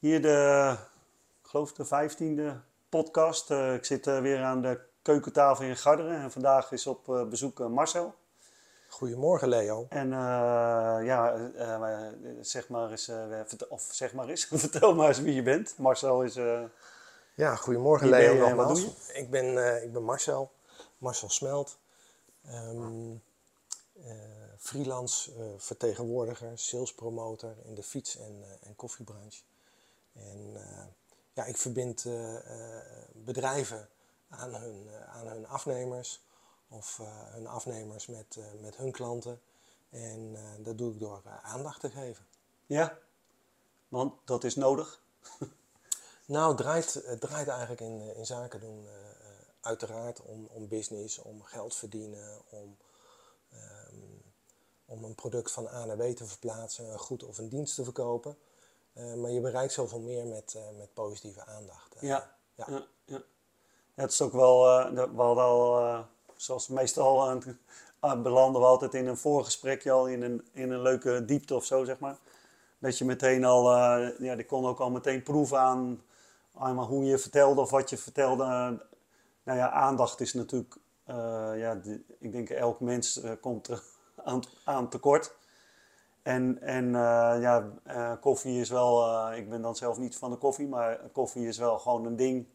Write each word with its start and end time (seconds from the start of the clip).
Hier 0.00 0.22
de, 0.22 0.76
ik 1.42 1.48
geloof 1.48 1.72
de 1.72 1.84
vijftiende 1.84 2.60
podcast. 2.88 3.50
Uh, 3.50 3.74
ik 3.74 3.84
zit 3.84 4.06
uh, 4.06 4.20
weer 4.20 4.42
aan 4.42 4.62
de 4.62 4.80
keukentafel 5.02 5.64
in 5.64 5.76
Garderen 5.76 6.20
en 6.20 6.30
vandaag 6.30 6.72
is 6.72 6.86
op 6.86 7.08
uh, 7.08 7.24
bezoek 7.24 7.68
Marcel. 7.68 8.14
Goedemorgen 8.88 9.48
Leo. 9.48 9.86
En 9.88 10.10
ja, 11.04 11.50
zeg 12.40 12.68
maar 12.68 12.90
eens, 12.90 13.10
of 13.68 13.88
zeg 13.90 14.12
maar 14.12 14.28
eens, 14.28 14.44
vertel 14.50 14.94
maar 14.94 15.08
eens 15.08 15.20
wie 15.20 15.34
je 15.34 15.42
bent. 15.42 15.74
Marcel 15.78 16.22
is... 16.22 16.34
ja, 17.34 17.56
goedemorgen 17.56 18.08
Leo 18.08 18.54
wat 18.54 18.68
doe 18.68 18.80
je? 18.80 19.12
Ik 19.12 19.30
ben, 19.30 19.82
ik 19.82 19.92
ben 19.92 20.02
Marcel, 20.02 20.52
Marcel 20.98 21.30
Smelt. 21.30 21.78
Um, 22.46 23.22
freelance 24.58 25.30
vertegenwoordiger, 25.56 26.50
sales 26.54 26.94
promotor 26.94 27.54
in 27.64 27.74
de 27.74 27.82
fiets- 27.82 28.18
en, 28.18 28.44
en 28.62 28.76
koffiebranche. 28.76 29.42
En 30.12 30.54
uh, 30.54 30.84
ja, 31.32 31.44
ik 31.44 31.56
verbind 31.56 32.04
uh, 32.04 32.36
bedrijven 33.12 33.88
aan 34.28 34.54
hun, 34.54 34.88
aan 35.06 35.26
hun 35.26 35.46
afnemers 35.46 36.24
of 36.68 37.00
hun 37.30 37.46
afnemers 37.46 38.06
met, 38.06 38.38
met 38.60 38.76
hun 38.76 38.92
klanten. 38.92 39.40
En 39.90 40.36
dat 40.58 40.78
doe 40.78 40.92
ik 40.92 40.98
door 40.98 41.22
aandacht 41.42 41.80
te 41.80 41.90
geven. 41.90 42.26
Ja, 42.66 42.98
want 43.88 44.14
dat 44.24 44.44
is 44.44 44.54
nodig. 44.54 45.02
nou, 46.26 46.48
het 46.48 46.56
draait, 46.56 46.94
het 46.94 47.20
draait 47.20 47.48
eigenlijk 47.48 47.80
in, 47.80 48.14
in 48.16 48.26
zaken 48.26 48.60
doen 48.60 48.86
uiteraard 49.60 50.22
om, 50.22 50.48
om 50.52 50.68
business, 50.68 51.18
om 51.18 51.42
geld 51.42 51.74
verdienen, 51.74 52.42
om, 52.48 52.76
um, 53.52 54.22
om 54.84 55.04
een 55.04 55.14
product 55.14 55.50
van 55.50 55.68
A 55.68 55.84
naar 55.84 55.96
B 55.96 56.16
te 56.16 56.26
verplaatsen, 56.26 56.92
een 56.92 56.98
goed 56.98 57.22
of 57.22 57.38
een 57.38 57.48
dienst 57.48 57.74
te 57.74 57.84
verkopen. 57.84 58.36
Uh, 58.94 59.14
maar 59.14 59.30
je 59.30 59.40
bereikt 59.40 59.72
zoveel 59.72 60.00
meer 60.00 60.26
met, 60.26 60.54
uh, 60.56 60.78
met 60.78 60.94
positieve 60.94 61.46
aandacht. 61.46 61.94
Uh, 61.96 62.02
ja. 62.02 62.36
Ja. 62.54 62.86
ja. 63.04 63.22
Het 63.94 64.12
is 64.12 64.22
ook 64.22 64.32
wel, 64.32 64.62
we 64.94 65.22
hadden 65.22 65.44
al, 65.44 66.04
zoals 66.36 66.68
meestal 66.68 67.38
belanden 68.00 68.60
we 68.60 68.66
altijd 68.66 68.94
in 68.94 69.06
een 69.06 69.16
voorgesprekje 69.16 69.90
al 69.90 70.06
in 70.06 70.22
een, 70.22 70.48
in 70.52 70.70
een 70.70 70.82
leuke 70.82 71.24
diepte 71.24 71.54
of 71.54 71.64
zo, 71.64 71.84
zeg 71.84 71.98
maar. 71.98 72.16
Dat 72.78 72.98
je 72.98 73.04
meteen 73.04 73.44
al, 73.44 73.76
ja, 74.18 74.36
die 74.36 74.46
kon 74.46 74.66
ook 74.66 74.78
al 74.78 74.90
meteen 74.90 75.22
proeven 75.22 75.58
aan, 75.58 76.02
aan 76.54 76.78
hoe 76.78 77.04
je 77.04 77.18
vertelde 77.18 77.60
of 77.60 77.70
wat 77.70 77.90
je 77.90 77.96
vertelde. 77.96 78.44
nou 79.42 79.58
ja, 79.58 79.70
aandacht 79.70 80.20
is 80.20 80.34
natuurlijk, 80.34 80.76
ja, 81.56 81.74
de, 81.74 82.02
ik 82.18 82.32
denk 82.32 82.50
elk 82.50 82.80
mens 82.80 83.20
komt 83.40 83.68
er 83.68 83.82
aan, 84.24 84.42
aan 84.64 84.88
tekort. 84.88 85.34
En, 86.22 86.62
en 86.62 86.84
uh, 86.84 87.36
ja, 87.40 87.70
uh, 87.86 88.12
koffie 88.20 88.60
is 88.60 88.70
wel, 88.70 89.06
uh, 89.06 89.38
ik 89.38 89.50
ben 89.50 89.62
dan 89.62 89.76
zelf 89.76 89.98
niet 89.98 90.16
van 90.16 90.30
de 90.30 90.36
koffie, 90.36 90.68
maar 90.68 91.00
koffie 91.12 91.46
is 91.46 91.58
wel 91.58 91.78
gewoon 91.78 92.04
een 92.04 92.16
ding. 92.16 92.46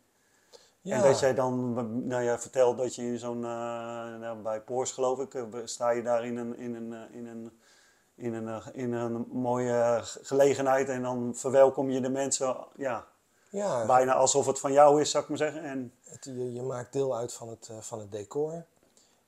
Ja. 0.82 0.96
En 0.96 1.02
dat 1.02 1.20
jij 1.20 1.34
dan, 1.34 1.74
nou 2.08 2.24
ja, 2.24 2.40
vertelt 2.40 2.78
dat 2.78 2.96
je 2.96 3.02
in 3.02 3.20
zo'n, 3.20 3.40
nou, 3.40 4.42
bij 4.42 4.62
Poors 4.62 4.92
geloof 4.92 5.20
ik, 5.20 5.46
sta 5.64 5.90
je 5.90 6.02
daar 6.02 6.26
in 6.26 6.38
een, 6.38 6.58
in 6.58 6.76
een, 6.76 7.12
in 7.12 7.28
een, 7.28 7.52
in 8.16 8.34
een, 8.34 8.62
in 8.74 8.94
een 8.94 9.28
mooie 9.32 10.00
gelegenheid 10.04 10.90
en 10.90 11.02
dan 11.02 11.36
verwelkom 11.36 11.90
je 11.90 12.02
de 12.02 12.10
mensen, 12.10 12.58
ja, 12.76 13.06
ja 13.50 13.86
bijna 13.86 14.14
alsof 14.14 14.46
het 14.46 14.60
van 14.60 14.72
jou 14.72 15.02
is, 15.02 15.12
zou 15.12 15.24
ik 15.24 15.30
maar 15.30 15.38
zeggen. 15.38 15.64
En, 15.64 15.94
het, 16.04 16.26
je, 16.26 16.54
je, 16.54 16.62
maakt 16.62 16.94
deel 16.94 17.18
uit 17.18 17.34
van 17.34 17.50
het, 17.50 17.70
van 17.80 18.00
het 18.00 18.12
decor. 18.12 18.66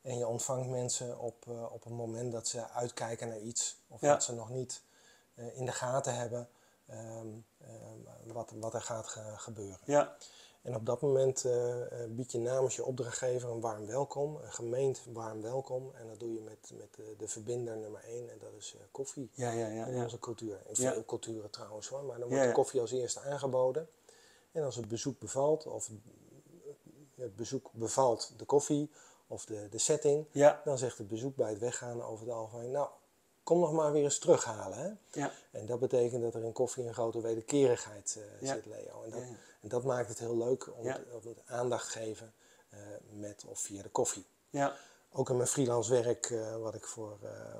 En 0.08 0.17
je 0.17 0.27
ontvangt 0.27 0.69
mensen 0.69 1.19
op, 1.19 1.45
uh, 1.50 1.73
op 1.73 1.86
een 1.86 1.94
moment 1.94 2.31
dat 2.31 2.47
ze 2.47 2.69
uitkijken 2.69 3.27
naar 3.27 3.39
iets. 3.39 3.77
Of 3.88 4.00
dat 4.00 4.23
ze 4.23 4.33
nog 4.33 4.50
niet 4.50 4.81
uh, 5.36 5.58
in 5.58 5.66
de 5.66 5.72
gaten 5.72 6.16
hebben 6.16 6.50
um, 6.91 7.45
uh, 7.61 8.33
wat, 8.33 8.52
wat 8.59 8.73
er 8.73 8.81
gaat 8.81 9.08
ge 9.08 9.22
gebeuren. 9.35 9.80
Ja. 9.85 10.16
En 10.61 10.75
op 10.75 10.85
dat 10.85 11.02
moment 11.02 11.45
bied 12.09 12.31
je 12.31 12.39
namens 12.39 12.75
je 12.75 12.85
opdrachtgever 12.85 13.50
een 13.50 13.59
warm 13.59 13.85
welkom, 13.85 14.35
een 14.35 14.51
gemeend 14.51 15.01
warm 15.13 15.41
welkom. 15.41 15.91
En 15.96 16.07
dat 16.07 16.19
doe 16.19 16.34
je 16.34 16.41
met, 16.41 16.72
met 16.73 17.17
de 17.17 17.28
verbinder 17.28 17.78
nummer 17.78 18.03
één 18.03 18.29
en 18.29 18.38
dat 18.40 18.53
is 18.57 18.75
koffie 18.91 19.29
ja, 19.34 19.51
ja, 19.51 19.67
ja, 19.67 19.85
in 19.85 20.03
onze 20.03 20.19
cultuur. 20.19 20.62
In 20.67 20.75
veel 20.75 21.06
culturen 21.06 21.50
trouwens 21.50 21.88
hoor, 21.88 22.03
maar 22.03 22.19
dan 22.19 22.29
wordt 22.29 22.44
de 22.44 22.51
koffie 22.51 22.81
als 22.81 22.91
eerste 22.91 23.19
aangeboden. 23.19 23.90
En 24.51 24.63
als 24.63 24.75
het 24.75 24.88
bezoek 24.88 25.19
bevalt, 25.19 25.66
of 25.66 25.90
het 27.16 27.35
bezoek 27.35 27.69
bevalt 27.72 28.34
de 28.38 28.46
koffie, 28.46 28.91
of 29.28 29.46
de, 29.46 29.70
de 29.70 29.78
setting, 29.78 30.26
ja. 30.32 30.62
dan 30.64 30.78
zegt 30.78 30.98
het 30.98 31.08
bezoek 31.08 31.36
bij 31.36 31.50
het 31.50 31.60
weggaan 31.60 32.04
over 32.04 32.26
het 32.26 32.36
algemeen, 32.36 32.72
nou, 32.72 32.90
kom 33.44 33.60
nog 33.60 33.72
maar 33.72 33.92
weer 33.92 34.04
eens 34.04 34.20
terughalen. 34.20 34.78
Hè? 34.78 35.20
Ja. 35.22 35.32
En 35.52 35.66
dat 35.66 35.80
betekent 35.80 36.22
dat 36.22 36.36
er 36.36 36.44
in 36.44 36.52
koffie 36.52 36.88
een 36.88 36.94
grote 36.94 37.22
wederkerigheid 37.22 38.18
uh, 38.18 38.50
zit, 38.50 38.66
Leo. 38.66 39.04
En 39.04 39.10
dat, 39.10 39.22
en 39.62 39.70
dat, 39.70 39.84
maakt 39.84 40.10
het 40.10 40.20
heel 40.20 40.38
leuk 40.38 40.70
om, 40.78 40.86
het, 40.86 41.24
het 41.24 41.42
aandacht 41.46 41.88
geven 41.88 42.34
uh, 42.74 42.80
met 43.10 43.46
of 43.48 43.60
via 43.60 43.82
de 43.82 43.90
koffie. 43.90 44.26
Ja. 44.50 44.76
Ook 45.12 45.30
in 45.30 45.36
mijn 45.36 45.48
freelance 45.48 45.92
werk, 45.92 46.30
uh, 46.30 46.56
wat, 46.56 46.76
ik 46.76 46.86
voor, 46.86 47.18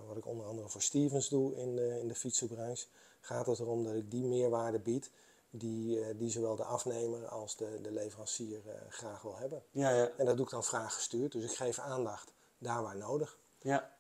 wat 0.08 0.18
ik 0.18 0.26
onder 0.26 0.46
andere 0.46 0.70
voor 0.70 0.82
Stevens 0.82 1.30
doe 1.30 1.56
in 1.56 1.76
de, 1.76 2.00
in 2.00 2.08
de 2.08 2.16
fietsenbranche, 2.16 2.86
gaat 3.22 3.46
het 3.46 3.60
erom 3.60 3.84
dat 3.84 3.94
ik 3.94 4.12
die 4.12 4.24
meerwaarde 4.24 4.80
bied 4.80 5.10
die, 5.58 6.00
uh, 6.00 6.06
die 6.18 6.30
zowel 6.30 6.56
de 6.56 6.64
afnemer 6.64 7.28
als 7.28 7.56
de, 7.56 7.80
de 7.82 7.92
leverancier 7.92 8.62
uh, 8.66 8.74
graag 8.90 9.22
wil 9.22 9.38
hebben. 9.38 9.64
Ja, 9.72 9.90
ja. 9.90 10.10
En 10.18 10.26
dat 10.26 10.36
doe 10.36 10.46
ik 10.46 10.52
dan 10.52 10.64
vraaggestuurd, 10.64 11.32
dus 11.32 11.44
ik 11.44 11.58
geef 11.58 11.80
aandacht 11.80 12.34
daar 12.58 12.84
waar 12.84 12.98
nodig. 12.98 13.38
Ja. 13.60 13.92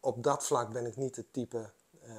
Op 0.00 0.22
dat 0.22 0.44
vlak 0.44 0.72
ben 0.72 0.86
ik 0.86 0.96
niet 0.96 1.16
het 1.16 1.32
type 1.32 1.70
uh, 2.06 2.12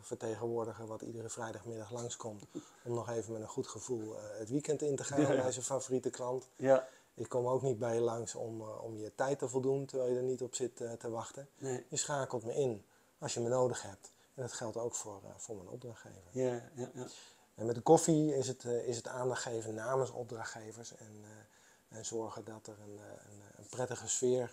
vertegenwoordiger 0.00 0.86
wat 0.86 1.02
iedere 1.02 1.28
vrijdagmiddag 1.28 1.90
langskomt 1.90 2.44
om 2.84 2.94
nog 2.94 3.08
even 3.08 3.32
met 3.32 3.42
een 3.42 3.48
goed 3.48 3.68
gevoel 3.68 4.16
het 4.18 4.50
weekend 4.50 4.82
in 4.82 4.96
te 4.96 5.04
gaan 5.04 5.20
ja, 5.20 5.26
bij 5.26 5.52
zijn 5.52 5.64
favoriete 5.64 6.10
klant. 6.10 6.48
Ja. 6.56 6.88
Ik 7.14 7.28
kom 7.28 7.46
ook 7.46 7.62
niet 7.62 7.78
bij 7.78 7.94
je 7.94 8.00
langs 8.00 8.34
om, 8.34 8.62
om 8.62 8.96
je 8.96 9.14
tijd 9.14 9.38
te 9.38 9.48
voldoen 9.48 9.86
terwijl 9.86 10.10
je 10.10 10.16
er 10.16 10.22
niet 10.22 10.42
op 10.42 10.54
zit 10.54 10.76
te 10.76 11.10
wachten. 11.10 11.48
Nee. 11.58 11.86
Je 11.88 11.96
schakelt 11.96 12.44
me 12.44 12.54
in 12.54 12.84
als 13.18 13.34
je 13.34 13.40
me 13.40 13.48
nodig 13.48 13.82
hebt. 13.82 14.12
En 14.34 14.42
dat 14.42 14.52
geldt 14.52 14.76
ook 14.76 14.94
voor, 14.94 15.20
voor 15.36 15.56
mijn 15.56 15.68
opdrachtgever. 15.68 16.22
Ja, 16.30 16.70
ja, 16.74 16.90
ja. 16.94 17.06
En 17.54 17.66
met 17.66 17.74
de 17.74 17.80
koffie 17.80 18.36
is 18.36 18.48
het, 18.48 18.64
uh, 18.64 18.88
is 18.88 18.96
het 18.96 19.08
aandacht 19.08 19.42
geven 19.42 19.74
namens 19.74 20.10
opdrachtgevers 20.10 20.96
en, 20.96 21.12
uh, 21.20 21.98
en 21.98 22.04
zorgen 22.04 22.44
dat 22.44 22.66
er 22.66 22.80
een, 22.80 22.98
eh, 22.98 23.04
een, 23.30 23.42
een 23.56 23.66
prettige 23.70 24.08
sfeer 24.08 24.52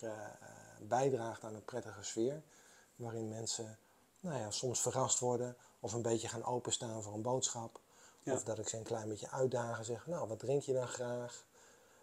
bijdraagt 0.82 1.44
aan 1.44 1.56
een 1.56 1.66
prettige 1.66 2.04
sfeer. 2.04 2.42
Waarin 2.96 3.30
mensen 3.30 3.78
nou 4.20 4.40
ja, 4.40 4.52
soms 4.52 4.82
verrast 4.82 5.20
worden 5.20 5.56
of 5.80 5.94
een 5.94 6.02
beetje 6.02 6.28
gaan 6.28 6.46
openstaan 6.46 7.04
voor 7.04 7.14
een 7.14 7.22
boodschap. 7.22 7.80
Ja. 8.24 8.34
Of 8.34 8.44
dat 8.44 8.60
ik 8.60 8.68
ze 8.68 8.78
een 8.78 8.84
klein 8.84 9.10
beetje 9.10 9.30
uitdagen, 9.30 9.86
zeg, 9.86 10.08
nou 10.08 10.28
wat 10.28 10.40
drink 10.40 10.62
je 10.62 10.74
dan 10.74 10.88
graag? 10.88 11.46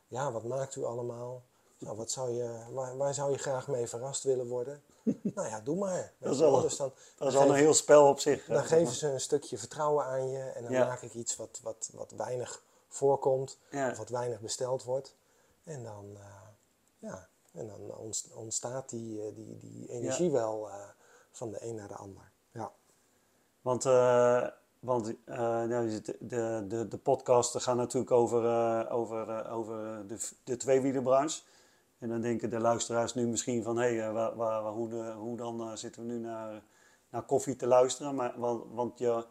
Ja, 0.08 0.32
wat 0.32 0.44
maakt 0.44 0.76
u 0.76 0.84
allemaal? 0.84 1.42
Nou, 1.78 1.97
wat 1.97 2.10
zou 2.10 2.31
je, 2.31 2.59
waar, 2.70 2.97
waar 2.97 3.14
zou 3.14 3.31
je 3.31 3.38
graag 3.38 3.69
mee 3.69 3.87
verrast 3.87 4.22
willen 4.22 4.47
worden? 4.47 4.82
nou 5.34 5.48
ja, 5.48 5.60
doe 5.60 5.76
maar. 5.76 6.12
Dat 6.19 6.34
is 6.34 6.42
al, 6.42 6.60
dus 6.60 6.76
dan, 6.76 6.92
dat 7.16 7.28
is 7.28 7.37
al 7.37 7.48
een 7.48 7.54
heel 7.54 7.75
spel 7.75 8.09
op 8.09 8.20
zich. 8.20 8.44
Dan 8.44 8.64
geven 8.64 8.94
ze 8.94 9.09
een 9.09 9.20
stukje 9.20 9.59
vertrouwen 9.59 10.04
aan 10.04 10.31
je 10.31 10.42
en 10.42 10.62
dan 10.62 10.72
maak 10.72 11.03
ik 11.03 11.15
iets 11.15 11.36
wat, 11.36 11.60
wat, 11.62 11.91
wat 11.92 12.10
weinig 12.10 12.62
voorkomt 12.88 13.59
of 13.72 13.97
wat 13.97 14.09
weinig 14.09 14.41
besteld 14.41 14.84
wordt. 14.84 15.16
En 15.65 15.82
dan, 15.82 16.04
uh, 16.12 16.25
ja, 16.98 17.28
en 17.53 17.66
dan 17.66 17.94
ontstaat 18.34 18.88
die, 18.88 19.19
uh, 19.19 19.34
die, 19.34 19.59
die 19.59 19.88
energie 19.88 20.31
wel 20.31 20.69
uh, 20.69 20.75
van 21.31 21.50
de 21.50 21.65
een 21.65 21.75
naar 21.75 21.88
de 21.88 21.94
ander. 21.94 22.31
Ja. 22.50 22.72
Want, 23.60 23.84
want 24.81 25.26
nou, 25.26 26.00
de, 26.20 26.65
de, 26.69 26.86
de 26.88 26.98
podcasten 27.03 27.60
gaan 27.60 27.76
natuurlijk 27.76 28.10
over, 28.12 28.91
over, 28.91 29.50
over 29.50 30.06
de, 30.06 30.28
de 30.44 30.56
tweewielenbranche. 30.56 31.42
En 31.98 32.08
dan 32.08 32.20
denken 32.20 32.50
de 32.50 32.60
luisteraars 32.60 33.14
nu 33.14 33.26
misschien 33.26 33.62
van, 33.62 33.76
hé, 33.76 33.96
hey, 33.96 34.12
waar, 34.12 34.36
waar, 34.36 34.62
hoe, 34.62 34.88
de, 34.88 35.12
hoe 35.16 35.36
dan 35.36 35.60
uh, 35.60 35.74
zitten 35.74 36.06
we 36.06 36.12
nu 36.12 36.18
naar, 36.18 36.62
naar 37.10 37.22
koffie 37.22 37.56
te 37.56 37.66
luisteren? 37.66 38.14
Maar, 38.14 38.32
want, 38.36 38.64
want 38.72 38.98
je, 38.98 39.24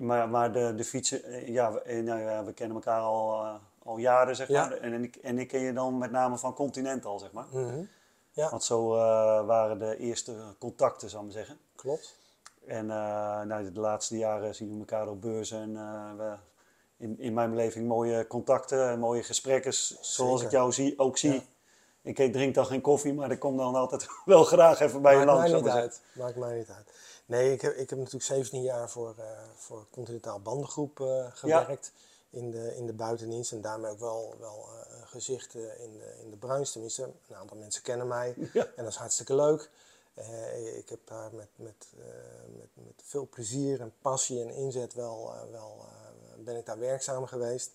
maar, 0.00 0.28
maar 0.28 0.52
de, 0.52 0.74
de 0.74 0.84
fietsen, 0.84 1.24
eh, 1.24 1.48
ja, 1.48 1.72
we, 1.72 1.80
eh, 1.80 2.02
nou 2.02 2.20
ja, 2.20 2.44
we 2.44 2.52
kennen 2.52 2.76
elkaar 2.76 3.00
al, 3.00 3.44
uh, 3.44 3.54
al 3.82 3.96
jaren, 3.96 4.36
zeg 4.36 4.48
maar. 4.48 4.72
En, 4.72 4.92
en, 4.92 5.02
ik, 5.02 5.16
en 5.16 5.38
ik 5.38 5.48
ken 5.48 5.60
je 5.60 5.72
dan 5.72 5.98
met 5.98 6.10
name 6.10 6.38
van 6.38 6.54
Continental, 6.54 7.18
zeg 7.18 7.32
maar. 7.32 7.46
Mm 7.50 7.68
-hmm. 7.68 7.88
ja. 8.30 8.50
Want 8.50 8.64
zo 8.64 8.94
uh, 8.94 9.00
waren 9.46 9.78
de 9.78 9.96
eerste 9.96 10.34
contacten, 10.58 11.10
zou 11.10 11.26
ik 11.26 11.34
maar 11.34 11.44
zeggen. 11.44 11.58
Klopt. 11.76 12.18
En 12.66 12.86
nou, 12.86 13.72
de 13.72 13.80
laatste 13.80 14.16
jaren 14.16 14.54
zien 14.54 14.72
we 14.72 14.78
elkaar 14.78 15.08
op 15.08 15.20
beurzen 15.20 15.60
en 15.60 16.16
we 16.16 16.34
in, 16.96 17.18
in 17.18 17.34
mijn 17.34 17.50
beleving 17.50 17.88
mooie 17.88 18.26
contacten, 18.26 18.98
mooie 18.98 19.22
gesprekken, 19.22 19.72
zoals 20.00 20.42
ik 20.42 20.50
jou 20.50 20.72
zie, 20.72 20.98
ook 20.98 21.18
zie. 21.18 21.32
Ja 21.32 21.42
ik 22.04 22.32
drink 22.32 22.54
dan 22.54 22.66
geen 22.66 22.80
koffie, 22.80 23.14
maar 23.14 23.30
ik 23.30 23.38
kom 23.38 23.56
dan 23.56 23.74
altijd 23.74 24.06
wel 24.24 24.44
graag 24.44 24.80
even 24.80 25.02
bij 25.02 25.18
je 25.18 25.24
langs. 25.24 25.50
Maakt 25.50 25.62
mij 25.62 25.72
niet 25.72 25.80
uit. 25.80 26.00
Maakt 26.12 26.36
mij 26.36 26.56
niet 26.56 26.68
uit. 26.68 26.92
Nee, 27.26 27.52
ik 27.52 27.60
heb, 27.60 27.72
ik 27.72 27.90
heb 27.90 27.98
natuurlijk 27.98 28.24
17 28.24 28.62
jaar 28.62 28.90
voor, 28.90 29.14
uh, 29.18 29.24
voor 29.54 29.86
Continentaal 29.90 30.40
Bandengroep 30.40 31.00
uh, 31.00 31.26
gewerkt 31.32 31.92
in, 32.30 32.50
de, 32.50 32.76
in 32.76 32.86
de 32.86 32.92
buitendienst. 32.92 33.52
En 33.52 33.60
daarmee 33.60 33.90
ook 33.90 33.98
wel, 33.98 34.34
wel 34.40 34.68
uh, 34.68 35.06
gezicht 35.06 35.54
in, 35.54 35.98
de, 35.98 36.14
in 36.22 36.30
de 36.30 36.36
branche. 36.36 36.72
Tenminste, 36.72 37.02
een 37.02 37.36
aantal 37.36 37.56
mensen 37.56 37.82
kennen 37.82 38.08
mij. 38.08 38.34
Ja. 38.52 38.64
En 38.76 38.84
dat 38.84 38.92
is 38.92 38.96
hartstikke 38.98 39.34
leuk. 39.34 39.70
ik 40.76 40.88
heb 40.88 40.98
daar 41.04 41.30
met, 41.32 41.48
met, 41.56 41.86
met, 42.56 42.68
met 42.74 43.02
veel 43.04 43.28
plezier 43.30 43.80
en 43.80 43.92
passie 44.02 44.42
en 44.42 44.54
inzet 44.54 44.94
wel, 44.94 45.32
wel, 45.50 45.86
ben 46.36 46.56
ik 46.56 46.66
daar 46.66 46.78
werkzaam 46.78 47.26
geweest. 47.26 47.70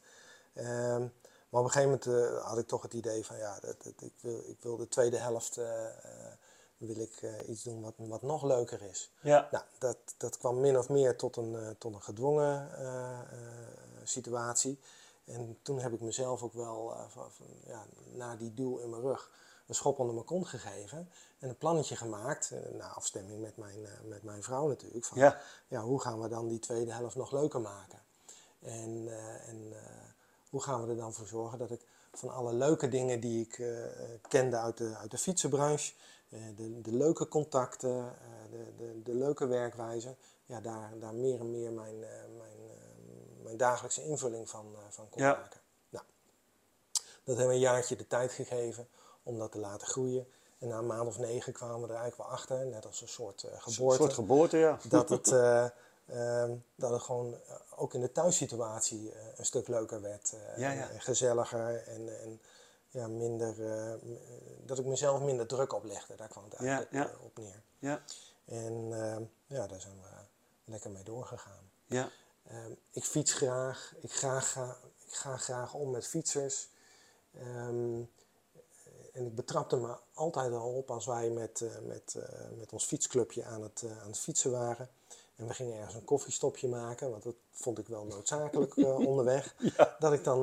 Ehm, 0.54 1.04
maar 1.50 1.62
op 1.62 1.68
een 1.68 1.72
gegeven 1.72 2.00
moment 2.06 2.44
had 2.44 2.58
ik 2.58 2.68
toch 2.68 2.82
het 2.82 2.94
idee 2.94 3.26
van 3.26 3.38
ja, 3.38 3.60
dat, 3.60 3.84
dat, 3.84 4.02
ik, 4.02 4.14
wil, 4.22 4.44
ik 4.46 4.58
wil 4.62 4.78
de 4.78 4.88
tweede 4.88 5.18
helft 5.18 5.60
wil 6.78 7.00
ik 7.00 7.22
iets 7.48 7.64
doen 7.64 7.82
wat, 7.82 7.94
wat 7.98 8.22
nog 8.22 8.44
leuker 8.44 8.82
is. 8.82 9.12
Ja. 9.22 9.48
Nou, 9.52 9.64
dat, 9.78 9.98
dat 10.18 10.38
kwam 10.38 10.60
min 10.60 10.78
of 10.78 10.90
meer 10.90 11.18
tot 11.18 11.38
een, 11.38 11.76
tot 11.78 11.94
een 11.94 12.02
gedwongen 12.02 12.70
situatie. 14.04 14.80
En 15.26 15.58
toen 15.62 15.80
heb 15.80 15.94
ik 15.94 16.02
mezelf 16.02 16.44
ook 16.44 16.54
wel 16.54 16.94
van, 17.10 17.32
van, 17.32 17.46
ja, 17.66 17.86
na 18.14 18.36
die 18.36 18.54
duw 18.54 18.78
in 18.78 18.90
mijn 18.90 19.02
rug 19.02 19.32
een 19.68 19.76
schop 19.76 20.00
onder 20.00 20.14
mijn 20.14 20.26
kont 20.26 20.48
gegeven 20.48 21.10
en 21.40 21.50
een 21.50 21.58
plannetje 21.58 21.96
gemaakt, 21.96 22.52
na 22.72 22.88
afstemming 22.88 23.42
met 23.42 23.58
mijn, 23.58 23.88
met 24.04 24.24
mijn 24.24 24.44
vrouw 24.44 24.68
natuurlijk, 24.68 25.06
van 25.06 25.18
ja. 25.18 25.42
ja. 25.68 25.82
hoe 25.82 26.02
gaan 26.02 26.22
we 26.22 26.28
dan 26.28 26.48
die 26.48 26.60
tweede 26.60 26.94
helft 26.94 27.16
nog 27.16 27.32
leuker 27.32 27.62
maken? 27.62 28.00
En, 28.60 29.08
en 29.46 29.74
hoe 30.50 30.62
gaan 30.62 30.84
we 30.84 30.90
er 30.90 30.98
dan 30.98 31.14
voor 31.14 31.28
zorgen 31.28 31.60
dat 31.60 31.72
ik 31.72 31.82
van 32.14 32.30
alle 32.30 32.54
leuke 32.54 32.90
dingen 32.90 33.20
die 33.20 33.42
ik 33.42 33.64
kende 34.28 34.58
uit 34.58 34.78
de, 34.78 34.96
uit 34.96 35.12
de 35.12 35.18
fietsenbranche, 35.18 35.94
de, 36.56 36.82
de 36.82 36.94
leuke 36.94 37.28
contacten, 37.28 38.16
de, 38.52 38.76
de, 38.78 39.02
de 39.04 39.16
leuke 39.16 39.48
werkwijze, 39.48 40.16
ja, 40.46 40.62
daar, 40.62 40.94
daar 41.00 41.14
meer 41.14 41.40
en 41.40 41.52
meer 41.52 41.72
mijn, 41.72 42.00
mijn, 42.38 42.58
mijn 43.44 43.58
dagelijkse 43.58 44.04
invulling 44.04 44.50
van, 44.50 44.76
van 44.90 45.10
kon 45.10 45.22
ja. 45.22 45.32
maken. 45.32 45.60
Nou, 45.90 46.06
dat 47.24 47.38
hebben 47.38 47.48
we 47.48 47.54
een 47.54 47.60
jaartje 47.60 47.96
de 47.96 48.08
tijd 48.08 48.32
gegeven 48.32 48.88
om 49.24 49.38
dat 49.38 49.52
te 49.52 49.60
laten 49.60 49.88
groeien. 49.88 50.28
En 50.60 50.68
na 50.68 50.78
een 50.78 50.86
maand 50.86 51.08
of 51.08 51.18
negen 51.18 51.54
kwamen 51.54 51.82
we 51.82 51.94
er 51.94 52.00
eigenlijk 52.00 52.18
wel 52.18 52.38
achter, 52.38 52.66
net 52.66 52.86
als 52.86 53.02
een 53.02 53.08
soort 53.08 53.46
geboorte. 53.58 53.94
Een 53.94 54.00
soort 54.00 54.14
geboorte, 54.14 54.58
ja. 54.58 54.80
Dat 54.90 55.10
het, 55.10 55.32
dat 56.76 56.92
het 56.92 57.02
gewoon 57.02 57.38
ook 57.76 57.94
in 57.94 58.02
de 58.02 58.12
thuissituatie 58.12 59.14
een 59.36 59.46
stuk 59.46 59.68
leuker 59.68 60.02
werd. 60.02 60.36
Ja, 60.58 60.72
ja. 60.72 60.90
En 60.90 61.02
gezelliger 61.02 61.88
en, 61.88 62.22
en 62.22 62.42
ja, 62.88 63.08
minder, 63.08 63.56
dat 64.66 64.80
ik 64.80 64.86
mezelf 64.86 65.22
minder 65.22 65.48
druk 65.48 65.74
oplegde. 65.74 66.16
Daar 66.16 66.28
kwam 66.28 66.44
het 66.44 66.54
eigenlijk 66.54 67.24
op 67.24 67.38
neer. 67.38 67.62
Ja. 67.80 68.02
En 68.46 68.90
ja, 69.46 69.68
daar 69.68 69.82
zijn 69.82 70.02
we 70.02 70.08
lekker 70.72 70.92
mee 70.92 71.04
doorgegaan. 71.04 71.72
Ja. 71.86 72.10
Ehm, 72.48 72.72
ik 72.92 73.04
fiets 73.04 73.34
graag, 73.34 73.94
ik, 74.02 74.14
graag, 74.14 74.52
ga, 74.52 74.78
ik 75.06 75.14
ga 75.14 75.38
graag 75.38 75.74
om 75.74 75.90
met 75.90 76.08
fietsers. 76.08 76.70
Um, 77.38 78.10
en 79.14 79.26
ik 79.26 79.36
betrapte 79.36 79.78
me 79.78 79.98
altijd 80.14 80.54
al 80.54 80.74
op 80.74 80.92
als 80.92 81.06
wij 81.06 81.30
met, 81.30 81.60
uh, 81.60 81.78
met, 81.80 82.16
uh, 82.18 82.24
met 82.58 82.74
ons 82.74 82.86
fietsclubje 82.86 83.46
aan 83.46 83.62
het, 83.62 83.82
uh, 83.82 84.02
aan 84.02 84.08
het 84.08 84.20
fietsen 84.20 84.52
waren. 84.52 84.90
En 85.40 85.48
we 85.48 85.54
gingen 85.54 85.78
ergens 85.78 85.96
een 85.96 86.04
koffiestopje 86.04 86.68
maken, 86.68 87.12
want 87.12 87.24
dat 87.24 87.36
vond 87.52 87.78
ik 87.78 87.88
wel 87.88 88.06
noodzakelijk 88.06 88.78
onderweg. 89.12 89.56
Ja. 89.78 89.96
Dat 90.00 90.14
ik 90.14 90.24
dan 90.24 90.40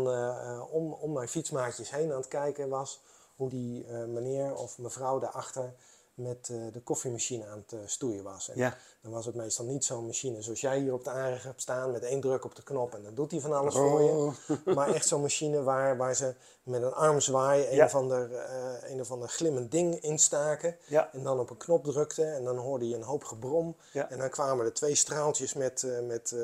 om, 0.71 0.93
om 0.93 1.13
mijn 1.13 1.29
fietsmaatjes 1.29 1.91
heen 1.91 2.11
aan 2.11 2.17
het 2.17 2.29
kijken 2.29 2.69
was 2.69 3.01
hoe 3.37 3.49
die 3.49 3.87
meneer 3.89 4.55
of 4.55 4.79
mevrouw 4.79 5.19
daarachter 5.19 5.75
met 6.17 6.49
uh, 6.53 6.73
de 6.73 6.81
koffiemachine 6.81 7.47
aan 7.47 7.59
het 7.67 7.73
uh, 7.73 7.81
stoeien 7.87 8.23
was. 8.23 8.49
En 8.49 8.59
ja. 8.59 8.77
dan 9.01 9.13
was 9.13 9.27
het 9.27 9.35
meestal 9.35 9.65
niet 9.65 9.85
zo'n 9.85 10.07
machine 10.07 10.43
zoals 10.43 10.61
jij 10.61 10.79
hier 10.79 10.93
op 10.93 11.05
de 11.05 11.11
aanrecht 11.11 11.45
hebt 11.45 11.63
staan 11.63 11.91
met 11.91 12.03
één 12.03 12.21
druk 12.21 12.45
op 12.45 12.55
de 12.55 12.63
knop 12.63 12.95
en 12.95 13.03
dan 13.03 13.15
doet 13.15 13.31
hij 13.31 13.41
van 13.41 13.53
alles 13.53 13.75
oh. 13.75 13.81
voor 13.81 14.03
je. 14.03 14.35
Maar 14.75 14.95
echt 14.95 15.09
zo'n 15.09 15.21
machine 15.21 15.63
waar, 15.63 15.97
waar 15.97 16.15
ze 16.15 16.35
met 16.63 16.83
een 16.83 16.93
arm 16.93 17.21
zwaaien 17.21 17.71
een, 17.71 17.77
ja. 17.77 17.85
of 17.85 17.95
ander, 17.95 18.31
uh, 18.31 18.91
een 18.91 19.01
of 19.01 19.11
ander 19.11 19.29
glimmend 19.29 19.71
ding 19.71 20.01
instaken 20.01 20.77
ja. 20.87 21.13
en 21.13 21.23
dan 21.23 21.39
op 21.39 21.51
een 21.51 21.57
knop 21.57 21.85
drukte 21.85 22.25
en 22.25 22.45
dan 22.45 22.57
hoorde 22.57 22.89
je 22.89 22.95
een 22.95 23.03
hoop 23.03 23.25
gebrom 23.25 23.77
en 23.93 24.19
dan 24.19 24.31
kwamen 24.31 24.65
er 24.65 24.73
twee 24.73 24.95
straaltjes 24.95 25.55
met, 25.55 25.87
met 26.03 26.35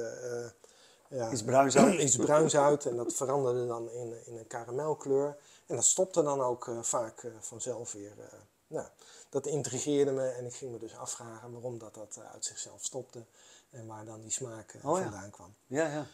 ja, 1.09 1.31
iets 1.31 1.43
bruins 1.43 1.77
uit. 1.77 2.01
iets 2.07 2.17
bruins 2.17 2.57
uit 2.57 2.87
en 2.87 2.97
dat 2.97 3.15
veranderde 3.15 3.67
dan 3.67 3.91
in, 3.91 4.15
in 4.25 4.37
een 4.37 4.47
karamelkleur 4.47 5.37
en 5.67 5.77
dat 5.77 5.85
stopte 5.85 6.23
dan 6.23 6.41
ook 6.43 6.71
vaak 6.81 7.27
vanzelf 7.41 7.93
weer. 7.93 8.13
nou, 8.67 8.87
dat 9.33 9.47
intrigeerde 9.47 10.13
me 10.13 10.29
en 10.29 10.47
ik 10.47 10.55
ging 10.55 10.73
me 10.73 10.79
dus 10.79 10.97
afvragen 10.97 11.53
waarom 11.53 11.79
dat, 11.79 11.95
dat 11.95 12.17
eh, 12.17 12.33
uit 12.33 12.45
zichzelf 12.45 12.85
stopte 12.85 13.25
en 13.71 13.87
waar 13.87 14.05
dan 14.05 14.21
die 14.21 14.31
smaak 14.31 14.73
uh, 14.73 14.83
vandaan 14.83 15.31
kwam. 15.31 15.55
Ja, 15.67 15.87
ja. 15.87 16.07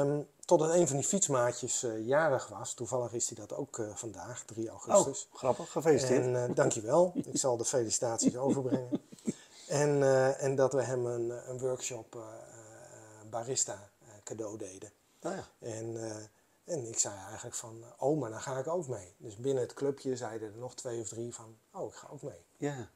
Um, 0.00 0.28
totdat 0.44 0.70
een 0.70 0.86
van 0.86 0.96
die 0.96 1.06
fietsmaatjes 1.06 1.82
uh, 1.82 2.06
jarig 2.06 2.48
was. 2.48 2.74
Toevallig 2.74 3.12
is 3.12 3.28
hij 3.28 3.36
dat 3.46 3.56
ook 3.58 3.78
uh, 3.78 3.94
vandaag, 3.94 4.44
3 4.44 4.68
augustus. 4.68 5.28
Oh, 5.30 5.38
grappig. 5.38 5.70
Gefeliciteerd. 5.70 6.24
En 6.24 6.50
uh, 6.50 6.54
dankjewel. 6.54 7.12
ik 7.32 7.38
zal 7.38 7.56
de 7.56 7.64
felicitaties 7.64 8.36
overbrengen. 8.36 9.00
En, 9.68 10.02
en 10.38 10.54
dat 10.54 10.72
we 10.72 10.82
hem 10.82 11.06
een, 11.06 11.50
een 11.50 11.58
workshop 11.58 12.22
barista 13.30 13.90
cadeau 14.24 14.58
deden. 14.58 14.92
Oh, 15.22 15.32
ja. 15.32 15.44
En 15.58 15.96
en 16.64 16.86
ik 16.86 16.98
zei 16.98 17.14
eigenlijk 17.26 17.56
van, 17.56 17.84
oh, 17.98 18.20
maar 18.20 18.30
dan 18.30 18.40
ga 18.40 18.58
ik 18.58 18.66
ook 18.66 18.88
mee. 18.88 19.14
Dus 19.16 19.36
binnen 19.36 19.62
het 19.62 19.74
clubje 19.74 20.16
zeiden 20.16 20.52
er 20.52 20.58
nog 20.58 20.74
twee 20.74 21.00
of 21.00 21.08
drie 21.08 21.34
van, 21.34 21.56
oh, 21.72 21.88
ik 21.88 21.94
ga 21.94 22.08
ook 22.10 22.22
mee. 22.22 22.46
Ja. 22.56 22.88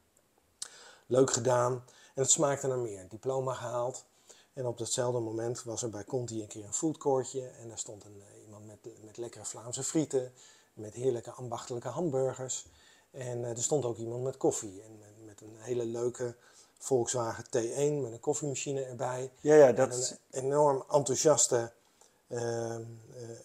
Leuk 1.07 1.33
gedaan. 1.33 1.73
En 2.15 2.23
het 2.23 2.31
smaakte 2.31 2.67
naar 2.67 2.79
meer. 2.79 3.09
Diploma 3.09 3.55
gehaald. 3.55 4.05
En 4.53 4.67
op 4.67 4.79
datzelfde 4.79 5.21
moment 5.21 5.63
was 5.63 5.83
er 5.83 5.91
bij 5.91 6.05
Conti 6.05 6.43
een 6.43 6.49
keer 6.49 6.65
een 6.65 6.75
foodcourtje. 6.75 7.47
En 7.47 7.69
daar 7.69 7.79
stond 7.79 8.05
een, 8.05 8.17
uh, 8.17 8.43
iemand 8.45 8.67
met, 8.67 9.05
met 9.05 9.17
lekkere 9.17 9.45
Vlaamse 9.45 9.83
frieten. 9.83 10.33
Met 10.73 10.95
heerlijke 10.95 11.31
ambachtelijke 11.31 11.89
hamburgers. 11.89 12.67
En 13.11 13.39
uh, 13.39 13.51
er 13.51 13.63
stond 13.63 13.85
ook 13.85 13.97
iemand 13.97 14.23
met 14.23 14.37
koffie. 14.37 14.83
En 14.83 14.99
met, 14.99 15.27
met 15.27 15.41
een 15.41 15.57
hele 15.59 15.85
leuke 15.85 16.37
Volkswagen 16.79 17.45
T1 17.45 18.03
met 18.03 18.13
een 18.13 18.21
koffiemachine 18.21 18.85
erbij. 18.85 19.33
Ja, 19.41 19.55
ja, 19.55 19.73
dat 19.73 19.95
is... 19.95 20.11
een 20.31 20.45
enorm 20.45 20.85
enthousiaste 20.91 21.57
eh, 21.57 21.67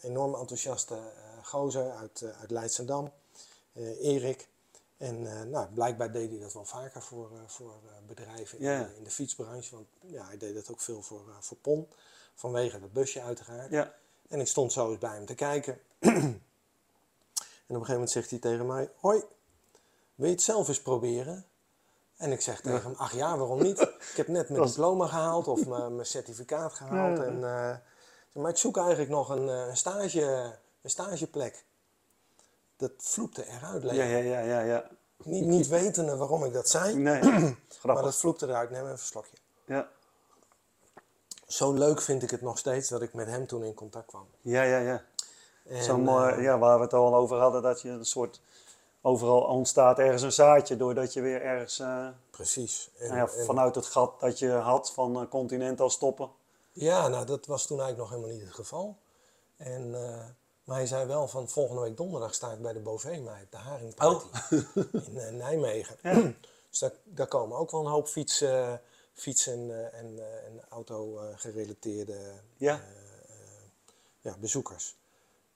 enorm 0.02 0.36
enthousiaste 0.36 0.96
eh, 0.96 1.46
gozer 1.46 1.92
uit, 1.92 2.22
eh, 2.22 2.40
uit 2.40 2.52
Leidsendam, 2.52 3.12
Erik. 4.02 4.48
En 4.98 5.50
nou, 5.50 5.68
blijkbaar 5.68 6.12
deed 6.12 6.30
hij 6.30 6.40
dat 6.40 6.54
wel 6.54 6.66
vaker 6.66 7.02
voor, 7.02 7.30
voor 7.46 7.74
bedrijven 8.08 8.60
in, 8.60 8.66
de, 8.66 8.96
in, 8.98 9.04
de, 9.04 9.10
fietsbranche. 9.10 9.76
Want 9.76 9.88
ja, 10.00 10.26
hij 10.26 10.38
deed 10.38 10.56
dat 10.56 10.72
ook 10.72 10.82
veel 10.82 11.02
voor, 11.02 11.22
voor 11.40 11.58
PON, 11.58 11.88
vanwege 12.36 12.80
dat 12.80 12.94
busje 12.94 13.22
uiteraard. 13.22 13.92
En 14.30 14.40
ik 14.40 14.48
stond 14.48 14.72
zo 14.72 14.90
eens 14.90 15.00
bij 15.00 15.14
hem 15.14 15.26
te 15.26 15.36
kijken. 15.36 15.80
en 16.00 16.10
op 17.68 17.68
een 17.68 17.74
gegeven 17.74 17.94
moment 17.94 18.12
zegt 18.12 18.30
hij 18.30 18.40
tegen 18.40 18.66
mij: 18.66 18.92
Hoi, 18.96 19.24
wil 20.16 20.28
je 20.28 20.34
het 20.34 20.42
zelf 20.42 20.68
eens 20.68 20.82
proberen? 20.82 21.46
En 22.18 22.32
ik 22.32 22.42
zeg 22.42 22.62
tegen 22.62 22.82
hem: 22.82 22.96
Ach 22.98 23.14
ja, 23.14 23.38
waarom 23.38 23.62
niet? 23.64 23.80
Ik 23.80 24.14
heb 24.16 24.28
net 24.28 24.50
mijn 24.50 24.68
diploma 24.68 25.08
gehaald 25.08 25.48
of 25.48 25.66
mijn 25.68 26.06
certificaat 26.06 26.74
gehaald. 26.74 27.20
En 27.20 27.44
maar 28.34 28.52
ik 28.52 28.58
zoek 28.58 28.78
eigenlijk 28.78 29.10
nog 29.10 29.30
een, 29.30 29.50
eh, 29.50 29.68
een, 29.68 29.78
stage, 29.78 30.54
een 30.82 30.90
stageplek. 30.90 31.66
Dat 32.78 32.92
vloepte 32.98 33.46
eruit. 33.48 33.84
Ja, 33.84 33.92
ja, 33.92 34.18
ja, 34.18 34.40
ja, 34.40 34.60
ja. 34.60 34.90
Niet, 35.24 35.46
niet 35.46 35.68
wetende 35.68 36.16
waarom 36.16 36.46
ik 36.46 36.54
dat 36.54 36.70
zei. 36.70 36.96
Nee, 36.96 37.22
maar 37.84 38.02
dat 38.02 38.16
vloepte 38.16 38.48
eruit. 38.48 38.70
Neem 38.70 38.80
even 38.80 38.92
een 38.92 38.98
slokje. 38.98 39.38
Ja. 39.66 39.90
Zo 41.48 41.74
leuk 41.74 42.02
vind 42.02 42.24
ik 42.24 42.30
het 42.30 42.42
nog 42.42 42.58
steeds 42.58 42.90
dat 42.90 43.02
ik 43.02 43.14
met 43.14 43.28
hem 43.28 43.48
toen 43.48 43.64
in 43.64 43.74
contact 43.74 44.08
kwam. 44.08 44.28
Ja, 44.42 44.64
ja, 44.64 44.78
ja. 44.78 45.04
Zo 45.82 45.98
mooi, 45.98 46.36
uh, 46.36 46.44
ja, 46.44 46.58
waar 46.58 46.78
we 46.78 46.84
het 46.84 46.94
al 46.94 47.16
over 47.16 47.38
hadden, 47.38 47.62
dat 47.62 47.82
je 47.82 47.90
een 47.90 48.06
soort 48.06 48.42
overal 49.02 49.42
ontstaat 49.42 50.00
ergens 50.00 50.22
een 50.22 50.32
zaadje 50.32 50.78
doordat 50.78 51.14
je 51.14 51.22
weer 51.22 51.42
ergens. 51.42 51.80
Uh, 51.80 52.08
Precies. 52.30 52.90
En, 52.98 53.08
nou 53.08 53.20
ja, 53.20 53.44
vanuit 53.46 53.76
het 53.76 53.86
gat 53.86 54.20
dat 54.20 54.40
je 54.40 54.50
had 54.50 54.92
van 54.92 55.22
uh, 55.22 55.30
Continental 55.30 55.90
stoppen. 55.90 56.30
Ja, 56.74 57.08
nou 57.08 57.26
dat 57.26 57.46
was 57.46 57.68
toen 57.68 57.82
eigenlijk 57.82 58.10
nog 58.10 58.20
helemaal 58.20 58.38
niet 58.38 58.48
het 58.48 58.56
geval. 58.56 58.98
En, 59.58 59.88
uh, 59.88 60.26
maar 60.64 60.78
hij 60.78 60.86
zei 60.86 61.06
wel 61.06 61.28
van 61.28 61.50
volgende 61.50 61.82
week 61.82 61.98
donderdag 61.98 62.34
sta 62.34 62.52
ik 62.52 62.62
bij 62.62 62.74
de 62.74 62.80
Bovee 62.80 63.24
de 63.50 63.58
Haringparty 63.58 64.26
oh. 64.26 64.54
in 65.08 65.16
uh, 65.16 65.30
Nijmegen. 65.30 65.98
Ja. 66.02 66.14
dus 66.70 66.80
daar, 66.80 66.92
daar, 67.04 67.28
komen 67.28 67.58
ook 67.58 67.72
wel 67.72 67.82
een 67.82 67.92
hoop 67.92 68.08
fietsen, 68.08 68.82
fietsen 69.14 69.60
uh, 69.60 69.94
en, 69.94 70.20
en 70.46 70.62
auto-gerelateerde 70.70 72.34
ja. 72.58 72.82
ja, 74.22 74.36
bezoekers. 74.38 74.96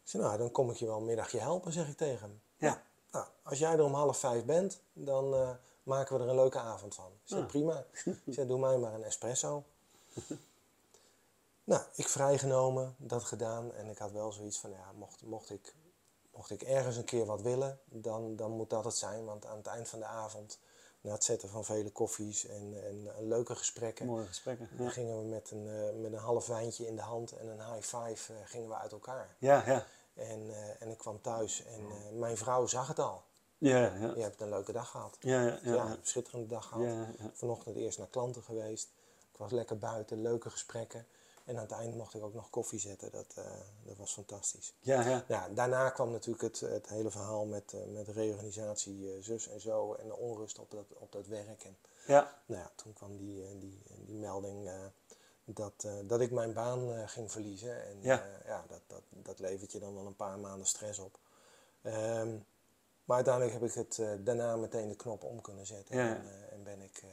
Ik 0.04 0.10
zei, 0.10 0.24
nou 0.24 0.38
dan 0.38 0.52
kom 0.52 0.72
ik 0.72 0.78
je 0.78 0.86
wel 0.86 0.98
een 0.98 1.06
middagje 1.06 1.40
helpen, 1.40 1.72
zeg 1.72 1.88
ik 1.88 1.98
tegen 1.98 2.22
hem. 2.22 2.42
Ja. 2.58 2.84
Nou, 3.12 3.26
als 3.44 3.60
jij 3.60 3.72
er 3.72 3.84
om 3.84 3.94
half 3.94 4.18
vijf 4.18 4.46
bent, 4.46 4.80
dan 4.94 5.58
maken 5.84 6.18
we 6.18 6.24
er 6.24 6.30
een 6.30 6.36
leuke 6.36 6.60
avond 6.60 6.96
van. 6.96 7.06
Ik 7.06 7.30
zei, 7.30 7.44
prima. 7.44 7.86
Ik 8.26 8.34
zei, 8.34 8.48
doe 8.48 8.60
mij 8.60 8.78
maar 8.78 8.94
een 8.94 9.04
espresso. 9.04 9.64
Nou, 11.68 11.82
ik 11.96 12.08
vrijgenomen, 12.08 12.96
dat 12.98 13.24
gedaan. 13.24 13.74
En 13.74 13.88
ik 13.88 13.98
had 13.98 14.12
wel 14.12 14.32
zoiets 14.32 14.60
van, 14.60 14.70
ja, 14.70 14.92
mocht, 14.96 15.24
mocht, 15.24 15.50
ik, 15.50 15.74
mocht 16.32 16.50
ik 16.50 16.62
ergens 16.62 16.96
een 16.96 17.04
keer 17.04 17.26
wat 17.26 17.42
willen, 17.42 17.80
dan, 17.86 18.36
dan 18.36 18.52
moet 18.52 18.70
dat 18.70 18.86
het 18.86 18.96
zijn. 18.96 19.26
Want 19.26 19.46
aan 19.46 19.58
het 19.58 19.68
eind 19.68 19.90
van 19.90 20.00
de 20.00 20.06
avond, 20.06 20.60
na 21.02 21.12
het 21.12 21.24
zetten 21.24 21.50
van 21.50 21.66
vele 21.66 21.90
koffies 21.90 22.46
en, 22.46 22.84
en 23.16 23.28
leuke 23.28 23.56
gesprekken, 23.56 24.06
Mooie 24.06 24.26
gesprekken 24.26 24.70
ja. 24.78 24.90
gingen 24.90 25.18
we 25.18 25.26
met 25.26 25.52
een, 25.52 25.66
uh, 25.66 26.02
met 26.02 26.14
een 26.14 26.20
half 26.20 26.48
wijntje 26.48 26.88
in 26.88 26.96
de 26.96 27.02
hand 27.02 27.32
en 27.32 27.48
een 27.48 27.74
high 27.74 27.96
five 27.96 28.34
uh, 28.34 28.40
gingen 28.46 28.70
we 28.70 28.76
uit 28.76 28.92
elkaar. 28.92 29.36
Ja, 29.38 29.64
ja. 29.66 29.86
En, 30.14 30.40
uh, 30.40 30.82
en 30.82 30.92
ik 30.92 30.98
kwam 30.98 31.22
thuis 31.22 31.64
en 31.66 32.20
mijn 32.20 32.38
vrouw 32.38 32.66
zag 32.66 32.88
het 32.88 33.00
al. 33.00 33.24
Ja, 33.58 33.80
ja. 33.80 34.14
Je 34.16 34.22
hebt 34.22 34.42
een 34.42 34.50
leuke 34.50 34.72
dag 34.72 34.90
gehad. 34.90 35.18
Ja, 35.20 35.42
ja, 35.42 35.60
ja, 35.64 35.74
ja. 35.74 35.86
een 35.86 35.98
schitterende 36.02 36.48
dag 36.48 36.68
gehad. 36.68 37.06
Vanochtend 37.34 37.76
eerst 37.76 37.98
naar 37.98 38.08
klanten 38.08 38.44
geweest. 38.44 38.90
Ik 39.32 39.38
was 39.38 39.52
lekker 39.52 39.78
buiten, 39.78 40.22
leuke 40.22 40.50
gesprekken. 40.50 41.08
En 41.48 41.56
aan 41.56 41.62
het 41.62 41.72
eind 41.72 41.96
mocht 41.96 42.14
ik 42.14 42.24
ook 42.24 42.34
nog 42.34 42.50
koffie 42.50 42.80
zetten. 42.80 43.12
Dat, 43.12 43.34
eh, 43.36 43.52
dat 43.84 43.98
was 43.98 44.14
fantastisch. 44.14 44.74
Ja, 44.80 45.02
ja. 45.08 45.24
Ja, 45.28 45.50
daarna 45.50 45.90
kwam 45.90 46.12
natuurlijk 46.12 46.42
het, 46.44 46.60
het 46.60 46.88
hele 46.88 47.12
verhaal 47.12 47.46
met, 47.46 47.74
uh, 47.74 47.82
met 47.86 48.08
reorganisatie 48.08 49.16
uh, 49.16 49.24
zus 49.24 49.48
en 49.48 49.60
zo. 49.62 49.94
En 49.94 50.08
de 50.08 50.16
onrust 50.16 50.60
op 50.60 50.72
dat, 50.72 50.86
op 50.94 51.12
dat 51.12 51.28
werk. 51.28 51.64
En, 51.64 51.78
ja. 52.08 52.42
Nou 52.46 52.62
ja, 52.62 52.72
toen 52.76 52.94
kwam 52.94 53.18
die, 53.18 53.58
die, 53.60 53.82
die 54.06 54.18
melding 54.18 54.70
dat, 55.46 55.88
dat 56.06 56.22
ik 56.22 56.32
mijn 56.32 56.54
baan 56.54 57.10
ging 57.10 57.32
verliezen. 57.32 57.84
En 57.86 57.98
Ja. 58.02 58.26
ja, 58.46 58.66
dat, 58.68 58.82
dat, 58.88 59.02
dat 59.10 59.40
levert 59.40 59.72
je 59.72 59.80
dan 59.80 59.96
wel 59.96 60.06
een 60.06 60.16
paar 60.16 60.40
maanden 60.40 60.68
stress 60.68 61.00
op. 61.00 61.20
Ehm, 61.82 62.38
maar 63.06 63.16
uiteindelijk 63.16 63.54
heb 63.54 63.64
ik 63.70 63.74
het 63.74 64.00
eh, 64.00 64.10
daarna 64.20 64.56
meteen 64.56 64.90
de 64.90 64.96
knop 64.96 65.24
om 65.24 65.42
kunnen 65.42 65.66
zetten. 65.66 65.98
Ja. 65.98 66.16
En, 66.16 66.22
eh, 66.30 66.54
en 66.54 66.64
ben, 66.64 66.82
ik, 66.82 67.04
eh, 67.04 67.10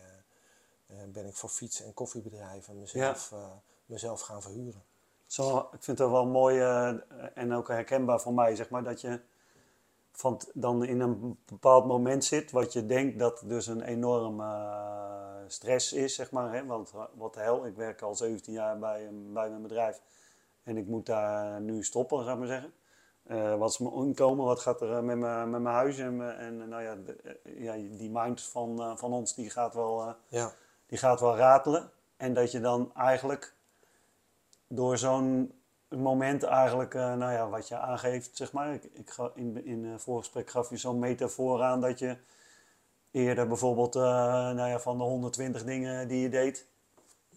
eh, 1.02 1.08
ben 1.08 1.26
ik 1.26 1.34
voor 1.34 1.48
fiets- 1.48 1.80
en 1.80 1.94
koffiebedrijven 1.94 2.80
mezelf, 2.80 3.32
eh, 3.32 3.50
mezelf 3.86 4.20
gaan 4.20 4.42
verhuren. 4.42 4.82
Zo, 5.26 5.58
ik 5.58 5.82
vind 5.82 5.98
het 5.98 6.10
wel 6.10 6.26
mooi 6.26 6.60
eh, 6.60 6.94
en 7.34 7.52
ook 7.52 7.68
herkenbaar 7.68 8.20
voor 8.20 8.34
mij, 8.34 8.56
zeg 8.56 8.70
maar, 8.70 8.84
dat 8.84 9.00
je 9.00 9.20
van 10.12 10.40
dan 10.52 10.84
in 10.84 11.00
een 11.00 11.38
bepaald 11.44 11.86
moment 11.86 12.24
zit 12.24 12.50
wat 12.50 12.72
je 12.72 12.86
denkt 12.86 13.18
dat 13.18 13.42
dus 13.44 13.66
een 13.66 13.82
enorm 13.82 14.40
eh, 14.40 15.34
stress 15.46 15.92
is, 15.92 16.14
zeg 16.14 16.30
maar. 16.30 16.52
Hè? 16.52 16.66
Want 16.66 16.90
eh, 16.94 17.02
wat 17.14 17.34
de 17.34 17.40
hel, 17.40 17.66
ik 17.66 17.76
werk 17.76 18.02
al 18.02 18.14
17 18.14 18.52
jaar 18.52 18.78
bij, 18.78 19.08
bij 19.12 19.48
mijn 19.48 19.62
bedrijf 19.62 20.02
en 20.62 20.76
ik 20.76 20.86
moet 20.86 21.06
daar 21.06 21.60
nu 21.60 21.84
stoppen, 21.84 22.18
zou 22.24 22.30
ik 22.32 22.38
maar 22.38 22.48
zeggen. 22.48 22.72
Wat 23.58 23.70
is 23.70 23.78
mijn 23.78 23.94
inkomen, 23.94 24.44
wat 24.44 24.60
gaat 24.60 24.80
er 24.80 25.04
met, 25.04 25.18
mijn, 25.18 25.50
met 25.50 25.60
mijn 25.60 25.74
huis 25.74 25.98
en, 25.98 26.38
en 26.38 26.68
nou 26.68 26.82
ja, 26.82 26.94
de- 26.94 27.40
ja, 27.44 27.72
die 27.72 28.10
mind 28.10 28.42
van, 28.42 28.98
van 28.98 29.12
ons 29.12 29.34
die 29.34 29.50
gaat 29.50 29.74
wel... 29.74 30.14
Ja, 30.28 30.52
die 30.86 30.98
gaat 30.98 31.20
wel 31.20 31.36
ratelen. 31.36 31.90
En 32.16 32.34
dat 32.34 32.52
je 32.52 32.60
dan 32.60 32.94
eigenlijk 32.94 33.54
door 34.68 34.98
zo'n 34.98 35.52
moment 35.88 36.42
eigenlijk, 36.42 36.94
eh, 36.94 37.14
nou 37.14 37.32
ja, 37.32 37.48
wat 37.48 37.68
je 37.68 37.78
aangeeft, 37.78 38.36
zeg 38.36 38.52
maar. 38.52 38.74
Ik, 38.74 38.84
ik 38.84 39.10
ga 39.10 39.30
in, 39.34 39.64
in 39.64 39.84
het 39.84 40.02
voorgesprek 40.02 40.50
gaf 40.50 40.70
je 40.70 40.76
zo'n 40.76 40.98
metafoor 40.98 41.62
aan 41.62 41.80
dat 41.80 41.98
je 41.98 42.16
eerder 43.10 43.48
bijvoorbeeld, 43.48 43.96
eh, 43.96 44.02
nou 44.50 44.68
ja, 44.68 44.78
van 44.78 44.98
de 44.98 45.04
120 45.04 45.64
dingen 45.64 46.08
die 46.08 46.20
je 46.20 46.28
deed. 46.28 46.66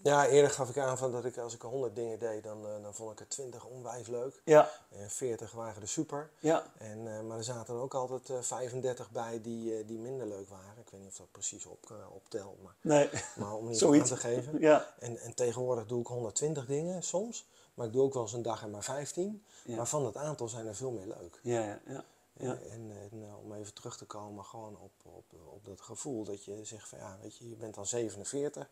Ja, 0.03 0.27
eerder 0.27 0.51
gaf 0.51 0.69
ik 0.69 0.77
aan 0.77 0.97
van 0.97 1.11
dat 1.11 1.25
ik 1.25 1.37
als 1.37 1.53
ik 1.53 1.61
100 1.61 1.95
dingen 1.95 2.19
deed, 2.19 2.43
dan, 2.43 2.67
eh, 2.67 2.81
dan 2.81 2.93
vond 2.93 3.11
ik 3.11 3.19
er 3.19 3.27
20 3.27 3.65
onwijs 3.65 4.07
leuk. 4.07 4.41
Ja, 4.43 4.69
En 4.89 5.09
40 5.09 5.51
waren 5.51 5.81
er 5.81 5.87
super. 5.87 6.29
ja, 6.39 6.63
En, 6.77 7.17
eh, 7.17 7.21
maar 7.21 7.37
er 7.37 7.43
zaten 7.43 7.73
er 7.75 7.81
ook 7.81 7.93
altijd 7.93 8.29
eh, 8.29 8.41
35 8.41 9.11
bij 9.11 9.41
die, 9.41 9.85
die 9.85 9.97
minder 9.97 10.27
leuk 10.27 10.49
waren. 10.49 10.77
Ik 10.77 10.89
weet 10.89 11.01
niet 11.01 11.09
of 11.09 11.17
dat 11.17 11.31
precies 11.31 11.65
op, 11.65 11.91
optelt, 12.13 12.63
maar, 12.63 12.75
nee, 12.81 13.09
maar 13.35 13.53
om 13.53 13.67
niet 13.69 13.83
aan 13.83 14.03
te 14.03 14.17
geven. 14.17 14.59
Ja, 14.59 14.93
En, 14.99 15.17
en 15.17 15.33
tegenwoordig 15.33 15.85
doe 15.85 16.01
ik 16.01 16.07
120 16.07 16.65
dingen 16.65 17.03
soms. 17.03 17.45
Maar 17.73 17.85
ik 17.85 17.93
doe 17.93 18.03
ook 18.03 18.13
wel 18.13 18.23
eens 18.23 18.33
een 18.33 18.41
dag 18.41 18.61
en 18.61 18.71
maar 18.71 18.83
15. 18.83 19.43
Ja. 19.65 19.75
Maar 19.75 19.87
van 19.87 20.03
dat 20.03 20.15
aantal 20.15 20.47
zijn 20.47 20.67
er 20.67 20.75
veel 20.75 20.91
meer 20.91 21.07
leuk. 21.07 21.39
ja, 21.41 21.63
ja, 21.63 21.79
ja. 21.85 22.03
Ja. 22.39 22.57
En, 22.71 22.91
en 23.11 23.35
om 23.43 23.53
even 23.53 23.73
terug 23.73 23.97
te 23.97 24.05
komen 24.05 24.45
gewoon 24.45 24.77
op, 24.79 24.91
op, 25.03 25.25
op 25.53 25.65
dat 25.65 25.81
gevoel 25.81 26.23
dat 26.23 26.43
je 26.45 26.59
zegt 26.63 26.89
van 26.89 26.99
ja, 26.99 27.17
weet 27.21 27.37
je, 27.37 27.49
je 27.49 27.55
bent 27.55 27.75
dan 27.75 27.85
47. 27.85 28.69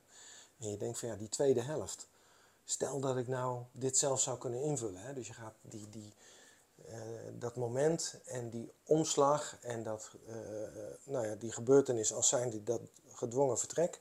En 0.59 0.69
je 0.69 0.77
denkt 0.77 0.99
van 0.99 1.09
ja, 1.09 1.15
die 1.15 1.29
tweede 1.29 1.61
helft. 1.61 2.07
Stel 2.65 2.99
dat 2.99 3.17
ik 3.17 3.27
nou 3.27 3.63
dit 3.71 3.97
zelf 3.97 4.21
zou 4.21 4.37
kunnen 4.37 4.61
invullen. 4.61 5.01
Hè? 5.01 5.13
Dus 5.13 5.27
je 5.27 5.33
gaat 5.33 5.53
die, 5.61 5.89
die, 5.89 6.13
eh, 6.87 6.99
dat 7.39 7.55
moment 7.55 8.15
en 8.25 8.49
die 8.49 8.71
omslag 8.83 9.57
en 9.61 9.83
dat, 9.83 10.09
eh, 10.27 10.35
nou 11.03 11.27
ja, 11.27 11.35
die 11.35 11.51
gebeurtenis 11.51 12.13
als 12.13 12.27
zijn 12.29 12.49
die 12.49 12.63
dat 12.63 12.81
gedwongen 13.13 13.57
vertrek. 13.59 13.99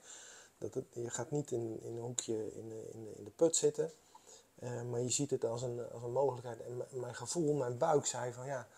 Dat 0.58 0.75
het, 0.75 0.84
je 0.92 1.11
gaat 1.11 1.30
niet 1.30 1.50
in, 1.50 1.80
in 1.82 1.92
een 1.96 2.02
hoekje 2.02 2.54
in 2.54 2.68
de, 2.68 2.88
in 2.92 3.16
in 3.16 3.25
de 3.25 3.30
put 3.30 3.56
zitten. 3.56 3.90
eh, 4.58 4.82
maar 4.82 5.00
je 5.00 5.11
ziet 5.11 5.30
het 5.30 5.44
als 5.44 5.62
een, 5.62 5.90
als 5.92 6.02
een 6.02 6.12
mogelijkheid. 6.12 6.61
En 6.61 6.82
mijn 7.00 7.14
gevoel, 7.14 7.54
mijn 7.54 7.78
buik 7.78 8.06
zei 8.06 8.32
van 8.32 8.46
ja, 8.46 8.68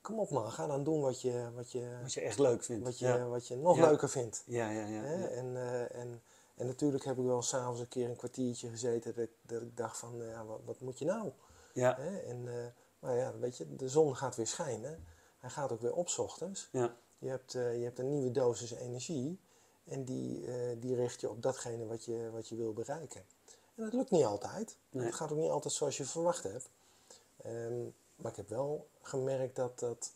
kom 0.00 0.18
op 0.18 0.30
man, 0.30 0.52
ga 0.52 0.66
dan 0.66 0.84
doen 0.84 1.00
wat 1.00 1.20
je, 1.20 1.48
wat 1.54 1.72
je, 1.72 1.98
Wat 2.02 2.12
je 2.12 2.20
echt 2.20 2.38
leuk 2.38 2.64
vindt. 2.64 2.84
wat 2.84 2.98
je, 2.98 3.06
ja. 3.06 3.26
wat 3.26 3.48
je 3.48 3.56
nog 3.56 3.76
Ja. 3.76 3.86
leuker 3.88 4.08
vindt. 4.10 4.42
Ja, 4.46 4.70
ja, 4.70 4.86
ja. 4.86 5.00
Hè? 5.02 5.14
ja. 5.22 5.28
En, 5.28 5.56
en, 5.90 6.22
en 6.54 6.66
natuurlijk 6.66 7.04
heb 7.04 7.18
ik 7.18 7.24
wel 7.24 7.42
s'avonds 7.42 7.80
een 7.80 7.88
keer 7.88 8.08
een 8.08 8.16
kwartiertje 8.16 8.68
gezeten 8.68 9.14
dat 9.14 9.24
ik, 9.24 9.30
dat 9.42 9.62
ik 9.62 9.76
dacht 9.76 9.98
van, 9.98 10.22
eh, 10.22 10.28
ja, 10.28 10.44
wat, 10.44 10.60
wat 10.64 10.80
moet 10.80 10.98
je 10.98 11.04
nou? 11.04 11.32
Ja, 11.72 11.96
Hè? 11.96 12.18
En, 12.18 12.48
eh, 12.48 12.66
maar 12.98 13.16
ja, 13.16 13.38
weet 13.38 13.56
je, 13.56 13.76
de 13.76 13.88
zon 13.88 14.16
gaat 14.16 14.36
weer 14.36 14.46
schijnen. 14.46 15.04
Hij 15.38 15.50
gaat 15.50 15.72
ook 15.72 15.80
weer 15.80 15.94
op 15.94 16.08
's 16.08 16.18
ochtends. 16.18 16.68
ja, 16.72 16.96
Je 17.18 17.28
hebt, 17.28 17.54
eh, 17.54 17.78
je 17.78 17.84
hebt 17.84 17.98
een 17.98 18.08
nieuwe 18.08 18.30
dosis 18.30 18.70
energie 18.70 19.40
en 19.84 20.04
die, 20.04 20.46
eh, 20.46 20.80
die 20.80 20.94
richt 20.94 21.20
je 21.20 21.30
op 21.30 21.42
datgene 21.42 21.86
wat 21.86 22.04
je, 22.04 22.30
wat 22.32 22.48
je 22.48 22.56
wil 22.56 22.72
bereiken. 22.72 23.24
En 23.74 23.84
dat 23.84 23.92
lukt 23.92 24.10
niet 24.10 24.24
altijd. 24.24 24.76
Nee. 24.90 25.04
Het 25.06 25.14
gaat 25.14 25.32
ook 25.32 25.38
niet 25.38 25.50
altijd 25.50 25.74
zoals 25.74 25.96
je 25.96 26.04
verwacht 26.04 26.42
hebt. 26.42 26.68
Ehm, 27.36 27.82
maar 28.16 28.30
ik 28.30 28.36
heb 28.36 28.48
wel 28.48 28.88
gemerkt 29.00 29.56
dat, 29.56 29.78
dat, 29.78 30.12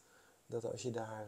dat 0.46 0.64
als 0.64 0.82
je 0.82 0.90
daar 0.90 1.26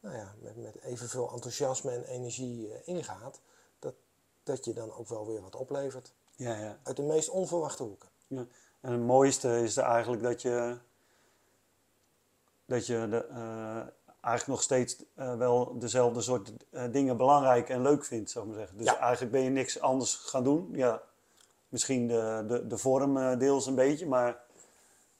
nou 0.00 0.16
ja, 0.16 0.34
met, 0.40 0.56
met 0.56 0.80
evenveel 0.82 1.30
enthousiasme 1.32 1.90
en 1.90 2.04
energie 2.04 2.72
eh, 2.72 2.88
ingaat, 2.94 3.40
dat, 3.78 3.94
dat 4.42 4.64
je 4.64 4.72
dan 4.72 4.92
ook 4.92 5.08
wel 5.08 5.26
weer 5.26 5.40
wat 5.42 5.56
oplevert. 5.56 6.12
ja, 6.36 6.56
ja. 6.56 6.78
Uit 6.82 6.96
de 6.96 7.02
meest 7.02 7.28
onverwachte 7.28 7.82
hoeken. 7.82 8.08
Ja. 8.26 8.46
En 8.80 8.92
het 8.92 9.00
mooiste 9.00 9.62
is 9.62 9.76
er 9.76 9.84
eigenlijk 9.84 10.22
dat 10.22 10.42
je, 10.42 10.76
dat 12.64 12.86
je 12.86 13.06
de, 13.10 13.24
eh, 13.26 13.76
eigenlijk 14.20 14.46
nog 14.46 14.62
steeds 14.62 14.96
eh, 15.14 15.36
wel 15.36 15.78
dezelfde 15.78 16.20
soort 16.20 16.52
dingen 16.90 17.16
belangrijk 17.16 17.68
en 17.68 17.82
leuk 17.82 18.04
vindt, 18.04 18.30
zou 18.30 18.44
ik 18.44 18.50
maar 18.50 18.60
zeggen. 18.60 18.78
Dus 18.78 18.86
Ja. 18.86 18.98
eigenlijk 18.98 19.32
ben 19.32 19.42
je 19.42 19.50
niks 19.50 19.80
anders 19.80 20.14
gaan 20.14 20.44
doen. 20.44 20.68
Ja, 20.72 21.02
misschien 21.68 22.08
de, 22.08 22.44
de, 22.48 22.66
de 22.66 22.78
vorm 22.78 23.38
deels 23.38 23.66
een 23.66 23.74
beetje, 23.74 24.06
maar 24.06 24.44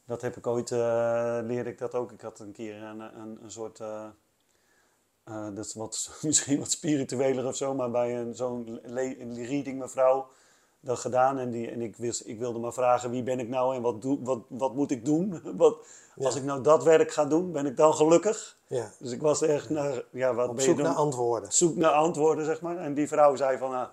dat 0.04 0.20
heb 0.20 0.36
ik 0.36 0.46
ooit, 0.46 0.70
leerde 0.70 1.70
ik 1.70 1.78
dat 1.78 1.94
ook. 1.94 2.12
Ik 2.12 2.20
had 2.20 2.38
een 2.38 2.52
keer 2.52 2.82
een, 2.82 3.00
een, 3.00 3.38
een 3.42 3.50
soort, 3.50 3.80
eh, 5.28 5.46
dat 5.54 5.64
is 5.64 5.74
wat, 5.74 6.10
misschien 6.22 6.58
wat 6.58 6.70
spiritueler 6.70 7.46
of 7.46 7.56
zo, 7.56 7.74
maar 7.74 7.90
bij 7.90 8.18
een, 8.18 8.34
zo'n 8.34 8.80
reading 9.34 9.78
mevrouw 9.78 10.28
dat 10.80 10.98
gedaan. 10.98 11.38
En, 11.38 11.50
die, 11.50 11.70
en 11.70 11.80
ik, 11.80 11.96
wist, 11.96 12.26
ik 12.26 12.38
wilde 12.38 12.58
maar 12.58 12.72
vragen 12.72 13.10
wie 13.10 13.22
ben 13.22 13.38
ik 13.40 13.48
nou 13.48 13.74
en 13.74 13.82
wat, 13.82 14.02
doe, 14.02 14.18
wat, 14.22 14.40
wat 14.48 14.74
moet 14.74 14.90
ik 14.90 15.04
doen? 15.04 15.40
Wat, 15.56 15.86
Als 16.22 16.36
ik 16.36 16.44
nou 16.44 16.62
dat 16.62 16.84
werk 16.84 17.10
ga 17.12 17.24
doen, 17.24 17.52
ben 17.52 17.66
ik 17.66 17.76
dan 17.76 17.94
gelukkig? 17.94 18.56
Ja. 18.66 18.90
Dus 18.98 19.12
ik 19.12 19.20
was 19.20 19.42
echt 19.42 19.70
naar, 19.70 20.02
ja, 20.12 20.34
wat 20.34 20.48
Op 20.48 20.54
ben 20.56 20.64
zoek 20.64 20.76
je 20.76 20.82
naar 20.82 20.94
antwoorden. 20.94 21.52
zoek 21.52 21.76
naar 21.76 21.90
antwoorden, 21.92 22.44
zeg 22.44 22.60
maar. 22.60 22.76
En 22.76 22.94
die 22.94 23.08
vrouw 23.08 23.36
zei 23.36 23.58
van, 23.58 23.70
nou, 23.70 23.88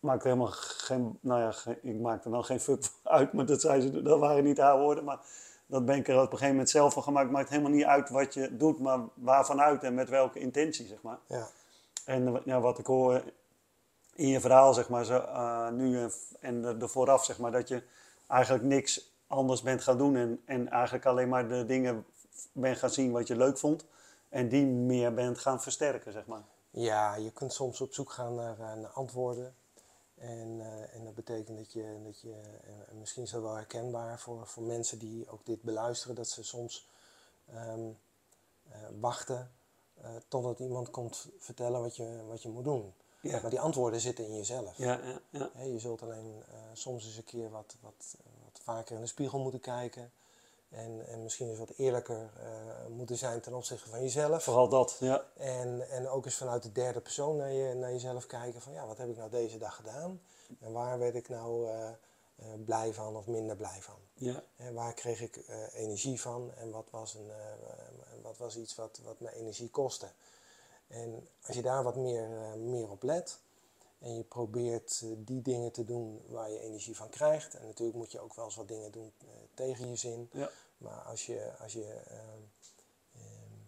maakt 0.00 0.24
helemaal 0.24 0.50
geen, 0.50 1.18
nou 1.20 1.40
ja, 1.40 1.52
geen- 1.52 1.78
ik 1.82 2.00
maakte 2.00 2.30
dan 2.30 2.44
geen 2.44 2.60
fuck 2.60 2.82
uit, 3.02 3.32
maar 3.32 3.46
dat, 3.46 3.60
zei 3.60 3.80
ze, 3.80 4.02
dat 4.02 4.18
waren 4.18 4.44
niet 4.44 4.58
haar 4.58 4.78
woorden. 4.78 5.04
Maar 5.04 5.20
dat 5.66 5.84
ben 5.84 5.96
ik 5.96 6.08
er 6.08 6.14
op 6.14 6.22
een 6.22 6.28
gegeven 6.28 6.50
moment 6.50 6.70
zelf 6.70 6.92
van 6.92 7.02
gemaakt. 7.02 7.30
Maakt 7.30 7.48
helemaal 7.48 7.70
niet 7.70 7.84
uit 7.84 8.10
wat 8.10 8.34
je 8.34 8.56
doet, 8.56 8.78
maar 8.80 9.00
waarvan 9.14 9.60
uit 9.60 9.82
en 9.82 9.94
met 9.94 10.08
welke 10.08 10.38
intentie, 10.38 10.86
zeg 10.86 11.02
maar. 11.02 11.18
Ja. 11.26 11.48
En 12.04 12.42
ja, 12.44 12.60
wat 12.60 12.78
ik 12.78 12.86
hoor 12.86 13.22
in 14.14 14.28
je 14.28 14.40
verhaal, 14.40 14.74
zeg 14.74 14.88
maar, 14.88 15.04
zo, 15.04 15.18
eh, 15.18 15.70
nu 15.70 16.08
en, 16.40 16.78
de 16.78 16.88
vooraf, 16.88 17.24
zeg 17.24 17.38
maar, 17.38 17.52
dat 17.52 17.68
je 17.68 17.82
eigenlijk 18.26 18.64
niks 18.64 19.12
anders 19.26 19.62
bent 19.62 19.82
gaan 19.82 19.98
doen 19.98 20.16
en, 20.16 20.42
en 20.44 20.68
eigenlijk 20.68 21.06
alleen 21.06 21.28
maar 21.28 21.48
de 21.48 21.66
dingen 21.66 22.06
bent 22.52 22.78
gaan 22.78 22.90
zien 22.90 23.12
wat 23.12 23.26
je 23.26 23.36
leuk 23.36 23.58
vond. 23.58 23.84
En 24.28 24.48
die 24.48 24.66
meer 24.66 25.14
bent 25.14 25.38
gaan 25.38 25.62
versterken, 25.62 26.12
zeg 26.12 26.26
maar. 26.26 26.42
Ja, 26.70 27.14
je 27.14 27.32
kunt 27.32 27.52
soms 27.52 27.80
op 27.80 27.92
zoek 27.92 28.10
gaan 28.10 28.34
naar, 28.34 28.58
eh, 28.58 28.74
naar 28.74 28.90
antwoorden. 28.90 29.54
En, 30.24 30.60
eh, 30.60 30.94
en 30.94 31.04
dat 31.04 31.14
betekent 31.14 31.58
dat 31.58 31.72
je, 31.72 32.00
dat 32.04 32.20
je 32.20 32.32
en- 32.64 32.88
en 32.88 32.98
misschien 32.98 33.22
is 33.22 33.30
dat 33.30 33.42
wel 33.42 33.54
herkenbaar 33.54 34.18
voor, 34.20 34.46
voor 34.46 34.62
mensen 34.62 34.98
die 34.98 35.28
ook 35.30 35.46
dit 35.46 35.62
beluisteren, 35.62 36.14
dat 36.16 36.28
ze 36.28 36.42
soms 36.44 36.86
ehm, 37.52 37.80
eh, 38.70 38.78
wachten 39.00 39.50
eh, 40.00 40.10
totdat 40.28 40.58
iemand 40.58 40.90
komt 40.90 41.26
vertellen 41.38 41.80
wat 41.80 41.96
je, 41.96 42.22
wat 42.26 42.42
je 42.42 42.48
moet 42.48 42.64
doen. 42.64 42.92
Ja. 43.20 43.40
Maar 43.40 43.50
die 43.50 43.60
antwoorden 43.60 44.00
zitten 44.00 44.24
in 44.26 44.36
jezelf. 44.36 44.76
Ja, 44.76 45.00
ja, 45.30 45.50
ja. 45.54 45.62
Je 45.62 45.78
zult 45.78 46.02
alleen 46.02 46.42
eh, 46.48 46.54
soms 46.72 47.04
eens 47.06 47.16
een 47.16 47.24
keer 47.24 47.50
wat, 47.50 47.76
wat, 47.80 48.16
wat 48.44 48.60
vaker 48.62 48.94
in 48.94 49.00
de 49.00 49.06
spiegel 49.06 49.38
moeten 49.38 49.60
kijken. 49.60 50.12
En, 50.74 51.06
en 51.06 51.22
misschien 51.22 51.48
eens 51.48 51.58
wat 51.58 51.72
eerlijker 51.76 52.30
eh, 52.38 52.86
moeten 52.88 53.16
zijn 53.16 53.40
ten 53.40 53.54
opzichte 53.54 53.88
van 53.88 54.02
jezelf. 54.02 54.44
Vooral 54.44 54.68
dat, 54.68 54.96
ja. 55.00 55.24
En, 55.36 55.90
en 55.90 56.08
ook 56.08 56.24
eens 56.24 56.36
vanuit 56.36 56.62
de 56.62 56.72
derde 56.72 57.00
persoon 57.00 57.36
naar, 57.36 57.52
je, 57.52 57.74
naar 57.74 57.92
jezelf 57.92 58.26
kijken 58.26 58.60
van 58.60 58.72
ja, 58.72 58.86
wat 58.86 58.98
heb 58.98 59.08
ik 59.08 59.16
nou 59.16 59.30
deze 59.30 59.58
dag 59.58 59.76
gedaan? 59.76 60.20
En 60.60 60.72
waar 60.72 60.98
werd 60.98 61.14
ik 61.14 61.28
nou 61.28 61.68
eh, 61.68 61.88
eh, 61.88 61.94
blij 62.64 62.94
van 62.94 63.16
of 63.16 63.26
minder 63.26 63.56
blij 63.56 63.78
van? 63.80 63.94
ja. 64.14 64.42
En 64.56 64.74
waar 64.74 64.94
kreeg 64.94 65.20
ik 65.20 65.40
energie 65.72 66.20
van 66.20 66.52
en 66.54 66.70
wat 66.70 66.90
was, 66.90 67.14
een, 67.14 67.30
wat 68.22 68.38
was 68.38 68.56
iets 68.56 68.74
wat, 68.74 69.00
wat 69.04 69.20
me 69.20 69.34
energie 69.34 69.70
kostte? 69.70 70.08
En 70.86 71.28
als 71.46 71.56
je 71.56 71.62
daar 71.62 71.82
wat 71.82 71.96
meer, 71.96 72.28
meer 72.58 72.90
op 72.90 73.02
let 73.02 73.38
en 73.98 74.16
je 74.16 74.22
probeert 74.22 75.02
die 75.16 75.42
dingen 75.42 75.72
te 75.72 75.84
doen 75.84 76.22
waar 76.28 76.50
je 76.50 76.60
energie 76.60 76.96
van 76.96 77.08
krijgt. 77.08 77.54
En 77.54 77.66
natuurlijk 77.66 77.96
moet 77.96 78.12
je 78.12 78.20
ook 78.20 78.34
wel 78.34 78.44
eens 78.44 78.56
wat 78.56 78.68
dingen 78.68 78.92
doen 78.92 79.12
tegen 79.54 79.88
je 79.88 79.96
zin. 79.96 80.28
ja. 80.32 80.50
Maar 80.84 81.02
als 81.02 81.26
je, 81.26 81.50
als 81.62 81.72
je 81.72 81.84
ehm, 82.06 82.40
ehm, 83.14 83.58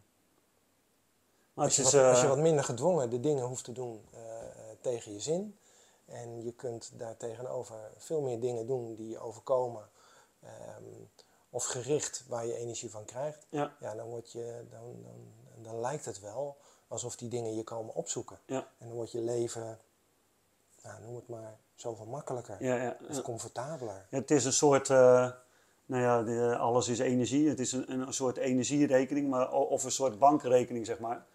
als 1.54 1.76
je, 1.76 1.82
is, 1.82 1.92
wat, 1.92 2.02
als 2.02 2.18
je 2.18 2.25
eh, 2.25 2.28
wat 2.28 2.38
minder 2.38 2.64
gedwongen 2.64 3.11
de 3.11 3.20
dingen 3.20 3.44
hoeft 3.44 3.64
te 3.64 3.73
doen 3.73 4.04
eh, 4.12 4.42
eh, 4.42 4.49
tegen 4.80 5.12
je 5.12 5.20
zin. 5.20 5.58
En 6.04 6.42
je 6.42 6.52
kunt 6.52 6.90
daar 6.99 7.16
tegenover 7.16 7.90
veel 7.96 8.20
meer 8.20 8.40
dingen 8.40 8.66
doen 8.66 8.94
die 8.94 9.08
je 9.08 9.18
overkomen. 9.18 9.88
ehm, 10.42 10.85
of 11.50 11.64
gericht 11.64 12.25
waar 12.28 12.46
je 12.46 12.56
energie 12.56 12.90
van 12.90 13.04
krijgt. 13.04 13.46
Ja. 13.50 13.76
Ja, 13.80 13.94
dan, 13.94 14.06
word 14.08 14.32
je, 14.32 14.64
dan, 14.70 15.02
dan, 15.02 15.32
dan 15.62 15.80
lijkt 15.80 16.04
het 16.04 16.20
wel 16.20 16.56
alsof 16.88 17.16
die 17.16 17.28
dingen 17.28 17.54
je 17.54 17.64
komen 17.64 17.94
opzoeken. 17.94 18.38
Ja. 18.46 18.68
En 18.78 18.87
dan 18.87 18.96
wordt 18.96 19.12
je 19.12 19.20
leven, 19.20 19.78
nou, 20.82 21.02
noem 21.02 21.14
het 21.16 21.28
maar, 21.28 21.58
zoveel 21.75 22.06
makkelijker. 22.06 22.56
Ja, 22.64 22.76
ja, 22.76 22.96
Of 23.08 23.16
ja. 23.16 23.23
comfortabeler. 23.23 24.06
Het 24.11 24.30
is 24.30 24.44
een 24.44 24.52
soort, 24.52 24.88
nou 25.87 26.02
ja, 26.02 26.23
de- 26.23 26.57
alles 26.57 26.88
is 26.88 26.99
energie. 26.99 27.49
Het 27.49 27.61
is 27.61 27.73
een, 27.73 27.90
een 27.90 28.12
soort 28.12 28.37
energierekening, 28.37 29.31
maar, 29.31 29.52
of 29.52 29.85
een 29.85 29.90
soort 29.90 30.19
bankrekening, 30.19 30.87
zeg 30.87 30.99
maar. 30.99 31.26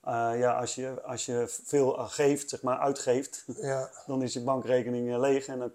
Eh, 0.00 0.30
ja, 0.38 0.58
als 0.60 0.74
je, 0.74 1.02
als 1.02 1.26
je 1.26 1.44
veel 1.48 1.98
eh, 1.98 2.08
geeft, 2.08 2.48
zeg 2.48 2.62
maar, 2.62 2.78
uitgeeft, 2.78 3.44
Ja, 3.60 3.90
dan 4.06 4.22
is 4.22 4.32
je 4.32 4.42
bankrekening 4.42 5.12
eh, 5.12 5.18
leeg. 5.20 5.46
En 5.46 5.58
dan, 5.58 5.72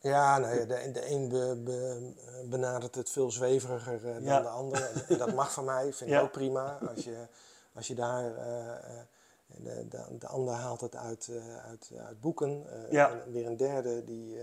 ja, 0.00 0.38
nou 0.38 0.54
ja 0.58 0.64
de, 0.64 0.90
de 0.92 1.10
een 1.10 1.28
be- 1.28 1.60
be- 1.64 2.12
benadert 2.48 2.94
het 2.94 3.10
veel 3.10 3.30
zweveriger 3.30 4.02
dan 4.02 4.22
Ja. 4.22 4.40
de 4.40 4.48
ander. 4.48 4.82
En, 4.82 5.04
en 5.08 5.18
dat 5.18 5.34
mag 5.34 5.52
van 5.52 5.64
mij, 5.64 5.92
vind 5.92 6.10
ik 6.10 6.20
ook 6.20 6.32
prima. 6.32 6.78
Als 6.94 7.04
je, 7.04 7.26
als 7.74 7.86
je 7.86 7.94
daar, 7.94 8.22
de, 9.46 9.88
de, 9.88 10.18
de 10.18 10.26
ander 10.26 10.54
haalt 10.54 10.80
het 10.80 10.96
uit, 10.96 11.30
uit, 11.68 11.90
uit 12.06 12.20
boeken. 12.20 12.64
Ja. 12.90 13.10
En 13.10 13.32
weer 13.32 13.46
een 13.46 13.56
derde 13.56 14.04
die, 14.04 14.36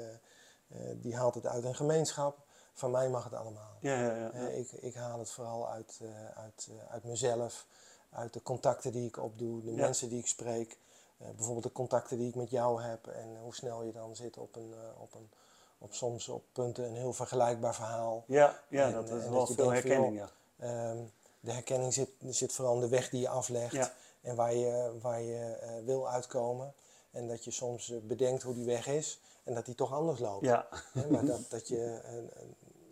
die 0.96 1.16
haalt 1.16 1.36
het 1.36 1.46
uit 1.48 1.64
een 1.64 1.76
gemeenschap. 1.76 2.38
Van 2.74 2.92
mij 2.92 3.10
mag 3.10 3.24
het 3.24 3.34
allemaal. 3.34 3.78
ja, 3.80 4.02
ja, 4.02 4.32
ja, 4.34 4.48
ik, 4.48 4.72
ik 4.72 4.94
haal 4.94 5.20
het 5.20 5.30
vooral 5.30 5.70
uit, 5.70 6.00
eh, 6.02 6.42
uit, 6.44 6.68
eh, 6.70 6.92
uit 6.94 7.04
mezelf, 7.04 7.66
uit 8.10 8.34
de 8.34 8.42
contacten 8.42 8.92
die 8.92 9.08
ik 9.08 9.18
opdoe, 9.18 9.64
de 9.64 9.72
mensen 9.72 10.10
die 10.10 10.20
ik 10.20 10.28
spreek. 10.28 10.78
Eh, 11.18 11.28
bijvoorbeeld 11.30 11.64
de 11.64 11.72
contacten 11.72 12.18
die 12.18 12.28
ik 12.28 12.36
met 12.36 12.50
jou 12.50 12.82
heb 12.82 13.08
en 13.08 13.38
hoe 13.42 13.56
snel 13.56 13.84
je 13.84 13.92
dan 13.92 14.16
zit 14.16 14.38
op, 14.38 14.56
een, 14.56 14.74
op, 14.98 15.14
een, 15.14 15.30
op 15.78 15.94
soms 15.94 16.30
op 16.30 16.44
punten 16.52 16.86
een 16.86 16.96
heel 16.96 17.14
vergelijkbaar 17.14 17.76
verhaal. 17.76 18.24
ja, 18.28 18.60
ja 18.68 18.86
En, 18.88 18.94
dat 18.94 19.10
is 19.10 19.28
wel 19.28 19.46
veel 19.46 19.56
denkt 19.56 19.72
herkenning, 19.74 20.18
ja. 20.18 20.30
Ehm, 20.60 20.98
de 21.40 21.52
herkenning 21.52 21.94
zit, 21.94 22.10
zit 22.30 22.54
vooral 22.54 22.74
in 22.74 22.80
de 22.80 22.88
weg 22.88 23.10
die 23.10 23.22
je 23.22 23.30
aflegt 23.30 23.74
Ja. 23.74 23.94
en 24.22 24.36
waar 24.36 24.54
je, 24.54 24.98
waar 25.02 25.22
je 25.22 25.82
wil 25.86 26.10
uitkomen. 26.10 26.74
En 27.12 27.28
dat 27.28 27.44
je 27.44 27.52
soms 27.52 27.94
bedenkt 28.04 28.44
hoe 28.44 28.54
die 28.54 28.66
weg 28.66 28.88
is 28.88 29.20
en 29.44 29.54
dat 29.54 29.66
die 29.66 29.76
toch 29.76 29.94
anders 29.94 30.20
loopt. 30.20 30.46
Ja, 30.46 30.68
maar 31.10 31.26
dat, 31.26 31.50
dat 31.50 31.68
je, 31.68 32.02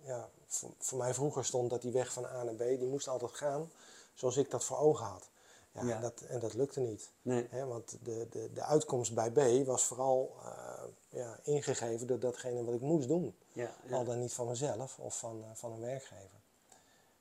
ja, 0.09 0.29
voor, 0.47 0.69
voor 0.77 0.97
mij 0.97 1.13
vroeger 1.13 1.45
stond 1.45 1.69
dat 1.69 1.81
die 1.81 1.91
weg 1.91 2.13
van 2.13 2.25
A 2.25 2.43
naar 2.43 2.53
B, 2.53 2.57
die 2.57 2.87
moest 2.87 3.07
altijd 3.07 3.31
gaan 3.31 3.71
zoals 4.13 4.37
ik 4.37 4.51
dat 4.51 4.63
voor 4.63 4.77
ogen 4.77 5.05
had. 5.05 5.29
Ja, 5.71 5.83
Ja. 5.83 5.95
En, 5.95 6.01
dat, 6.01 6.21
en 6.21 6.39
dat 6.39 6.53
lukte 6.53 6.79
niet. 6.79 7.11
nee, 7.21 7.47
Hè, 7.49 7.65
want 7.65 7.97
de, 8.03 8.27
de, 8.29 8.53
de 8.53 8.61
uitkomst 8.61 9.13
bij 9.13 9.31
B 9.31 9.65
was 9.65 9.83
vooral 9.83 10.35
eh, 10.43 10.83
ja, 11.09 11.39
ingegeven 11.43 12.07
door 12.07 12.19
datgene 12.19 12.63
wat 12.63 12.73
ik 12.73 12.81
moest 12.81 13.07
doen. 13.07 13.35
ja, 13.87 13.95
Al 13.97 14.03
dan 14.03 14.19
niet 14.19 14.33
van 14.33 14.47
mezelf 14.47 14.99
of 14.99 15.19
van, 15.19 15.43
eh, 15.43 15.49
van 15.53 15.71
een 15.71 15.79
werkgever. 15.79 16.39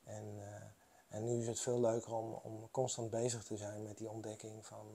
En, 0.03 0.25
eh, 0.37 1.15
en 1.17 1.23
nu 1.23 1.39
is 1.39 1.47
het 1.47 1.59
veel 1.59 1.79
leuker 1.79 2.13
om, 2.13 2.39
om 2.43 2.67
constant 2.71 3.09
bezig 3.09 3.43
te 3.43 3.57
zijn 3.57 3.83
met 3.83 3.97
die 3.97 4.09
ontdekking 4.09 4.65
van, 4.65 4.85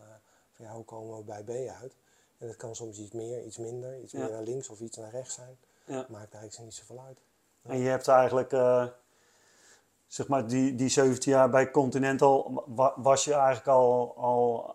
van 0.52 0.64
ja, 0.64 0.72
hoe 0.72 0.84
komen 0.84 1.16
we 1.16 1.22
bij 1.22 1.42
B 1.42 1.50
uit. 1.80 1.94
En 2.38 2.48
het 2.48 2.56
kan 2.56 2.76
soms 2.76 2.98
iets 2.98 3.12
meer, 3.12 3.44
iets 3.44 3.56
minder, 3.56 4.00
iets 4.00 4.12
meer 4.12 4.30
naar 4.30 4.42
links 4.42 4.68
of 4.68 4.80
iets 4.80 4.96
naar 4.96 5.10
rechts 5.10 5.34
zijn. 5.34 5.56
Maakt 6.08 6.34
eigenlijk 6.34 6.58
niet 6.58 6.74
zoveel 6.74 7.00
uit. 7.00 7.18
En 7.64 7.78
je 7.78 7.88
hebt 7.88 8.08
eigenlijk, 8.08 8.52
eh, 8.52 8.86
zeg 10.06 10.28
maar, 10.28 10.46
die, 10.46 10.74
die 10.74 10.88
17 10.88 11.32
jaar 11.32 11.50
bij 11.50 11.70
Continental, 11.70 12.64
wa- 12.66 12.94
was 12.96 13.24
je 13.24 13.32
eigenlijk 13.34 13.66
al, 13.68 14.14
al 14.16 14.74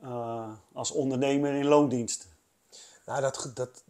eh, 0.00 0.52
als 0.72 0.90
ondernemer 0.90 1.54
in 1.54 1.66
loondienst. 1.66 2.28
Nou, 3.06 3.20
dat, 3.20 3.50
dat, 3.54 3.84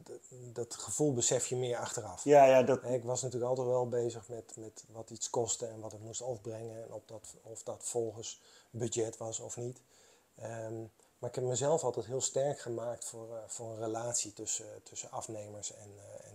dat, 0.52 0.74
gevoel 0.74 1.12
besef 1.14 1.46
je 1.46 1.56
meer 1.56 1.76
achteraf. 1.76 2.24
Ja, 2.24 2.44
ja, 2.44 2.62
dat, 2.62 2.84
Ik 2.84 3.04
was 3.04 3.22
natuurlijk 3.22 3.50
altijd 3.50 3.68
wel 3.68 3.88
bezig 3.88 4.28
met, 4.28 4.56
met 4.56 4.84
wat 4.88 5.10
iets 5.10 5.30
kostte 5.30 5.66
en 5.66 5.80
wat 5.80 5.92
het 5.92 6.02
moest 6.02 6.22
opbrengen 6.22 6.82
en 6.82 6.92
of 6.92 7.02
dat, 7.06 7.34
of 7.42 7.62
dat 7.62 7.84
volgens 7.84 8.40
budget 8.70 9.16
was 9.16 9.40
of 9.40 9.56
niet. 9.56 9.80
Ehm, 10.36 10.80
maar 11.18 11.28
ik 11.30 11.34
heb 11.34 11.44
mezelf 11.44 11.84
altijd 11.84 12.06
heel 12.06 12.20
sterk 12.20 12.60
gemaakt 12.60 13.04
voor, 13.04 13.36
eh, 13.36 13.42
voor 13.46 13.70
een 13.70 13.78
relatie 13.78 14.32
tussen, 14.32 14.82
tussen 14.82 15.10
afnemers 15.10 15.74
en, 15.74 15.90
en 16.24 16.31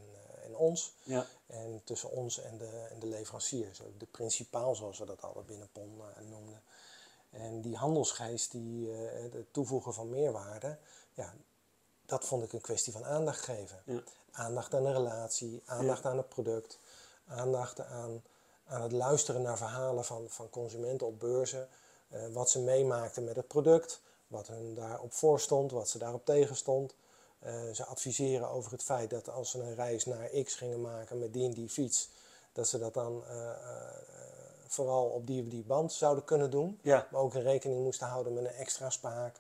ons. 0.58 0.94
ja, 1.04 1.26
En 1.48 1.82
tussen 1.84 2.12
ons 2.12 2.40
en 2.40 2.58
de, 2.58 2.88
en 2.92 3.00
de 3.00 3.08
leverancier, 3.08 3.76
zo 3.76 3.84
de 3.98 4.06
principaal 4.06 4.76
zoals 4.76 5.00
we 5.00 5.06
dat 5.06 5.22
altijd 5.22 5.46
binnen 5.46 5.70
PON 5.72 6.02
eh, 6.16 6.24
noemden. 6.30 6.62
En 7.30 7.62
die 7.62 7.76
handelsgeest, 7.76 8.52
die, 8.52 8.92
eh, 8.92 9.22
het 9.34 9.54
toevoegen 9.54 9.94
van 9.94 10.10
meerwaarde, 10.10 10.78
ja, 11.14 11.34
dat 12.06 12.26
vond 12.26 12.44
ik 12.44 12.54
een 12.54 12.62
kwestie 12.62 12.94
van 12.94 13.06
aandacht 13.06 13.40
geven. 13.40 13.82
Ja. 13.86 14.02
Aandacht 14.32 14.74
aan 14.74 14.84
de 14.84 14.92
relatie, 14.92 15.62
aandacht 15.66 16.06
aan 16.06 16.18
het 16.18 16.30
product, 16.30 16.80
aandacht 17.28 17.80
aan, 17.82 18.24
aan 18.66 18.82
het 18.82 18.92
luisteren 18.92 19.42
naar 19.42 19.58
verhalen 19.58 20.06
van, 20.06 20.26
van 20.30 20.50
consumenten 20.50 21.08
op 21.08 21.20
beurzen. 21.20 21.68
eh, 22.10 22.28
wat 22.34 22.50
ze 22.50 22.60
meemaakten 22.60 23.24
met 23.24 23.36
het 23.36 23.48
product, 23.48 24.02
wat 24.28 24.48
hun 24.48 24.74
daarop 24.76 25.14
voor 25.14 25.40
stond, 25.40 25.72
wat 25.72 25.90
ze 25.90 25.98
daarop 25.98 26.26
tegen 26.26 26.56
stond. 26.56 26.92
Eh, 26.92 26.98
ze 27.74 27.86
adviseren 27.86 28.50
over 28.50 28.72
het 28.72 28.84
feit 28.84 29.10
dat 29.10 29.30
als 29.30 29.50
ze 29.52 29.60
een 29.62 29.76
reis 29.76 30.06
naar 30.06 30.28
X 30.44 30.56
gingen 30.56 30.82
maken 30.82 31.20
met 31.20 31.34
die 31.34 31.46
en 31.46 31.54
die 31.54 31.70
fiets, 31.70 32.10
dat 32.54 32.68
ze 32.68 32.80
dat 32.80 32.94
dan 32.94 33.24
eh, 33.28 33.50
eh, 33.50 33.56
vooral 34.68 35.06
op 35.06 35.28
die 35.28 35.42
of 35.44 35.48
die 35.50 35.64
band 35.64 35.94
zouden 35.94 36.24
kunnen 36.24 36.50
doen. 36.52 36.80
ja, 36.82 37.08
Maar 37.12 37.22
ook 37.22 37.34
in 37.36 37.42
rekening 37.42 37.84
moesten 37.84 38.08
houden 38.08 38.34
met 38.34 38.44
een 38.46 38.52
extra 38.52 38.90
spaak 38.90 39.36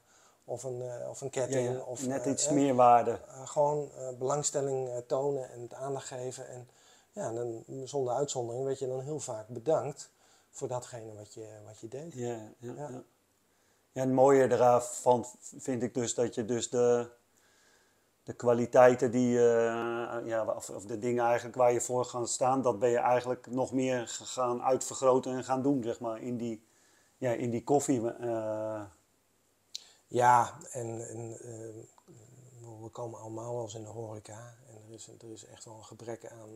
of 0.46 0.64
een, 0.64 0.82
eh, 0.82 1.10
of 1.10 1.22
een 1.22 1.30
ketting. 1.30 1.70
ja. 1.74 1.80
Of, 1.80 2.06
net 2.08 2.26
eh, 2.26 2.32
iets 2.32 2.46
eh, 2.48 2.52
meer 2.54 2.76
waarde. 2.76 3.12
eh, 3.28 3.48
gewoon 3.48 3.92
eh, 3.98 4.10
belangstelling 4.18 4.90
eh, 4.90 4.98
tonen 4.98 5.52
en 5.52 5.62
het 5.62 5.74
aandacht 5.74 6.08
geven. 6.08 6.48
En 6.48 6.70
ja, 7.12 7.32
dan, 7.34 7.64
zonder 7.84 8.14
uitzondering 8.14 8.66
werd 8.66 8.80
je 8.80 8.88
dan 8.88 9.02
heel 9.02 9.20
vaak 9.20 9.48
bedankt 9.48 10.10
voor 10.52 10.68
datgene 10.68 11.14
wat 11.14 11.34
je, 11.34 11.48
wat 11.66 11.80
je 11.80 11.88
deed. 11.88 12.14
Ja, 12.14 12.28
ja, 12.28 12.44
ja. 12.60 12.74
Ja. 12.76 13.04
ja. 13.92 14.02
het 14.02 14.12
mooie 14.12 14.48
ervan 14.48 15.26
vind 15.58 15.84
ik 15.84 15.94
dus 15.94 16.14
dat 16.14 16.36
je 16.36 16.46
dus 16.46 16.70
de, 16.70 17.10
de 18.28 18.34
kwaliteiten 18.34 19.12
die, 19.12 19.38
eh, 19.38 20.18
ja, 20.26 20.46
of, 20.56 20.70
of 20.70 20.86
de 20.86 21.00
dingen 21.00 21.24
eigenlijk 21.26 21.56
waar 21.56 21.74
je 21.74 21.82
voor 21.82 22.06
gaat 22.06 22.30
staan, 22.30 22.62
dat 22.62 22.80
ben 22.80 22.90
je 22.90 22.98
eigenlijk 22.98 23.48
nog 23.50 23.72
meer 23.72 24.08
gaan 24.08 24.62
uitvergroten 24.64 25.36
en 25.36 25.44
gaan 25.44 25.62
doen, 25.62 25.84
zeg 25.84 26.00
maar, 26.00 26.22
in 26.22 26.38
die, 26.38 26.64
ja, 27.18 27.32
in 27.32 27.50
die 27.50 27.64
koffie. 27.64 28.12
eh, 28.12 28.82
Ja, 30.08 30.58
en, 30.72 31.08
en 31.10 31.38
eh, 31.40 31.84
we 32.84 32.90
komen 32.92 33.20
allemaal 33.20 33.54
wel 33.54 33.64
eens 33.64 33.74
in 33.76 33.84
de 33.84 33.90
horeca. 33.90 34.56
En 34.70 34.76
er 34.88 34.94
is, 34.94 35.08
er 35.08 35.32
is 35.32 35.46
echt 35.46 35.66
wel 35.66 35.76
een 35.76 35.86
gebrek 35.86 36.26
aan, 36.26 36.50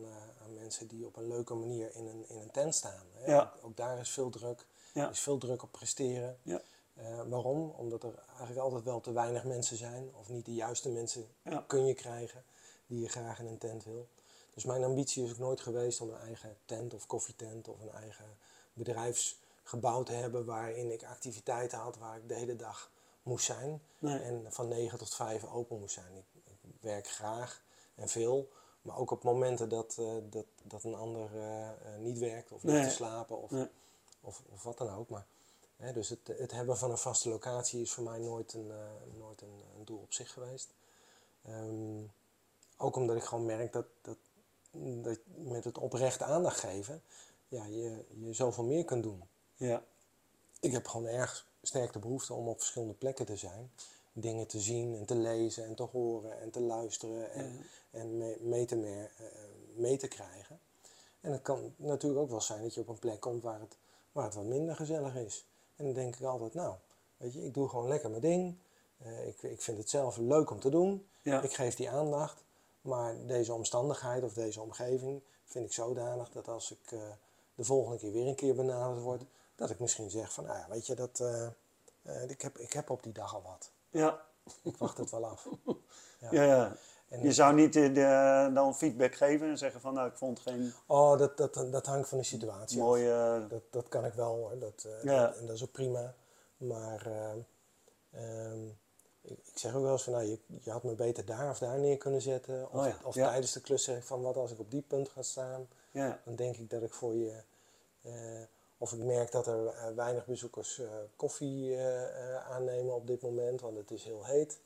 aan 0.44 0.54
mensen 0.54 0.88
die 0.88 1.06
op 1.06 1.16
een 1.18 1.28
leuke 1.28 1.54
manier 1.54 1.96
in 1.96 2.06
een, 2.08 2.30
in 2.30 2.38
een 2.42 2.52
tent 2.52 2.76
staan. 2.76 3.06
Hè. 3.14 3.32
Ja. 3.32 3.42
Ook, 3.42 3.66
ook 3.66 3.78
daar 3.78 4.00
is 4.00 4.10
veel 4.10 4.30
druk. 4.30 4.66
Ja. 4.94 5.04
Er 5.04 5.12
is 5.12 5.20
veel 5.20 5.38
druk 5.38 5.64
op 5.64 5.72
presteren. 5.72 6.38
Ja. 6.44 6.62
Eh, 6.94 7.22
waarom? 7.28 7.70
Omdat 7.78 8.04
er 8.04 8.14
eigenlijk 8.30 8.60
altijd 8.60 8.84
wel 8.84 9.00
te 9.02 9.12
weinig 9.12 9.44
mensen 9.44 9.78
zijn. 9.78 10.10
Of 10.20 10.30
niet 10.30 10.46
de 10.46 10.54
juiste 10.54 10.90
mensen 10.90 11.28
Ja. 11.44 11.64
kun 11.68 11.86
je 11.86 11.94
krijgen 11.94 12.44
die 12.88 13.02
je 13.02 13.10
graag 13.10 13.40
in 13.40 13.46
een 13.48 13.58
tent 13.58 13.84
wil. 13.84 14.08
Dus 14.54 14.64
mijn 14.64 14.84
ambitie 14.84 15.24
is 15.24 15.32
ook 15.32 15.38
nooit 15.38 15.62
geweest 15.62 16.02
om 16.02 16.10
een 16.10 16.20
eigen 16.20 16.58
tent 16.66 16.94
of 16.94 17.08
koffietent 17.08 17.68
of 17.68 17.80
een 17.82 17.92
eigen 17.92 18.26
bedrijfsgebouw 18.74 20.04
te 20.04 20.12
hebben 20.14 20.46
waarin 20.46 20.92
ik 20.92 21.04
activiteiten 21.04 21.78
had 21.78 21.98
waar 21.98 22.18
ik 22.18 22.28
de 22.28 22.36
hele 22.36 22.56
dag 22.56 22.92
moest 23.24 23.46
zijn. 23.46 23.82
Nee. 24.00 24.20
En 24.20 24.46
van 24.50 24.68
9 24.68 24.98
tot 24.98 25.16
5 25.16 25.46
open 25.46 25.80
moest 25.80 25.94
zijn. 25.94 26.16
Ik, 26.16 26.26
ik 26.62 26.82
werk 26.82 27.08
graag 27.08 27.62
en 27.96 28.10
veel, 28.10 28.50
maar 28.82 28.98
ook 28.98 29.12
op 29.12 29.24
momenten 29.24 29.70
dat, 29.70 29.96
eh, 30.00 30.14
dat, 30.30 30.46
dat 30.64 30.84
een 30.84 30.96
ander 30.96 31.30
eh, 31.40 31.70
niet 32.00 32.18
werkt 32.18 32.52
of 32.52 32.64
Nee. 32.64 32.84
te 32.84 32.90
slapen 32.90 33.42
of, 33.42 33.50
Nee. 33.52 33.68
of, 34.22 34.42
of 34.52 34.64
wat 34.64 34.78
dan 34.78 34.90
ook. 34.90 35.10
Maar, 35.10 35.26
dus 35.94 36.10
het, 36.10 36.28
het 36.38 36.52
hebben 36.52 36.78
van 36.78 36.92
een 36.92 36.98
vaste 36.98 37.30
locatie 37.30 37.82
is 37.82 37.92
voor 37.92 38.04
mij 38.04 38.20
nooit 38.20 38.54
een, 38.54 38.72
eh, 38.72 39.18
nooit 39.20 39.42
een, 39.42 39.64
een 39.78 39.86
doel 39.86 40.00
op 40.00 40.14
zich 40.14 40.32
geweest. 40.34 40.74
Ehm, 41.42 42.04
ook 42.78 42.96
omdat 42.96 43.16
ik 43.16 43.24
gewoon 43.24 43.46
merk 43.46 43.74
dat, 43.74 43.86
dat, 44.02 44.18
dat 45.04 45.18
met 45.26 45.64
het 45.64 45.78
oprecht 45.78 46.22
aandacht 46.22 46.60
geven, 46.60 47.02
ja, 47.48 47.66
je, 47.66 48.06
je 48.20 48.34
zoveel 48.34 48.64
meer 48.64 48.86
kunt 48.86 49.04
doen. 49.04 49.24
ja, 49.56 49.84
Ik 50.60 50.72
heb 50.72 50.88
gewoon 50.88 51.08
erg 51.08 51.48
sterk 51.62 51.94
de 51.94 52.00
behoefte 52.00 52.34
om 52.34 52.48
op 52.48 52.58
verschillende 52.60 52.94
plekken 52.94 53.26
te 53.26 53.36
zijn. 53.36 53.72
Dingen 54.14 54.48
te 54.48 54.60
zien 54.60 54.96
en 54.96 55.06
te 55.06 55.16
lezen 55.16 55.66
en 55.66 55.76
te 55.76 55.84
horen 55.84 56.42
en 56.42 56.50
te 56.52 56.60
luisteren 56.60 57.32
en, 57.32 57.66
en 57.92 58.18
mee, 58.18 58.38
mee, 58.42 58.66
te 58.66 58.76
mer- 58.76 59.12
eh, 59.18 59.26
mee 59.76 59.98
te 59.98 60.08
krijgen. 60.08 60.60
En 61.22 61.32
het 61.32 61.42
kan 61.42 61.74
natuurlijk 61.78 62.22
ook 62.22 62.30
wel 62.30 62.42
zijn 62.42 62.62
dat 62.62 62.74
je 62.74 62.82
op 62.82 62.88
een 62.88 63.00
plek 63.00 63.20
komt 63.20 63.44
waar 63.44 63.60
het, 63.60 63.78
waar 64.12 64.26
het 64.26 64.36
wat 64.36 64.46
minder 64.46 64.76
gezellig 64.76 65.16
is. 65.16 65.46
En 65.82 65.88
dan 65.88 65.96
denk 65.96 66.16
ik 66.16 66.26
altijd, 66.26 66.54
nou, 66.54 66.76
weet 67.18 67.34
je, 67.34 67.46
ik 67.46 67.54
doe 67.54 67.70
gewoon 67.70 67.88
lekker 67.88 68.10
mijn 68.10 68.22
ding. 68.22 68.58
Eh, 68.98 69.28
ik, 69.28 69.42
ik 69.42 69.62
vind 69.62 69.78
het 69.78 69.90
zelf 69.90 70.18
leuk 70.18 70.50
om 70.50 70.60
te 70.60 70.70
doen. 70.70 71.08
Ja. 71.22 71.42
Ik 71.42 71.54
geef 71.54 71.76
die 71.76 71.90
aandacht. 71.90 72.44
Maar 72.82 73.26
deze 73.26 73.54
omstandigheid 73.54 74.24
of 74.24 74.34
deze 74.34 74.62
omgeving 74.62 75.22
vind 75.46 75.66
ik 75.66 75.74
zodanig 75.74 76.30
dat 76.30 76.48
als 76.48 76.72
ik 76.72 76.92
eh, 76.92 77.00
de 77.56 77.64
volgende 77.64 77.98
keer 77.98 78.12
weer 78.12 78.28
een 78.28 78.36
keer 78.36 78.56
benaderd 78.56 79.02
word, 79.02 79.24
dat 79.56 79.70
ik 79.70 79.80
misschien 79.80 80.10
zeg 80.10 80.34
van, 80.34 80.44
nou 80.44 80.58
ja, 80.58 80.66
weet 80.70 80.88
je, 80.88 80.96
dat, 80.96 81.20
eh, 81.20 82.30
ik, 82.30 82.42
heb, 82.42 82.58
ik 82.58 82.74
heb 82.74 82.90
op 82.90 83.04
die 83.04 83.14
dag 83.14 83.36
al 83.36 83.42
wat. 83.42 83.72
ja. 83.90 84.30
Ik 84.64 84.78
wacht 84.78 84.98
het 84.98 85.10
wel 85.10 85.26
af. 85.26 85.48
Ja, 86.32 86.44
ja. 86.44 86.76
En 87.12 87.24
Je 87.24 87.32
zou 87.34 87.54
niet 87.54 87.74
de, 87.74 88.50
dan 88.54 88.76
feedback 88.76 89.16
geven 89.16 89.48
en 89.50 89.58
zeggen 89.58 89.82
van 89.82 89.94
nou 89.94 90.08
ik 90.10 90.18
vond 90.18 90.40
geen 90.40 90.74
Oh, 90.86 91.18
dat, 91.18 91.38
dat, 91.38 91.54
dat 91.72 91.86
hangt 91.86 92.10
van 92.10 92.18
de 92.18 92.24
situatie 92.24 92.80
mooie... 92.80 93.46
Dat, 93.50 93.62
dat 93.70 93.88
kan 93.88 94.06
ik 94.06 94.14
wel 94.14 94.36
hoor. 94.36 94.60
Dat, 94.60 94.86
eh, 94.86 95.04
Ja. 95.04 95.26
dat- 95.28 95.38
en 95.38 95.46
dat 95.46 95.56
is 95.56 95.64
ook 95.64 95.72
prima. 95.72 96.14
Maar 96.58 97.06
ehm, 97.06 97.38
ehm, 98.12 98.68
ik, 99.22 99.38
ik 99.44 99.58
zeg 99.58 99.76
ook 99.76 99.82
wel 99.84 99.92
eens 99.92 100.04
van 100.04 100.14
nou, 100.14 100.26
je, 100.26 100.40
je 100.62 100.72
had 100.72 100.84
me 100.84 100.94
beter 100.96 101.26
daar 101.26 101.50
of 101.50 101.58
daar 101.60 101.80
neer 101.80 101.98
kunnen 101.98 102.22
zetten. 102.22 102.72
Of, 102.72 102.80
Oh 102.80 102.86
ja, 102.88 102.98
of 103.04 103.16
ja. 103.16 103.28
tijdens 103.30 103.52
de 103.52 103.62
klus 103.62 103.84
zeg 103.84 103.98
ik 103.98 104.04
van 104.04 104.22
wat 104.22 104.38
als 104.38 104.52
ik 104.52 104.60
op 104.60 104.72
die 104.72 104.82
punt 104.88 105.10
ga 105.10 105.22
staan. 105.22 105.68
ja, 105.92 106.20
Dan 106.26 106.36
denk 106.36 106.56
ik 106.58 106.70
dat 106.70 106.82
ik 106.82 106.94
voor 106.94 107.14
je. 107.16 107.42
eh, 108.02 108.12
of 108.78 108.94
ik 108.94 109.00
merk 109.00 109.32
dat 109.32 109.48
er 109.48 109.68
eh, 109.68 109.88
weinig 109.96 110.26
bezoekers 110.26 110.82
koffie 111.16 111.78
aannemen 112.50 112.96
op 112.96 113.08
dit 113.08 113.22
moment, 113.22 113.62
want 113.62 113.78
het 113.78 113.92
is 113.92 114.04
heel 114.04 114.26
heet. 114.26 114.60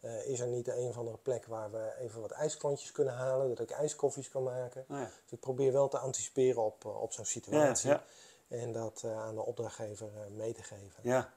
Eh, 0.00 0.26
is 0.26 0.40
er 0.40 0.46
niet 0.46 0.68
een 0.68 0.88
of 0.88 0.96
andere 0.98 1.16
plek 1.16 1.46
waar 1.46 1.70
we 1.70 1.92
even 1.98 2.20
wat 2.20 2.30
ijsklontjes 2.30 2.92
kunnen 2.92 3.14
halen, 3.14 3.48
dat 3.48 3.60
ik 3.60 3.70
ijskoffies 3.70 4.28
kan 4.28 4.42
maken? 4.42 4.84
oh 4.88 4.98
ja. 4.98 5.04
Dus 5.22 5.32
ik 5.32 5.40
probeer 5.40 5.72
wel 5.72 5.88
te 5.88 5.98
anticiperen 5.98 6.62
op, 6.62 6.84
eh, 6.84 7.02
op 7.02 7.12
zo'n 7.12 7.24
situatie. 7.24 7.90
ja, 7.90 8.02
En 8.48 8.72
dat 8.72 9.02
eh, 9.04 9.20
aan 9.20 9.34
de 9.34 9.44
opdrachtgever 9.44 10.08
mee 10.36 10.52
te 10.52 10.62
geven. 10.62 11.00
ja. 11.02 11.32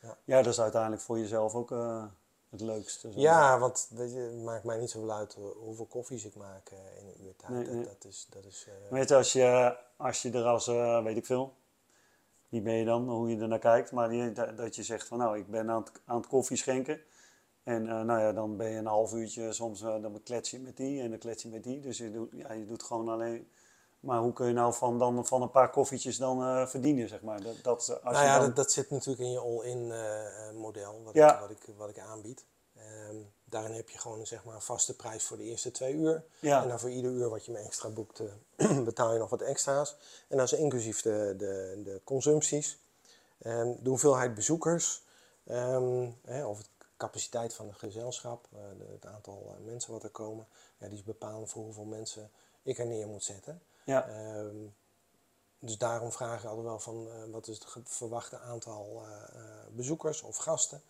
Ja, 0.00 0.16
ja, 0.24 0.42
dat 0.42 0.52
is 0.52 0.60
uiteindelijk 0.60 1.02
voor 1.02 1.18
jezelf 1.18 1.54
ook 1.54 1.70
het 2.50 2.60
leukste. 2.60 3.12
zo. 3.12 3.20
ja 3.20 3.58
want 3.58 3.88
weet 3.90 4.12
je, 4.12 4.18
het 4.18 4.42
maakt 4.42 4.64
mij 4.64 4.78
niet 4.78 4.90
zoveel 4.90 5.12
uit 5.12 5.36
hoeveel 5.56 5.86
koffies 5.86 6.24
ik 6.24 6.34
maak 6.34 6.70
in 6.70 7.06
een 7.06 7.24
uur 7.24 7.36
tijd. 7.36 7.52
Nee, 7.52 7.64
dat, 7.64 7.74
nee. 7.74 7.84
dat 7.84 8.04
is, 8.04 8.26
dat 8.30 8.44
is 8.44 8.66
Weet 8.90 9.08
je, 9.08 9.14
als 9.14 9.32
je, 9.32 9.76
als 9.96 10.22
je 10.22 10.30
er 10.30 10.44
als, 10.44 10.66
weet 11.04 11.16
ik 11.16 11.26
veel, 11.26 11.54
wie 12.48 12.60
ben 12.60 12.74
je 12.74 12.84
dan, 12.84 13.08
hoe 13.08 13.30
je 13.30 13.40
er 13.40 13.48
naar 13.48 13.58
kijkt, 13.58 13.92
maar 13.92 14.08
die, 14.08 14.32
dat, 14.32 14.56
dat 14.56 14.76
je 14.76 14.82
zegt 14.82 15.08
van 15.08 15.18
nou, 15.18 15.38
ik 15.38 15.50
ben 15.50 15.70
aan 15.70 15.80
het, 15.80 15.92
aan 16.04 16.16
het 16.16 16.26
koffie 16.26 16.56
schenken. 16.56 17.00
En 17.68 17.88
eh, 17.88 18.00
nou 18.00 18.20
ja, 18.20 18.32
dan 18.32 18.56
ben 18.56 18.70
je 18.70 18.76
een 18.78 18.86
half 18.86 19.12
uurtje, 19.12 19.52
soms 19.52 19.82
eh, 19.82 20.02
dan 20.02 20.20
klets 20.24 20.50
je 20.50 20.58
met 20.60 20.76
die 20.76 21.00
en 21.02 21.10
dan 21.10 21.18
klets 21.18 21.42
je 21.42 21.48
met 21.48 21.62
die. 21.64 21.80
Dus 21.80 21.98
je 21.98 22.10
doet, 22.12 22.28
ja, 22.32 22.52
je 22.52 22.66
doet 22.66 22.82
gewoon 22.82 23.08
alleen. 23.08 23.48
Maar 24.00 24.20
hoe 24.20 24.32
kun 24.32 24.46
je 24.46 24.52
nou 24.52 24.74
van, 24.74 24.98
dan, 24.98 25.26
van 25.26 25.42
een 25.42 25.50
paar 25.50 25.70
koffietjes 25.70 26.16
dan 26.16 26.42
eh, 26.42 26.66
verdienen, 26.66 27.08
zeg 27.08 27.22
maar? 27.22 27.42
Dat, 27.42 27.54
dat, 27.62 27.78
als 27.78 27.88
nou 28.02 28.16
je 28.16 28.22
ja, 28.22 28.36
dan- 28.38 28.46
dat, 28.46 28.56
dat 28.56 28.72
zit 28.72 28.90
natuurlijk 28.90 29.20
in 29.20 29.30
je 29.30 29.38
all-in 29.38 29.92
model, 30.60 31.02
wat, 31.04 31.14
Ja. 31.14 31.34
ik, 31.34 31.40
wat, 31.40 31.50
ik, 31.50 31.74
wat 31.76 31.88
ik 31.88 31.98
aanbied. 31.98 32.44
Ehm, 32.76 33.16
daarin 33.44 33.72
heb 33.72 33.88
je 33.88 33.98
gewoon 33.98 34.26
zeg 34.26 34.44
maar, 34.44 34.54
een 34.54 34.60
vaste 34.60 34.96
prijs 34.96 35.24
voor 35.24 35.36
de 35.36 35.42
eerste 35.42 35.70
twee 35.70 35.94
uur. 35.94 36.24
Ja. 36.40 36.62
En 36.62 36.68
dan 36.68 36.80
voor 36.80 36.90
ieder 36.90 37.10
uur 37.10 37.28
wat 37.28 37.44
je 37.44 37.52
me 37.52 37.58
extra 37.58 37.88
boekt, 37.88 38.22
betaal 38.84 39.12
je 39.12 39.18
nog 39.18 39.30
wat 39.30 39.40
extra's. 39.42 39.96
En 40.28 40.36
dat 40.36 40.52
is 40.52 40.58
inclusief 40.58 41.02
de, 41.02 41.34
de, 41.36 41.80
de 41.84 42.00
consumpties. 42.04 42.78
Ehm, 43.38 43.72
de 43.82 43.88
hoeveelheid 43.88 44.34
bezoekers, 44.34 45.02
ehm, 45.46 46.10
hè, 46.24 46.44
of 46.46 46.62
de 46.62 46.68
capaciteit 46.98 47.54
van 47.54 47.66
het 47.68 47.76
gezelschap, 47.78 48.46
eh, 48.52 48.58
de- 48.78 48.92
het 48.92 49.06
aantal 49.06 49.54
eh, 49.58 49.64
mensen 49.64 49.92
wat 49.92 50.02
er 50.02 50.10
komen, 50.10 50.46
ja, 50.78 50.86
die 50.88 50.96
is 50.98 51.04
bepalend 51.04 51.50
voor 51.50 51.62
hoeveel 51.62 51.84
mensen 51.84 52.30
ik 52.62 52.78
er 52.78 52.86
neer 52.86 53.06
moet 53.06 53.24
zetten. 53.24 53.62
ja, 53.84 54.08
Ehm, 54.08 54.56
dus 55.58 55.78
daarom 55.78 56.12
vraag 56.12 56.38
ik 56.42 56.46
altijd 56.48 56.66
wel 56.66 56.78
van 56.78 57.08
eh, 57.10 57.22
wat 57.30 57.46
is 57.48 57.58
het 57.58 57.66
verwachte 57.84 58.38
aantal 58.38 59.02
bezoekers 59.70 60.22
of 60.22 60.36
gasten. 60.36 60.82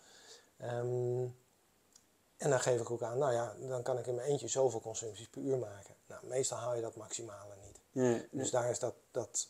Ehm, 0.57 1.27
en 2.37 2.49
dan 2.49 2.59
geef 2.59 2.81
ik 2.81 2.91
ook 2.91 3.01
aan, 3.01 3.17
nou 3.17 3.33
ja, 3.33 3.53
dan 3.67 3.83
kan 3.83 3.97
ik 3.97 4.07
in 4.07 4.15
mijn 4.15 4.27
eentje 4.27 4.47
zoveel 4.47 4.81
consumpties 4.81 5.27
per 5.29 5.41
uur 5.41 5.57
maken. 5.57 5.95
Nou, 6.07 6.25
meestal 6.27 6.57
haal 6.57 6.75
je 6.75 6.81
dat 6.81 6.95
maximale 6.95 7.53
niet. 7.65 7.79
ja, 7.91 8.03
ja, 8.09 8.21
Dus 8.31 8.51
daar 8.51 8.69
is 8.69 8.79
dat, 8.79 8.93
dat 9.11 9.47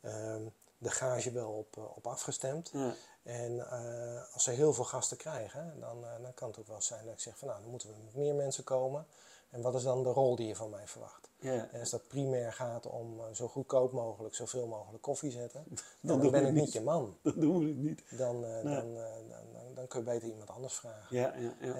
ehm, 0.00 0.42
de 0.78 0.90
gage 0.90 1.30
wel 1.32 1.50
op, 1.52 1.76
op 1.96 2.06
afgestemd. 2.06 2.70
ja, 2.72 2.94
En 3.22 3.70
eh, 3.70 4.32
als 4.32 4.44
ze 4.44 4.50
heel 4.50 4.72
veel 4.72 4.84
gasten 4.84 5.16
krijgen, 5.16 5.80
dan, 5.80 6.04
eh, 6.04 6.22
dan 6.22 6.34
kan 6.34 6.48
het 6.48 6.58
ook 6.58 6.66
wel 6.66 6.82
zijn 6.82 7.04
dat 7.04 7.14
ik 7.14 7.20
zeg 7.20 7.38
van 7.38 7.48
nou, 7.48 7.60
dan 7.60 7.70
moeten 7.70 7.88
we 7.88 7.94
met 8.04 8.14
meer 8.14 8.34
mensen 8.34 8.64
komen. 8.64 9.06
En 9.50 9.62
wat 9.62 9.74
is 9.74 9.82
dan 9.82 10.02
de 10.02 10.08
rol 10.08 10.36
die 10.36 10.46
je 10.46 10.56
van 10.56 10.70
mij 10.70 10.86
verwacht? 10.86 11.28
ja. 11.38 11.68
En 11.72 11.80
als 11.80 11.90
dat 11.90 12.08
primair 12.08 12.52
gaat 12.52 12.86
om 12.86 13.20
eh, 13.20 13.34
zo 13.34 13.48
goedkoop 13.48 13.92
mogelijk, 13.92 14.34
zoveel 14.34 14.66
mogelijk 14.66 15.02
koffie 15.02 15.30
zetten, 15.30 15.64
dan, 16.00 16.30
ben 16.30 16.46
ik 16.46 16.52
niet. 16.52 16.62
niet 16.62 16.72
je 16.72 16.80
man. 16.80 17.16
Dat 17.22 17.34
doen 17.40 17.58
we 17.58 17.64
niet. 17.64 18.02
Dan, 18.10 18.40
Nee. 18.40 18.62
dan, 18.62 18.94
dan, 19.28 19.74
dan, 19.74 19.86
kun 19.86 19.98
je 19.98 20.04
beter 20.04 20.28
iemand 20.28 20.50
anders 20.50 20.74
vragen. 20.74 21.16
Ja, 21.16 21.34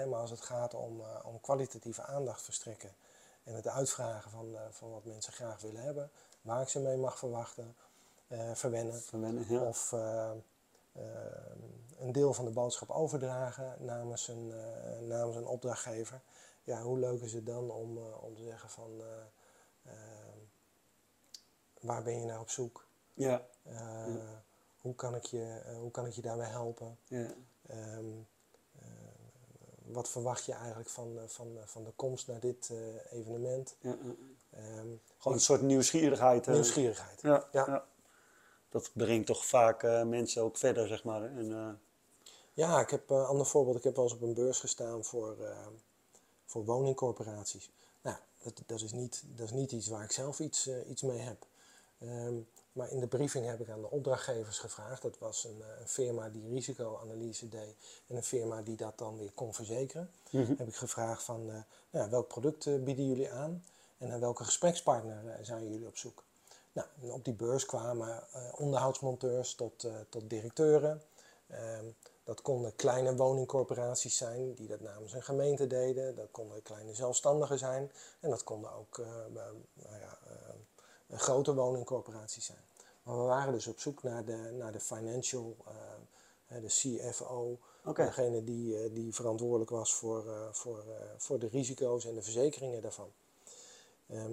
maar 0.07 0.21
als 0.21 0.31
het 0.31 0.41
gaat 0.41 0.75
om, 0.75 1.03
om 1.25 1.41
kwalitatieve 1.41 2.03
aandacht 2.03 2.43
verstrekken 2.43 2.95
en 3.45 3.55
het 3.55 3.69
uitvragen 3.69 4.31
van, 4.31 4.57
van 4.71 4.91
wat 4.91 5.05
mensen 5.05 5.33
graag 5.33 5.61
willen 5.61 5.83
hebben, 5.83 6.11
waar 6.43 6.63
ik 6.63 6.69
ze 6.69 6.81
mee 6.81 6.97
mag 6.97 7.19
verwachten, 7.19 7.77
verwennen, 8.55 9.03
Verwennen, 9.03 9.61
of 9.69 9.95
een 11.99 12.13
deel 12.13 12.35
van 12.35 12.45
de 12.45 12.51
boodschap 12.51 12.91
overdragen 12.91 13.77
namens 13.85 14.29
een, 14.29 14.53
eh, 14.53 15.01
namens 15.01 15.37
een 15.37 15.47
opdrachtgever. 15.47 16.21
Ja, 16.65 16.83
hoe 16.83 16.99
leuk 16.99 17.21
is 17.23 17.33
het 17.33 17.47
dan 17.47 17.71
om, 17.71 17.97
eh, 17.97 18.23
om 18.23 18.35
te 18.35 18.43
zeggen 18.43 18.69
van 18.71 18.91
eh, 19.01 19.93
eh, 19.93 20.37
waar 21.81 22.03
ben 22.03 22.19
je 22.21 22.25
naar 22.27 22.41
op 22.41 22.51
zoek? 22.51 22.87
ja, 23.15 23.47
hoe, 24.81 24.95
kan 24.95 25.15
ik 25.15 25.25
je, 25.25 25.63
hoe 25.79 25.91
kan 25.91 26.07
ik 26.07 26.13
je 26.13 26.23
daarbij 26.23 26.49
helpen? 26.49 26.99
ja. 27.05 27.35
Ehm, 27.67 28.05
eh, 28.79 28.83
wat 29.85 30.09
verwacht 30.09 30.45
je 30.45 30.53
eigenlijk 30.53 30.89
van, 30.89 31.19
van, 31.27 31.59
van 31.65 31.85
de 31.85 31.91
komst 31.97 32.27
naar 32.27 32.41
dit 32.41 32.73
evenement? 33.11 33.77
ja, 33.81 33.89
ja. 34.03 34.15
Ehm, 34.51 34.89
Gewoon 35.19 35.37
een 35.37 35.43
soort 35.43 35.63
nieuwsgierigheid. 35.63 36.47
nieuwsgierigheid. 36.47 37.21
Ja, 37.21 37.49
Ja. 37.53 37.85
Dat 38.71 38.91
brengt 38.93 39.27
toch 39.27 39.47
vaak 39.47 39.83
eh, 39.83 40.03
mensen 40.03 40.43
ook 40.43 40.57
verder, 40.57 40.89
zeg 40.89 41.05
maar. 41.05 41.23
En, 41.23 41.53
eh, 41.53 41.69
Ja, 42.55 42.81
ik 42.81 42.91
heb 42.91 43.11
een 43.11 43.25
ander 43.25 43.47
voorbeeld. 43.47 43.77
Ik 43.77 43.85
heb 43.85 43.95
wel 43.97 44.05
eens 44.05 44.15
op 44.15 44.23
een 44.23 44.35
beurs 44.35 44.59
gestaan 44.59 45.05
voor, 45.05 45.37
eh, 45.45 45.67
voor 46.47 46.65
woningcorporaties. 46.65 47.71
Nou, 48.03 48.17
dat, 48.43 48.63
dat, 48.67 48.81
is 48.81 48.93
niet, 48.93 49.23
dat 49.37 49.47
is 49.47 49.53
niet 49.53 49.73
iets 49.73 49.89
waar 49.89 50.05
ik 50.05 50.13
zelf 50.13 50.41
iets, 50.41 50.67
eh, 50.67 50.89
iets 50.91 51.03
mee 51.03 51.19
heb. 51.19 51.47
Ehm, 51.99 52.35
maar 52.73 52.91
in 52.91 53.01
de 53.01 53.07
briefing 53.07 53.47
heb 53.47 53.61
ik 53.61 53.69
aan 53.69 53.81
de 53.81 53.91
opdrachtgevers 53.91 54.59
gevraagd. 54.59 55.03
Dat 55.03 55.19
was 55.19 55.45
een, 55.45 55.63
eh, 55.63 55.81
een 55.81 55.89
firma 55.89 56.29
die 56.29 56.49
risicoanalyse 56.49 57.49
deed 57.49 57.75
en 58.07 58.17
een 58.17 58.23
firma 58.23 58.63
die 58.63 58.77
dat 58.77 58.99
dan 58.99 59.19
weer 59.19 59.31
kon 59.35 59.55
verzekeren. 59.55 60.11
Heb 60.31 60.69
ik 60.69 60.75
gevraagd 60.77 61.23
van 61.23 61.41
eh, 61.41 61.55
nou 61.91 62.05
ja, 62.05 62.09
welk 62.09 62.29
product 62.29 62.67
eh, 62.67 62.75
bieden 62.83 63.07
jullie 63.09 63.31
aan 63.31 63.65
en 63.99 64.09
naar 64.09 64.21
welke 64.21 64.45
gesprekspartner 64.45 65.29
eh, 65.29 65.45
zijn 65.45 65.71
jullie 65.71 65.87
op 65.87 65.97
zoek. 65.97 66.25
Nou, 66.73 66.89
op 67.11 67.25
die 67.25 67.35
beurs 67.35 67.67
kwamen 67.67 68.23
eh, 68.33 68.43
onderhoudsmonteurs 68.57 69.55
tot, 69.55 69.85
eh, 69.85 69.93
tot 70.09 70.31
directeuren. 70.31 71.03
Ehm, 71.47 71.85
dat 72.25 72.43
konden 72.43 72.77
kleine 72.77 73.17
woningcorporaties 73.17 74.17
zijn 74.17 74.55
die 74.55 74.69
dat 74.69 74.81
namens 74.81 75.13
een 75.13 75.23
gemeente 75.23 75.67
deden. 75.67 76.15
Dat 76.15 76.29
konden 76.31 76.63
kleine 76.63 76.95
zelfstandigen 76.95 77.59
zijn. 77.59 77.93
En 78.21 78.31
dat 78.31 78.45
konden 78.45 78.73
ook 78.73 78.99
eh, 78.99 79.07
nou 79.33 80.01
ja, 80.01 80.19
grote 81.17 81.55
woningcorporaties 81.55 82.47
zijn. 82.47 82.59
Maar 83.03 83.17
we 83.17 83.23
waren 83.23 83.53
dus 83.53 83.67
op 83.67 83.81
zoek 83.81 84.03
naar 84.03 84.25
de, 84.25 84.55
naar 84.59 84.73
de 84.73 84.81
financial, 84.81 85.57
de 86.49 86.67
CFO. 86.67 87.59
Degene 87.95 88.45
die, 88.45 88.93
die 88.93 89.15
verantwoordelijk 89.15 89.71
was 89.71 89.95
voor, 89.95 90.25
voor, 90.53 90.85
voor 91.17 91.39
de 91.39 91.49
risico's 91.49 92.05
en 92.05 92.15
de 92.15 92.23
verzekeringen 92.23 92.83
daarvan. 92.83 93.11
Ehm, 94.07 94.33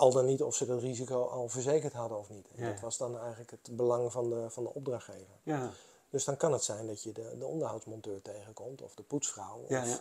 al 0.00 0.12
dan 0.12 0.24
niet 0.24 0.42
of 0.42 0.54
ze 0.56 0.66
dat 0.66 0.80
risico 0.80 1.24
al 1.24 1.48
verzekerd 1.48 1.92
hadden 1.92 2.18
of 2.18 2.28
niet. 2.28 2.48
En 2.56 2.64
Ja. 2.64 2.70
dat 2.70 2.80
was 2.80 2.96
dan 2.96 3.18
eigenlijk 3.18 3.50
het 3.50 3.76
belang 3.76 4.12
van 4.12 4.30
de, 4.30 4.50
van 4.50 4.62
de 4.62 4.74
opdrachtgever. 4.74 5.38
ja, 5.42 5.70
Dus 6.10 6.24
dan 6.24 6.36
kan 6.36 6.52
het 6.52 6.64
zijn 6.64 6.86
dat 6.86 7.02
je 7.02 7.12
de, 7.12 7.36
de 7.38 7.46
onderhoudsmonteur 7.46 8.22
tegenkomt, 8.22 8.82
of 8.82 8.94
de 8.94 9.02
poetsvrouw, 9.02 9.64
Ja, 9.68 9.82
of, 9.82 9.88
ja. 9.88 10.00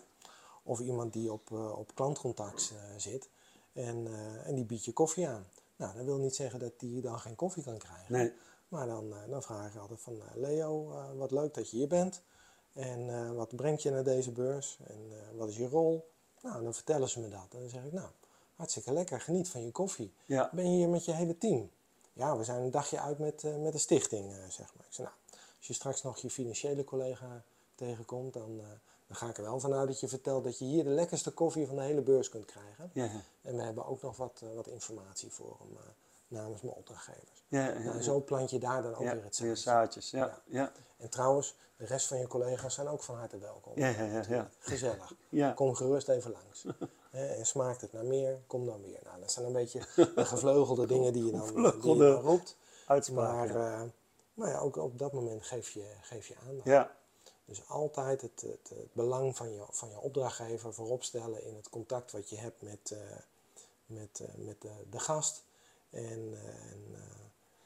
of 0.63 0.79
iemand 0.79 1.13
die 1.13 1.31
op, 1.31 1.51
eh, 1.51 1.77
op 1.79 1.95
klantcontact 1.95 2.71
eh, 2.75 2.97
zit 2.97 3.29
en, 3.73 4.07
eh, 4.07 4.47
en 4.47 4.55
die 4.55 4.65
biedt 4.65 4.85
je 4.85 4.93
koffie 4.93 5.27
aan. 5.27 5.45
Nou, 5.75 5.95
dat 5.95 6.05
wil 6.05 6.17
niet 6.17 6.35
zeggen 6.35 6.59
dat 6.59 6.79
die 6.79 7.01
dan 7.01 7.19
geen 7.19 7.35
koffie 7.35 7.63
kan 7.63 7.77
krijgen. 7.77 8.05
nee. 8.13 8.33
Maar 8.67 8.87
dan, 8.87 9.13
dan 9.29 9.43
vraag 9.43 9.73
ik 9.73 9.79
altijd 9.81 10.01
van 10.01 10.21
Leo, 10.35 10.93
wat 11.17 11.31
leuk 11.31 11.53
dat 11.53 11.69
je 11.69 11.77
hier 11.77 11.87
bent. 11.87 12.21
En 12.73 13.35
wat 13.35 13.55
brengt 13.55 13.81
je 13.81 13.89
naar 13.91 14.03
deze 14.03 14.31
beurs? 14.31 14.77
En 14.87 15.11
wat 15.37 15.49
is 15.49 15.57
je 15.57 15.67
rol? 15.67 16.09
Nou, 16.41 16.63
dan 16.63 16.73
vertellen 16.73 17.09
ze 17.09 17.19
me 17.19 17.29
dat. 17.29 17.47
En 17.51 17.59
dan 17.59 17.69
zeg 17.69 17.83
ik, 17.83 17.91
nou, 17.91 18.09
hartstikke 18.59 18.93
lekker, 18.93 19.21
geniet 19.21 19.49
van 19.49 19.65
je 19.65 19.71
koffie. 19.71 20.13
Ja. 20.25 20.49
Ben 20.53 20.71
je 20.71 20.77
hier 20.77 20.89
met 20.89 21.05
je 21.05 21.11
hele 21.11 21.37
team? 21.37 21.69
Ja, 22.13 22.37
we 22.37 22.43
zijn 22.43 22.61
een 22.61 22.71
dagje 22.71 22.99
uit 22.99 23.19
met, 23.19 23.43
eh, 23.43 23.55
met 23.55 23.71
de 23.71 23.77
stichting, 23.77 24.31
eh, 24.31 24.37
zeg 24.49 24.75
maar. 24.75 24.85
Ik 24.85 24.93
zeg, 24.93 25.05
nou, 25.05 25.17
als 25.57 25.67
je 25.67 25.73
straks 25.73 26.01
nog 26.03 26.17
je 26.17 26.29
financiële 26.29 26.83
collega 26.83 27.43
tegenkomt, 27.75 28.33
dan, 28.33 28.59
eh, 28.59 28.65
dan 29.07 29.15
ga 29.15 29.29
ik 29.29 29.37
er 29.37 29.43
wel 29.43 29.59
vanuit 29.59 29.87
dat 29.87 29.99
je 29.99 30.07
vertelt 30.07 30.43
dat 30.43 30.57
je 30.59 30.65
hier 30.65 30.83
de 30.83 30.89
lekkerste 30.89 31.31
koffie 31.31 31.67
van 31.67 31.75
de 31.75 31.81
hele 31.81 32.01
beurs 32.01 32.29
kunt 32.29 32.45
krijgen. 32.45 32.89
Ja, 32.93 33.03
ja. 33.03 33.21
En 33.41 33.55
we 33.55 33.61
hebben 33.61 33.85
ook 33.85 34.01
nog 34.01 34.17
wat, 34.17 34.41
wat 34.55 34.67
informatie 34.67 35.31
voor 35.31 35.57
hem 35.59 35.77
namens 36.27 36.61
mijn 36.61 36.75
opdrachtgevers. 36.75 37.43
Ja, 37.47 37.59
ja, 37.59 37.73
Nou, 37.73 37.83
ja. 37.83 37.91
en 37.91 38.03
zo 38.03 38.21
plant 38.21 38.49
je 38.49 38.59
daar 38.59 38.81
dan 38.81 38.93
ook 38.93 38.99
weer 38.99 39.23
het 39.23 39.35
zaadje. 39.35 39.55
zaadjes. 39.55 40.09
Ja, 40.11 40.41
Ja. 40.45 40.71
En 40.97 41.09
trouwens, 41.09 41.55
de 41.77 41.85
rest 41.85 42.07
van 42.07 42.17
je 42.17 42.27
collega's 42.27 42.73
zijn 42.73 42.87
ook 42.87 43.03
van 43.03 43.15
harte 43.15 43.37
welkom. 43.37 43.73
Ja, 43.75 43.87
ja, 43.87 44.03
ja, 44.03 44.23
ja. 44.27 44.49
Gezellig. 44.59 45.13
Kom 45.55 45.75
gerust 45.75 46.09
even 46.09 46.31
langs. 46.31 46.65
Hè, 47.09 47.27
en 47.27 47.45
smaakt 47.45 47.81
het 47.81 47.93
naar 47.93 48.05
meer, 48.05 48.41
kom 48.47 48.65
dan 48.65 48.81
weer. 48.81 48.99
Nou, 49.03 49.19
dat 49.19 49.31
zijn 49.31 49.45
een 49.45 49.53
beetje 49.53 49.79
de 50.15 50.25
gevleugelde 50.25 50.85
dingen 50.87 51.13
die 51.13 51.25
je 51.25 51.31
dan, 51.31 51.45
die 51.45 51.61
je 51.61 51.67
Gevleugelde 51.67 52.11
dan 52.11 52.21
roept. 52.21 52.57
Maar 53.11 53.47
ja. 53.47 53.81
eh, 53.81 53.89
nou 54.33 54.51
ja, 54.51 54.59
ook 54.59 54.75
op 54.75 54.99
dat 54.99 55.13
moment 55.13 55.43
geef 55.43 55.69
je, 55.69 55.85
geef 56.01 56.27
je 56.27 56.35
aandacht. 56.47 56.67
ja. 56.67 56.97
Dus 57.45 57.67
altijd 57.67 58.21
het, 58.21 58.41
het, 58.41 58.69
het, 58.69 58.93
belang 58.93 59.35
van 59.35 59.53
je, 59.53 59.63
van 59.69 59.89
je 59.89 59.99
opdrachtgever 59.99 60.73
voorop 60.73 61.03
stellen 61.03 61.43
in 61.43 61.55
het 61.55 61.69
contact 61.69 62.11
wat 62.11 62.29
je 62.29 62.37
hebt 62.37 62.61
met, 62.61 62.95
met, 63.85 64.21
met 64.35 64.61
de, 64.61 64.71
de 64.89 64.99
gast. 64.99 65.43
En, 65.89 66.37
en, 66.71 66.95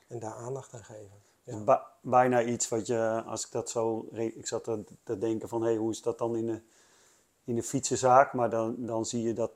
en 0.07 0.19
daar 0.19 0.33
aandacht 0.33 0.73
aan 0.73 0.83
geven. 0.83 1.21
Ja. 1.43 1.87
bijna 2.01 2.43
iets 2.43 2.69
wat 2.69 2.87
je, 2.87 3.23
als 3.25 3.45
ik 3.45 3.51
dat 3.51 3.69
zo, 3.69 4.07
ik 4.11 4.47
zat 4.47 4.63
te, 4.63 4.83
te 5.03 5.17
denken 5.17 5.49
van 5.49 5.61
hé, 5.61 5.67
hey, 5.67 5.77
hoe 5.77 5.91
is 5.91 6.01
dat 6.01 6.17
dan 6.17 6.35
in 6.35 6.45
de, 6.45 6.61
in 7.45 7.55
de 7.55 7.63
fietsenzaak? 7.63 8.33
Maar 8.33 8.49
dan, 8.49 8.75
dan 8.77 9.05
zie 9.05 9.21
je 9.21 9.33
dat, 9.33 9.51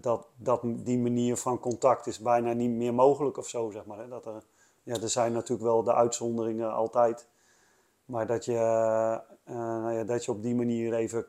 dat, 0.00 0.26
dat 0.36 0.60
die 0.64 0.98
manier 0.98 1.36
van 1.36 1.60
contact 1.60 2.06
is 2.06 2.18
bijna 2.18 2.52
niet 2.52 2.70
meer 2.70 2.94
mogelijk 2.94 3.36
of 3.36 3.48
zo, 3.48 3.70
zeg 3.70 3.84
maar. 3.84 3.98
Hè? 3.98 4.08
Dat 4.08 4.26
er, 4.26 4.44
ja, 4.82 4.94
er 4.94 5.08
zijn 5.08 5.32
natuurlijk 5.32 5.68
wel 5.68 5.82
de 5.82 5.94
uitzonderingen 5.94 6.72
altijd. 6.72 7.28
Maar 8.04 8.26
dat 8.26 8.44
je, 8.44 8.52
uh, 8.52 9.54
nou 9.54 9.92
ja, 9.92 10.04
dat 10.04 10.24
je 10.24 10.30
op 10.30 10.42
die 10.42 10.54
manier 10.54 10.94
even 10.94 11.26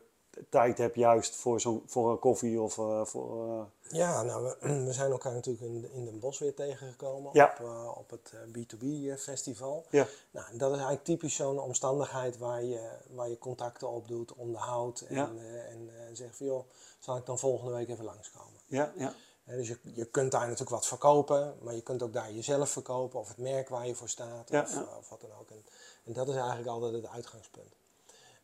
tijd 0.50 0.78
hebt 0.78 0.96
juist 0.96 1.36
voor, 1.36 1.62
zo'n 1.62 1.84
voor 1.86 2.12
een 2.12 2.20
koffie 2.20 2.62
of 2.62 2.78
uh, 2.78 3.06
voor... 3.06 3.48
Uh... 3.48 3.62
Ja, 3.90 4.24
nou, 4.24 4.44
we, 4.44 4.84
we, 4.86 4.94
zijn 4.94 5.12
elkaar 5.12 5.34
natuurlijk 5.34 5.66
in, 5.66 5.92
in 5.92 6.06
Den 6.06 6.20
Bosch 6.20 6.40
weer 6.40 6.54
tegengekomen 6.54 7.30
ja. 7.34 7.56
op, 7.60 7.66
uh, 7.66 7.98
op 7.98 8.10
het 8.10 8.34
B2B 8.58 8.86
festival. 9.18 9.86
Ja. 9.90 10.08
Nou, 10.32 10.46
dat 10.58 10.70
is 10.70 10.76
eigenlijk 10.76 11.04
typisch 11.04 11.36
zo'n 11.36 11.60
omstandigheid 11.60 12.38
waar 12.38 12.64
je, 12.64 12.90
waar 13.10 13.30
je 13.30 13.38
contacten 13.38 13.90
op 13.90 14.08
doet, 14.08 14.34
onderhoudt 14.34 15.02
en, 15.02 15.16
ja. 15.16 15.32
en 15.70 15.90
zegt 16.14 16.38
van 16.38 16.46
joh, 16.46 16.70
zal 17.00 17.18
ik 17.18 17.26
dan 17.26 17.40
volgende 17.40 17.74
week 17.74 17.90
even 17.90 18.06
langskomen. 18.06 18.60
Ja, 18.66 18.94
ja. 18.98 19.14
dus 19.46 19.68
je, 19.68 19.78
je 19.84 20.06
kunt 20.06 20.32
daar 20.32 20.42
natuurlijk 20.42 20.70
wat 20.70 20.88
verkopen, 20.88 21.56
maar 21.62 21.76
je 21.76 21.82
kunt 21.82 22.04
ook 22.04 22.14
daar 22.14 22.32
jezelf 22.32 22.70
verkopen 22.70 23.20
of 23.20 23.28
het 23.28 23.38
merk 23.38 23.70
waar 23.70 23.88
je 23.88 23.96
voor 23.96 24.10
staat 24.10 24.50
ja, 24.50 24.62
of, 24.62 24.98
of, 24.98 25.10
wat 25.10 25.22
dan 25.22 25.32
ook. 25.40 25.50
En, 25.50 25.66
en 26.04 26.14
dat 26.14 26.28
is 26.28 26.36
eigenlijk 26.36 26.68
altijd 26.68 26.94
het 26.94 27.08
uitgangspunt. 27.08 27.76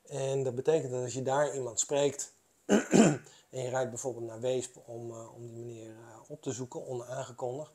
En 0.08 0.44
dat 0.44 0.56
betekent 0.56 0.92
dat 0.92 1.04
als 1.04 1.14
je 1.14 1.22
daar 1.22 1.56
iemand 1.56 1.80
spreekt 1.80 2.34
en 2.66 3.62
je 3.62 3.70
rijdt 3.70 3.90
bijvoorbeeld 3.90 4.26
naar 4.26 4.40
Weesp 4.40 4.78
om, 4.86 5.12
uh, 5.12 5.36
om 5.36 5.48
die 5.48 5.56
meneer 5.56 5.90
uh, 5.90 5.96
op 6.28 6.42
te 6.42 6.52
zoeken, 6.52 6.88
onaangekondigd, 6.88 7.72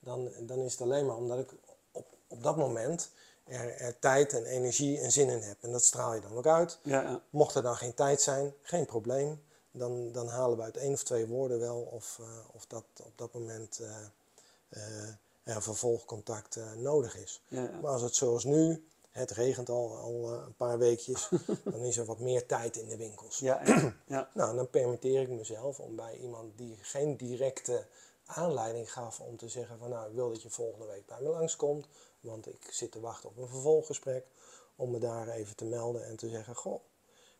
dan, 0.00 0.30
dan 0.40 0.58
is 0.58 0.72
het 0.72 0.80
alleen 0.80 1.06
maar 1.06 1.16
omdat 1.16 1.38
ik 1.38 1.50
op, 1.92 2.06
op 2.26 2.42
dat 2.42 2.56
moment 2.56 3.10
er, 3.44 3.76
er, 3.76 3.98
tijd 3.98 4.32
en 4.32 4.44
energie 4.44 4.98
en 4.98 5.12
zin 5.12 5.28
in 5.28 5.40
heb. 5.40 5.56
En 5.60 5.72
dat 5.72 5.84
straal 5.84 6.14
je 6.14 6.20
dan 6.20 6.36
ook 6.36 6.46
uit. 6.46 6.78
Ja, 6.82 7.02
ja. 7.02 7.22
Mocht 7.30 7.54
er 7.54 7.62
dan 7.62 7.76
geen 7.76 7.94
tijd 7.94 8.20
zijn, 8.20 8.54
geen 8.62 8.86
probleem. 8.86 9.42
Dan, 9.70 10.12
dan 10.12 10.28
halen 10.28 10.56
we 10.56 10.62
uit 10.62 10.76
één 10.76 10.92
of 10.92 11.02
twee 11.02 11.26
woorden 11.26 11.60
wel 11.60 11.80
of, 11.80 12.18
uh, 12.20 12.26
of 12.52 12.66
dat 12.66 12.84
op 13.02 13.12
dat 13.14 13.32
moment 13.32 13.80
er 15.42 15.62
vervolgcontact 15.62 16.58
nodig 16.76 17.16
is. 17.16 17.42
Ja, 17.48 17.70
maar 17.82 17.90
als 17.90 18.02
het 18.02 18.14
zoals 18.14 18.44
nu 18.44 18.84
het 19.12 19.30
regent 19.30 19.68
al, 19.68 19.96
al 19.96 20.32
eh, 20.32 20.42
een 20.46 20.56
paar 20.56 20.78
weekjes, 20.78 21.28
dan 21.72 21.80
is 21.80 21.96
er 21.96 22.04
wat 22.04 22.18
meer 22.18 22.46
tijd 22.46 22.76
in 22.76 22.88
de 22.88 22.96
winkels. 22.96 23.38
Ja, 23.38 23.62
ja. 24.06 24.28
nou, 24.34 24.56
dan 24.56 24.70
permitteer 24.70 25.22
ik 25.22 25.28
mezelf 25.28 25.80
om 25.80 25.96
bij 25.96 26.16
iemand 26.16 26.58
die 26.58 26.78
geen 26.80 27.16
directe 27.16 27.86
aanleiding 28.26 28.92
gaf 28.92 29.20
om 29.20 29.36
te 29.36 29.48
zeggen 29.48 29.78
van 29.78 29.90
nou, 29.90 30.08
ik 30.08 30.14
wil 30.14 30.28
dat 30.28 30.42
je 30.42 30.50
volgende 30.50 30.86
week 30.86 31.06
bij 31.06 31.20
me 31.20 31.28
langskomt, 31.28 31.86
want 32.20 32.46
ik 32.46 32.68
zit 32.70 32.92
te 32.92 33.00
wachten 33.00 33.28
op 33.28 33.36
een 33.36 33.48
vervolggesprek, 33.48 34.26
om 34.76 34.90
me 34.90 34.98
daar 34.98 35.28
even 35.28 35.56
te 35.56 35.64
melden 35.64 36.06
en 36.06 36.16
te 36.16 36.28
zeggen, 36.28 36.54
goh, 36.54 36.80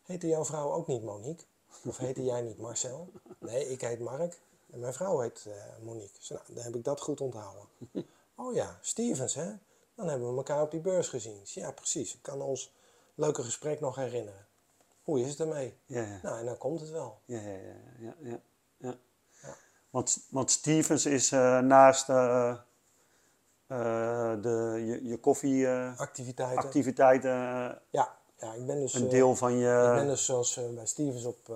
heette 0.03 0.27
jouw 0.27 0.45
vrouw 0.45 0.73
ook 0.73 0.87
niet 0.87 1.03
Monique? 1.03 1.45
Of 1.85 1.97
heette 1.97 2.25
jij 2.25 2.43
niet 2.43 2.59
Marcel? 2.59 3.11
Nee, 3.39 3.69
ik 3.69 3.81
heet 3.81 4.01
Mark 4.01 4.41
en 4.71 4.79
mijn 4.79 4.93
vrouw 4.93 5.21
heet 5.21 5.45
uh, 5.49 5.55
Monique. 5.83 6.19
Dus 6.19 6.29
nou, 6.29 6.43
dan 6.47 6.65
heb 6.65 6.75
ik 6.75 6.85
dat 6.85 7.01
goed 7.01 7.21
onthouden. 7.21 7.65
Oh 8.35 8.55
ja, 8.55 8.79
Stevens 8.83 9.35
hè? 9.35 9.53
Dan 9.95 10.09
hebben 10.09 10.31
we 10.31 10.37
elkaar 10.37 10.63
op 10.63 10.71
die 10.71 10.81
beurs 10.81 11.09
gezien. 11.09 11.41
Ja, 11.45 11.71
precies. 11.71 12.15
Ik 12.15 12.23
kan 12.23 12.41
ons 12.41 12.75
leuke 13.15 13.43
gesprek 13.43 13.81
nog 13.81 13.97
herinneren. 13.97 14.47
Hoe 15.03 15.21
is 15.21 15.29
het 15.29 15.41
ermee? 15.41 15.79
Ja, 15.87 16.03
ja. 16.03 16.19
Nou, 16.23 16.39
en 16.39 16.45
dan 16.45 16.59
komt 16.59 16.81
het 16.81 16.91
wel. 16.91 17.19
Ja, 17.25 17.41
ja, 17.41 17.49
ja. 17.49 17.75
ja, 17.99 18.15
ja, 18.21 18.39
ja. 18.79 19.57
Want, 19.91 20.27
want 20.31 20.51
Stevens 20.51 21.07
is 21.07 21.33
uh, 21.33 21.59
naast 21.59 22.09
uh, 22.09 22.57
uh, 23.69 24.43
de, 24.43 24.83
je, 24.87 25.09
je 25.09 25.19
koffie... 25.21 25.69
activiteiten. 25.97 26.65
Activiteiten. 26.65 27.31
ja, 27.91 28.19
ja, 28.37 28.55
ik 28.55 28.67
ben 28.67 28.81
dus... 28.81 28.95
Een 28.95 29.09
deel 29.09 29.37
van 29.37 29.57
je... 29.57 29.89
Ik 29.89 29.95
ben 29.95 30.07
dus 30.07 30.25
zoals 30.25 30.61
bij 30.75 30.87
Stevens 30.87 31.25
op, 31.25 31.49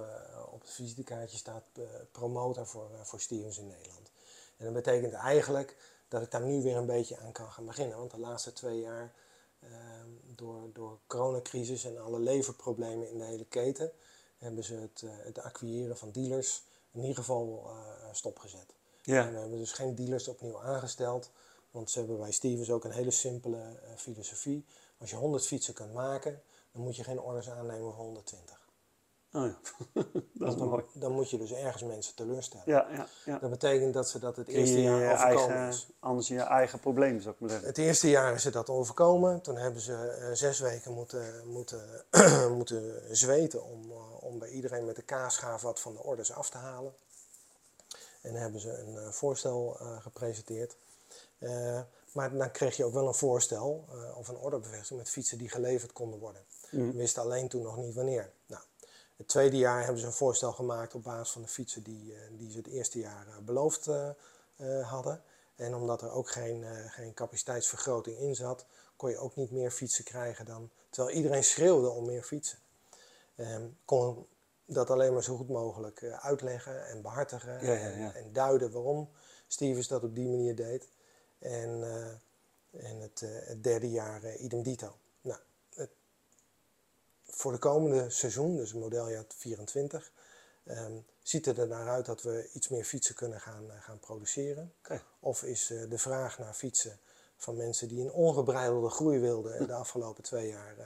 op 0.52 0.60
het 0.60 0.70
visitekaartje 0.70 1.36
staat 1.36 1.64
promotor 2.12 2.66
voor, 2.66 2.90
voor 3.02 3.20
Stevens 3.20 3.58
in 3.58 3.66
Nederland. 3.66 4.10
En 4.56 4.64
dat 4.64 4.74
betekent 4.74 5.12
eigenlijk 5.12 5.76
dat 6.08 6.22
ik 6.22 6.30
daar 6.30 6.44
nu 6.44 6.62
weer 6.62 6.76
een 6.76 6.86
beetje 6.86 7.18
aan 7.18 7.32
kan 7.32 7.52
gaan 7.52 7.66
beginnen. 7.66 7.98
Want 7.98 8.10
de 8.10 8.18
laatste 8.18 8.52
twee 8.52 8.80
jaar, 8.80 9.12
uh, 9.64 9.70
door, 10.34 10.70
door 10.72 10.98
coronacrisis 11.06 11.84
en 11.84 12.02
alle 12.02 12.18
leverproblemen 12.18 13.10
in 13.10 13.18
de 13.18 13.24
hele 13.24 13.44
keten, 13.44 13.92
hebben 14.38 14.64
ze 14.64 14.74
het, 14.74 15.02
uh, 15.04 15.10
het 15.14 15.38
acquireren 15.38 15.96
van 15.96 16.10
dealers 16.10 16.62
in 16.92 17.00
ieder 17.00 17.16
geval 17.16 17.62
uh, 17.66 18.12
stopgezet. 18.12 18.74
Ja. 19.02 19.26
En 19.26 19.32
we 19.32 19.38
hebben 19.38 19.58
dus 19.58 19.72
geen 19.72 19.94
dealers 19.94 20.28
opnieuw 20.28 20.62
aangesteld, 20.62 21.30
want 21.70 21.90
ze 21.90 21.98
hebben 21.98 22.18
bij 22.18 22.32
Stevens 22.32 22.70
ook 22.70 22.84
een 22.84 22.90
hele 22.90 23.10
simpele 23.10 23.58
eh, 23.58 23.96
filosofie. 23.96 24.64
Als 24.98 25.10
je 25.10 25.16
100 25.16 25.46
fietsen 25.46 25.74
kunt 25.74 25.92
maken, 25.92 26.42
dan 26.72 26.82
moet 26.82 26.96
je 26.96 27.04
geen 27.04 27.20
orders 27.20 27.50
aannemen 27.50 27.92
voor 27.92 28.04
120. 28.04 28.65
Oh 29.36 29.46
ja, 29.46 29.56
dat 30.32 30.54
is 30.54 30.60
mooi. 30.60 30.84
Dan 30.92 31.12
moet 31.12 31.30
je 31.30 31.38
dus 31.38 31.52
ergens 31.52 31.82
mensen 31.82 32.14
teleurstellen. 32.14 32.64
Ja, 32.66 32.86
ja, 32.90 33.08
ja. 33.24 33.38
Dat 33.38 33.50
betekent 33.50 33.94
dat 33.94 34.08
ze 34.08 34.18
dat 34.18 34.36
het 34.36 34.48
eerste 34.48 34.82
jaar 34.82 35.12
overkomen 35.12 35.56
eigen, 35.56 35.68
is. 35.68 35.88
Anders 35.98 36.28
je 36.28 36.40
eigen 36.40 36.80
probleem, 36.80 37.20
zou 37.20 37.34
ik 37.34 37.40
maar 37.40 37.50
zeggen. 37.50 37.68
Het 37.68 37.78
eerste 37.78 38.08
jaar 38.08 38.34
is 38.34 38.42
ze 38.42 38.50
dat 38.50 38.70
overkomen. 38.70 39.40
Toen 39.40 39.56
hebben 39.56 39.80
ze 39.80 40.18
uh, 40.20 40.34
zes 40.34 40.58
weken 40.58 40.92
moeten, 40.92 41.48
moeten, 41.48 42.04
moeten 42.58 43.02
zweten 43.16 43.64
om, 43.64 43.90
uh, 43.90 44.24
om 44.24 44.38
bij 44.38 44.48
iedereen 44.48 44.84
met 44.84 44.96
de 44.96 45.02
kaasschaaf 45.02 45.62
wat 45.62 45.80
van 45.80 45.92
de 45.92 46.02
orders 46.02 46.32
af 46.32 46.50
te 46.50 46.58
halen. 46.58 46.94
En 48.22 48.32
dan 48.32 48.42
hebben 48.42 48.60
ze 48.60 48.78
een 48.78 48.94
uh, 48.94 49.08
voorstel 49.08 49.76
gepresenteerd. 50.00 50.76
maar 52.12 52.36
dan 52.36 52.50
kreeg 52.50 52.76
je 52.76 52.84
ook 52.84 52.92
wel 52.92 53.06
een 53.06 53.14
voorstel 53.14 53.84
of 54.16 54.28
een 54.28 54.36
orderbevestiging 54.36 54.98
met 54.98 55.10
fietsen 55.10 55.38
die 55.38 55.48
geleverd 55.48 55.92
konden 55.92 56.18
worden. 56.18 56.42
Mm. 56.70 56.90
We 56.90 56.96
wisten 56.96 57.22
alleen 57.22 57.48
toen 57.48 57.62
nog 57.62 57.76
niet 57.76 57.94
wanneer. 57.94 58.30
Nou, 58.46 58.62
het 59.16 59.28
tweede 59.28 59.56
jaar 59.56 59.82
hebben 59.82 60.00
ze 60.00 60.06
een 60.06 60.12
voorstel 60.12 60.52
gemaakt 60.52 60.94
op 60.94 61.02
basis 61.02 61.32
van 61.32 61.42
de 61.42 61.48
fietsen 61.48 61.82
die, 61.82 62.12
uh, 62.12 62.18
die 62.38 62.50
ze 62.50 62.56
het 62.56 62.66
eerste 62.66 62.98
jaar 62.98 63.26
uh, 63.26 63.36
beloofd 63.38 63.86
uh, 63.86 64.90
hadden. 64.90 65.22
En 65.54 65.74
omdat 65.74 66.02
er 66.02 66.10
ook 66.10 66.30
geen, 66.30 66.64
geen 66.88 67.14
capaciteitsvergroting 67.14 68.18
in 68.18 68.34
zat, 68.34 68.66
kon 68.96 69.10
je 69.10 69.18
ook 69.18 69.36
niet 69.36 69.50
meer 69.50 69.70
fietsen 69.70 70.04
krijgen 70.04 70.44
dan. 70.44 70.70
Terwijl 70.90 71.16
iedereen 71.16 71.44
schreeuwde 71.44 71.88
om 71.88 72.04
meer 72.04 72.22
fietsen. 72.22 72.58
Um, 73.36 73.78
kon 73.84 74.26
dat 74.64 74.90
alleen 74.90 75.12
maar 75.12 75.22
zo 75.22 75.36
goed 75.36 75.48
mogelijk 75.48 76.04
uitleggen 76.04 76.86
en 76.86 77.02
behartigen 77.02 77.66
ja, 77.66 77.72
ja, 77.72 77.88
ja. 77.88 78.14
En, 78.14 78.32
duiden 78.32 78.70
waarom 78.70 79.08
Stevens 79.46 79.88
dat 79.88 80.04
op 80.04 80.14
die 80.14 80.28
manier 80.28 80.56
deed. 80.56 80.88
En, 81.38 81.82
en 82.70 83.00
het, 83.00 83.20
het, 83.20 83.62
derde 83.62 83.90
jaar 83.90 84.36
idem 84.36 84.62
dito 84.62 84.96
voor 87.36 87.52
de 87.52 87.58
komende 87.58 88.10
seizoen, 88.10 88.56
dus 88.56 88.72
modeljaar 88.72 89.24
24, 89.28 90.12
um, 90.64 91.06
ziet 91.22 91.46
het 91.46 91.58
er 91.58 91.68
naar 91.68 91.88
uit 91.88 92.06
dat 92.06 92.22
we 92.22 92.48
iets 92.52 92.68
meer 92.68 92.84
fietsen 92.84 93.14
kunnen 93.14 93.40
gaan, 93.40 93.64
uh, 93.64 93.72
gaan 93.80 93.98
produceren. 93.98 94.72
Of 95.20 95.42
is 95.42 95.70
uh, 95.70 95.90
de 95.90 95.98
vraag 95.98 96.38
naar 96.38 96.54
fietsen 96.54 96.98
van 97.36 97.56
mensen 97.56 97.88
die 97.88 98.00
een 98.00 98.10
ongebreidelde 98.10 98.90
groei 98.90 99.18
wilden 99.18 99.66
de 99.66 99.74
afgelopen 99.74 100.22
twee 100.22 100.48
jaar, 100.48 100.74
uh, 100.78 100.84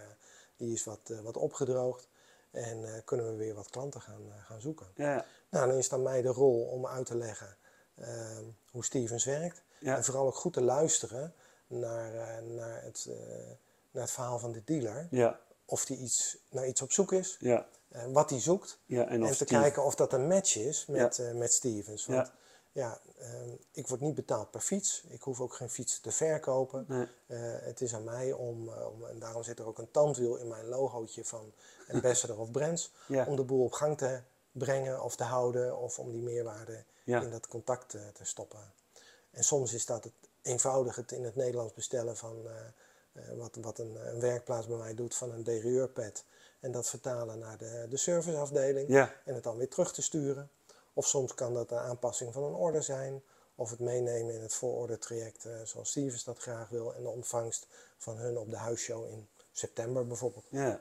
die 0.57 0.73
is 0.73 0.85
wat, 0.85 1.13
wat 1.23 1.37
opgedroogd. 1.37 2.09
En 2.51 3.03
kunnen 3.05 3.27
we 3.27 3.37
weer 3.37 3.55
wat 3.55 3.71
klanten 3.71 4.01
gaan, 4.01 4.23
gaan 4.45 4.61
zoeken. 4.61 4.87
Ja. 4.95 5.25
Nou, 5.51 5.69
dan 5.69 5.79
is 5.79 5.85
het 5.85 5.93
aan 5.93 6.03
mij 6.03 6.23
de 6.23 6.29
rol 6.29 6.63
om 6.63 6.87
uit 6.87 7.07
te 7.07 7.17
leggen 7.17 7.57
ehm, 7.95 8.45
hoe 8.71 8.85
Stevens 8.85 9.25
werkt. 9.25 9.63
Ja. 9.79 9.97
En 9.97 10.05
vooral 10.05 10.27
ook 10.27 10.35
goed 10.35 10.53
te 10.53 10.63
luisteren 10.63 11.35
naar, 11.67 12.43
naar, 12.43 12.83
het, 12.83 13.09
naar 13.91 14.03
het 14.03 14.11
verhaal 14.11 14.39
van 14.39 14.53
de 14.53 14.63
dealer. 14.65 15.09
Ja 15.11 15.41
of 15.71 15.87
hij 15.87 15.97
iets, 15.97 16.37
naar 16.51 16.67
iets 16.67 16.83
op 16.83 16.93
zoek 16.93 17.13
is, 17.13 17.37
ja. 17.41 17.67
Uh, 17.97 18.05
wat 18.13 18.31
hij 18.31 18.41
zoekt. 18.41 18.79
Ja, 18.87 19.07
en, 19.07 19.23
en 19.23 19.37
te 19.37 19.45
kijken 19.45 19.85
of 19.85 19.95
dat 19.95 20.13
een 20.13 20.27
match 20.27 20.57
is 20.57 20.87
met, 20.87 21.17
ja. 21.17 21.25
uh, 21.25 21.35
met 21.35 21.53
Stevens. 21.53 22.07
Want 22.07 22.33
ja, 22.73 23.01
uh, 23.21 23.27
ik 23.73 23.89
word 23.89 24.01
niet 24.01 24.15
betaald 24.15 24.51
per 24.51 24.61
fiets. 24.61 25.05
Ik 25.09 25.23
hoef 25.23 25.41
ook 25.41 25.55
geen 25.55 25.71
fiets 25.71 26.01
te 26.01 26.11
verkopen. 26.11 26.85
Nee. 26.89 27.07
het 27.63 27.81
is 27.81 27.95
aan 27.95 28.05
mij 28.05 28.33
om, 28.33 28.69
om, 28.69 29.07
en 29.07 29.19
daarom 29.19 29.43
zit 29.43 29.59
er 29.59 29.67
ook 29.67 29.79
een 29.79 29.91
tandwiel 29.91 30.37
in 30.37 30.49
mijn 30.49 30.69
logootje 30.69 31.25
van 31.25 31.53
Ambassador 31.93 32.39
of 32.39 32.51
Brands, 32.51 32.93
om 33.29 33.37
de 33.37 33.45
boel 33.45 33.65
op 33.65 33.73
gang 33.73 33.99
te 33.99 34.21
brengen 34.53 35.03
of 35.03 35.17
te 35.17 35.25
houden 35.25 35.79
of 35.79 35.99
om 35.99 36.13
die 36.13 36.23
meerwaarde 36.23 36.85
in 37.05 37.31
dat 37.31 37.47
contact 37.47 37.89
te 37.89 38.25
stoppen. 38.25 38.73
En 39.31 39.45
soms 39.45 39.73
is 39.73 39.87
dat 39.87 40.05
het 40.05 40.13
eenvoudig 40.43 40.97
het 40.97 41.13
in 41.13 41.25
het 41.25 41.37
Nederlands 41.37 41.75
bestellen 41.75 42.17
van 42.17 42.37
eh, 42.47 42.53
wat, 43.13 43.57
wat 43.61 43.79
een, 43.79 44.09
een, 44.09 44.21
werkplaats 44.21 44.67
bij 44.67 44.77
mij 44.77 44.95
doet 44.95 45.15
van 45.15 45.33
een 45.33 45.43
derieurpad. 45.43 46.25
En 46.61 46.73
dat 46.73 46.89
vertalen 46.89 47.39
naar 47.39 47.59
de, 47.59 47.87
de 47.89 47.97
serviceafdeling. 47.97 48.89
En 49.25 49.35
het 49.35 49.43
dan 49.43 49.57
weer 49.57 49.69
terug 49.69 49.93
te 49.93 50.03
sturen. 50.03 50.51
Of 50.93 51.07
soms 51.07 51.35
kan 51.35 51.55
dat 51.55 51.69
de 51.69 51.79
aanpassing 51.79 52.33
van 52.33 52.43
een 52.43 52.55
order 52.55 52.83
zijn. 52.83 53.23
Of 53.55 53.71
het 53.71 53.79
meenemen 53.79 54.35
in 54.35 54.41
het 54.41 54.55
voorordertraject 54.55 55.45
uh, 55.45 55.53
zoals 55.65 55.91
Stevens 55.91 56.25
dat 56.25 56.39
graag 56.39 56.69
wil. 56.69 56.95
En 56.95 57.03
de 57.03 57.09
ontvangst 57.09 57.67
van 57.99 58.17
hun 58.17 58.39
op 58.39 58.51
de 58.51 58.57
huisshow 58.57 59.07
in 59.07 59.29
september 59.53 60.07
bijvoorbeeld. 60.07 60.45
Ja. 60.51 60.81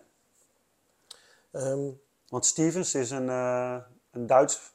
Ehm, 1.52 1.92
Want 2.30 2.46
Stevens 2.46 2.96
is 2.96 3.12
een, 3.12 3.30
eh, 3.30 3.78
een 4.12 4.28
Duits 4.28 4.74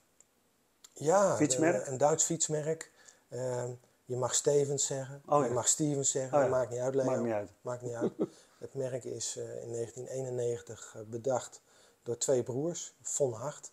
ja, 0.93 1.37
Fietsmerk? 1.37 1.87
Een, 1.87 1.93
een 1.93 1.99
Duits 1.99 2.25
fietsmerk. 2.25 2.91
Ehm, 3.29 3.71
je 4.05 4.17
mag 4.17 4.35
Stevens 4.35 4.87
zeggen, 4.87 5.23
Oh, 5.27 5.47
je 5.47 5.51
mag 5.51 5.69
Stevens 5.69 6.11
zeggen, 6.11 6.39
Oh, 6.39 6.45
ja. 6.45 6.51
maakt 6.51 6.71
niet 6.71 6.81
uit 6.81 6.95
Leo. 6.95 7.05
Maakt 7.05 7.23
niet 7.23 7.33
uit. 7.33 7.51
Maakt 7.61 7.83
niet 7.83 7.95
uit. 7.95 8.13
Het 8.65 8.75
merk 8.75 9.05
is 9.05 9.37
eh, 9.37 9.63
in 9.63 9.73
1991 9.73 10.95
eh, 10.97 11.03
bedacht 11.03 11.61
door 12.03 12.19
twee 12.19 12.43
broers, 12.43 12.95
Von 13.03 13.33
Hart. 13.33 13.73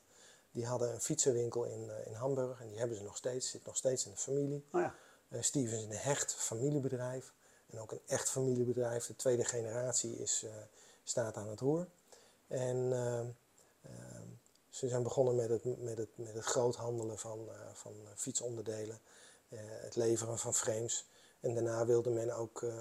Die 0.51 0.65
hadden 0.65 0.93
een 0.93 1.01
fietsenwinkel 1.01 1.63
in, 1.63 1.89
eh, 1.89 2.07
in 2.07 2.13
Hamburg 2.13 2.61
en 2.61 2.67
die 2.67 2.79
hebben 2.79 2.97
ze 2.97 3.03
nog 3.03 3.17
steeds, 3.17 3.49
zit 3.49 3.65
nog 3.65 3.77
steeds 3.77 4.05
in 4.05 4.11
de 4.11 4.17
familie. 4.17 4.65
Oh 4.71 4.81
ja. 4.81 4.95
Stevens 5.41 5.73
is 5.73 5.83
een 5.83 5.91
hecht 5.91 6.33
familiebedrijf 6.33 7.33
en 7.69 7.79
ook 7.79 7.91
een 7.91 8.01
echt 8.07 8.29
familiebedrijf. 8.29 9.05
De 9.05 9.15
tweede 9.15 9.45
generatie 9.45 10.17
is, 10.17 10.45
staat 11.03 11.35
aan 11.35 11.49
het 11.49 11.59
roer. 11.59 11.87
En 12.47 12.93
ehm, 12.93 13.25
ehm, 13.81 14.27
ze 14.69 14.87
zijn 14.87 15.03
begonnen 15.03 15.35
met 15.35 15.49
het, 15.49 15.81
met 15.81 15.97
het, 15.97 16.09
met 16.15 16.33
het 16.33 16.45
groothandelen 16.45 17.19
van, 17.19 17.49
van 17.73 17.95
fietsonderdelen, 18.15 18.99
het 19.59 19.95
leveren 19.95 20.37
van 20.37 20.53
frames. 20.53 21.09
En 21.39 21.53
daarna 21.53 21.85
wilde 21.85 22.09
men 22.09 22.35
ook 22.35 22.61
eh, 22.61 22.73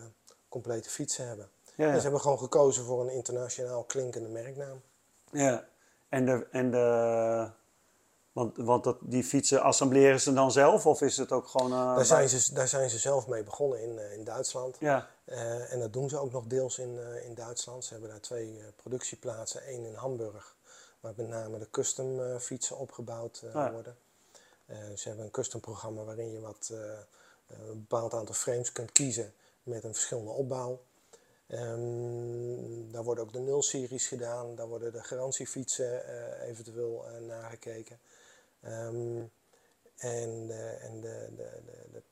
complete 0.48 0.90
fietsen 0.90 1.26
hebben. 1.26 1.48
Ja, 1.76 1.84
En 1.86 1.90
ja. 1.90 1.96
ze 1.96 2.02
hebben 2.02 2.20
gewoon 2.20 2.38
gekozen 2.38 2.84
voor 2.84 3.00
een 3.00 3.12
internationaal 3.12 3.84
klinkende 3.84 4.28
merknaam. 4.28 4.82
ja. 5.32 5.68
En, 6.08 6.26
de, 6.26 6.46
en 6.50 6.70
de, 6.70 7.50
want, 8.32 8.56
want 8.56 8.84
dat, 8.84 8.96
die 9.00 9.24
fietsen 9.24 9.62
assembleren 9.62 10.20
ze 10.20 10.32
dan 10.32 10.52
zelf 10.52 10.86
of 10.86 11.00
is 11.02 11.16
het 11.16 11.32
ook 11.32 11.48
gewoon... 11.48 11.72
eh, 11.72 11.94
Daar 11.94 12.04
zijn, 12.04 12.28
ze, 12.28 12.54
daar 12.54 12.68
zijn 12.68 12.90
ze 12.90 12.98
zelf 12.98 13.26
mee 13.26 13.42
begonnen 13.42 13.82
in, 13.82 13.98
eh, 13.98 14.12
in 14.12 14.24
Duitsland. 14.24 14.76
Ja, 14.80 15.08
Eh, 15.24 15.72
en 15.72 15.80
dat 15.80 15.92
doen 15.92 16.08
ze 16.08 16.18
ook 16.18 16.32
nog 16.32 16.44
deels 16.46 16.78
in, 16.78 16.98
eh, 16.98 17.24
in 17.24 17.34
Duitsland. 17.34 17.84
Ze 17.84 17.92
hebben 17.92 18.10
daar 18.10 18.20
twee 18.20 18.58
eh, 18.58 18.64
productieplaatsen. 18.76 19.62
één 19.64 19.84
in 19.84 19.94
Hamburg, 19.94 20.56
waar 21.00 21.12
met 21.16 21.28
name 21.28 21.58
de 21.58 21.70
custom 21.70 22.20
eh, 22.22 22.36
fietsen 22.38 22.76
opgebouwd 22.78 23.42
eh, 23.44 23.54
Ah, 23.54 23.72
worden. 23.72 23.96
Eh, 24.70 24.76
ze 24.96 25.08
hebben 25.08 25.24
een 25.24 25.30
custom 25.30 25.60
programma 25.60 26.02
waarin 26.02 26.32
je 26.32 26.40
wat, 26.40 26.70
eh, 26.72 26.98
een 27.46 27.86
bepaald 27.88 28.14
aantal 28.14 28.34
frames 28.34 28.72
kunt 28.72 28.92
kiezen 28.92 29.32
met 29.62 29.84
een 29.84 29.94
verschillende 29.94 30.30
opbouw. 30.30 30.80
Ehm, 31.46 32.90
daar 32.90 33.04
worden 33.04 33.24
ook 33.24 33.32
de 33.32 33.38
nul-series 33.40 34.06
gedaan. 34.06 34.54
Daar 34.54 34.68
worden 34.68 34.92
de 34.92 35.02
garantiefietsen 35.02 36.06
eh, 36.06 36.48
eventueel 36.48 37.06
eh, 37.06 37.20
nagekeken. 37.20 37.98
Ehm, 38.60 39.22
en 39.96 40.50
en 40.80 41.00
de, 41.00 41.28
de, 41.36 41.50
de, 41.56 41.60
de, 41.92 42.02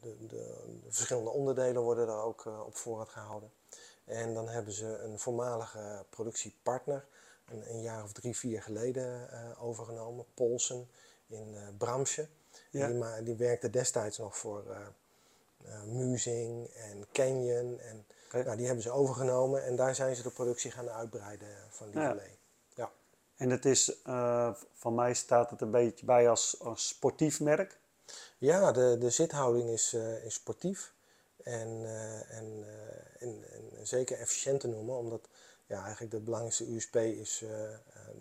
de, 0.00 0.26
de, 0.26 0.26
de 0.82 0.90
verschillende 0.90 1.30
onderdelen 1.30 1.82
worden 1.82 2.06
daar 2.06 2.22
ook 2.22 2.46
eh, 2.46 2.60
op 2.66 2.76
voorraad 2.76 3.08
gehouden. 3.08 3.50
En 4.04 4.34
dan 4.34 4.48
hebben 4.48 4.72
ze 4.72 4.98
een 4.98 5.18
voormalige 5.18 6.04
productiepartner, 6.10 7.04
een, 7.48 7.70
een 7.70 7.82
jaar 7.82 8.02
of 8.02 8.12
drie, 8.12 8.36
vier 8.36 8.62
geleden 8.62 9.30
eh, 9.30 9.64
overgenomen, 9.64 10.24
Polsen 10.34 10.88
in 11.26 11.54
eh 11.54 11.62
Bramsche. 11.78 12.28
Ja. 12.70 12.86
Die, 12.86 12.96
ma- 12.96 13.20
die 13.20 13.34
werkte 13.36 13.70
destijds 13.70 14.18
nog 14.18 14.36
voor 14.36 14.70
eh 14.70 14.76
eh, 15.64 15.82
Musing 15.82 16.66
en 16.74 17.06
Canyon. 17.12 17.78
En, 17.80 18.06
nou, 18.32 18.56
die 18.56 18.66
hebben 18.66 18.82
ze 18.82 18.90
overgenomen 18.90 19.64
en 19.64 19.76
daar 19.76 19.94
zijn 19.94 20.16
ze 20.16 20.22
de 20.22 20.30
productie 20.30 20.70
gaan 20.70 20.88
uitbreiden 20.90 21.48
van 21.70 21.90
die 21.90 22.00
Ja. 22.00 22.16
Ja. 22.74 22.90
en 23.36 23.50
het 23.50 23.64
is, 23.64 23.92
van 24.72 24.94
mij 24.94 25.14
staat 25.14 25.50
het 25.50 25.60
een 25.60 25.70
beetje 25.70 26.06
bij 26.06 26.28
als, 26.28 26.60
als 26.60 26.88
sportief 26.88 27.40
merk. 27.40 27.78
Ja, 28.38 28.72
de, 28.72 28.96
de 29.00 29.10
zithouding 29.10 29.68
is, 29.70 29.94
is 30.24 30.34
sportief 30.34 30.92
en, 31.42 31.68
en, 32.28 32.64
en, 33.18 33.44
en 33.50 33.86
zeker 33.86 34.18
efficiënt 34.18 34.60
te 34.60 34.68
noemen, 34.68 34.96
omdat 34.96 35.28
ja, 35.66 35.82
eigenlijk 35.82 36.10
de 36.12 36.20
belangrijkste 36.20 36.74
USP 36.74 36.96
is 36.96 37.44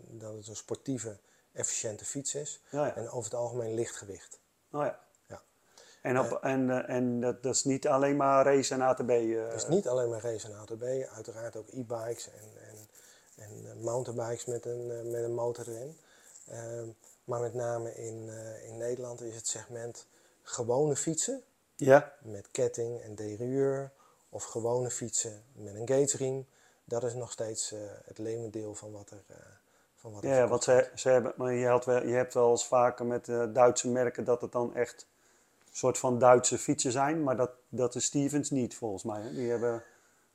dat 0.09 0.33
het 0.35 0.47
een 0.47 0.55
sportieve, 0.55 1.17
efficiënte 1.55 2.05
fiets 2.05 2.35
is 2.35 2.61
ja. 2.69 2.95
en 2.95 3.09
over 3.09 3.23
het 3.31 3.39
algemeen 3.39 3.73
lichtgewicht. 3.73 4.39
Oh 4.71 4.81
ja. 4.83 4.99
Ja. 5.27 5.41
En, 6.01 6.19
op, 6.19 6.39
en, 6.43 6.69
eh, 6.69 6.95
en 6.95 7.21
dat, 7.21 7.43
dat 7.43 7.55
is 7.55 7.63
niet 7.63 7.87
alleen 7.87 8.15
maar 8.15 8.45
race 8.45 8.73
en 8.73 8.81
ATB. 8.81 9.09
eh, 9.09 9.43
Het 9.47 9.53
is 9.61 9.67
niet 9.67 9.87
alleen 9.87 10.09
maar 10.09 10.21
race 10.21 10.47
en 10.47 10.55
ATB, 10.59 10.83
uiteraard 11.13 11.55
ook 11.55 11.67
e-bikes 11.69 12.29
en, 12.29 12.49
en, 12.69 12.89
en 13.35 13.69
eh, 13.69 13.83
mountainbikes 13.83 14.45
met 14.45 14.65
een, 14.65 14.91
eh, 14.91 15.11
met 15.11 15.23
een 15.23 15.33
motor 15.33 15.69
erin. 15.69 15.97
Ehm, 16.47 16.87
maar 17.23 17.39
met 17.41 17.53
name 17.53 17.95
in, 17.95 18.29
eh, 18.29 18.67
in 18.67 18.77
Nederland 18.77 19.21
is 19.21 19.35
het 19.35 19.47
segment 19.47 20.05
gewone 20.41 20.95
fietsen 20.95 21.43
Ja, 21.75 22.13
met 22.21 22.47
ketting 22.51 23.01
en 23.01 23.15
derailleur 23.15 23.91
of 24.29 24.43
gewone 24.43 24.89
fietsen 24.91 25.43
met 25.53 25.75
een 25.75 25.87
gatesriem. 25.87 26.47
Dat 26.83 27.03
is 27.03 27.13
nog 27.13 27.31
steeds 27.31 27.71
eh, 27.71 27.79
het 28.05 28.17
leeuwendeel 28.17 28.75
van 28.75 28.91
wat 28.91 29.09
er, 29.09 29.23
eh 29.27 29.35
van 30.05 30.13
wat 30.13 30.23
ja, 30.23 30.37
verkocht 30.37 30.63
ze, 30.63 30.89
ze 30.95 31.09
hebben, 31.09 31.33
maar 31.35 31.53
je, 31.53 31.67
had 31.67 31.85
wel, 31.85 32.03
je 32.07 32.13
hebt 32.13 32.33
wel 32.33 32.51
eens 32.51 32.67
vaker 32.67 33.05
met 33.05 33.29
eh, 33.29 33.43
Duitse 33.53 33.89
merken 33.89 34.23
dat 34.23 34.41
het 34.41 34.51
dan 34.51 34.75
echt 34.75 35.07
een 35.59 35.75
soort 35.75 35.97
van 35.97 36.19
Duitse 36.19 36.57
fietsen 36.57 36.91
zijn. 36.91 37.23
Maar 37.23 37.35
dat, 37.35 37.51
dat 37.69 37.95
is 37.95 38.05
Stevens 38.05 38.49
niet 38.49 38.75
volgens 38.75 39.03
mij. 39.03 39.21
Hè? 39.21 39.33
Die 39.33 39.49
hebben, 39.49 39.83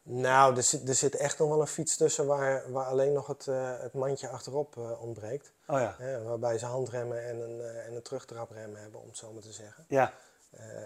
Nou, 0.03 0.57
er 0.57 0.63
zit, 0.63 0.89
er 0.89 0.95
zit 0.95 1.15
echt 1.17 1.39
nog 1.39 1.49
wel 1.49 1.61
een 1.61 1.67
fiets 1.67 1.97
tussen 1.97 2.27
waar, 2.27 2.73
waar 2.73 2.87
alleen 2.87 3.13
nog 3.13 3.27
het, 3.27 3.47
eh, 3.49 3.79
het 3.79 3.93
mandje 3.93 4.29
achterop 4.29 4.77
eh, 4.77 5.03
ontbreekt. 5.03 5.53
oh 5.67 5.79
ja, 5.79 5.95
Hè, 5.99 6.23
waarbij 6.23 6.59
ze 6.59 6.67
handremmen 6.67 7.27
en 7.27 7.41
een, 7.41 7.61
eh, 7.61 7.87
en 7.87 7.95
een 7.95 8.03
terugtraprem 8.03 8.75
hebben, 8.75 9.01
om 9.01 9.09
het 9.09 9.17
zo 9.17 9.33
maar 9.33 9.43
te 9.43 9.53
zeggen. 9.53 9.85
ja, 9.89 10.13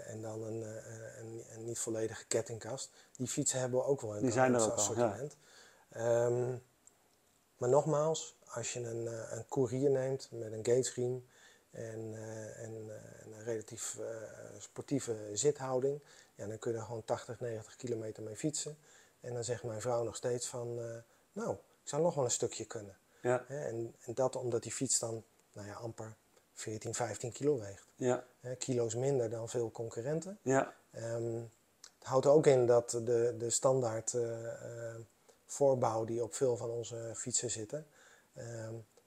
en 0.05 0.21
dan 0.21 0.43
een, 0.43 0.65
een, 1.19 1.43
een 1.53 1.65
niet 1.65 1.79
volledige 1.79 2.25
kettingkast. 2.25 2.91
Die 3.17 3.27
fietsen 3.27 3.59
hebben 3.59 3.79
we 3.79 3.85
ook 3.85 4.01
wel 4.01 4.11
in 4.13 4.17
Die 4.17 4.25
het 4.25 4.33
zijn 4.33 4.53
er 4.53 4.59
al, 4.59 4.71
assortiment. 4.71 5.37
Ehm, 5.91 6.55
maar 7.57 7.69
nogmaals, 7.69 8.34
als 8.55 8.73
je 8.73 8.79
een, 8.79 9.07
eh, 9.07 9.37
een 9.37 9.47
courier 9.47 9.89
neemt 9.89 10.27
met 10.31 10.51
een 10.51 10.65
gatesriem 10.65 11.27
en, 11.71 12.13
eh, 12.13 12.63
en, 12.63 12.89
eh, 12.89 13.25
een 13.25 13.43
relatief 13.43 13.99
sportieve 14.59 15.15
zithouding, 15.33 16.01
ja, 16.35 16.47
dan 16.47 16.59
kun 16.59 16.71
je 16.71 16.77
er 16.77 16.83
gewoon 16.83 17.03
80, 17.05 17.39
90 17.39 17.75
kilometer 17.75 18.23
mee 18.23 18.35
fietsen. 18.35 18.77
En 19.19 19.33
dan 19.33 19.43
zegt 19.43 19.63
mijn 19.63 19.81
vrouw 19.81 20.03
nog 20.03 20.15
steeds 20.15 20.47
van, 20.47 20.75
nou, 21.31 21.51
ik 21.53 21.89
zou 21.89 22.01
nog 22.01 22.15
wel 22.15 22.23
een 22.23 22.31
stukje 22.31 22.65
kunnen. 22.65 22.97
ja, 23.21 23.45
en, 23.47 23.95
en 23.99 24.13
dat 24.13 24.35
omdat 24.35 24.63
die 24.63 24.71
fiets 24.71 24.99
dan 24.99 25.23
nou 25.53 25.67
ja, 25.67 25.73
amper 25.73 26.15
14, 26.53 26.93
15 26.93 27.31
kilo 27.31 27.59
weegt. 27.59 27.85
ja, 27.95 28.25
kilo's 28.59 28.95
minder 28.95 29.29
dan 29.29 29.49
veel 29.49 29.71
concurrenten. 29.71 30.39
ja, 30.41 30.73
Ehm, 30.95 31.41
het 31.99 32.07
houdt 32.07 32.25
ook 32.25 32.47
in 32.47 32.65
dat 32.65 32.89
de, 32.89 33.35
de 33.37 33.49
standaard 33.49 34.13
eh, 34.13 34.95
voorbouw 35.45 36.05
die 36.05 36.23
op 36.23 36.33
veel 36.33 36.57
van 36.57 36.69
onze 36.69 37.11
fietsen 37.15 37.51
zitten, 37.51 37.87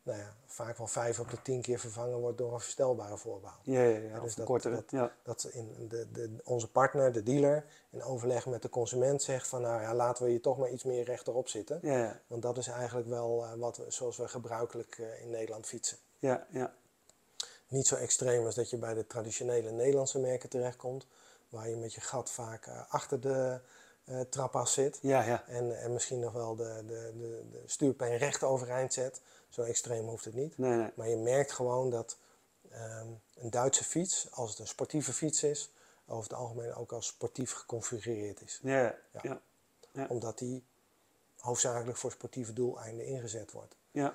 nou 0.02 0.18
ja, 0.20 0.34
vaak 0.46 0.76
wel 0.78 0.86
5 0.86 1.20
op 1.20 1.30
de 1.30 1.42
10 1.42 1.62
keer 1.62 1.78
vervangen 1.78 2.18
wordt 2.18 2.38
door 2.38 2.52
een 2.52 2.60
verstelbare 2.60 3.16
voorbouw. 3.18 3.56
ja, 3.62 3.80
ja, 3.82 3.98
ja, 3.98 4.12
dus 4.14 4.18
of 4.22 4.28
een 4.30 4.34
dat- 4.36 4.46
kortere. 4.46 4.74
dat- 4.74 4.90
ja, 4.90 5.12
Dat 5.22 5.44
in 5.52 5.88
de, 5.88 6.10
de, 6.12 6.36
onze 6.44 6.70
partner, 6.70 7.12
de 7.12 7.22
dealer, 7.22 7.64
in 7.90 8.02
overleg 8.02 8.46
met 8.46 8.62
de 8.62 8.68
consument 8.68 9.22
zegt 9.22 9.48
van 9.48 9.60
nou 9.62 9.80
ja, 9.82 9.94
laten 9.94 10.24
we 10.24 10.32
je 10.32 10.40
toch 10.40 10.58
maar 10.58 10.70
iets 10.70 10.84
meer 10.84 11.04
rechterop 11.04 11.48
zitten. 11.48 11.78
ja, 11.82 11.98
ja, 11.98 12.20
Want 12.26 12.42
dat 12.42 12.58
is 12.58 12.66
eigenlijk 12.66 13.08
wel 13.08 13.44
eh, 13.44 13.52
wat 13.54 13.76
we, 13.76 13.84
zoals 13.88 14.16
we 14.16 14.28
gebruikelijk 14.28 14.98
eh, 14.98 15.22
in 15.22 15.30
Nederland 15.30 15.66
fietsen. 15.66 15.98
ja, 16.18 16.46
ja, 16.50 16.74
Niet 17.68 17.86
zo 17.86 17.94
extreem 17.94 18.44
als 18.44 18.54
dat 18.54 18.70
je 18.70 18.76
bij 18.76 18.94
de 18.94 19.06
traditionele 19.06 19.70
Nederlandse 19.70 20.18
merken 20.18 20.48
terechtkomt, 20.48 21.06
waar 21.48 21.68
je 21.68 21.76
met 21.76 21.94
je 21.94 22.00
gat 22.00 22.30
vaak 22.30 22.66
eh, 22.66 22.80
achter 22.92 23.20
de 23.20 23.60
eh 24.08 24.20
trapas 24.20 24.72
zit. 24.72 24.98
ja, 25.02 25.22
ja, 25.22 25.44
En, 25.46 25.80
en 25.80 25.92
misschien 25.92 26.20
nog 26.20 26.32
wel 26.32 26.56
de, 26.56 26.82
de, 26.86 27.12
de, 27.18 27.42
de 27.50 27.62
stuurpijn 27.66 28.16
recht 28.16 28.42
overeind 28.42 28.92
zet. 28.92 29.20
Zo 29.48 29.62
extreem 29.62 30.06
hoeft 30.08 30.24
het 30.24 30.34
niet. 30.34 30.58
nee, 30.58 30.76
nee, 30.76 30.90
Maar 30.94 31.08
je 31.08 31.16
merkt 31.16 31.52
gewoon 31.52 31.90
dat 31.90 32.16
ehm, 32.70 33.06
een 33.34 33.50
Duitse 33.50 33.84
fiets, 33.84 34.28
als 34.30 34.50
het 34.50 34.58
een 34.58 34.66
sportieve 34.66 35.12
fiets 35.12 35.42
is, 35.42 35.70
over 36.06 36.22
het 36.30 36.38
algemeen 36.38 36.74
ook 36.74 36.92
als 36.92 37.06
sportief 37.06 37.52
geconfigureerd 37.52 38.40
is. 38.42 38.60
ja, 38.62 38.94
ja, 39.22 39.40
Ja. 39.92 40.06
Omdat 40.08 40.38
die 40.38 40.64
hoofdzakelijk 41.38 41.98
voor 41.98 42.10
sportieve 42.10 42.52
doeleinden 42.52 43.06
ingezet 43.06 43.52
wordt. 43.52 43.74
ja, 43.90 44.14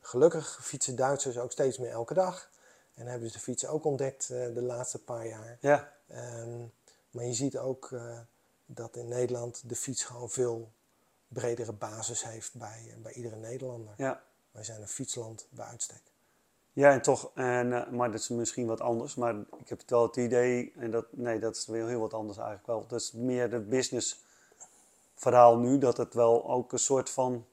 Gelukkig 0.00 0.58
fietsen 0.62 0.96
Duitsers 0.96 1.38
ook 1.38 1.52
steeds 1.52 1.78
meer 1.78 1.90
elke 1.90 2.14
dag. 2.14 2.50
En 2.94 3.06
hebben 3.06 3.28
ze 3.28 3.34
de 3.34 3.42
fiets 3.42 3.66
ook 3.66 3.84
ontdekt 3.84 4.30
eh, 4.30 4.54
de 4.54 4.62
laatste 4.62 4.98
paar 5.02 5.26
jaar. 5.26 5.58
ja, 5.60 5.92
Ehm, 6.08 6.64
maar 7.10 7.24
je 7.24 7.32
ziet 7.32 7.58
ook 7.58 7.92
eh, 7.92 8.18
dat 8.66 8.96
in 8.96 9.08
Nederland 9.08 9.68
de 9.68 9.76
fiets 9.76 10.04
gewoon 10.04 10.30
veel 10.30 10.70
bredere 11.28 11.72
basis 11.72 12.24
heeft 12.24 12.54
bij, 12.54 12.84
eh, 12.88 13.02
bij 13.02 13.12
iedere 13.12 13.36
Nederlander. 13.36 13.94
ja. 13.96 14.22
Wij 14.50 14.64
zijn 14.64 14.80
een 14.80 14.88
fietsland 14.88 15.46
bij 15.50 15.66
uitstek. 15.66 16.02
Ja, 16.72 16.90
en 16.90 17.02
toch, 17.02 17.30
en, 17.34 17.72
eh, 17.72 17.90
maar 17.90 18.10
dat 18.10 18.20
is 18.20 18.28
misschien 18.28 18.66
wat 18.66 18.80
anders. 18.80 19.14
Maar 19.14 19.34
ik 19.58 19.68
heb 19.68 19.80
wel 19.86 20.02
het 20.02 20.16
idee, 20.16 20.72
en 20.76 20.90
dat, 20.90 21.06
nee, 21.10 21.38
dat 21.38 21.56
is 21.56 21.66
weer 21.66 21.86
heel 21.86 22.00
wat 22.00 22.14
anders 22.14 22.38
eigenlijk 22.38 22.66
wel. 22.66 22.86
Dat 22.86 23.00
is 23.00 23.12
meer 23.12 23.52
het 23.52 23.68
business 23.68 24.24
verhaal 25.14 25.56
nu, 25.56 25.78
dat 25.78 25.96
het 25.96 26.14
wel 26.14 26.50
ook 26.50 26.72
een 26.72 26.78
soort 26.78 27.10
van 27.10 27.46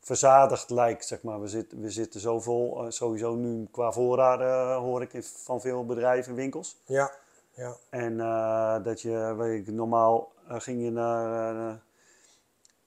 verzadigd 0.00 0.70
lijkt, 0.70 1.06
zeg 1.06 1.22
maar. 1.22 1.40
We, 1.40 1.48
zitten 1.48 1.80
we 1.80 1.90
zitten 1.90 2.20
zoveel, 2.20 2.84
eh, 2.84 2.90
sowieso 2.90 3.34
nu 3.34 3.68
qua 3.70 3.92
voorraden, 3.92 4.74
hoor 4.74 5.02
ik 5.02 5.24
van 5.24 5.60
veel 5.60 5.86
bedrijven 5.86 6.30
en 6.30 6.36
winkels. 6.36 6.76
Ja, 6.84 7.12
ja, 7.54 7.76
En 7.90 8.16
dat 8.82 9.00
je, 9.00 9.34
weet 9.36 9.68
ik, 9.68 9.74
normaal 9.74 10.32
ging 10.60 10.82
je 10.82 10.90
naar, 10.90 11.54
eh, 11.56 11.74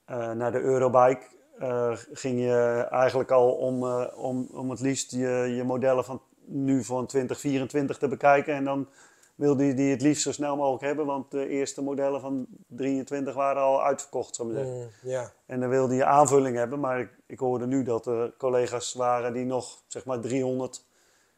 eh, 0.05 0.35
naar 0.35 0.51
de 0.51 0.61
Eurobike 0.61 1.25
eh, 1.57 1.91
ging 2.11 2.39
je 2.39 2.87
eigenlijk 2.89 3.31
al 3.31 3.51
om, 3.51 3.83
eh, 3.83 4.05
om, 4.15 4.47
om 4.51 4.69
het 4.69 4.79
liefst 4.79 5.11
je, 5.11 5.53
je 5.55 5.63
modellen 5.63 6.05
van 6.05 6.21
nu 6.45 6.83
van 6.83 7.05
2024 7.05 7.97
te 7.97 8.07
bekijken. 8.07 8.53
En 8.53 8.63
dan 8.63 8.87
wilde 9.35 9.65
je 9.65 9.73
die 9.73 9.91
het 9.91 10.01
liefst 10.01 10.23
zo 10.23 10.31
snel 10.31 10.55
mogelijk 10.55 10.83
hebben, 10.83 11.05
want 11.05 11.31
de 11.31 11.47
eerste 11.47 11.83
modellen 11.83 12.21
van 12.21 12.45
23 12.67 13.33
waren 13.33 13.61
al 13.61 13.83
uitverkocht, 13.83 14.35
zou 14.35 14.49
ik 14.49 14.55
maar 14.55 14.65
zeggen. 14.65 14.83
Mm, 14.83 15.09
ja. 15.09 15.31
En 15.45 15.59
dan 15.59 15.69
wilde 15.69 15.95
je 15.95 16.05
aanvulling 16.05 16.57
hebben, 16.57 16.79
maar 16.79 16.99
ik, 16.99 17.09
ik 17.25 17.39
hoorde 17.39 17.67
nu 17.67 17.83
dat 17.83 18.05
er 18.05 18.33
collega's 18.37 18.93
waren 18.93 19.33
die 19.33 19.45
nog 19.45 19.83
zeg 19.87 20.05
maar 20.05 20.19
300 20.19 20.85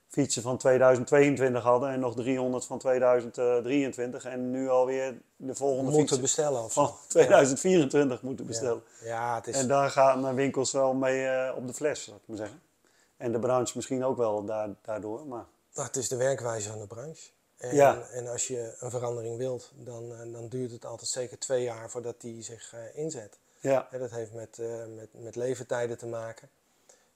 fietsen 0.07 0.41
van 0.41 0.57
2022 0.57 1.63
hadden 1.63 1.89
en 1.89 1.99
nog 1.99 2.15
300 2.15 2.65
van 2.65 2.79
2023 2.79 4.25
en 4.25 4.51
nu 4.51 4.69
alweer 4.69 5.17
de 5.35 5.55
volgende 5.55 5.81
Moeten 5.83 5.99
fietsen 5.99 6.21
bestellen 6.21 6.63
of 6.63 6.73
van 6.73 6.93
2024 7.07 8.21
moeten 8.21 8.45
bestellen. 8.45 8.83
Ja, 9.03 9.35
het 9.35 9.47
is... 9.47 9.57
En 9.57 9.67
daar 9.67 9.89
gaan 9.89 10.21
mijn 10.21 10.35
winkels 10.35 10.71
wel 10.71 10.93
mee 10.93 11.25
eh, 11.27 11.55
op 11.57 11.67
de 11.67 11.73
fles, 11.73 12.03
zou 12.03 12.17
ik 12.17 12.23
maar 12.25 12.37
zeggen. 12.37 12.61
En 13.17 13.31
de 13.31 13.39
branche 13.39 13.71
misschien 13.75 14.03
ook 14.03 14.17
wel 14.17 14.45
da- 14.45 14.75
daardoor, 14.81 15.27
maar 15.27 15.45
Nou, 15.73 15.87
het 15.87 15.95
is 15.95 16.07
de 16.07 16.15
werkwijze 16.15 16.69
van 16.69 16.79
de 16.79 16.87
branche. 16.87 17.29
En, 17.57 17.75
Ja. 17.75 18.01
en 18.11 18.27
als 18.27 18.47
je 18.47 18.75
een 18.79 18.89
verandering 18.89 19.37
wilt, 19.37 19.71
dan, 19.75 20.11
eh, 20.13 20.33
dan 20.33 20.47
duurt 20.47 20.71
het 20.71 20.85
altijd 20.85 21.09
zeker 21.09 21.39
twee 21.39 21.63
jaar 21.63 21.89
voordat 21.89 22.21
die 22.21 22.41
zich 22.43 22.73
eh, 22.73 22.79
inzet. 23.03 23.37
ja, 23.59 23.87
Hè, 23.89 23.99
dat 23.99 24.11
heeft 24.11 24.33
met, 24.33 24.57
met, 24.95 25.09
met 25.11 25.35
leeftijden 25.35 25.97
te 25.97 26.05
maken. 26.07 26.49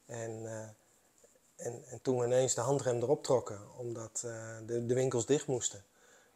En, 0.05 0.41
en, 1.62 1.84
en 1.89 2.01
toen 2.01 2.20
we 2.20 2.26
ineens 2.26 2.53
de 2.55 2.62
handrem 2.62 3.01
erop 3.01 3.24
trokken, 3.24 3.59
omdat 3.78 4.22
eh, 4.26 4.57
de, 4.66 4.86
de 4.86 4.93
winkels 4.93 5.26
dicht 5.26 5.47
moesten, 5.47 5.84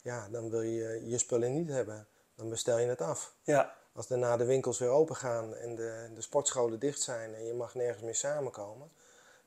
ja, 0.02 0.28
dan 0.32 0.50
wil 0.50 0.62
je 0.62 1.10
je 1.10 1.18
spullen 1.18 1.54
niet 1.54 1.70
hebben. 1.70 2.08
Dan 2.36 2.50
bestel 2.50 2.78
je 2.80 2.88
het 2.88 3.02
af. 3.02 3.34
ja, 3.44 3.76
Als 3.94 4.08
daarna 4.08 4.38
de 4.38 4.46
winkels 4.46 4.80
weer 4.80 4.90
open 4.90 5.16
gaan 5.16 5.56
en 5.56 5.76
de, 5.76 6.10
de 6.16 6.22
sportscholen 6.22 6.80
dicht 6.80 7.02
zijn 7.02 7.36
en 7.36 7.46
je 7.46 7.54
mag 7.54 7.76
nergens 7.76 8.04
meer 8.04 8.16
samenkomen, 8.16 8.92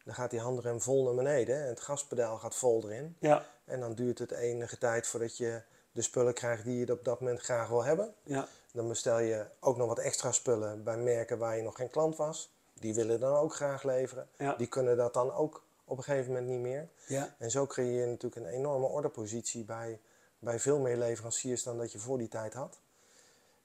dan 0.04 0.14
gaat 0.14 0.30
die 0.30 0.40
handrem 0.40 0.80
vol 0.80 1.04
naar 1.04 1.14
beneden 1.14 1.56
en 1.62 1.66
het 1.68 1.80
gaspedaal 1.80 2.38
gaat 2.38 2.54
vol 2.54 2.82
erin. 2.84 3.16
ja, 3.20 3.44
En 3.64 3.80
dan 3.80 3.94
duurt 3.94 4.18
het 4.18 4.30
enige 4.30 4.78
tijd 4.78 5.06
voordat 5.06 5.36
je 5.36 5.62
de 5.92 6.02
spullen 6.02 6.34
krijgt 6.34 6.64
die 6.64 6.86
je 6.86 6.92
op 6.92 7.04
dat 7.04 7.20
moment 7.20 7.40
graag 7.40 7.68
wil 7.68 7.84
hebben. 7.84 8.14
ja, 8.22 8.46
Dan 8.72 8.88
bestel 8.88 9.18
je 9.18 9.46
ook 9.60 9.76
nog 9.76 9.88
wat 9.88 9.98
extra 9.98 10.32
spullen 10.32 10.84
bij 10.84 10.96
merken 10.96 11.38
waar 11.38 11.56
je 11.56 11.62
nog 11.62 11.76
geen 11.76 11.90
klant 11.90 12.16
was. 12.16 12.50
Die 12.74 12.94
willen 12.94 13.20
dan 13.20 13.36
ook 13.36 13.54
graag 13.54 13.82
leveren. 13.82 14.28
Ja. 14.36 14.54
Die 14.54 14.66
kunnen 14.66 14.96
dat 14.96 15.14
dan 15.14 15.32
ook 15.32 15.62
op 15.88 15.98
een 15.98 16.04
gegeven 16.04 16.32
moment 16.32 16.46
niet 16.46 16.60
meer. 16.60 16.88
ja, 17.06 17.34
En 17.38 17.50
zo 17.50 17.66
creëer 17.66 18.00
je 18.00 18.06
natuurlijk 18.06 18.36
een 18.46 18.52
enorme 18.52 18.86
orderpositie 18.86 19.64
bij, 19.64 20.00
bij 20.38 20.60
veel 20.60 20.78
meer 20.78 20.96
leveranciers 20.96 21.62
dan 21.62 21.78
dat 21.78 21.92
je 21.92 21.98
voor 21.98 22.18
die 22.18 22.28
tijd 22.28 22.54
had. 22.54 22.78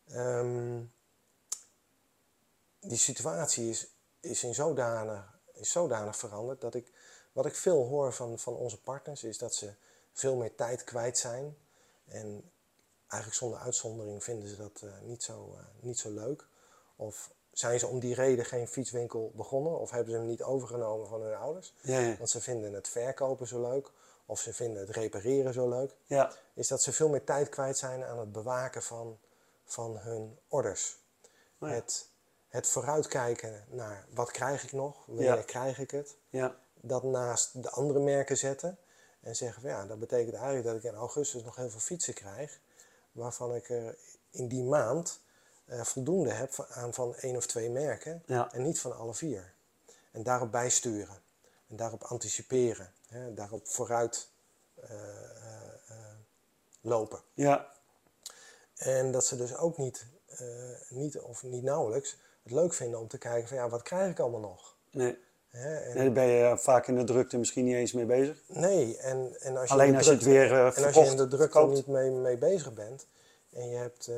Ehm, 0.08 0.82
die 2.80 2.98
situatie 2.98 3.70
is, 3.70 3.88
is, 4.20 4.44
in 4.44 4.54
zodanig, 4.54 5.40
is 5.54 5.72
zodanig 5.72 6.18
veranderd 6.18 6.62
dat 6.62 6.76
ik, 6.76 6.92
wat 7.32 7.46
ik 7.46 7.56
veel 7.56 7.88
hoor 7.88 8.14
van, 8.14 8.40
van 8.40 8.54
onze 8.54 8.82
partners, 8.82 9.24
is 9.24 9.38
dat 9.38 9.56
ze 9.56 9.74
veel 10.14 10.36
meer 10.36 10.56
tijd 10.56 10.84
kwijt 10.84 11.18
zijn. 11.18 11.58
En 12.06 12.52
eigenlijk 13.08 13.42
zonder 13.42 13.60
uitzondering 13.60 14.24
vinden 14.24 14.50
ze 14.50 14.56
dat 14.56 14.82
eh, 14.84 14.90
niet, 15.02 15.24
zo, 15.24 15.56
eh, 15.58 15.66
niet 15.80 16.00
zo 16.00 16.12
leuk. 16.12 16.48
Of 16.96 17.34
zijn 17.54 17.80
ze 17.80 17.88
om 17.88 18.00
die 18.00 18.16
reden 18.16 18.46
geen 18.46 18.68
fietswinkel 18.68 19.32
begonnen, 19.36 19.80
of 19.80 19.92
hebben 19.92 20.12
ze 20.12 20.18
hem 20.18 20.28
niet 20.28 20.44
overgenomen 20.44 21.08
van 21.08 21.22
hun 21.22 21.36
ouders. 21.36 21.74
ja, 21.82 22.00
ja, 22.00 22.16
Want 22.18 22.30
ze 22.30 22.42
vinden 22.42 22.74
het 22.74 22.88
verkopen 22.88 23.48
zo 23.48 23.62
leuk, 23.62 23.92
of 24.26 24.40
ze 24.40 24.54
vinden 24.54 24.82
het 24.82 24.90
repareren 24.90 25.54
zo 25.54 25.70
leuk. 25.70 25.96
ja, 26.06 26.32
Is 26.54 26.68
dat 26.68 26.82
ze 26.82 26.92
veel 26.92 27.10
meer 27.10 27.24
tijd 27.24 27.50
kwijt 27.50 27.78
zijn 27.78 28.04
aan 28.04 28.20
het 28.20 28.32
bewaken 28.32 28.84
van, 28.84 29.20
van 29.66 29.98
hun 29.98 30.38
orders. 30.48 30.98
Oh. 31.60 31.70
Het, 31.70 32.08
het 32.48 32.68
vooruitkijken 32.68 33.66
naar 33.70 34.06
wat 34.14 34.32
krijg 34.32 34.64
ik 34.64 34.72
nog, 34.72 35.06
wanneer 35.06 35.44
krijg 35.44 35.80
ik 35.80 35.92
het. 35.92 36.16
ja, 36.30 36.56
Dat 36.74 37.04
naast 37.04 37.64
de 37.64 37.70
andere 37.70 38.00
merken 38.00 38.38
zetten 38.38 38.78
en 39.22 39.36
zeggen 39.36 39.62
van 39.62 39.72
ja, 39.72 39.86
dat 39.86 40.00
betekent 40.00 40.36
eigenlijk 40.36 40.66
dat 40.66 40.76
ik 40.76 40.84
in 40.84 40.96
augustus 40.96 41.44
nog 41.44 41.56
heel 41.56 41.70
veel 41.70 41.80
fietsen 41.80 42.14
krijg. 42.14 42.60
Waarvan 43.12 43.56
ik 43.56 43.70
er 43.70 43.98
in 44.30 44.48
die 44.48 44.64
maand 44.64 45.20
voldoende 45.82 46.32
heb 46.32 46.68
aan 46.70 46.94
van 46.94 47.16
één 47.16 47.36
of 47.36 47.46
twee 47.46 47.70
merken 47.70 48.24
Ja. 48.26 48.54
en 48.54 48.62
niet 48.62 48.80
van 48.80 48.98
alle 48.98 49.14
vier. 49.14 49.54
En 50.12 50.24
daarop 50.24 50.52
bijsturen 50.52 51.22
en 51.70 51.76
daarop 51.76 52.04
anticiperen, 52.04 52.92
hè, 53.08 53.34
daarop 53.34 53.68
vooruit 53.68 54.30
eh, 54.82 54.92
eh, 54.92 55.64
eh, 55.88 55.96
lopen. 56.82 57.20
ja, 57.34 57.72
En 58.76 59.12
dat 59.12 59.26
ze 59.26 59.36
dus 59.36 59.56
ook 59.58 59.78
niet, 59.78 60.06
eh, 60.28 60.48
niet 60.90 61.20
of 61.20 61.44
niet 61.44 61.64
nauwelijks 61.64 62.18
het 62.44 62.52
leuk 62.52 62.74
vinden 62.74 63.00
om 63.00 63.08
te 63.08 63.18
kijken 63.18 63.48
van 63.48 63.58
ja, 63.58 63.70
wat 63.70 63.82
krijg 63.82 64.12
ik 64.12 64.20
allemaal 64.20 64.40
nog? 64.40 64.76
nee. 64.92 65.18
Hè, 65.50 65.76
en, 65.78 65.94
Nee, 65.96 66.04
daar 66.04 66.14
ben 66.14 66.26
je 66.26 66.58
vaak 66.58 66.88
in 66.88 66.96
de 66.96 67.04
drukte 67.04 67.38
misschien 67.38 67.66
niet 67.66 67.76
eens 67.76 67.92
mee 67.94 68.06
bezig. 68.06 68.38
Nee, 68.48 68.98
en, 68.98 69.36
en 69.40 69.58
als 69.58 69.68
je 69.68 69.74
Alleen 69.74 69.96
als 69.96 70.06
je 70.06 70.12
het 70.12 70.24
weer, 70.24 70.52
eh, 70.52 70.78
En 70.78 70.84
als 70.84 70.96
je 70.96 71.06
in 71.06 71.18
de 71.18 71.28
drukte 71.28 71.66
niet 71.66 71.88
mee, 71.88 72.10
mee 72.12 72.38
bezig 72.38 72.74
bent 72.74 73.06
en 73.54 73.70
je 73.70 73.76
hebt 73.78 74.08
eh, 74.08 74.16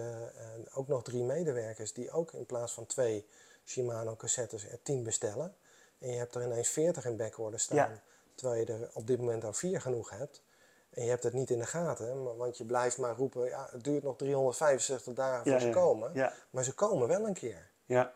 ook 0.74 0.88
nog 0.88 1.04
drie 1.04 1.24
medewerkers 1.24 1.94
die 1.94 2.12
ook 2.12 2.32
in 2.32 2.46
plaats 2.46 2.74
van 2.74 2.86
twee 2.86 3.28
Shimano 3.66 4.16
cassettes 4.16 4.68
er 4.68 4.82
tien 4.84 5.04
bestellen 5.04 5.56
en 6.00 6.10
je 6.12 6.18
hebt 6.18 6.36
er 6.36 6.44
ineens 6.44 6.70
40 6.70 7.06
in 7.06 7.18
backorder 7.18 7.60
staan, 7.60 7.76
Ja. 7.78 8.02
terwijl 8.36 8.60
je 8.60 8.74
er 8.74 8.90
op 8.94 9.08
dit 9.08 9.20
moment 9.20 9.44
al 9.44 9.54
vier 9.54 9.82
genoeg 9.82 10.10
hebt 10.10 10.42
en 10.90 11.04
je 11.04 11.10
hebt 11.10 11.24
het 11.24 11.34
niet 11.34 11.50
in 11.50 11.60
de 11.60 11.66
gaten, 11.66 12.38
want 12.38 12.58
je 12.58 12.66
blijft 12.66 12.98
maar 12.98 13.16
roepen, 13.16 13.46
ja, 13.46 13.68
het 13.72 13.84
duurt 13.84 14.04
nog 14.04 14.18
365 14.18 15.14
dagen 15.14 15.44
voor 15.44 15.52
Ja, 15.52 15.60
ze 15.60 15.68
ja. 15.68 15.74
komen, 15.74 16.12
Ja, 16.14 16.34
maar 16.50 16.64
ze 16.64 16.74
komen 16.74 17.08
wel 17.08 17.26
een 17.28 17.34
keer. 17.34 17.70
ja, 17.86 18.14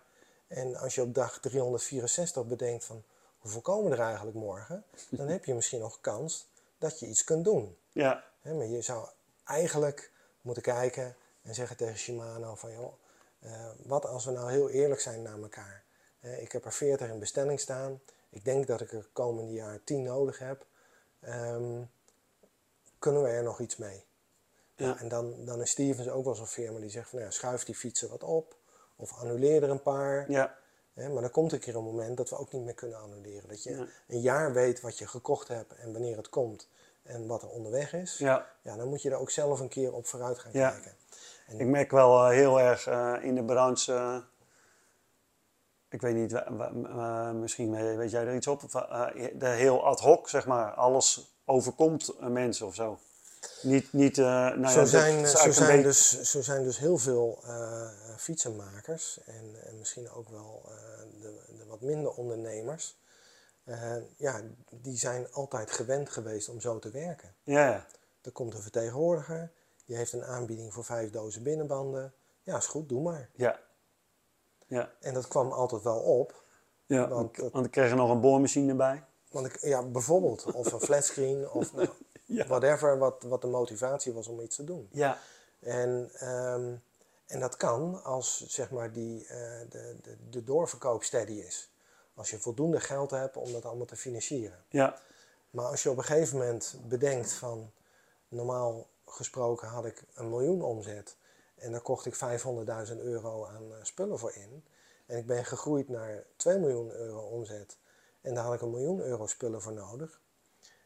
En 0.48 0.76
als 0.76 0.96
je 0.96 1.02
op 1.02 1.14
dag 1.16 1.40
364 1.40 2.46
bedenkt 2.46 2.86
van 2.86 3.04
hoeveel 3.38 3.62
komen 3.62 3.92
er 3.92 4.00
eigenlijk 4.00 4.36
morgen, 4.38 4.84
dan 5.10 5.28
heb 5.28 5.46
je 5.46 5.54
misschien 5.54 5.80
nog 5.80 6.02
kans 6.02 6.48
dat 6.78 7.00
je 7.00 7.06
iets 7.06 7.24
kunt 7.24 7.44
doen. 7.44 7.78
ja, 7.92 8.24
maar 8.42 8.66
je 8.66 8.82
zou 8.82 9.08
eigenlijk 9.46 10.12
moeten 10.42 10.64
kijken 10.64 11.16
en 11.42 11.54
zeggen 11.56 11.78
tegen 11.78 11.98
Shimano 11.98 12.56
van 12.56 12.72
joh, 12.72 12.94
eh, 13.40 13.70
wat 13.86 14.06
als 14.06 14.26
we 14.26 14.32
nou 14.32 14.52
heel 14.52 14.70
eerlijk 14.70 15.02
zijn 15.02 15.22
naar 15.22 15.42
elkaar. 15.42 15.84
Hè, 16.20 16.36
ik 16.36 16.52
heb 16.52 16.66
er 16.66 16.74
40 16.74 17.10
in 17.10 17.20
bestelling 17.20 17.60
staan. 17.60 18.00
Ik 18.30 18.46
denk 18.46 18.68
dat 18.68 18.82
ik 18.82 18.92
er 18.92 19.08
komende 19.14 19.52
jaar 19.54 19.80
10 19.84 20.04
nodig 20.04 20.40
heb. 20.40 20.66
Ehm, 21.20 21.82
kunnen 23.00 23.22
we 23.24 23.30
er 23.30 23.44
nog 23.44 23.60
iets 23.60 23.78
mee? 23.78 24.04
Ja. 24.76 24.98
En 25.00 25.08
dan, 25.08 25.46
dan 25.46 25.62
is 25.62 25.70
Stevens 25.72 26.10
ook 26.10 26.26
wel 26.26 26.36
zo'n 26.36 26.48
firma 26.48 26.80
die 26.80 26.90
zegt 26.90 27.10
van 27.10 27.20
nou 27.20 27.32
ja, 27.32 27.38
schuif 27.38 27.64
die 27.64 27.76
fietsen 27.76 28.10
wat 28.10 28.24
op. 28.24 28.56
Of 28.96 29.14
annuleer 29.14 29.64
er 29.64 29.70
een 29.70 29.82
paar. 29.82 30.32
ja, 30.94 31.10
maar 31.10 31.24
er 31.24 31.30
komt 31.30 31.52
een 31.52 31.60
keer 31.60 31.76
een 31.76 31.84
moment 31.84 32.18
dat 32.18 32.30
we 32.30 32.38
ook 32.38 32.52
niet 32.52 32.64
meer 32.64 32.74
kunnen 32.74 33.00
annuleren. 33.00 33.50
Dat 33.50 33.64
je 33.64 33.70
Ja. 33.76 33.86
een 34.08 34.22
jaar 34.22 34.54
weet 34.54 34.82
wat 34.82 34.98
je 34.98 35.08
gekocht 35.08 35.48
hebt 35.48 35.74
en 35.76 35.92
wanneer 35.92 36.18
het 36.18 36.30
komt 36.30 36.68
en 37.10 37.28
wat 37.28 37.41
er 37.41 37.49
onderweg 37.49 37.93
is. 37.93 38.18
ja. 38.18 38.45
Ja, 38.62 38.76
dan 38.76 38.88
moet 38.88 39.01
je 39.01 39.10
er 39.10 39.18
ook 39.18 39.30
zelf 39.30 39.60
een 39.60 39.70
keer 39.70 39.93
op 39.93 40.07
vooruit 40.07 40.39
gaan 40.39 40.51
Ja. 40.53 40.70
kijken. 40.70 40.91
Ik 41.57 41.66
merk 41.68 41.91
wel 41.91 42.24
eh, 42.26 42.30
heel 42.30 42.60
erg 42.60 42.88
eh, 42.88 43.16
in 43.22 43.36
de 43.36 43.43
branche. 43.43 44.24
ik 45.89 46.01
weet 46.01 46.16
niet, 46.16 46.43
misschien 47.34 47.97
weet 47.97 48.12
jij 48.12 48.26
er 48.26 48.36
iets 48.36 48.47
op. 48.47 48.64
eh, 48.64 49.07
de 49.34 49.47
heel 49.47 49.86
ad 49.86 49.99
hoc, 49.99 50.30
zeg 50.30 50.45
maar. 50.45 50.74
Alles 50.74 51.34
overkomt 51.45 52.14
een 52.20 52.34
mens 52.34 52.62
of 52.62 52.76
zo. 52.76 52.99
Niet, 53.62 53.93
niet 53.93 54.18
eh, 54.18 54.26
nou 54.26 54.68
zo, 54.68 54.86
zijn, 54.86 55.28
zo, 55.28 55.51
zijn 55.51 55.68
beetje- 55.68 55.84
dus, 55.84 56.22
zo 56.22 56.41
zijn 56.41 56.64
dus 56.64 56.78
heel 56.78 56.97
veel 56.97 57.43
fietsenmakers 58.18 59.20
en, 59.26 59.55
en 59.66 59.78
misschien 59.80 60.10
ook 60.10 60.30
wel 60.30 60.62
de, 61.22 61.39
de 61.57 61.66
wat 61.66 61.82
minder 61.82 62.12
ondernemers. 62.12 62.99
Eh, 63.70 63.96
ja, 64.18 64.42
die 64.70 64.98
zijn 64.98 65.32
altijd 65.32 65.72
gewend 65.72 66.10
geweest 66.10 66.50
om 66.50 66.60
zo 66.62 66.80
te 66.80 66.90
werken. 66.92 67.36
Ja. 67.44 67.86
Er 68.22 68.32
komt 68.32 68.54
een 68.54 68.62
vertegenwoordiger, 68.62 69.52
die 69.86 69.96
heeft 69.98 70.14
een 70.14 70.24
aanbieding 70.24 70.74
voor 70.74 70.84
vijf 70.86 71.12
dozen 71.12 71.44
binnenbanden. 71.44 72.14
Ja, 72.44 72.58
is 72.58 72.66
goed, 72.68 72.90
doe 72.90 73.02
maar. 73.02 73.30
Ja. 73.36 73.60
Ja, 74.68 74.92
En 75.00 75.14
dat 75.14 75.28
kwam 75.28 75.52
altijd 75.52 75.84
wel 75.84 76.00
op. 76.00 76.44
ja 76.86 77.08
Want 77.08 77.36
dat- 77.36 77.52
want 77.52 77.66
ik 77.66 77.72
kreeg 77.72 77.90
er 77.90 77.96
nog 77.96 78.10
een 78.10 78.22
boormachine 78.22 78.74
bij. 78.76 79.04
Want 79.32 79.46
ik, 79.46 79.62
ja, 79.62 79.84
bijvoorbeeld, 79.84 80.44
of 80.54 80.72
een 80.72 80.80
flatscreen, 80.82 81.50
of 81.50 81.74
nou, 81.76 81.90
Ja. 82.26 82.48
whatever, 82.48 82.98
wat, 82.98 83.24
wat 83.24 83.42
de 83.42 83.48
motivatie 83.48 84.14
was 84.14 84.28
om 84.28 84.40
iets 84.40 84.56
te 84.56 84.64
doen. 84.64 84.90
Ja, 84.92 85.18
En, 85.60 86.10
ehm, 86.14 86.76
en 87.26 87.40
dat 87.40 87.58
kan 87.58 88.04
als 88.04 88.46
zeg 88.48 88.72
maar 88.72 88.92
die, 88.92 89.26
eh, 89.28 89.38
de, 89.70 89.96
de, 90.02 90.18
de 90.30 90.44
doorverkoop 90.44 91.04
steady 91.04 91.32
is. 91.32 91.69
Als 92.20 92.30
je 92.30 92.40
voldoende 92.40 92.80
geld 92.80 93.12
hebt 93.12 93.38
om 93.38 93.52
dat 93.52 93.66
allemaal 93.66 93.86
te 93.86 93.96
financieren. 93.96 94.64
ja, 94.70 95.00
Maar 95.50 95.66
als 95.66 95.84
je 95.84 95.90
op 95.90 95.98
een 95.98 96.04
gegeven 96.04 96.38
moment 96.38 96.76
bedenkt 96.88 97.34
van 97.34 97.72
normaal 98.28 98.88
gesproken 99.06 99.68
had 99.68 99.86
ik 99.86 100.04
een 100.14 100.30
miljoen 100.30 100.62
omzet 100.62 101.16
en 101.56 101.72
daar 101.72 101.82
kocht 101.82 102.06
ik 102.06 102.16
500.000 102.16 102.98
euro 102.98 103.46
aan 103.46 103.64
eh, 103.74 103.78
spullen 103.84 104.20
voor 104.20 104.34
in. 104.36 104.64
En 105.06 105.18
ik 105.18 105.26
ben 105.26 105.46
gegroeid 105.46 105.90
naar 105.90 106.24
2 106.36 106.58
miljoen 106.58 106.92
euro 106.92 107.20
omzet 107.20 107.78
en 108.22 108.34
daar 108.34 108.44
had 108.44 108.54
ik 108.54 108.62
een 108.62 108.70
miljoen 108.70 109.00
euro 109.02 109.28
spullen 109.28 109.62
voor 109.62 109.74
nodig. 109.74 110.22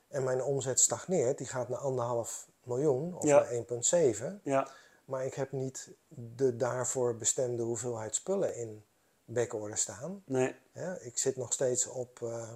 En 0.08 0.24
mijn 0.24 0.44
omzet 0.44 0.80
stagneert, 0.80 1.38
die 1.38 1.48
gaat 1.48 1.70
naar 1.70 1.80
anderhalf 1.80 2.48
miljoen 2.64 3.16
of 3.16 3.24
Ja. 3.24 3.36
naar 3.40 3.52
1,7. 3.52 4.42
ja, 4.44 4.68
Maar 5.06 5.26
ik 5.26 5.34
heb 5.34 5.52
niet 5.52 5.90
de 6.08 6.56
daarvoor 6.56 7.16
bestemde 7.18 7.64
hoeveelheid 7.64 8.16
spullen 8.16 8.56
in 8.56 8.84
backorder 9.26 9.78
staan. 9.78 10.24
Nee. 10.26 10.56
Ik 11.00 11.18
zit 11.18 11.36
nog 11.36 11.54
steeds 11.54 11.88
op, 11.88 12.22
eh, 12.22 12.50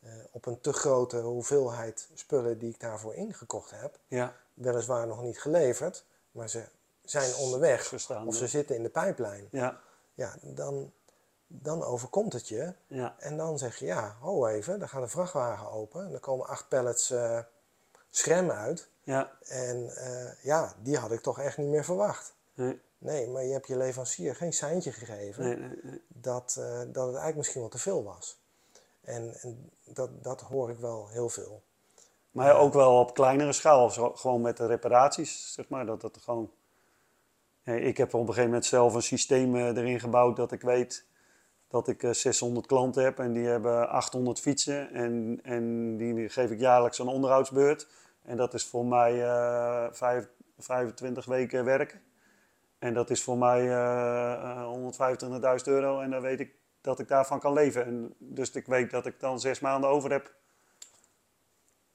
eh, 0.00 0.10
op 0.30 0.46
een 0.46 0.60
te 0.60 0.72
grote 0.72 1.16
hoeveelheid 1.16 2.08
spullen 2.14 2.58
die 2.58 2.70
ik 2.70 2.80
daarvoor 2.80 3.14
ingekocht 3.14 3.70
heb. 3.70 3.98
Ja. 4.08 4.36
Weliswaar 4.54 5.06
nog 5.06 5.22
niet 5.22 5.40
geleverd, 5.40 6.04
maar 6.30 6.48
ze 6.48 6.64
zijn 7.04 7.34
onderweg. 7.34 7.92
Of 8.26 8.34
ze 8.34 8.46
zitten 8.46 8.76
in 8.76 8.82
de 8.82 8.88
pijplijn. 8.88 9.48
Ja. 9.50 9.80
Ja, 10.14 10.34
dan, 10.42 10.92
dan 11.46 11.82
overkomt 11.82 12.32
het 12.32 12.48
je. 12.48 12.74
Ja. 12.86 13.16
En 13.18 13.36
dan 13.36 13.58
zeg 13.58 13.78
je, 13.78 13.86
ja, 13.86 14.16
ho 14.20 14.46
even, 14.46 14.78
dan 14.78 14.88
gaat 14.88 15.02
de 15.02 15.08
vrachtwagen 15.08 15.70
open. 15.70 16.04
En 16.04 16.10
dan 16.10 16.20
komen 16.20 16.46
acht 16.46 16.68
pallets 16.68 17.10
eh 17.10 17.38
schrem 18.10 18.50
uit. 18.50 18.88
Ja. 19.02 19.32
En 19.40 19.92
ja, 20.42 20.74
die 20.82 20.96
had 20.96 21.12
ik 21.12 21.20
toch 21.20 21.40
echt 21.40 21.58
niet 21.58 21.68
meer 21.68 21.84
verwacht. 21.84 22.34
Nee. 22.54 22.80
Nee, 22.98 23.28
maar 23.28 23.44
je 23.44 23.52
hebt 23.52 23.66
je 23.66 23.76
leverancier 23.76 24.34
geen 24.36 24.52
seintje 24.52 24.92
gegeven 24.92 25.44
Nee, 25.44 26.00
dat, 26.08 26.56
eh, 26.58 26.64
dat 26.78 26.86
het 26.86 26.96
eigenlijk 26.96 27.36
misschien 27.36 27.60
wel 27.60 27.70
te 27.70 27.78
veel 27.78 28.04
was. 28.04 28.40
En, 29.00 29.34
en 29.40 29.70
dat, 29.84 30.24
dat 30.24 30.40
hoor 30.40 30.70
ik 30.70 30.78
wel 30.78 31.08
heel 31.08 31.28
veel. 31.28 31.62
Maar 32.30 32.46
ja, 32.46 32.52
ook 32.52 32.72
wel 32.72 32.98
op 32.98 33.14
kleinere 33.14 33.52
schaal, 33.52 33.90
zo- 33.90 34.12
gewoon 34.14 34.40
met 34.40 34.56
de 34.56 34.66
reparaties, 34.66 35.52
zeg 35.52 35.68
maar. 35.68 35.86
Dat 35.86 36.00
dat 36.00 36.18
gewoon... 36.22 36.50
Ja, 37.62 37.72
ik 37.72 37.96
heb 37.96 38.14
op 38.14 38.20
een 38.20 38.26
gegeven 38.26 38.44
moment 38.48 38.64
zelf 38.66 38.94
een 38.94 39.02
systeem 39.02 39.56
eh, 39.56 39.66
erin 39.66 40.00
gebouwd 40.00 40.36
dat 40.36 40.52
ik 40.52 40.62
weet 40.62 41.04
dat 41.68 41.88
ik 41.88 42.02
eh, 42.02 42.10
600 42.12 42.66
klanten 42.66 43.04
heb 43.04 43.18
en 43.18 43.32
die 43.32 43.46
hebben 43.46 43.88
800 43.88 44.40
fietsen. 44.40 44.92
En, 44.92 45.40
en 45.42 45.96
die 45.96 46.28
geef 46.28 46.50
ik 46.50 46.60
jaarlijks 46.60 46.98
een 46.98 47.06
onderhoudsbeurt. 47.08 47.86
En 48.22 48.36
dat 48.36 48.54
is 48.54 48.64
voor 48.66 48.84
mij 48.86 49.22
eh, 49.24 49.86
vijf, 49.92 50.28
25 50.58 51.24
weken 51.24 51.64
werken. 51.64 52.00
En 52.84 52.94
dat 52.94 53.10
is 53.10 53.22
voor 53.22 53.38
mij 53.38 53.68
eh, 53.70 55.58
125.000 55.58 55.64
euro 55.64 56.00
en 56.00 56.10
dan 56.10 56.20
weet 56.20 56.40
ik 56.40 56.54
dat 56.80 56.98
ik 56.98 57.08
daarvan 57.08 57.40
kan 57.40 57.52
leven. 57.52 57.84
En 57.84 58.14
dus 58.18 58.50
ik 58.50 58.66
weet 58.66 58.90
dat 58.90 59.06
ik 59.06 59.20
dan 59.20 59.40
zes 59.40 59.60
maanden 59.60 59.90
over 59.90 60.10
heb 60.10 60.34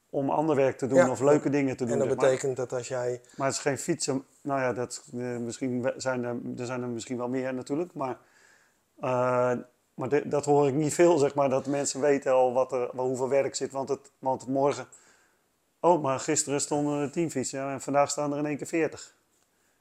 om 0.10 0.30
ander 0.30 0.56
werk 0.56 0.78
te 0.78 0.88
doen 0.88 0.98
Ja, 0.98 1.10
of 1.10 1.20
leuke 1.20 1.50
dingen 1.50 1.78
te 1.78 1.84
doen. 1.86 1.94
En 1.94 2.08
dat 2.08 2.18
maar. 2.18 2.26
betekent 2.26 2.58
dat 2.58 2.74
als 2.74 2.88
jij 2.88 3.22
Maar 3.36 3.48
het 3.48 3.56
is 3.56 3.62
geen 3.62 3.78
fietsen. 3.78 4.26
Nou 4.42 4.62
ja, 4.62 4.74
dat, 4.74 5.04
eh, 5.14 5.38
misschien 5.38 5.92
zijn 5.98 6.24
er, 6.24 6.38
er 6.58 6.66
zijn 6.66 6.82
er 6.82 6.88
misschien 6.88 7.18
wel 7.18 7.30
meer 7.30 7.54
natuurlijk. 7.54 7.94
Maar, 7.94 8.18
eh, 9.00 9.54
maar 9.94 10.30
dat 10.30 10.46
hoor 10.46 10.68
ik 10.68 10.74
niet 10.74 10.94
veel, 10.94 11.18
zeg 11.18 11.36
maar. 11.36 11.50
Dat 11.50 11.68
mensen 11.68 12.02
weten 12.02 12.32
al 12.32 12.54
wat 12.54 12.72
er, 12.72 12.90
wel 12.94 13.06
hoeveel 13.08 13.30
werk 13.30 13.56
zit. 13.56 13.72
Want, 13.72 13.90
het, 13.90 14.12
want 14.20 14.48
morgen... 14.48 14.88
Oh, 15.80 16.02
maar 16.02 16.20
gisteren 16.20 16.62
stonden 16.62 17.02
er 17.02 17.12
tien 17.12 17.32
fietsen 17.32 17.60
ja, 17.60 17.72
en 17.72 17.82
vandaag 17.82 18.10
staan 18.10 18.32
er 18.32 18.38
in 18.38 18.46
één 18.46 18.58
keer 18.58 18.68
veertig. 18.68 19.16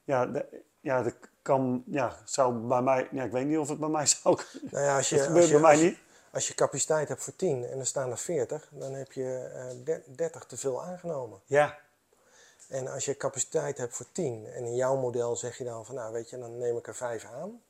Ja, 0.05 0.27
de- 0.27 0.67
ja, 0.89 1.03
dat 1.03 1.15
kan... 1.43 1.83
Ja, 1.87 2.17
zou 2.25 2.55
bij 2.55 2.83
mij... 2.83 3.09
Ja, 3.11 3.25
ik 3.25 3.33
weet 3.33 3.47
niet 3.47 3.59
of 3.59 3.69
het 3.69 3.79
bij 3.79 3.89
mij 3.89 4.07
zou... 4.23 4.39
Nou 4.71 4.85
ja, 4.85 4.97
als 4.97 5.09
je, 5.09 5.15
dat 5.17 5.25
als 5.25 5.33
gebeurt 5.35 5.47
je, 5.49 5.53
bij 5.53 5.63
mij 5.63 5.79
je- 5.79 5.85
niet. 5.85 5.99
Als 6.33 6.49
je 6.49 6.55
capaciteit 6.55 7.09
hebt 7.09 7.23
voor 7.23 7.37
10 7.37 7.65
en 7.67 7.79
er 7.79 7.87
staan 7.87 8.11
er 8.11 8.19
40, 8.19 8.69
dan 8.73 8.93
heb 8.95 9.13
je 9.13 9.51
eh, 9.55 9.85
der- 9.85 10.03
30 10.07 10.45
te 10.45 10.57
veel 10.57 10.83
aangenomen. 10.85 11.41
Ja, 11.45 11.79
En 12.69 12.89
als 12.89 13.05
je 13.05 13.17
capaciteit 13.17 13.79
hebt 13.79 13.95
voor 13.97 14.07
10 14.13 14.47
en 14.47 14.65
in 14.65 14.75
jouw 14.75 14.97
model 14.97 15.37
zeg 15.37 15.59
je 15.59 15.65
dan 15.65 15.85
van 15.87 15.95
nou 15.95 16.13
weet 16.13 16.31
je, 16.31 16.39
dan 16.39 16.59
neem 16.59 16.77
ik 16.77 16.87
er 16.87 16.95
5 16.95 17.25
aan. 17.25 17.63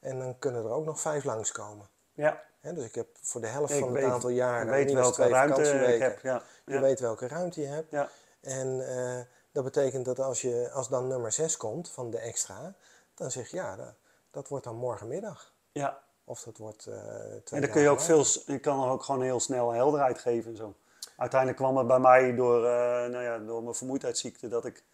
En 0.00 0.18
dan 0.18 0.38
kunnen 0.38 0.64
er 0.64 0.70
ook 0.70 0.84
nog 0.84 1.00
5 1.00 1.24
langskomen. 1.24 1.88
ja. 2.12 2.46
Hè, 2.60 2.72
dus 2.74 2.84
ik 2.84 2.94
heb 2.94 3.06
voor 3.22 3.40
de 3.40 3.46
helft 3.46 3.72
Ik 3.72 3.78
van 3.78 3.88
het 3.92 4.02
weet- 4.02 4.10
aantal 4.12 4.30
ik 4.30 4.36
jaren 4.36 4.70
weet 4.70 4.92
welke 4.92 5.28
ruimte 5.28 5.60
ik 5.60 5.66
vakantieweken. 5.66 6.06
heb. 6.06 6.20
Ja, 6.22 6.42
Je 6.64 6.72
ja, 6.72 6.80
weet 6.80 7.00
welke 7.00 7.28
ruimte 7.28 7.60
je 7.60 7.66
hebt. 7.66 7.90
ja. 7.90 8.08
En 8.40 8.88
eh, 8.88 9.20
dat 9.62 9.72
betekent 9.72 10.04
dat 10.04 10.18
als, 10.20 10.40
je, 10.42 10.70
als 10.72 10.88
dan 10.88 11.06
nummer 11.06 11.32
6 11.32 11.56
komt 11.56 11.90
van 11.90 12.10
de 12.10 12.18
extra, 12.18 12.74
dan 13.14 13.30
zeg 13.30 13.50
je 13.50 13.56
ja, 13.56 13.76
dat, 13.76 13.94
dat 14.30 14.48
wordt 14.48 14.64
dan 14.64 14.76
morgenmiddag. 14.76 15.52
ja. 15.72 16.00
Of 16.24 16.42
dat 16.42 16.58
wordt 16.58 16.86
eh 16.86 17.52
En 17.52 17.60
dan 17.60 17.70
kun 17.70 17.82
je 17.82 17.88
ook 17.88 18.00
veel, 18.00 18.24
je 18.46 18.58
kan 18.58 18.82
er 18.82 18.90
ook 18.90 19.02
gewoon 19.02 19.22
heel 19.22 19.40
snel 19.40 19.70
helderheid 19.70 20.18
geven 20.18 20.50
en 20.50 20.56
zo. 20.56 20.74
Uiteindelijk 21.16 21.60
kwam 21.60 21.76
het 21.76 21.86
bij 21.86 21.98
mij 21.98 22.34
door, 22.34 22.64
eh, 22.64 22.70
nou 23.10 23.22
ja, 23.22 23.38
door 23.38 23.62
mijn 23.62 23.74
vermoeidheidsziekte 23.74 24.48
dat 24.48 24.64
ik, 24.64 24.84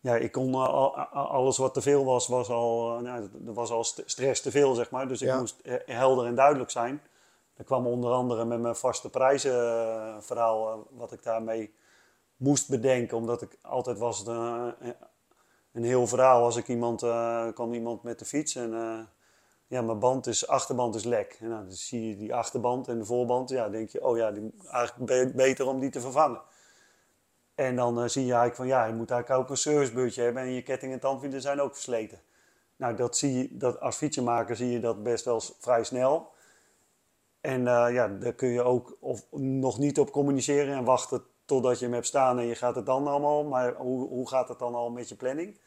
ja, 0.00 0.16
ik 0.16 0.32
kon 0.32 0.52
eh, 0.54 1.12
alles 1.12 1.56
wat 1.56 1.74
te 1.74 1.80
veel 1.82 2.04
was, 2.04 2.26
was 2.28 2.48
al, 2.50 2.96
eh, 2.96 3.02
nou, 3.02 3.30
er 3.46 3.52
was 3.54 3.70
al 3.70 3.84
st- 3.84 4.02
stress 4.04 4.40
te 4.40 4.50
veel, 4.50 4.74
zeg 4.74 4.90
maar. 4.90 5.08
Dus 5.08 5.22
ik 5.22 5.28
Ja. 5.28 5.38
moest 5.38 5.56
helder 5.86 6.26
en 6.26 6.34
duidelijk 6.34 6.70
zijn. 6.70 7.02
Dat 7.56 7.66
kwam 7.66 7.86
onder 7.86 8.10
andere 8.12 8.44
met 8.44 8.60
mijn 8.60 8.76
vaste 8.76 9.10
prijzen 9.10 9.52
verhaal, 10.22 10.86
wat 10.90 11.12
ik 11.12 11.22
daarmee 11.22 11.74
moest 12.36 12.68
bedenken, 12.68 13.16
omdat 13.16 13.42
ik 13.42 13.58
altijd 13.62 13.98
was 13.98 14.18
het, 14.18 14.28
eh, 14.28 14.68
een 15.72 15.84
heel 15.84 16.06
verhaal 16.06 16.44
als 16.44 16.56
ik 16.56 16.68
iemand, 16.68 17.02
eh 17.02 17.48
kwam 17.54 17.74
iemand 17.74 18.02
met 18.02 18.18
de 18.18 18.24
fiets 18.24 18.54
en 18.54 18.74
eh, 18.74 18.98
ja, 19.66 19.82
mijn 19.82 19.98
band 19.98 20.26
is, 20.26 20.46
achterband 20.46 20.94
is 20.94 21.04
lek. 21.04 21.36
En 21.40 21.48
nou, 21.48 21.62
dan 21.62 21.72
zie 21.72 22.08
je 22.08 22.16
die 22.16 22.34
achterband 22.34 22.88
en 22.88 22.98
de 22.98 23.04
voorband, 23.04 23.48
ja, 23.48 23.68
denk 23.68 23.88
je, 23.88 24.04
oh 24.04 24.16
ja, 24.16 24.30
die, 24.30 24.52
eigenlijk 24.70 25.06
be- 25.06 25.32
beter 25.34 25.66
om 25.66 25.80
die 25.80 25.90
te 25.90 26.00
vervangen. 26.00 26.40
En 27.54 27.76
dan 27.76 28.10
zie 28.10 28.22
je 28.26 28.32
eigenlijk 28.32 28.56
van, 28.56 28.66
ja, 28.66 28.84
je 28.84 28.94
moet 28.94 29.10
eigenlijk 29.10 29.42
ook 29.42 29.50
een 29.50 29.56
servicebeurtje 29.56 30.22
hebben 30.22 30.42
en 30.42 30.50
je 30.50 30.62
ketting 30.62 30.92
en 30.92 31.00
tandwielen 31.00 31.40
zijn 31.40 31.60
ook 31.60 31.72
versleten. 31.74 32.20
Nou, 32.76 32.96
dat 32.96 33.16
zie 33.16 33.32
je, 33.32 33.56
dat 33.56 33.80
als 33.80 33.96
fietsenmaker 33.96 34.56
zie 34.56 34.70
je 34.70 34.80
dat 34.80 35.02
best 35.02 35.24
wel 35.24 35.40
vrij 35.40 35.84
snel. 35.84 36.32
En 37.40 37.62
ja, 37.64 38.08
daar 38.08 38.32
kun 38.32 38.48
je 38.48 38.62
ook 38.62 38.96
of 39.00 39.26
nog 39.38 39.78
niet 39.78 39.98
op 39.98 40.10
communiceren 40.10 40.74
en 40.74 40.84
wachten 40.84 41.24
totdat 41.46 41.78
je 41.78 41.84
hem 41.84 41.94
hebt 41.94 42.06
staan 42.06 42.38
en 42.38 42.46
je 42.46 42.54
gaat 42.54 42.74
het 42.74 42.86
dan 42.86 43.06
allemaal. 43.06 43.44
Maar 43.44 43.74
hoe, 43.74 44.08
hoe 44.08 44.28
gaat 44.28 44.48
het 44.48 44.58
dan 44.58 44.74
al 44.74 44.90
met 44.90 45.08
je 45.08 45.14
planning? 45.14 45.58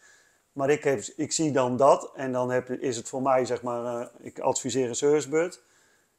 Maar 0.52 0.70
ik, 0.70 0.84
heb, 0.84 1.00
ik 1.16 1.32
zie 1.32 1.52
dan 1.52 1.78
dat 1.78 2.12
en 2.16 2.32
dan 2.32 2.52
heb, 2.52 2.70
is 2.70 2.98
het 2.98 3.10
voor 3.10 3.22
mij, 3.22 3.46
zeg 3.46 3.62
maar, 3.62 4.02
eh, 4.02 4.08
ik 4.20 4.40
adviseer 4.40 4.90
een 4.90 4.96
servicebeurt. 4.96 5.62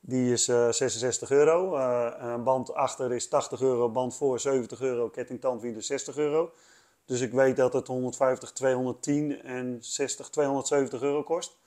Die 0.00 0.32
is 0.32 0.48
eh, 0.48 0.70
66 0.70 1.30
euro. 1.30 1.76
Eh, 1.76 2.42
band 2.42 2.74
achter 2.74 3.12
is 3.12 3.28
80 3.28 3.61
euro, 3.61 3.90
band 3.90 4.16
voor 4.16 4.40
70 4.40 4.80
euro, 4.80 5.08
ketting 5.08 5.40
tandwielen 5.40 5.82
60 5.82 6.16
euro. 6.16 6.52
Dus 7.04 7.20
ik 7.20 7.32
weet 7.32 7.56
dat 7.56 7.72
het 7.72 7.86
150, 7.86 8.52
210 8.52 9.42
en 9.42 9.78
60, 9.80 10.30
270 10.30 11.02
euro 11.02 11.22
kost. 11.22 11.58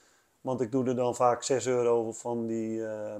Want 0.41 0.61
ik 0.61 0.71
doe 0.71 0.87
er 0.87 0.95
dan 0.95 1.15
vaak 1.15 1.43
6 1.43 1.65
euro 1.67 2.11
van, 2.11 2.47
die, 2.47 2.85
eh, 2.85 3.15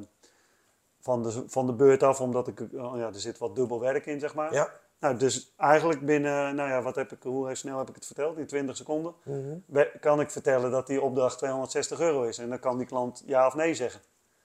van, 1.03 1.23
de, 1.23 1.43
van 1.47 1.65
de 1.65 1.73
beurt 1.73 2.03
af, 2.03 2.21
omdat 2.21 2.47
ik, 2.47 2.59
oh 2.59 2.97
ja, 2.97 3.07
er 3.07 3.19
zit 3.19 3.37
wat 3.37 3.55
dubbel 3.55 3.79
werk 3.79 4.05
in, 4.05 4.19
zeg 4.19 4.33
maar. 4.35 4.53
Ja. 4.53 4.69
Nou, 4.99 5.17
dus 5.17 5.53
eigenlijk 5.57 6.05
binnen, 6.05 6.55
nou 6.55 6.69
ja, 6.69 6.81
wat 6.81 6.95
heb 6.95 7.11
ik, 7.11 7.23
hoe 7.23 7.55
snel 7.55 7.77
heb 7.77 7.89
ik 7.89 7.95
het 7.95 8.05
verteld? 8.05 8.37
In 8.37 8.47
20 8.47 8.77
seconden 8.77 9.13
Mhm. 9.23 9.83
kan 9.99 10.19
ik 10.19 10.31
vertellen 10.31 10.71
dat 10.71 10.87
die 10.87 11.01
opdracht 11.01 11.37
260 11.37 11.99
euro 11.99 12.23
is. 12.23 12.37
En 12.37 12.49
dan 12.49 12.59
kan 12.59 12.77
die 12.77 12.87
klant 12.87 13.23
ja 13.25 13.47
of 13.47 13.53
nee 13.55 13.73
zeggen. 13.75 14.01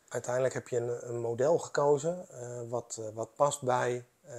Uiteindelijk 0.08 0.54
heb 0.54 0.68
je 0.68 0.76
een, 0.76 1.08
een 1.08 1.20
model 1.20 1.58
gekozen 1.58 2.26
eh, 2.28 2.60
wat, 2.68 2.96
eh, 3.00 3.06
wat 3.14 3.34
past 3.36 3.62
bij 3.62 4.04
eh, 4.22 4.34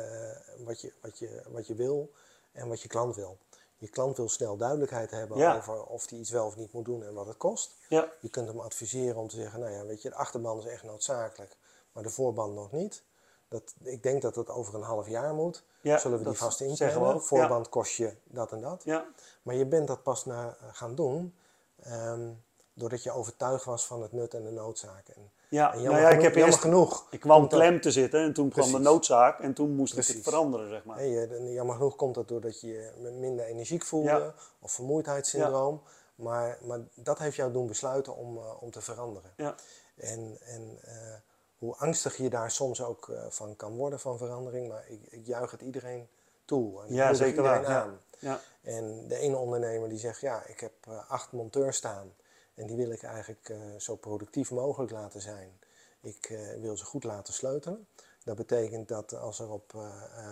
wat, 0.65 0.81
je, 0.81 0.93
wat, 1.01 1.19
je, 1.19 1.41
wat 1.49 1.67
je 1.67 1.75
wil 1.75 2.11
en 2.51 2.67
wat 2.67 2.81
je 2.81 2.87
klant 2.87 3.15
wil. 3.15 3.37
Je 3.77 3.87
klant 3.89 4.17
wil 4.17 4.29
snel 4.29 4.57
duidelijkheid 4.57 5.11
hebben 5.11 5.37
Ja. 5.37 5.55
over 5.55 5.83
of 5.83 6.09
hij 6.09 6.19
iets 6.19 6.29
wel 6.29 6.45
of 6.45 6.55
niet 6.55 6.73
moet 6.73 6.85
doen 6.85 7.03
en 7.03 7.13
wat 7.13 7.27
het 7.27 7.37
kost. 7.37 7.75
Ja, 7.89 8.11
Je 8.19 8.29
kunt 8.29 8.47
hem 8.47 8.59
adviseren 8.59 9.15
om 9.15 9.27
te 9.27 9.35
zeggen, 9.35 9.59
nou 9.59 9.71
ja, 9.73 9.85
weet 9.85 10.01
je, 10.01 10.09
de 10.09 10.15
achterband 10.15 10.63
is 10.65 10.71
echt 10.71 10.83
noodzakelijk, 10.83 11.57
maar 11.99 12.07
de 12.07 12.13
voorband 12.13 12.53
nog 12.55 12.71
niet. 12.71 13.03
Dat, 13.47 13.73
ik 13.83 14.03
denk 14.03 14.21
dat 14.21 14.33
dat 14.33 14.49
over 14.49 14.75
een 14.75 14.81
half 14.81 15.07
jaar 15.07 15.33
moet. 15.33 15.63
ja 15.81 15.97
Zullen 15.97 16.17
we 16.17 16.23
die 16.23 16.33
vast 16.33 16.59
inplannen? 16.61 17.13
ook. 17.13 17.21
Voorband 17.21 17.69
kost 17.69 17.95
je 17.95 18.15
dat 18.23 18.51
en 18.51 18.61
dat. 18.61 18.81
Ja, 18.83 19.05
Maar 19.41 19.55
je 19.55 19.65
bent 19.65 19.87
dat 19.87 20.03
pas 20.03 20.25
na, 20.25 20.57
gaan 20.71 20.95
doen 20.95 21.35
ehm, 21.83 22.29
doordat 22.73 23.03
je 23.03 23.11
overtuigd 23.11 23.65
was 23.65 23.85
van 23.85 24.01
het 24.01 24.11
nut 24.11 24.33
en 24.33 24.43
de 24.43 24.51
noodzaak. 24.51 25.07
En, 25.07 25.31
ja. 25.49 25.73
en 25.73 25.83
Nou 25.83 25.97
ja, 25.97 26.09
ik 26.09 26.21
heb 26.21 26.35
eerst, 26.35 26.59
genoeg 26.59 27.07
ik 27.09 27.19
kwam 27.19 27.41
dat- 27.41 27.49
klem 27.49 27.81
te 27.81 27.91
zitten 27.91 28.21
en 28.21 28.33
toen 28.33 28.49
kwam 28.49 28.71
de 28.71 28.79
noodzaak 28.79 29.39
en 29.39 29.53
toen 29.53 29.75
moest 29.75 29.97
ik 29.97 30.05
het 30.07 30.23
veranderen, 30.23 30.69
zeg 30.69 30.83
maar. 30.85 31.03
Je, 31.05 31.51
jammer 31.53 31.75
genoeg 31.75 31.95
komt 31.95 32.15
dat 32.15 32.27
doordat 32.27 32.61
je 32.61 32.67
je 32.67 33.11
minder 33.19 33.45
energiek 33.45 33.85
voelde 33.85 34.09
Ja. 34.09 34.33
of 34.59 34.71
vermoeidheidssyndroom. 34.71 35.81
Maar, 36.15 36.57
maar 36.61 36.79
dat 36.95 37.19
heeft 37.19 37.35
jou 37.35 37.51
doen 37.51 37.67
besluiten 37.67 38.15
om, 38.15 38.37
eh, 38.37 38.61
om 38.63 38.71
te 38.71 38.81
veranderen. 38.81 39.31
Ja, 39.37 39.55
En, 39.95 40.37
en 40.41 40.77
eh, 40.83 41.13
hoe 41.59 41.75
angstig 41.75 42.17
je 42.17 42.29
daar 42.29 42.51
soms 42.51 42.81
ook 42.81 43.09
eh, 43.09 43.25
van 43.29 43.55
kan 43.55 43.75
worden 43.75 43.99
van 43.99 44.17
verandering. 44.17 44.67
Maar 44.67 44.83
ik, 44.87 45.01
ik 45.09 45.25
juich 45.25 45.51
het 45.51 45.61
iedereen 45.61 46.07
toe. 46.45 46.83
En 46.83 46.93
ja 46.93 47.13
zeker 47.13 47.41
waar. 47.41 47.65
Aan. 47.65 47.99
Ja. 48.19 48.41
En 48.61 49.07
de 49.07 49.15
ene 49.15 49.37
ondernemer 49.37 49.89
die 49.89 49.97
zegt, 49.97 50.21
ja, 50.21 50.45
ik 50.45 50.59
heb 50.59 50.73
eh, 50.81 51.09
acht 51.09 51.31
monteurs 51.31 51.77
staan. 51.77 52.13
En 52.53 52.67
die 52.67 52.75
wil 52.75 52.91
ik 52.91 53.03
eigenlijk 53.03 53.49
eh, 53.49 53.57
zo 53.77 53.95
productief 53.95 54.51
mogelijk 54.51 54.91
laten 54.91 55.21
zijn. 55.21 55.59
Ik 56.01 56.39
wil 56.61 56.77
ze 56.77 56.85
goed 56.85 57.03
laten 57.03 57.33
sleutelen. 57.33 57.87
Dat 58.23 58.35
betekent 58.35 58.87
dat 58.87 59.13
als 59.13 59.39
er 59.39 59.49
op 59.49 59.73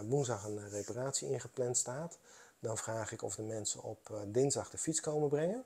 woensdag 0.07 0.45
een 0.45 0.69
reparatie 0.69 1.29
ingepland 1.29 1.77
staat, 1.77 2.17
dan 2.59 2.77
vraag 2.77 3.11
ik 3.11 3.21
of 3.21 3.35
de 3.35 3.41
mensen 3.41 3.83
op 3.83 4.23
dinsdag 4.27 4.69
de 4.69 4.77
fiets 4.77 4.99
komen 4.99 5.29
brengen. 5.29 5.63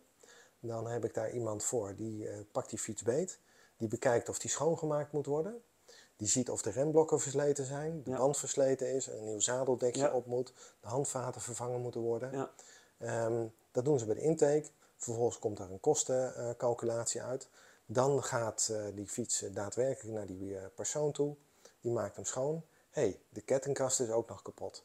Dan 0.59 0.87
heb 0.87 1.05
ik 1.05 1.13
daar 1.13 1.31
iemand 1.31 1.63
voor 1.63 1.95
die 1.95 2.27
pakt 2.51 2.69
die 2.69 2.79
fiets 2.79 3.03
beet. 3.03 3.39
Die 3.81 3.89
bekijkt 3.89 4.29
of 4.29 4.39
die 4.39 4.49
schoongemaakt 4.49 5.11
moet 5.11 5.25
worden. 5.25 5.61
Die 6.15 6.27
ziet 6.27 6.49
of 6.49 6.61
de 6.61 6.69
remblokken 6.69 7.19
versleten 7.19 7.65
zijn, 7.65 8.03
de 8.03 8.09
Ja. 8.09 8.17
band 8.17 8.37
versleten 8.37 8.93
is, 8.93 9.07
een 9.07 9.23
nieuw 9.23 9.39
zadeldekje 9.39 10.01
Ja. 10.01 10.11
op 10.13 10.25
moet, 10.25 10.53
de 10.81 10.87
handvaten 10.87 11.41
vervangen 11.41 11.81
moeten 11.81 12.01
worden. 12.01 12.31
Ja. 12.31 12.51
Ehm, 12.97 13.45
dat 13.71 13.85
doen 13.85 13.99
ze 13.99 14.05
bij 14.05 14.15
de 14.15 14.21
intake. 14.21 14.65
Vervolgens 14.97 15.39
komt 15.39 15.59
er 15.59 15.71
een 15.71 15.79
kostencalculatie 15.79 17.21
uit. 17.21 17.47
Dan 17.85 18.23
gaat 18.23 18.67
uh, 18.71 18.83
die 18.95 19.07
fiets 19.07 19.39
daadwerkelijk 19.51 20.15
naar 20.17 20.25
die 20.25 20.57
persoon 20.75 21.11
toe. 21.11 21.35
Die 21.81 21.91
maakt 21.91 22.15
hem 22.15 22.25
schoon. 22.25 22.63
Hé, 22.89 23.01
hey, 23.01 23.19
de 23.29 23.41
kettingkast 23.41 23.99
is 23.99 24.09
ook 24.09 24.29
nog 24.29 24.41
kapot. 24.41 24.83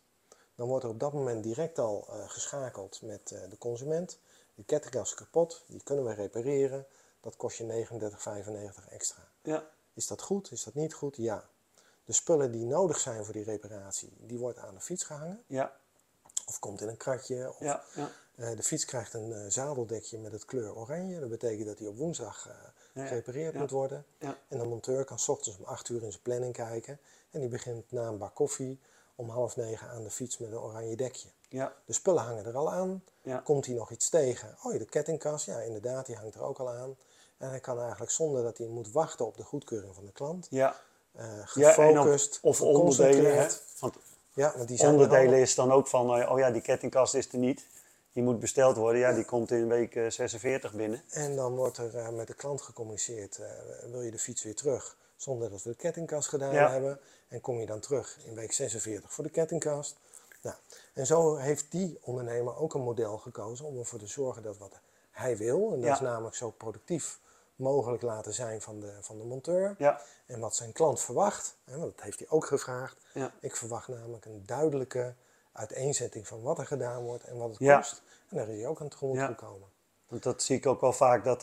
Dan 0.54 0.68
wordt 0.68 0.84
er 0.84 0.90
op 0.90 1.00
dat 1.00 1.12
moment 1.12 1.42
direct 1.42 1.78
al 1.78 2.06
geschakeld 2.26 3.02
met 3.02 3.28
de 3.28 3.58
consument. 3.58 4.18
De 4.54 4.64
kettingkast 4.64 5.12
is 5.12 5.18
kapot, 5.18 5.62
die 5.66 5.82
kunnen 5.82 6.04
we 6.04 6.12
repareren. 6.14 6.86
Dat 7.26 7.36
kost 7.36 7.56
je 7.56 7.86
39,95 7.88 8.88
extra. 8.88 9.28
Ja. 9.42 9.68
Is 9.94 10.06
dat 10.06 10.22
goed? 10.22 10.52
Is 10.52 10.62
dat 10.64 10.74
niet 10.74 10.94
goed? 10.94 11.16
Ja. 11.16 11.48
De 12.04 12.12
spullen 12.12 12.52
die 12.52 12.64
nodig 12.64 12.98
zijn 12.98 13.24
voor 13.24 13.32
die 13.32 13.44
reparatie, 13.44 14.12
die 14.18 14.38
wordt 14.38 14.58
aan 14.58 14.74
de 14.74 14.80
fiets 14.80 15.04
gehangen. 15.04 15.42
Ja. 15.46 15.76
Of 16.46 16.58
komt 16.58 16.80
in 16.80 16.88
een 16.88 16.96
kratje. 16.96 17.48
Of, 17.48 17.60
ja, 17.60 17.84
ja. 17.94 18.10
Uh, 18.36 18.56
de 18.56 18.62
fiets 18.62 18.84
krijgt 18.84 19.14
een 19.14 19.30
uh, 19.30 19.46
zadeldekje 19.48 20.18
met 20.18 20.32
het 20.32 20.44
kleur 20.44 20.76
oranje. 20.76 21.20
Dat 21.20 21.28
betekent 21.28 21.66
dat 21.66 21.78
hij 21.78 21.88
op 21.88 21.96
woensdag 21.96 22.48
uh, 22.94 23.06
gerepareerd 23.06 23.54
moet 23.54 23.70
worden. 23.70 24.04
En 24.18 24.58
de 24.58 24.64
monteur 24.64 25.04
kan 25.04 25.18
s 25.18 25.28
ochtends 25.28 25.58
om 25.58 25.64
8 25.64 25.88
uur 25.88 26.02
in 26.02 26.10
zijn 26.10 26.22
planning 26.22 26.52
kijken. 26.52 26.98
En 27.30 27.40
die 27.40 27.48
begint 27.48 27.92
na 27.92 28.06
een 28.06 28.18
bak 28.18 28.34
koffie 28.34 28.80
om 29.14 29.28
half 29.28 29.56
negen 29.56 29.88
aan 29.88 30.02
de 30.02 30.10
fiets 30.10 30.38
met 30.38 30.50
een 30.50 30.58
oranje 30.58 30.96
dekje. 30.96 31.28
Ja. 31.48 31.76
De 31.84 31.92
spullen 31.92 32.22
hangen 32.22 32.44
er 32.44 32.56
al 32.56 32.72
aan. 32.72 33.04
Ja. 33.22 33.38
Komt 33.38 33.66
hij 33.66 33.74
nog 33.74 33.90
iets 33.90 34.08
tegen? 34.08 34.56
Oh, 34.62 34.78
de 34.78 34.84
kettingkast, 34.84 35.46
ja 35.46 35.58
inderdaad, 35.58 36.06
die 36.06 36.16
hangt 36.16 36.34
er 36.34 36.42
ook 36.42 36.58
al 36.58 36.70
aan. 36.70 36.96
En 37.38 37.48
hij 37.48 37.60
kan 37.60 37.80
eigenlijk 37.80 38.10
zonder 38.10 38.42
dat 38.42 38.58
hij 38.58 38.66
moet 38.66 38.92
wachten 38.92 39.26
op 39.26 39.36
de 39.36 39.42
goedkeuring 39.42 39.94
van 39.94 40.04
de 40.04 40.12
klant. 40.12 40.46
Ja. 40.50 40.76
Uh, 41.16 41.22
gefocust, 41.44 42.34
ja, 42.34 42.48
of 42.48 42.60
onderdelen. 42.60 43.38
Hè? 43.38 43.46
Want 43.78 43.94
ja, 44.32 44.52
want 44.56 44.68
die 44.68 44.76
zijn 44.76 44.92
onderdelen 44.92 45.38
is 45.38 45.54
dan 45.54 45.72
ook 45.72 45.86
van, 45.86 46.28
oh 46.28 46.38
ja, 46.38 46.50
die 46.50 46.62
kettingkast 46.62 47.14
is 47.14 47.32
er 47.32 47.38
niet. 47.38 47.66
Die 48.12 48.22
moet 48.22 48.40
besteld 48.40 48.76
worden. 48.76 49.00
Ja, 49.00 49.12
die 49.12 49.24
komt 49.24 49.50
in 49.50 49.68
week 49.68 49.92
46 50.08 50.72
binnen. 50.72 51.02
En 51.10 51.36
dan 51.36 51.54
wordt 51.54 51.78
er 51.78 52.12
met 52.12 52.26
de 52.26 52.34
klant 52.34 52.62
gecommuniceerd, 52.62 53.40
wil 53.90 54.02
je 54.02 54.10
de 54.10 54.18
fiets 54.18 54.42
weer 54.42 54.54
terug? 54.54 54.96
Zonder 55.16 55.50
dat 55.50 55.62
we 55.62 55.70
de 55.70 55.76
kettingkast 55.76 56.28
gedaan 56.28 56.54
ja. 56.54 56.70
hebben. 56.70 57.00
En 57.28 57.40
kom 57.40 57.60
je 57.60 57.66
dan 57.66 57.80
terug 57.80 58.18
in 58.24 58.34
week 58.34 58.52
46 58.52 59.12
voor 59.12 59.24
de 59.24 59.30
kettingkast. 59.30 59.96
Nou, 60.42 60.56
en 60.92 61.06
zo 61.06 61.36
heeft 61.36 61.66
die 61.70 61.98
ondernemer 62.00 62.56
ook 62.56 62.74
een 62.74 62.82
model 62.82 63.18
gekozen 63.18 63.66
om 63.66 63.78
ervoor 63.78 63.98
te 63.98 64.06
zorgen 64.06 64.42
dat 64.42 64.58
wat 64.58 64.72
hij 65.10 65.36
wil, 65.36 65.72
en 65.72 65.80
dat 65.80 65.92
is 65.92 66.00
namelijk 66.00 66.36
zo 66.36 66.50
productief 66.50 67.18
mogelijk 67.56 68.02
laten 68.02 68.32
zijn 68.32 68.60
van 68.62 68.80
de, 68.80 68.92
van 69.00 69.18
de 69.18 69.24
monteur. 69.24 69.74
Ja. 69.78 70.00
En 70.26 70.40
wat 70.40 70.56
zijn 70.56 70.72
klant 70.72 71.00
verwacht, 71.00 71.56
hè, 71.64 71.78
want 71.78 71.96
dat 71.96 72.04
heeft 72.04 72.18
hij 72.18 72.28
ook 72.28 72.46
gevraagd. 72.46 72.96
Ja. 73.12 73.32
Ik 73.40 73.56
verwacht 73.56 73.88
namelijk 73.88 74.24
een 74.24 74.42
duidelijke 74.46 75.14
uiteenzetting 75.52 76.28
van 76.28 76.42
wat 76.42 76.58
er 76.58 76.66
gedaan 76.66 77.02
wordt 77.02 77.24
en 77.24 77.36
wat 77.36 77.48
het 77.50 77.58
Ja. 77.58 77.76
kost. 77.76 78.02
En 78.28 78.36
daar 78.36 78.48
is 78.48 78.58
hij 78.58 78.66
ook 78.66 78.80
aan 78.80 78.88
tegemoet 78.88 79.16
Ja. 79.16 79.26
gekomen. 79.26 79.68
Want 80.08 80.22
dat 80.22 80.42
zie 80.42 80.56
ik 80.56 80.66
ook 80.66 80.80
wel 80.80 80.92
vaak 80.92 81.24
dat. 81.24 81.42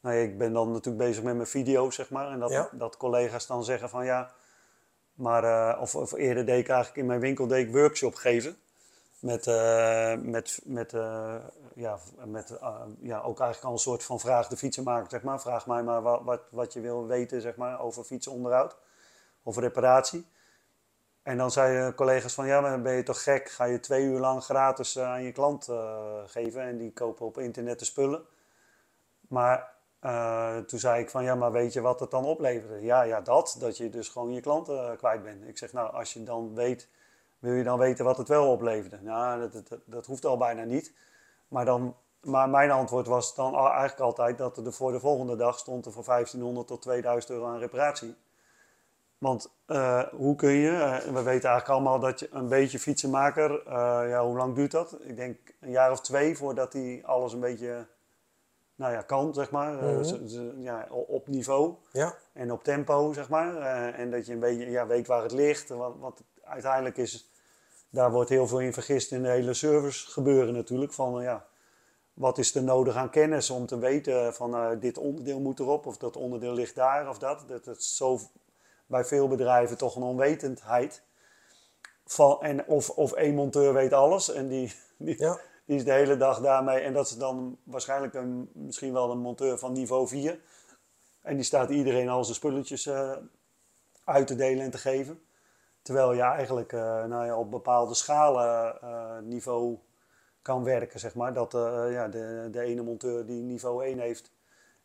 nou 0.00 0.18
ja, 0.18 0.22
ik 0.22 0.38
ben 0.38 0.52
dan 0.52 0.70
natuurlijk 0.72 1.04
bezig 1.04 1.22
met 1.22 1.34
mijn 1.34 1.46
video's, 1.48 1.94
zeg 1.94 2.10
maar. 2.10 2.30
En 2.30 2.38
dat, 2.38 2.68
dat 2.72 2.96
collega's 2.96 3.46
dan 3.46 3.64
zeggen 3.64 3.88
van 3.88 4.04
ja. 4.04 4.30
Maar, 5.12 5.44
eh, 5.44 5.80
of, 5.80 5.94
of 5.94 6.12
eerder 6.12 6.46
deed 6.46 6.58
ik 6.60 6.68
eigenlijk 6.68 6.98
in 6.98 7.06
mijn 7.06 7.20
winkel 7.20 7.46
deed 7.46 7.66
ik 7.66 7.72
workshop 7.74 8.14
geven. 8.14 8.58
Met, 9.26 9.46
eh, 9.46 10.14
met, 10.16 10.60
met, 10.64 10.92
eh, 10.92 11.36
ja, 11.74 11.98
met 12.24 12.50
eh, 12.50 12.82
ja, 12.98 13.20
ook 13.20 13.40
eigenlijk 13.40 13.64
al 13.64 13.72
een 13.72 13.78
soort 13.78 14.04
van 14.04 14.20
vraag 14.20 14.48
de 14.48 14.56
fietsenmaker, 14.56 15.10
zeg 15.10 15.22
maar. 15.22 15.40
Vraag 15.40 15.66
mij 15.66 15.82
maar 15.82 16.02
wat, 16.02 16.22
wat, 16.22 16.40
wat 16.50 16.72
je 16.72 16.80
wil 16.80 17.06
weten, 17.06 17.40
zeg 17.40 17.56
maar, 17.56 17.80
over 17.80 18.04
fietsenonderhoud 18.04 18.76
of 19.42 19.56
reparatie. 19.56 20.26
En 21.22 21.36
dan 21.36 21.50
zeiden 21.50 21.94
collega's 21.94 22.34
van, 22.34 22.46
ja, 22.46 22.60
maar 22.60 22.82
ben 22.82 22.92
je 22.92 23.02
toch 23.02 23.22
gek? 23.22 23.50
Ga 23.50 23.64
je 23.64 23.80
twee 23.80 24.04
uur 24.04 24.18
lang 24.18 24.44
gratis 24.44 24.98
aan 24.98 25.22
je 25.22 25.32
klant 25.32 25.68
geven 26.26 26.62
en 26.62 26.78
die 26.78 26.92
kopen 26.92 27.26
op 27.26 27.38
internet 27.38 27.78
de 27.78 27.84
spullen. 27.84 28.24
Maar 29.28 29.74
toen 30.66 30.78
zei 30.78 31.02
ik 31.02 31.10
van, 31.10 31.24
ja, 31.24 31.34
maar 31.34 31.52
weet 31.52 31.72
je 31.72 31.80
wat 31.80 32.00
het 32.00 32.10
dan 32.10 32.24
opleverde? 32.24 32.80
Ja, 32.80 33.02
ja, 33.02 33.20
dat, 33.20 33.56
dat 33.58 33.76
je 33.76 33.90
dus 33.90 34.08
gewoon 34.08 34.32
je 34.32 34.40
klanten 34.40 34.96
kwijt 34.96 35.22
bent. 35.22 35.48
Ik 35.48 35.58
zeg, 35.58 35.72
nou, 35.72 35.92
als 35.92 36.12
je 36.12 36.22
dan 36.22 36.54
weet, 36.54 36.88
wil 37.38 37.52
je 37.52 37.64
dan 37.64 37.78
weten 37.78 38.04
wat 38.04 38.16
het 38.16 38.28
wel 38.28 38.50
opleverde? 38.50 38.98
Nou, 39.02 39.40
dat, 39.40 39.68
dat, 39.68 39.80
dat 39.84 40.06
hoeft 40.06 40.24
al 40.24 40.36
bijna 40.36 40.64
niet. 40.64 40.94
Maar, 41.48 41.64
dan, 41.64 41.96
maar 42.20 42.48
mijn 42.48 42.70
antwoord 42.70 43.06
was 43.06 43.34
dan 43.34 43.54
eigenlijk 43.54 44.00
altijd 44.00 44.38
dat 44.38 44.56
er 44.56 44.72
voor 44.72 44.92
de 44.92 45.00
volgende 45.00 45.36
dag 45.36 45.58
stond 45.58 45.86
er 45.86 45.92
voor 45.92 46.04
1500 46.04 46.66
tot 46.66 46.82
2000 46.82 47.32
euro 47.32 47.46
aan 47.46 47.58
reparatie. 47.58 48.16
Want 49.18 49.52
eh, 49.66 50.02
hoe 50.02 50.36
kun 50.36 50.50
je, 50.50 50.70
eh, 50.70 50.98
we 50.98 51.22
weten 51.22 51.48
eigenlijk 51.48 51.68
allemaal 51.68 51.98
dat 51.98 52.20
je 52.20 52.28
een 52.32 52.48
beetje 52.48 52.78
fietsenmaker, 52.78 53.66
eh, 53.66 54.08
ja, 54.08 54.24
hoe 54.24 54.36
lang 54.36 54.54
duurt 54.54 54.70
dat? 54.70 54.96
Ik 55.00 55.16
denk 55.16 55.54
een 55.60 55.70
jaar 55.70 55.90
of 55.90 56.00
twee 56.00 56.36
voordat 56.36 56.72
hij 56.72 57.02
alles 57.04 57.32
een 57.32 57.40
beetje, 57.40 57.86
nou 58.74 58.92
ja, 58.92 59.02
kan, 59.02 59.34
zeg 59.34 59.50
maar. 59.50 59.72
Mhm. 59.72 60.60
ja, 60.60 60.86
op 60.90 61.28
niveau 61.28 61.74
Ja, 61.92 62.14
en 62.32 62.52
op 62.52 62.64
tempo, 62.64 63.12
zeg 63.12 63.28
maar. 63.28 63.56
En 63.92 64.10
dat 64.10 64.26
je 64.26 64.32
een 64.32 64.40
beetje 64.40 64.70
ja, 64.70 64.86
weet 64.86 65.06
waar 65.06 65.22
het 65.22 65.32
ligt. 65.32 65.68
Want, 65.68 66.00
want 66.00 66.22
uiteindelijk 66.46 66.96
is, 66.96 67.30
daar 67.90 68.10
wordt 68.12 68.30
heel 68.30 68.46
veel 68.46 68.60
in 68.60 68.72
vergist 68.72 69.12
in 69.12 69.22
de 69.22 69.28
hele 69.28 69.54
service 69.54 70.10
gebeuren 70.10 70.54
natuurlijk. 70.54 70.92
Van, 70.92 71.18
eh, 71.18 71.24
ja, 71.24 71.46
wat 72.14 72.38
is 72.38 72.54
er 72.54 72.62
nodig 72.62 72.94
aan 72.94 73.10
kennis 73.10 73.50
om 73.50 73.66
te 73.66 73.78
weten 73.78 74.34
van 74.34 74.54
eh, 74.54 74.70
dit 74.80 74.98
onderdeel 74.98 75.40
moet 75.40 75.60
erop 75.60 75.86
of 75.86 75.96
dat 75.96 76.16
onderdeel 76.16 76.52
ligt 76.52 76.74
daar 76.74 77.08
of 77.08 77.18
dat. 77.18 77.44
Dat 77.48 77.64
het 77.64 77.82
zo 77.82 78.20
bij 78.86 79.04
veel 79.04 79.28
bedrijven 79.28 79.78
toch 79.78 79.96
een 79.96 80.02
onwetendheid. 80.02 81.02
Van, 82.04 82.40
en 82.40 82.66
of, 82.66 82.90
of 82.90 83.12
één 83.12 83.34
monteur 83.34 83.72
weet 83.72 83.92
alles 83.92 84.32
en 84.32 84.48
die, 84.48 84.74
die, 84.96 85.18
ja, 85.18 85.40
die 85.64 85.76
is 85.76 85.84
de 85.84 85.92
hele 85.92 86.16
dag 86.16 86.40
daarmee. 86.40 86.78
En 86.78 86.92
dat 86.92 87.06
is 87.06 87.16
dan 87.16 87.58
waarschijnlijk 87.64 88.14
een, 88.14 88.50
misschien 88.52 88.92
wel 88.92 89.10
een 89.10 89.18
monteur 89.18 89.58
van 89.58 89.72
niveau 89.72 90.08
4. 90.08 90.40
En 91.22 91.34
die 91.34 91.44
staat 91.44 91.70
iedereen 91.70 92.08
al 92.08 92.24
zijn 92.24 92.36
spulletjes 92.36 92.86
eh, 92.86 93.12
uit 94.04 94.26
te 94.26 94.36
delen 94.36 94.64
en 94.64 94.70
te 94.70 94.78
geven. 94.78 95.20
Terwijl 95.86 96.12
je 96.12 96.22
eigenlijk 96.22 96.72
eh, 96.72 97.04
nou 97.04 97.26
ja, 97.26 97.38
op 97.38 97.50
bepaalde 97.50 97.94
schalen 97.94 98.80
eh, 98.80 99.18
niveau 99.18 99.78
kan 100.42 100.64
werken, 100.64 101.00
zeg 101.00 101.14
maar. 101.14 101.32
Dat 101.32 101.54
eh, 101.54 101.86
ja, 101.90 102.08
de, 102.08 102.48
de 102.50 102.60
ene 102.60 102.82
monteur 102.82 103.26
die 103.26 103.42
niveau 103.42 103.84
1 103.84 103.98
heeft, 103.98 104.30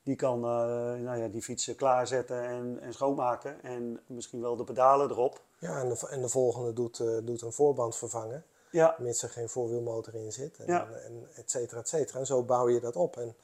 die 0.04 0.16
kan 0.16 0.40
nou 0.40 1.18
ja, 1.18 1.28
die 1.28 1.42
fietsen 1.42 1.76
klaarzetten 1.76 2.44
en, 2.44 2.80
en 2.82 2.94
schoonmaken. 2.94 3.64
En 3.64 4.00
misschien 4.06 4.42
wel 4.42 4.56
de 4.56 4.64
pedalen 4.64 5.10
erop. 5.10 5.42
ja 5.58 5.80
en, 5.82 5.90
de, 5.90 6.08
en 6.10 6.22
de 6.22 6.30
volgende 6.30 6.74
doet, 6.74 6.98
doet 7.24 7.42
een 7.42 7.52
voorband 7.54 7.98
vervangen. 7.98 8.46
Ja, 8.72 8.96
mits 9.00 9.24
er 9.24 9.30
geen 9.30 9.50
voorwielmotor 9.50 10.16
in 10.16 10.32
zit. 10.32 10.58
En, 10.58 10.66
Ja. 10.68 10.88
en 10.90 11.28
et 11.36 11.52
cetera, 11.52 11.80
et 11.80 11.90
cetera. 11.90 12.20
En 12.20 12.26
zo 12.26 12.44
bouw 12.44 12.70
je 12.70 12.80
dat 12.80 12.96
op. 12.96 13.18
En 13.18 13.36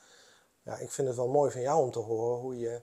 ja, 0.63 0.77
ik 0.77 0.91
vind 0.91 1.07
het 1.07 1.17
wel 1.17 1.27
mooi 1.27 1.51
van 1.51 1.61
jou 1.61 1.81
om 1.83 1.91
te 1.91 1.99
horen 1.99 2.39
hoe 2.39 2.59
je 2.59 2.81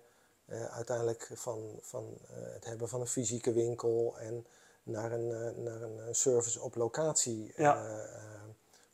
uiteindelijk 0.70 1.30
van, 1.34 1.78
van 1.80 2.18
het 2.30 2.64
hebben 2.64 2.88
van 2.88 3.00
een 3.00 3.06
fysieke 3.06 3.52
winkel 3.52 4.14
en 4.18 4.46
naar 4.84 5.12
een, 5.12 5.32
eh, 5.32 5.62
naar 5.64 5.82
een 5.82 5.98
eh, 6.00 6.06
service 6.10 6.60
op 6.60 6.74
locatie 6.74 7.48
eh, 7.52 7.64
Ja. 7.64 8.02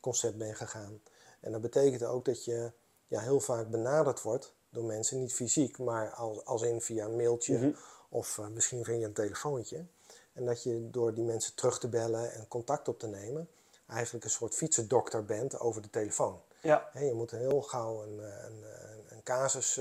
concept 0.00 0.36
bent 0.38 0.56
gegaan. 0.56 1.00
En 1.40 1.52
dat 1.52 1.60
betekent 1.60 2.04
ook 2.04 2.24
dat 2.24 2.44
je 2.44 2.72
ja, 3.06 3.20
heel 3.20 3.40
vaak 3.40 3.68
benaderd 3.70 4.22
wordt 4.22 4.54
door 4.70 4.84
mensen, 4.84 5.18
niet 5.20 5.32
fysiek, 5.34 5.78
maar 5.78 6.10
als, 6.10 6.44
als 6.44 6.62
in 6.62 6.80
via 6.80 7.04
een 7.04 7.16
mailtje 7.16 7.58
Mhm. 7.58 7.70
of 8.08 8.40
misschien 8.52 8.84
via 8.84 9.06
een 9.06 9.12
telefoontje. 9.12 9.84
En 10.32 10.44
dat 10.44 10.62
je 10.62 10.90
door 10.90 11.14
die 11.14 11.24
mensen 11.24 11.54
terug 11.54 11.78
te 11.78 11.88
bellen 11.88 12.32
en 12.32 12.48
contact 12.48 12.88
op 12.88 12.98
te 12.98 13.06
nemen, 13.06 13.48
eigenlijk 13.86 14.24
een 14.24 14.30
soort 14.30 14.54
fietsendokter 14.54 15.24
bent 15.24 15.58
over 15.58 15.82
de 15.82 15.90
telefoon. 15.90 16.40
ja, 16.62 16.90
je 16.94 17.12
moet 17.14 17.30
heel 17.30 17.62
gauw 17.62 18.02
een, 18.02 18.18
een, 18.18 18.64
een, 18.64 19.04
een 19.08 19.22
casus 19.22 19.80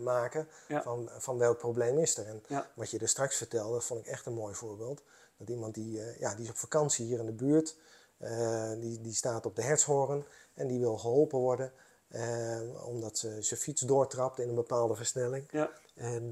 maken 0.00 0.48
Ja. 0.68 0.82
van, 0.82 1.08
van 1.18 1.38
welk 1.38 1.58
probleem 1.58 1.98
is 1.98 2.16
er. 2.16 2.26
En 2.26 2.42
Ja. 2.46 2.66
wat 2.74 2.90
je 2.90 2.98
er 2.98 3.08
straks 3.08 3.36
vertelde, 3.36 3.80
vond 3.80 4.00
ik 4.00 4.06
echt 4.06 4.26
een 4.26 4.32
mooi 4.34 4.54
voorbeeld. 4.54 5.02
Dat 5.36 5.48
iemand 5.48 5.74
die, 5.74 6.02
eh, 6.02 6.20
ja, 6.20 6.34
die 6.34 6.44
is 6.44 6.50
op 6.50 6.56
vakantie 6.58 7.06
hier 7.06 7.18
in 7.18 7.26
de 7.26 7.32
buurt, 7.32 7.76
eh, 8.18 8.72
die, 8.72 9.00
die 9.00 9.14
staat 9.14 9.46
op 9.46 9.56
de 9.56 9.62
hertshoorn 9.62 10.24
en 10.54 10.66
die 10.66 10.78
wil 10.80 10.98
geholpen 10.98 11.38
worden. 11.38 11.72
eh, 12.10 12.60
omdat 12.86 13.18
ze 13.18 13.42
zijn 13.42 13.60
fiets 13.60 13.80
doortrapt 13.80 14.38
in 14.38 14.48
een 14.48 14.54
bepaalde 14.54 14.94
versnelling. 14.96 15.48
ja, 15.50 15.70
En 15.94 16.28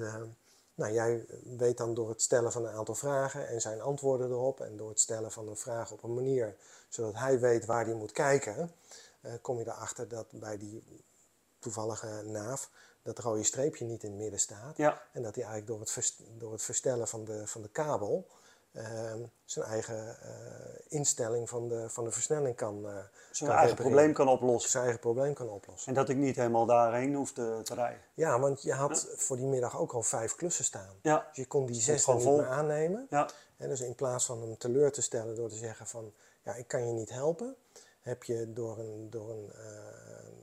nou, 0.75 0.93
jij 0.93 1.27
weet 1.57 1.77
dan 1.77 1.95
door 1.95 2.09
het 2.09 2.23
stellen 2.23 2.53
van 2.53 2.67
een 2.67 2.75
aantal 2.75 2.95
vragen 2.95 3.49
en 3.49 3.61
zijn 3.61 3.81
antwoorden 3.81 4.31
erop 4.31 4.61
en 4.61 4.77
door 4.77 4.89
het 4.89 5.01
stellen 5.01 5.33
van 5.33 5.49
een 5.49 5.57
vraag 5.57 5.91
op 5.93 6.03
een 6.03 6.15
manier 6.15 6.57
zodat 6.89 7.15
hij 7.15 7.41
weet 7.41 7.65
waar 7.65 7.85
hij 7.85 7.95
moet 7.95 8.13
kijken, 8.13 8.73
kom 9.43 9.59
je 9.59 9.67
erachter 9.67 10.09
dat 10.09 10.27
bij 10.31 10.59
die 10.59 10.83
toevallige 11.59 12.23
naaf 12.25 12.71
dat 13.15 13.25
rode 13.25 13.43
streepje 13.43 13.85
niet 13.85 14.03
in 14.03 14.11
het 14.11 14.19
midden 14.21 14.41
staat. 14.41 14.77
ja, 14.77 15.03
En 15.13 15.23
dat 15.23 15.35
hij 15.35 15.45
eigenlijk 15.45 15.67
door 15.73 15.81
het, 15.81 15.91
vers- 15.91 16.23
door 16.39 16.53
het 16.53 16.63
verstellen 16.63 17.09
van 17.09 17.25
de, 17.25 17.47
van 17.47 17.63
de 17.63 17.69
kabel 17.69 18.27
eh, 18.73 19.13
zijn 19.45 19.65
eigen 19.65 20.21
eh, 20.23 20.31
instelling 20.89 21.49
van 21.49 21.69
de, 21.69 21.89
van 21.91 22.05
de 22.05 22.11
versnelling 22.11 22.57
kan, 22.57 22.87
eh, 22.89 22.97
zijn 23.31 23.51
kan 23.51 23.59
eigen 23.59 23.77
probleem 23.77 24.13
kan 24.13 24.29
oplossen. 24.29 24.71
zijn 24.71 24.83
eigen 24.83 25.01
probleem 25.01 25.35
kan 25.35 25.49
oplossen. 25.49 25.89
En 25.89 25.95
dat 25.95 26.09
ik 26.09 26.17
niet 26.17 26.37
helemaal 26.37 26.67
daarheen 26.67 27.15
hoef 27.15 27.33
te, 27.33 27.63
rijden. 27.65 28.01
Ja, 28.15 28.39
want 28.41 28.63
je 28.63 28.73
had 28.73 29.09
voor 29.17 29.37
die 29.37 29.47
middag 29.47 29.79
ook 29.79 29.93
al 29.93 30.03
vijf 30.03 30.35
klussen 30.35 30.65
staan. 30.65 30.95
Ja, 31.03 31.27
Dus 31.29 31.37
je 31.37 31.47
kon 31.47 31.67
die 31.67 31.81
zes 31.81 32.05
gewoon 32.05 32.25
niet 32.25 32.37
meer 32.37 32.47
aannemen. 32.49 33.07
ja, 33.11 33.29
En 33.57 33.69
dus 33.69 33.81
in 33.81 33.95
plaats 33.95 34.25
van 34.25 34.41
hem 34.41 34.57
teleur 34.59 34.93
te 34.93 35.03
stellen 35.03 35.35
door 35.35 35.49
te 35.49 35.57
zeggen 35.57 35.87
van 35.87 36.13
ja, 36.43 36.55
ik 36.55 36.69
kan 36.69 36.87
je 36.87 36.93
niet 36.93 37.11
helpen, 37.11 37.57
heb 38.01 38.25
je 38.25 38.53
door, 38.53 38.79
een, 38.79 39.11
door, 39.11 39.31
een, 39.31 39.53
eh, 39.53 39.67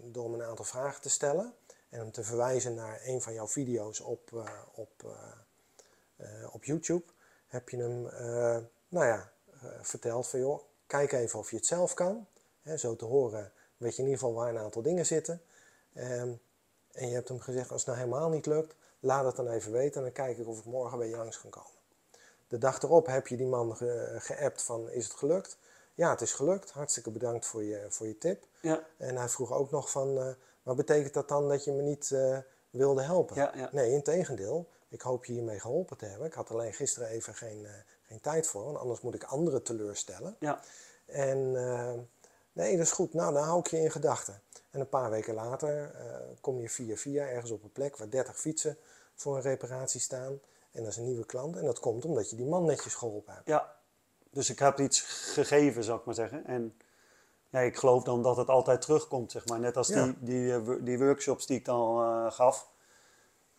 door 0.03 0.23
hem 0.23 0.33
een 0.33 0.43
aantal 0.47 0.65
vragen 0.65 1.01
te 1.01 1.09
stellen, 1.09 1.53
en 1.95 2.01
hem 2.01 2.11
te 2.11 2.23
verwijzen 2.23 2.75
naar 2.75 3.01
een 3.03 3.21
van 3.21 3.33
jouw 3.33 3.47
video's 3.47 3.99
op, 3.99 4.33
eh, 4.33 4.61
op, 4.71 5.15
eh, 6.17 6.53
op 6.53 6.63
YouTube, 6.63 7.03
heb 7.47 7.69
je 7.69 7.77
hem 7.77 8.01
nou 8.87 9.05
ja, 9.05 9.31
verteld 9.81 10.27
van 10.27 10.39
joh, 10.39 10.59
kijk 10.87 11.11
even 11.11 11.39
of 11.39 11.49
je 11.49 11.55
het 11.55 11.65
zelf 11.65 11.93
kan. 11.93 12.27
Hè, 12.61 12.77
zo 12.77 12.95
te 12.95 13.05
horen 13.05 13.51
weet 13.77 13.95
je 13.95 14.01
in 14.01 14.07
ieder 14.07 14.19
geval 14.19 14.35
waar 14.35 14.49
een 14.49 14.61
aantal 14.61 14.81
dingen 14.81 15.05
zitten. 15.05 15.41
Ehm, 15.93 16.33
en 16.91 17.07
je 17.07 17.13
hebt 17.13 17.27
hem 17.27 17.39
gezegd, 17.39 17.71
als 17.71 17.85
het 17.85 17.95
nou 17.95 18.05
helemaal 18.05 18.29
niet 18.29 18.45
lukt, 18.45 18.75
laat 18.99 19.25
het 19.25 19.35
dan 19.35 19.47
even 19.47 19.71
weten 19.71 19.95
en 19.95 20.01
dan 20.01 20.11
kijk 20.11 20.37
ik 20.37 20.47
of 20.47 20.59
ik 20.59 20.65
morgen 20.65 20.97
bij 20.97 21.07
je 21.07 21.15
langs 21.15 21.41
kan 21.41 21.49
komen. 21.49 21.71
De 22.47 22.57
dag 22.57 22.81
erop 22.81 23.05
heb 23.05 23.27
je 23.27 23.37
die 23.37 23.47
man 23.47 23.75
ge 23.75 24.15
geappt 24.19 24.61
van, 24.61 24.89
is 24.89 25.03
het 25.03 25.13
gelukt? 25.13 25.57
Ja, 25.93 26.09
het 26.09 26.21
is 26.21 26.33
gelukt. 26.33 26.71
Hartstikke 26.71 27.11
bedankt 27.11 27.45
voor 27.45 27.63
je, 27.63 27.85
voor 27.89 28.07
je 28.07 28.17
tip. 28.17 28.45
Ja. 28.61 28.83
En 28.97 29.15
hij 29.15 29.29
vroeg 29.29 29.53
ook 29.53 29.71
nog 29.71 29.91
van, 29.91 30.17
uh, 30.17 30.27
maar 30.65 30.75
betekent 30.75 31.13
dat 31.13 31.27
dan 31.27 31.49
dat 31.49 31.63
je 31.63 31.71
me 31.71 31.81
niet 31.81 32.09
uh, 32.13 32.37
wilde 32.69 33.01
helpen? 33.01 33.35
Ja, 33.35 33.51
ja. 33.55 33.69
Nee, 33.71 33.91
in 33.91 34.03
tegendeel. 34.03 34.69
Ik 34.87 35.01
hoop 35.01 35.25
je 35.25 35.33
hiermee 35.33 35.59
geholpen 35.59 35.97
te 35.97 36.05
hebben. 36.05 36.27
Ik 36.27 36.33
had 36.33 36.51
alleen 36.51 36.73
gisteren 36.73 37.07
even 37.07 37.35
geen, 37.35 37.59
uh, 37.61 37.69
geen 38.01 38.21
tijd 38.21 38.47
voor, 38.47 38.63
want 38.63 38.77
anders 38.77 39.01
moet 39.01 39.15
ik 39.15 39.23
anderen 39.23 39.63
teleurstellen. 39.63 40.35
Ja. 40.39 40.59
En 41.05 41.51
nee, 42.51 42.77
dat 42.77 42.85
is 42.85 42.91
goed. 42.91 43.13
Nou, 43.13 43.33
dan 43.33 43.43
hou 43.43 43.59
ik 43.59 43.67
je 43.67 43.79
in 43.79 43.91
gedachten. 43.91 44.41
En 44.69 44.79
een 44.79 44.89
paar 44.89 45.09
weken 45.09 45.33
later 45.33 45.95
kom 46.41 46.61
je 46.61 46.69
via 46.69 46.95
via 46.95 47.27
ergens 47.27 47.51
op 47.51 47.63
een 47.63 47.71
plek 47.71 47.97
waar 47.97 48.09
30 48.09 48.39
fietsen 48.39 48.77
voor 49.15 49.35
een 49.35 49.41
reparatie 49.41 49.99
staan. 49.99 50.39
En 50.71 50.83
dat 50.83 50.91
is 50.91 50.97
een 50.97 51.05
nieuwe 51.05 51.25
klant. 51.25 51.55
En 51.55 51.65
dat 51.65 51.79
komt 51.79 52.05
omdat 52.05 52.29
je 52.29 52.35
die 52.35 52.45
man 52.45 52.65
netjes 52.65 52.93
geholpen 52.93 53.33
hebt. 53.33 53.47
Ja, 53.47 53.75
dus 54.35 54.49
ik 54.49 54.59
heb 54.59 54.79
iets 54.79 55.01
gegeven, 55.33 55.83
zou 55.83 55.99
ik 55.99 56.05
maar 56.05 56.15
zeggen. 56.15 56.45
En 56.45 56.77
ja, 57.55 57.61
ik 57.61 57.77
geloof 57.77 58.03
dan 58.03 58.21
dat 58.21 58.37
het 58.37 58.49
altijd 58.49 58.81
terugkomt, 58.81 59.31
zeg 59.31 59.47
maar. 59.47 59.59
Net 59.59 59.77
als 59.77 59.87
die, 59.87 60.13
die, 60.19 60.53
eh, 60.53 60.69
die 60.79 60.99
workshops 60.99 61.45
die 61.45 61.57
ik 61.57 61.65
dan 61.65 62.01
uh, 62.01 62.31
gaf. 62.31 62.69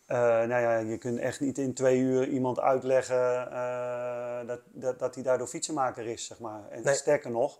Uh, 0.07 0.17
nou 0.17 0.61
ja, 0.61 0.77
je 0.77 0.97
kunt 0.97 1.19
echt 1.19 1.39
niet 1.39 1.57
in 1.57 1.73
twee 1.73 1.99
uur 1.99 2.27
iemand 2.27 2.59
uitleggen 2.59 3.47
uh, 3.51 4.47
dat, 4.47 4.59
dat, 4.65 4.99
dat 4.99 5.15
hij 5.15 5.23
daardoor 5.23 5.47
fietsenmaker 5.47 6.05
is, 6.05 6.25
zeg 6.25 6.39
maar. 6.39 6.69
En 6.69 6.95
sterker 6.95 7.31
nog, 7.31 7.59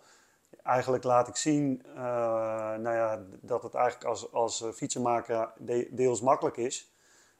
eigenlijk 0.63 1.03
laat 1.03 1.27
ik 1.27 1.35
zien 1.35 1.81
nou 1.95 2.91
ja, 2.91 3.21
dat 3.41 3.63
het 3.63 3.73
eigenlijk 3.73 4.05
als, 4.05 4.31
als 4.31 4.65
fietsenmaker 4.73 5.49
deels 5.89 6.21
makkelijk 6.21 6.57
is. 6.57 6.91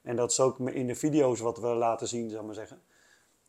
En 0.01 0.15
dat 0.15 0.31
is 0.31 0.39
ook 0.39 0.59
in 0.59 0.87
de 0.87 0.95
video's 0.95 1.39
wat 1.39 1.59
we 1.59 1.67
laten 1.67 2.07
zien, 2.07 2.29
zou 2.29 2.39
ik 2.39 2.45
maar 2.45 2.55
zeggen. 2.55 2.81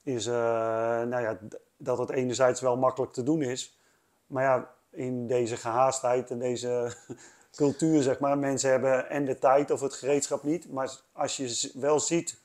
Is 0.03 0.27
nou 0.27 1.21
ja, 1.21 1.39
dat 1.77 1.99
het 1.99 2.11
enerzijds 2.11 2.61
wel 2.61 2.77
makkelijk 2.77 3.13
te 3.13 3.23
doen 3.23 3.43
is. 3.43 3.79
Maar 4.27 4.43
ja, 4.43 4.71
in 4.99 5.27
deze 5.27 5.57
gehaastheid 5.57 6.31
en 6.31 6.39
deze 6.39 6.93
cultuur, 7.57 8.03
zeg 8.03 8.19
maar, 8.19 8.39
mensen 8.39 8.71
hebben 8.71 9.11
en 9.11 9.25
de 9.25 9.39
tijd 9.39 9.71
of 9.71 9.81
het 9.81 9.95
gereedschap 9.95 10.43
niet. 10.43 10.73
Maar 10.73 10.91
als 11.13 11.37
je 11.37 11.71
wel 11.75 12.01
ziet 12.01 12.39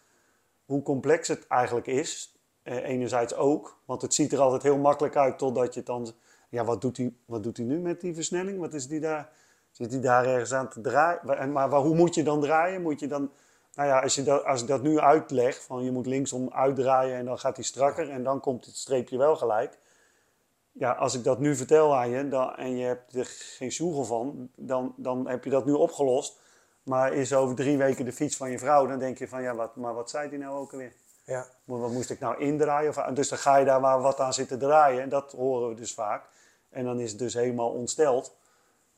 hoe 0.66 0.82
complex 0.82 1.28
het 1.28 1.48
eigenlijk 1.48 1.88
is, 1.88 2.38
eh, 2.64 2.88
enerzijds 2.88 3.36
ook, 3.36 3.78
want 3.86 4.02
het 4.02 4.14
ziet 4.14 4.32
er 4.32 4.40
altijd 4.40 4.64
heel 4.64 4.78
makkelijk 4.78 5.16
uit 5.16 5.38
totdat 5.38 5.74
je 5.74 5.80
het 5.80 5.88
dan... 5.88 6.14
Ja, 6.50 6.64
wat 6.64 6.82
doet 6.82 6.98
hij, 6.98 7.14
wat 7.26 7.44
doet 7.44 7.58
nu 7.58 7.80
met 7.80 8.02
die 8.02 8.14
versnelling? 8.14 8.60
Wat 8.60 8.74
is 8.74 8.88
die 8.88 9.00
daar? 9.00 9.30
Zit 9.72 9.92
hij 9.92 10.02
daar 10.02 10.26
ergens 10.26 10.54
aan 10.54 10.70
te 10.70 10.82
draaien? 10.82 11.20
Maar, 11.24 11.70
maar 11.70 11.80
hoe 11.80 11.96
moet 11.96 12.16
je 12.16 12.24
dan 12.24 12.42
draaien? 12.42 12.82
Moet 12.82 13.00
je 13.00 13.08
dan 13.08 13.32
nou 13.76 13.88
ja, 13.88 14.00
als, 14.00 14.16
je 14.16 14.24
dat, 14.24 14.46
als 14.46 14.62
ik 14.62 14.68
dat 14.68 14.82
nu 14.82 15.00
uitleg, 15.00 15.62
van 15.62 15.84
je 15.84 15.92
moet 15.92 16.06
linksom 16.06 16.50
uitdraaien 16.52 17.18
en 17.18 17.26
dan 17.26 17.40
gaat 17.40 17.56
hij 17.56 17.66
strakker 17.66 18.10
en 18.10 18.24
dan 18.24 18.40
komt 18.40 18.66
het 18.66 18.76
streepje 18.76 19.18
wel 19.18 19.36
gelijk. 19.36 19.78
Ja, 20.74 20.92
als 20.92 21.16
ik 21.16 21.24
dat 21.24 21.40
nu 21.40 21.56
vertel 21.56 21.96
aan 21.96 22.10
je 22.10 22.28
dan, 22.28 22.56
en 22.56 22.78
je 22.78 22.86
hebt 22.86 23.16
er 23.16 23.26
geen 23.30 23.72
zoegel 23.72 24.04
van, 24.04 24.50
dan, 24.56 24.94
dan 24.98 25.28
heb 25.28 25.44
je 25.44 25.50
dat 25.50 25.66
nu 25.66 25.72
opgelost. 25.72 26.42
Maar 26.84 27.14
is 27.14 27.34
over 27.34 27.56
drie 27.56 27.78
weken 27.78 28.06
de 28.06 28.12
fiets 28.12 28.38
van 28.38 28.52
je 28.52 28.60
vrouw, 28.60 28.88
dan 28.88 29.00
denk 29.00 29.18
je 29.18 29.28
van 29.28 29.42
ja, 29.42 29.56
wat, 29.56 29.76
maar 29.76 29.94
wat 29.94 30.10
zei 30.10 30.30
die 30.30 30.40
nou 30.40 30.58
ook 30.58 30.72
alweer? 30.72 30.94
Ja. 31.24 31.48
Wat 31.64 31.92
moest 31.92 32.10
ik 32.10 32.20
nou 32.20 32.40
indraaien? 32.40 32.90
Of, 32.90 32.96
dus 32.96 33.30
dan 33.30 33.38
ga 33.38 33.58
je 33.58 33.66
daar 33.66 33.80
maar 33.80 34.02
wat 34.02 34.20
aan 34.20 34.34
zitten 34.34 34.60
draaien. 34.60 35.02
En 35.02 35.10
dat 35.10 35.32
horen 35.32 35.70
we 35.70 35.76
dus 35.76 35.94
vaak. 35.94 36.26
En 36.70 36.86
dan 36.86 37.00
is 37.00 37.10
het 37.10 37.20
dus 37.20 37.34
helemaal 37.34 37.70
ontsteld. 37.70 38.36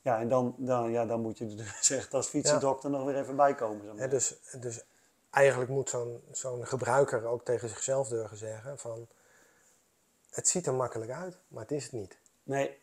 Ja, 0.00 0.18
en 0.18 0.28
dan, 0.28 0.54
dan, 0.58 0.90
ja, 0.90 1.06
dan 1.06 1.20
moet 1.20 1.38
je 1.38 1.44
er 1.44 1.56
dus 1.56 1.90
echt 1.90 2.14
als 2.14 2.26
fietsendokter 2.26 2.90
nog 2.90 3.04
weer 3.04 3.18
even 3.18 3.36
bij 3.36 3.54
komen. 3.54 4.10
Dus, 4.10 4.34
dus 4.60 4.84
eigenlijk 5.30 5.70
moet 5.70 5.90
zo'n 5.90 6.20
zo'n 6.32 6.66
gebruiker 6.66 7.26
ook 7.26 7.44
tegen 7.44 7.68
zichzelf 7.68 8.08
durven 8.08 8.36
zeggen 8.36 8.78
van... 8.78 9.06
Het 10.36 10.48
ziet 10.48 10.66
er 10.66 10.74
makkelijk 10.74 11.10
uit, 11.10 11.38
maar 11.48 11.62
het 11.62 11.72
is 11.72 11.82
het 11.82 11.92
niet. 11.92 12.18
Nee. 12.42 12.78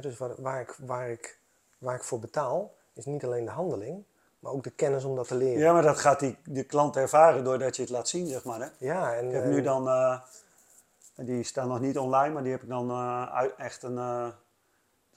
dus 0.00 0.18
waar, 0.18 0.42
waar, 0.42 0.60
ik, 0.60 0.76
waar, 0.78 1.10
ik, 1.10 1.38
waar 1.78 1.94
ik 1.94 2.04
voor 2.04 2.18
betaal, 2.18 2.74
is 2.92 3.04
niet 3.04 3.24
alleen 3.24 3.44
de 3.44 3.50
handeling, 3.50 4.04
maar 4.38 4.52
ook 4.52 4.64
de 4.64 4.70
kennis 4.70 5.04
om 5.04 5.16
dat 5.16 5.28
te 5.28 5.34
leren. 5.34 5.58
Ja, 5.58 5.72
maar 5.72 5.82
dat 5.82 5.98
gaat 5.98 6.20
die, 6.20 6.36
de 6.44 6.64
klant 6.64 6.96
ervaren 6.96 7.44
doordat 7.44 7.76
je 7.76 7.82
het 7.82 7.90
laat 7.90 8.08
zien, 8.08 8.26
zeg 8.26 8.44
maar. 8.44 8.60
Hè? 8.60 8.68
Ja, 8.78 9.14
en, 9.14 9.26
ik 9.26 9.32
heb 9.32 9.44
nu 9.44 9.62
dan, 9.62 9.86
uh, 9.86 10.20
die 11.14 11.42
staan 11.42 11.68
nog 11.68 11.80
niet 11.80 11.98
online, 11.98 12.34
maar 12.34 12.42
die 12.42 12.52
heb 12.52 12.62
ik 12.62 12.68
dan 12.68 12.90
uh, 12.90 13.44
echt 13.56 13.82
een... 13.82 13.96
Uh, 13.96 14.28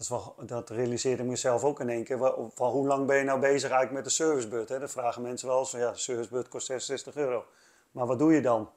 dat, 0.08 0.34
dat 0.46 0.70
realiseerde 0.70 1.24
ik 1.24 1.30
mezelf 1.30 1.64
ook 1.64 1.80
in 1.80 1.90
één 1.90 2.04
keer. 2.04 2.18
Van 2.54 2.72
hoe 2.72 2.88
lang 2.88 3.08
ben 3.08 3.18
je 3.18 3.24
nou 3.24 3.40
bezig 3.40 3.70
eigenlijk 3.70 3.92
met 3.92 4.04
de 4.04 4.10
servicebeurt? 4.10 4.70
Hè? 4.70 4.80
Dat 4.80 4.92
vragen 4.92 5.22
mensen 5.22 5.48
wel 5.48 5.60
eens 5.60 5.70
van 5.70 5.80
ja, 5.80 5.92
de 5.92 5.98
servicebeurt 5.98 6.48
kost 6.48 6.66
66 6.66 7.16
euro. 7.16 7.46
Maar 7.92 8.06
wat 8.06 8.20
doe 8.20 8.34
je 8.34 8.42
dan? 8.42 8.70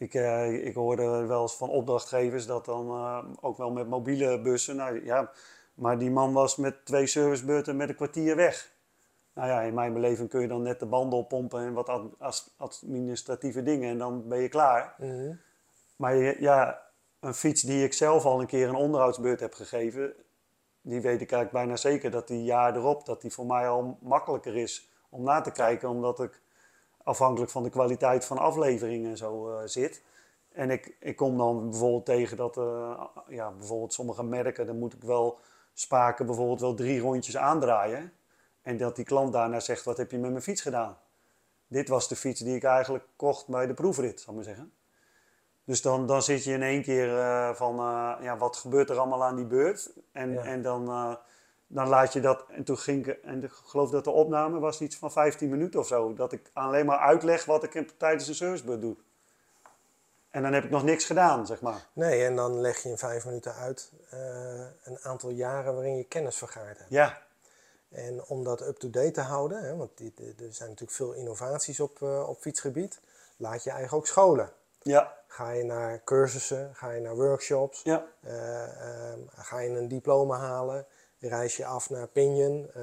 Ik, 0.00 0.14
eh, 0.14 0.66
ik 0.66 0.74
hoorde 0.74 1.26
wel 1.26 1.42
eens 1.42 1.56
van 1.56 1.68
opdrachtgevers 1.68 2.46
dat 2.46 2.64
dan 2.64 2.86
uh, 2.86 3.24
ook 3.40 3.56
wel 3.56 3.70
met 3.70 3.88
mobiele 3.88 4.40
bussen. 4.40 4.76
Nou 4.76 5.04
ja, 5.04 5.30
maar 5.74 5.98
die 5.98 6.10
man 6.10 6.32
was 6.32 6.56
met 6.56 6.84
twee 6.84 7.06
servicebeurten 7.06 7.76
met 7.76 7.88
een 7.88 7.94
kwartier 7.94 8.36
weg. 8.36 8.72
Nou 9.34 9.48
ja, 9.48 9.60
in 9.60 9.74
mijn 9.74 9.92
beleving 9.92 10.28
kun 10.28 10.40
je 10.40 10.48
dan 10.48 10.62
net 10.62 10.80
de 10.80 10.86
banden 10.86 11.18
oppompen 11.18 11.60
en 11.60 11.72
wat 11.72 11.88
administratieve 12.56 13.62
dingen 13.62 13.90
en 13.90 13.98
dan 13.98 14.28
ben 14.28 14.38
je 14.38 14.48
klaar. 14.48 14.94
Mhm. 14.98 15.32
Maar 15.96 16.40
ja, 16.40 16.82
een 17.20 17.34
fiets 17.34 17.62
die 17.62 17.84
ik 17.84 17.92
zelf 17.92 18.24
al 18.24 18.40
een 18.40 18.46
keer 18.46 18.68
een 18.68 18.74
onderhoudsbeurt 18.74 19.40
heb 19.40 19.54
gegeven, 19.54 20.14
die 20.80 21.00
weet 21.00 21.20
ik 21.20 21.32
eigenlijk 21.32 21.52
bijna 21.52 21.76
zeker 21.76 22.10
dat 22.10 22.28
die 22.28 22.44
jaar 22.44 22.76
erop, 22.76 23.06
dat 23.06 23.20
die 23.20 23.32
voor 23.32 23.46
mij 23.46 23.68
al 23.68 23.98
makkelijker 24.00 24.56
is 24.56 24.90
om 25.08 25.22
na 25.22 25.40
te 25.40 25.52
kijken, 25.52 25.88
omdat 25.88 26.20
ik 26.20 26.40
afhankelijk 27.02 27.50
van 27.50 27.62
de 27.62 27.70
kwaliteit 27.70 28.24
van 28.24 28.38
afleveringen 28.38 29.16
zo 29.16 29.50
uh, 29.50 29.56
zit. 29.64 30.02
En 30.52 30.70
ik, 30.70 30.96
ik 31.00 31.16
kom 31.16 31.36
dan 31.36 31.70
bijvoorbeeld 31.70 32.04
tegen 32.04 32.36
dat, 32.36 32.56
uh, 32.56 33.04
ja, 33.28 33.50
bijvoorbeeld 33.50 33.92
sommige 33.92 34.24
merken, 34.24 34.66
dan 34.66 34.78
moet 34.78 34.92
ik 34.92 35.02
wel 35.02 35.38
spaken 35.72 36.26
bijvoorbeeld 36.26 36.60
wel 36.60 36.74
drie 36.74 37.00
rondjes 37.00 37.36
aandraaien. 37.36 38.12
En 38.62 38.76
dat 38.76 38.96
die 38.96 39.04
klant 39.04 39.32
daarna 39.32 39.60
zegt, 39.60 39.84
wat 39.84 39.96
heb 39.96 40.10
je 40.10 40.18
met 40.18 40.30
mijn 40.30 40.42
fiets 40.42 40.62
gedaan? 40.62 40.98
Dit 41.66 41.88
was 41.88 42.08
de 42.08 42.16
fiets 42.16 42.40
die 42.40 42.56
ik 42.56 42.64
eigenlijk 42.64 43.04
kocht 43.16 43.48
bij 43.48 43.66
de 43.66 43.74
proefrit, 43.74 44.20
zal 44.20 44.28
ik 44.28 44.34
maar 44.34 44.48
zeggen. 44.48 44.72
Dus 45.64 45.82
dan, 45.82 46.06
dan 46.06 46.22
zit 46.22 46.44
je 46.44 46.52
in 46.52 46.62
één 46.62 46.82
keer 46.82 47.08
uh, 47.08 47.54
van, 47.54 47.76
ja, 48.22 48.36
wat 48.36 48.56
gebeurt 48.56 48.90
er 48.90 48.98
allemaal 48.98 49.24
aan 49.24 49.36
die 49.36 49.46
beurt? 49.46 49.92
En, 50.12 50.32
ja. 50.32 50.42
en 50.42 50.62
dan, 50.62 51.18
dan 51.72 51.88
laat 51.88 52.12
je 52.12 52.20
dat, 52.20 52.44
en 52.48 52.64
toen 52.64 52.78
ging 52.78 53.06
ik, 53.06 53.18
en 53.24 53.44
ik 53.44 53.50
geloof 53.50 53.90
dat 53.90 54.04
de 54.04 54.10
opname 54.10 54.58
was 54.58 54.80
iets 54.80 54.96
van 54.96 55.12
15 55.12 55.48
minuten 55.48 55.80
of 55.80 55.86
zo. 55.86 56.14
Dat 56.14 56.32
ik 56.32 56.50
alleen 56.52 56.86
maar 56.86 56.98
uitleg 56.98 57.44
wat 57.44 57.62
ik 57.62 57.92
tijdens 57.96 58.28
een 58.28 58.34
servicebeurt 58.34 58.80
doe. 58.80 58.96
En 60.30 60.42
dan 60.42 60.52
heb 60.52 60.64
ik 60.64 60.70
nog 60.70 60.84
niks 60.84 61.04
gedaan, 61.04 61.46
zeg 61.46 61.60
maar. 61.60 61.86
Nee, 61.92 62.24
en 62.24 62.36
dan 62.36 62.60
leg 62.60 62.82
je 62.82 62.88
in 62.88 62.98
vijf 62.98 63.24
minuten 63.24 63.54
uit 63.54 63.92
een 64.82 64.98
aantal 65.02 65.30
jaren 65.30 65.74
waarin 65.74 65.96
je 65.96 66.04
kennis 66.04 66.36
vergaard 66.36 66.78
hebt. 66.78 66.90
Ja. 66.90 67.22
En 67.88 68.24
om 68.24 68.44
dat 68.44 68.60
up-to-date 68.60 69.10
te 69.10 69.20
houden, 69.20 69.62
hè, 69.62 69.76
want 69.76 69.90
die, 69.94 70.14
er 70.16 70.52
zijn 70.52 70.68
natuurlijk 70.68 70.96
veel 70.96 71.12
innovaties 71.12 71.80
op, 71.80 72.02
op 72.02 72.40
fietsgebied, 72.40 73.00
laat 73.36 73.64
je 73.64 73.70
eigenlijk 73.70 74.02
ook 74.02 74.06
scholen. 74.06 74.52
Ja. 74.82 75.16
Ga 75.26 75.50
je 75.50 75.64
naar 75.64 76.00
cursussen, 76.04 76.74
ga 76.74 76.90
je 76.90 77.00
naar 77.00 77.16
workshops, 77.16 77.82
ja. 77.82 78.04
uh, 78.20 78.32
uh, 78.32 79.12
ga 79.36 79.58
je 79.58 79.68
een 79.68 79.88
diploma 79.88 80.38
halen, 80.38 80.86
reis 81.28 81.56
je 81.56 81.66
af 81.66 81.90
naar 81.90 82.08
Pinion, 82.08 82.70
uh, 82.76 82.82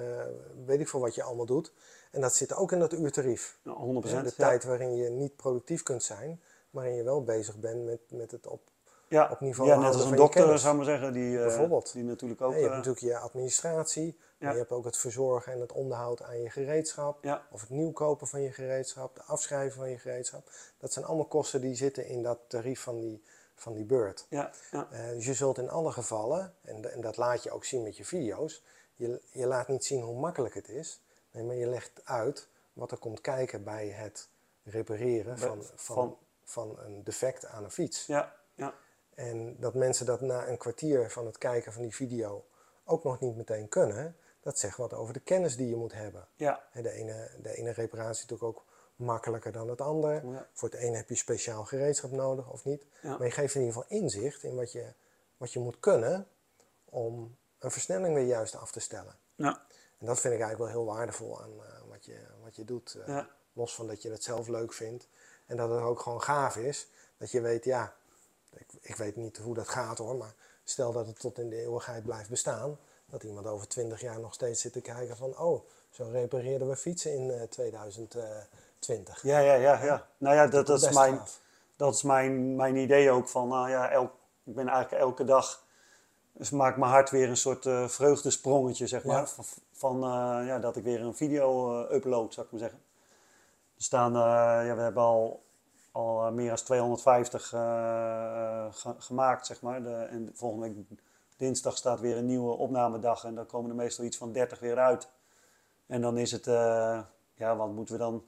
weet 0.66 0.80
ik 0.80 0.90
veel 0.90 1.00
wat 1.00 1.16
je 1.16 1.24
allemaal 1.24 1.46
doet. 1.46 1.74
En 2.12 2.22
dat 2.22 2.36
zit 2.36 2.56
ook 2.56 2.72
in 2.72 2.80
dat 2.80 2.94
uurtarief. 2.94 3.58
Ja, 3.62 3.74
100%. 3.74 4.02
de 4.02 4.10
ja. 4.10 4.24
tijd 4.36 4.64
waarin 4.64 4.96
je 4.96 5.10
niet 5.10 5.36
productief 5.36 5.84
kunt 5.84 6.04
zijn, 6.04 6.30
maar 6.30 6.84
waarin 6.84 6.96
je 6.96 7.04
wel 7.04 7.24
bezig 7.24 7.58
bent 7.58 7.86
met, 7.86 8.00
met 8.10 8.32
het 8.32 8.48
op, 8.48 8.62
ja. 9.08 9.30
op 9.32 9.40
niveau 9.40 9.70
Ja, 9.70 9.80
net 9.80 9.94
als 9.94 10.06
een 10.06 10.16
dokter, 10.16 10.60
zou 10.60 10.72
ik 10.72 10.86
maar 10.86 10.90
zeggen, 10.90 11.14
die, 11.14 11.38
Bijvoorbeeld. 11.38 11.94
die 11.94 12.04
natuurlijk 12.04 12.42
ook... 12.42 12.54
je 12.54 12.60
hebt 12.60 12.74
natuurlijk 12.74 13.06
je 13.06 13.18
administratie, 13.18 14.18
maar 14.40 14.52
je 14.52 14.58
hebt 14.58 14.72
ook 14.72 14.86
het 14.86 14.98
verzorgen 14.98 15.54
en 15.54 15.60
het 15.60 15.72
onderhoud 15.72 16.22
aan 16.22 16.42
je 16.42 16.50
gereedschap. 16.50 17.24
Ja. 17.24 17.48
Of 17.52 17.62
het 17.62 17.70
nieuw 17.70 17.92
kopen 17.92 18.28
van 18.28 18.42
je 18.42 18.52
gereedschap, 18.52 19.16
de 19.16 19.24
afschrijven 19.24 19.80
van 19.80 19.90
je 19.90 19.98
gereedschap. 19.98 20.50
Dat 20.78 20.94
zijn 20.94 21.06
allemaal 21.06 21.26
kosten 21.26 21.62
die 21.62 21.76
zitten 21.76 22.08
in 22.08 22.24
dat 22.24 22.40
tarief 22.48 22.82
van 22.82 23.00
die, 23.00 23.24
van 23.58 23.74
die 23.74 23.86
beurt. 23.86 24.26
Ja. 24.30 24.52
Ja. 24.72 24.88
Uh, 24.92 25.10
dus 25.10 25.26
je 25.26 25.34
zult 25.34 25.58
in 25.58 25.70
alle 25.70 25.92
gevallen, 25.92 26.54
en, 26.62 26.92
en, 26.92 27.02
dat 27.02 27.18
laat 27.18 27.44
je 27.44 27.52
ook 27.52 27.66
zien 27.66 27.84
met 27.84 27.98
je 27.98 28.06
video's, 28.06 28.64
je, 28.96 29.22
je 29.32 29.46
laat 29.46 29.68
niet 29.68 29.86
zien 29.86 30.02
hoe 30.02 30.20
makkelijk 30.20 30.54
het 30.54 30.70
is. 30.70 31.02
Nee, 31.32 31.44
maar 31.44 31.56
je 31.56 31.68
legt 31.68 31.92
uit 32.04 32.48
wat 32.74 32.92
er 32.92 32.98
komt 32.98 33.22
kijken 33.22 33.64
bij 33.64 33.88
het 33.88 34.30
repareren 34.64 35.38
van, 35.40 35.64
van, 35.64 35.76
van, 35.76 36.18
van 36.44 36.80
een 36.80 37.04
defect 37.04 37.46
aan 37.46 37.64
een 37.64 37.72
fiets. 37.72 38.06
Ja. 38.06 38.36
Ja. 38.56 38.74
En 39.16 39.56
dat 39.60 39.74
mensen 39.74 40.06
dat 40.06 40.22
na 40.22 40.48
een 40.48 40.58
kwartier 40.58 41.12
van 41.12 41.26
het 41.26 41.38
kijken 41.38 41.74
van 41.74 41.82
die 41.82 41.96
video 41.96 42.46
ook 42.84 43.04
nog 43.04 43.20
niet 43.20 43.36
meteen 43.36 43.70
kunnen, 43.70 44.16
dat 44.42 44.60
zegt 44.60 44.78
wat 44.78 44.94
over 44.94 45.14
de 45.14 45.20
kennis 45.20 45.58
die 45.58 45.70
je 45.70 45.76
moet 45.76 45.94
hebben. 45.94 46.28
Ja. 46.36 46.64
De 46.74 46.92
ene, 46.92 47.32
de 47.42 47.56
ene 47.56 47.72
reparatie 47.72 48.24
is 48.24 48.30
natuurlijk 48.30 48.58
ook 48.58 48.66
makkelijker 48.98 49.52
dan 49.52 49.70
het 49.70 49.82
ander. 49.82 50.24
Voor 50.54 50.70
het 50.70 50.82
een 50.82 50.94
heb 50.94 51.10
je 51.10 51.16
speciaal 51.16 51.66
gereedschap 51.66 52.12
nodig 52.12 52.52
of 52.52 52.66
niet. 52.66 52.86
Maar 53.02 53.24
je 53.24 53.32
geeft 53.32 53.56
in 53.56 53.62
ieder 53.62 53.76
geval 53.76 53.98
inzicht 53.98 54.44
in 54.44 54.56
wat 54.56 54.72
je, 54.72 54.94
wat 55.38 55.54
je 55.54 55.60
moet 55.60 55.80
kunnen 55.80 56.28
om 56.86 57.38
een 57.60 57.72
versnelling 57.72 58.14
weer 58.14 58.26
juist 58.26 58.56
af 58.56 58.72
te 58.72 58.80
stellen. 58.80 59.16
Ja. 59.36 59.66
En 59.98 60.06
dat 60.06 60.20
vind 60.20 60.34
ik 60.34 60.40
eigenlijk 60.40 60.72
wel 60.72 60.84
heel 60.84 60.94
waardevol 60.94 61.42
aan 61.42 61.52
eh, 61.52 61.90
wat, 61.90 62.06
je, 62.06 62.20
wat 62.44 62.56
je 62.56 62.66
doet. 62.66 62.98
Eh, 63.06 63.20
los 63.54 63.76
van 63.76 63.88
dat 63.88 64.02
je 64.02 64.12
het 64.12 64.24
zelf 64.24 64.48
leuk 64.48 64.74
vindt 64.74 65.08
en 65.46 65.58
dat 65.58 65.70
het 65.70 65.82
ook 65.82 66.00
gewoon 66.00 66.22
gaaf 66.22 66.58
is. 66.58 66.88
Dat 67.18 67.32
je 67.32 67.42
weet, 67.42 67.64
ja, 67.64 67.96
ik, 68.54 68.68
ik 68.82 68.96
weet 68.96 69.16
niet 69.16 69.38
hoe 69.38 69.54
dat 69.54 69.68
gaat 69.68 69.98
hoor, 69.98 70.16
maar 70.16 70.34
stel 70.64 70.92
dat 70.92 71.08
het 71.08 71.20
tot 71.20 71.38
in 71.38 71.50
de 71.50 71.62
eeuwigheid 71.62 72.04
blijft 72.04 72.30
bestaan. 72.30 72.80
Dat 73.06 73.24
iemand 73.24 73.46
over 73.46 73.68
twintig 73.68 74.02
jaar 74.02 74.20
nog 74.20 74.34
steeds 74.34 74.62
zit 74.62 74.74
te 74.74 74.82
kijken 74.82 75.18
van, 75.18 75.38
oh, 75.38 75.68
zo 75.90 76.10
repareerden 76.12 76.70
we 76.70 76.76
fietsen 76.76 77.14
in 77.14 77.32
eh, 77.32 77.42
uh, 77.42 77.48
2000. 77.48 78.16
20. 78.80 79.24
Ja, 79.24 79.40
ja, 79.40 79.54
ja. 79.54 79.84
ja. 79.84 80.08
Nou 80.18 80.36
ja, 80.36 80.48
dat, 80.48 80.68
dat 80.68 80.82
is, 80.82 80.94
mijn, 80.94 81.20
dat 81.76 81.94
is 81.94 82.04
mijn, 82.04 82.56
mijn 82.56 82.76
idee 82.76 83.12
ook 83.12 83.28
van, 83.28 83.48
nou 83.48 83.70
ja, 83.70 83.90
elk, 83.90 84.12
ik 84.44 84.56
ben 84.56 84.68
eigenlijk 84.68 85.02
elke 85.02 85.24
dag, 85.24 85.66
dus 86.38 86.50
maakt 86.50 86.78
mijn 86.78 86.92
hart 86.92 87.10
weer 87.10 87.30
een 87.30 87.38
soort 87.38 87.66
uh, 87.66 87.88
vreugdesprongetje, 87.88 88.88
zeg 88.88 89.04
maar. 89.04 89.30
Van, 89.72 90.04
eh, 90.04 90.48
ja, 90.48 90.60
dat 90.60 90.76
ik 90.76 90.84
weer 90.84 91.02
een 91.02 91.16
video 91.16 91.82
eh, 91.82 91.96
upload, 91.96 92.34
zou 92.34 92.46
ik 92.46 92.52
maar 92.52 92.62
zeggen. 92.62 92.80
Er 93.76 93.84
staan, 93.84 94.14
ja, 94.66 94.76
we 94.76 94.82
hebben 94.82 95.04
al, 95.04 95.44
al 95.92 96.32
meer 96.32 96.48
dan 96.48 96.56
250 96.56 97.48
gemaakt, 98.98 99.46
zeg 99.46 99.62
maar. 99.62 99.84
De, 99.84 99.94
en 99.94 100.32
volgende 100.34 100.68
week 100.68 100.76
dinsdag 101.38 101.78
staat 101.78 102.00
weer 102.00 102.18
een 102.18 102.26
nieuwe 102.26 102.52
opnamedag 102.52 103.24
en 103.24 103.36
dan 103.36 103.46
komen 103.46 103.70
er 103.70 103.76
meestal 103.76 104.06
iets 104.06 104.18
van 104.18 104.32
30 104.32 104.60
weer 104.60 104.78
uit. 104.78 105.10
En 105.88 106.02
dan 106.02 106.18
is 106.18 106.32
het, 106.32 106.46
ja, 107.34 107.56
wat 107.56 107.72
moeten 107.72 107.94
we 107.94 108.00
dan 108.00 108.24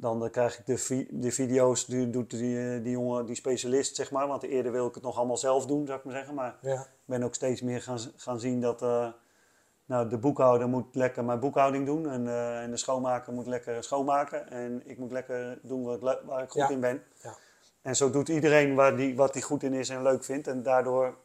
dan 0.00 0.24
eh, 0.24 0.30
krijg 0.30 0.58
ik 0.58 0.66
de, 0.66 0.78
vi- 0.78 1.06
de 1.10 1.30
video's, 1.32 1.86
die 1.86 2.10
doet 2.10 2.30
die, 2.30 2.58
eh, 2.74 2.82
die 2.82 2.90
jongen, 2.92 3.26
die 3.26 3.34
specialist, 3.34 3.96
zeg 3.96 4.10
maar. 4.10 4.26
Want 4.26 4.42
eerder 4.42 4.72
wil 4.72 4.86
ik 4.86 4.94
het 4.94 5.02
nog 5.02 5.16
allemaal 5.16 5.36
zelf 5.36 5.66
doen, 5.66 5.86
zou 5.86 5.98
ik 5.98 6.04
maar 6.04 6.14
zeggen. 6.14 6.34
Maar 6.34 6.56
Ja, 6.60 6.80
ik 6.80 6.86
ben 7.04 7.22
ook 7.22 7.34
steeds 7.34 7.62
meer 7.62 7.82
gaan, 7.82 7.98
gaan 8.16 8.40
zien 8.40 8.60
dat 8.60 8.82
eh, 8.82 9.08
nou, 9.84 10.08
de 10.08 10.18
boekhouder 10.18 10.68
moet 10.68 10.94
lekker 10.94 11.24
mijn 11.24 11.40
boekhouding 11.40 11.86
doen. 11.86 12.08
En, 12.10 12.28
en 12.62 12.70
de 12.70 12.76
schoonmaker 12.76 13.32
moet 13.32 13.46
lekker 13.46 13.84
schoonmaken. 13.84 14.50
En 14.50 14.82
ik 14.84 14.98
moet 14.98 15.12
lekker 15.12 15.58
doen 15.62 15.84
wat, 15.84 15.96
ik 15.96 16.20
waar 16.26 16.42
ik 16.42 16.50
goed 16.50 16.60
Ja. 16.62 16.68
in 16.68 16.80
ben. 16.80 17.02
ja. 17.22 17.34
En 17.82 17.96
zo 17.96 18.10
doet 18.10 18.28
iedereen 18.28 18.74
waar 18.74 18.96
die, 18.96 19.16
wat 19.16 19.32
hij 19.34 19.42
goed 19.42 19.62
in 19.62 19.72
is 19.72 19.88
en 19.88 20.02
leuk 20.02 20.24
vindt. 20.24 20.46
En 20.46 20.62
daardoor, 20.62 21.16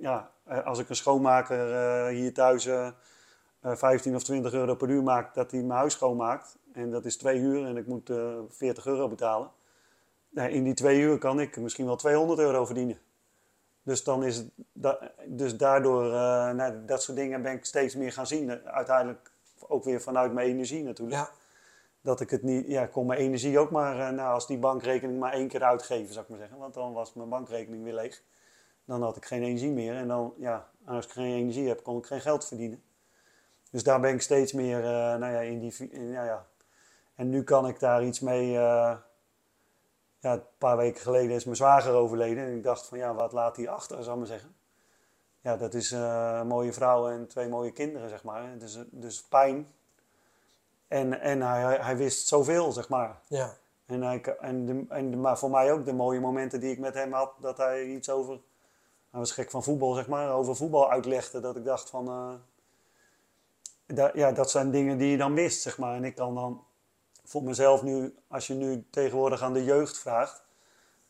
ja, 0.00 0.30
als 0.64 0.78
ik 0.78 0.88
een 0.88 0.96
schoonmaker 0.96 2.06
hier 2.08 2.34
thuis 2.34 2.66
eh, 2.66 2.86
eh, 3.60 3.76
15 3.76 4.14
of 4.14 4.22
20 4.22 4.52
euro 4.52 4.74
per 4.74 4.88
uur 4.90 5.02
maak, 5.02 5.34
dat 5.34 5.50
hij 5.50 5.60
mijn 5.60 5.78
huis 5.78 5.92
schoonmaakt. 5.92 6.56
En 6.72 6.90
dat 6.90 7.04
is 7.04 7.16
twee 7.16 7.38
uur 7.38 7.64
en 7.64 7.76
ik 7.76 7.86
moet 7.86 8.10
eh 8.10 8.38
40 8.48 8.86
euro 8.86 9.08
betalen. 9.08 9.50
Nou, 10.28 10.50
in 10.50 10.64
die 10.64 10.74
twee 10.74 11.00
uur 11.00 11.18
kan 11.18 11.40
ik 11.40 11.56
misschien 11.56 11.86
wel 11.86 11.96
200 11.96 12.40
euro 12.40 12.64
verdienen. 12.64 12.98
Dus, 13.82 14.04
dan 14.04 14.24
is 14.24 14.44
da- 14.72 15.12
dus 15.26 15.56
daardoor, 15.56 16.04
eh, 16.04 16.50
nou, 16.50 16.84
dat 16.84 17.02
soort 17.02 17.16
dingen 17.16 17.42
ben 17.42 17.52
ik 17.52 17.64
steeds 17.64 17.94
meer 17.94 18.12
gaan 18.12 18.26
zien. 18.26 18.66
Uiteindelijk 18.66 19.30
ook 19.68 19.84
weer 19.84 20.00
vanuit 20.00 20.32
mijn 20.32 20.48
energie 20.48 20.82
natuurlijk 20.82 21.18
ja. 21.18 21.30
dat 22.00 22.20
ik 22.20 22.30
het 22.30 22.42
niet, 22.42 22.66
ja, 22.66 22.86
kon 22.86 23.06
mijn 23.06 23.20
energie 23.20 23.58
ook 23.58 23.70
maar, 23.70 23.98
eh, 23.98 24.08
nou, 24.14 24.32
als 24.34 24.46
die 24.46 24.58
bankrekening 24.58 25.18
maar 25.18 25.32
één 25.32 25.48
keer 25.48 25.62
uitgeven, 25.62 26.12
zou 26.12 26.24
ik 26.24 26.30
maar 26.30 26.38
zeggen. 26.38 26.58
Want 26.58 26.74
dan 26.74 26.92
was 26.92 27.14
mijn 27.14 27.28
bankrekening 27.28 27.84
weer 27.84 27.94
leeg. 27.94 28.22
Dan 28.84 29.02
had 29.02 29.16
ik 29.16 29.24
geen 29.24 29.42
energie 29.42 29.70
meer. 29.70 29.94
En 29.94 30.08
dan, 30.08 30.34
ja, 30.38 30.68
als 30.84 31.04
ik 31.06 31.10
geen 31.12 31.34
energie 31.34 31.68
heb, 31.68 31.82
kon 31.82 31.98
ik 31.98 32.06
geen 32.06 32.20
geld 32.20 32.46
verdienen. 32.46 32.82
Dus 33.70 33.82
daar 33.82 34.00
ben 34.00 34.14
ik 34.14 34.22
steeds 34.22 34.52
meer, 34.52 34.80
nou 35.18 35.32
ja, 35.32 35.40
in 35.40 35.58
die, 35.58 35.88
in, 35.90 36.08
ja, 36.08 36.24
ja. 36.24 36.46
En 37.22 37.28
nu 37.30 37.42
kan 37.44 37.66
ik 37.66 37.80
daar 37.80 38.04
iets 38.04 38.20
mee, 38.20 38.56
eh, 38.56 38.96
ja, 40.18 40.32
een 40.32 40.42
paar 40.58 40.76
weken 40.76 41.00
geleden 41.00 41.36
is 41.36 41.44
mijn 41.44 41.56
zwager 41.56 41.92
overleden. 41.92 42.44
En 42.44 42.56
ik 42.56 42.62
dacht 42.62 42.86
van, 42.86 42.98
ja, 42.98 43.14
wat 43.14 43.32
laat 43.32 43.56
hij 43.56 43.68
achter, 43.68 43.96
zou 44.02 44.10
ik 44.12 44.18
maar 44.18 44.26
zeggen. 44.26 44.54
Ja, 45.40 45.56
dat 45.56 45.74
is 45.74 45.92
eh, 45.92 46.36
een 46.40 46.46
mooie 46.46 46.72
vrouw 46.72 47.08
en 47.08 47.26
twee 47.26 47.48
mooie 47.48 47.72
kinderen, 47.72 48.08
zeg 48.08 48.24
maar. 48.24 48.58
Dus, 48.58 48.78
dus 48.90 49.22
pijn, 49.22 49.72
en, 50.88 51.20
en 51.20 51.40
hij, 51.42 51.76
hij 51.76 51.96
wist 51.96 52.26
zoveel, 52.28 52.72
zeg 52.72 52.88
maar. 52.88 53.20
ja. 53.26 53.54
En, 53.86 54.02
hij, 54.02 54.22
en, 54.40 54.66
de, 54.66 54.84
en 54.88 55.10
de, 55.10 55.16
maar 55.16 55.38
voor 55.38 55.50
mij 55.50 55.72
ook 55.72 55.84
de 55.84 55.92
mooie 55.92 56.20
momenten 56.20 56.60
die 56.60 56.70
ik 56.72 56.78
met 56.78 56.94
hem 56.94 57.12
had, 57.12 57.32
dat 57.40 57.56
hij 57.56 57.84
iets 57.84 58.10
over. 58.10 58.32
Hij 59.10 59.20
was 59.20 59.32
gek 59.32 59.50
van 59.50 59.62
voetbal, 59.62 59.92
zeg 59.94 60.08
maar, 60.08 60.32
over 60.32 60.56
voetbal 60.56 60.90
uitlegde. 60.90 61.40
Dat 61.40 61.56
ik 61.56 61.64
dacht 61.64 61.90
van. 61.90 62.06
eh, 62.08 62.34
da- 63.96 64.10
ja, 64.14 64.32
dat 64.32 64.50
zijn 64.50 64.70
dingen 64.70 64.98
die 64.98 65.10
je 65.10 65.16
dan 65.16 65.32
mist, 65.34 65.62
zeg 65.62 65.78
maar. 65.78 65.94
En 65.94 66.04
ik 66.04 66.14
kan 66.14 66.34
dan 66.34 66.64
voor 67.24 67.42
mezelf 67.42 67.82
nu, 67.82 68.14
als 68.28 68.46
je 68.46 68.54
nu 68.54 68.84
tegenwoordig 68.90 69.42
aan 69.42 69.52
de 69.52 69.64
jeugd 69.64 69.98
vraagt. 69.98 70.42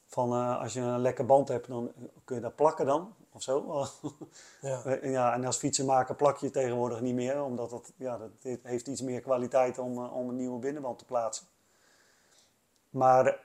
Van 0.06 0.32
eh, 0.32 0.60
als 0.60 0.72
je 0.72 0.80
een 0.80 1.00
lekker 1.00 1.26
band 1.26 1.48
hebt, 1.48 1.68
dan 1.68 1.92
kun 2.24 2.36
je 2.36 2.42
dat 2.42 2.54
plakken 2.56 2.86
dan, 2.86 3.14
of 3.32 3.42
zo. 3.42 3.86
ja. 4.60 4.84
Eh, 4.84 5.10
Ja, 5.12 5.32
en 5.34 5.44
als 5.44 5.56
fietsenmaker 5.56 6.14
plak 6.14 6.36
je 6.38 6.50
tegenwoordig 6.50 7.00
niet 7.00 7.14
meer, 7.14 7.42
omdat 7.42 7.70
dat, 7.70 7.92
ja, 7.96 8.18
dat 8.18 8.30
dit 8.42 8.60
heeft 8.62 8.86
iets 8.86 9.02
meer 9.02 9.20
kwaliteit 9.20 9.78
om, 9.78 10.04
eh, 10.04 10.16
om 10.16 10.28
een 10.28 10.36
nieuwe 10.36 10.58
binnenband 10.58 10.98
te 10.98 11.04
plaatsen. 11.04 11.46
Maar 12.90 13.38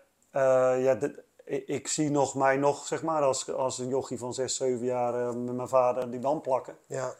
ja, 0.79 0.95
de- 0.95 1.23
ik, 1.65 1.87
zie 1.87 2.09
nog 2.11 2.35
mij 2.35 2.57
nog, 2.57 2.85
zeg 2.87 3.03
maar, 3.03 3.21
als, 3.21 3.51
als 3.51 3.77
een 3.77 3.87
jochie 3.87 4.17
van 4.17 4.33
6, 4.33 4.55
7 4.55 4.85
jaar 4.85 5.37
met 5.37 5.55
mijn 5.55 5.67
vader 5.67 6.11
die 6.11 6.19
band 6.19 6.41
plakken. 6.41 6.77
ja. 6.87 7.13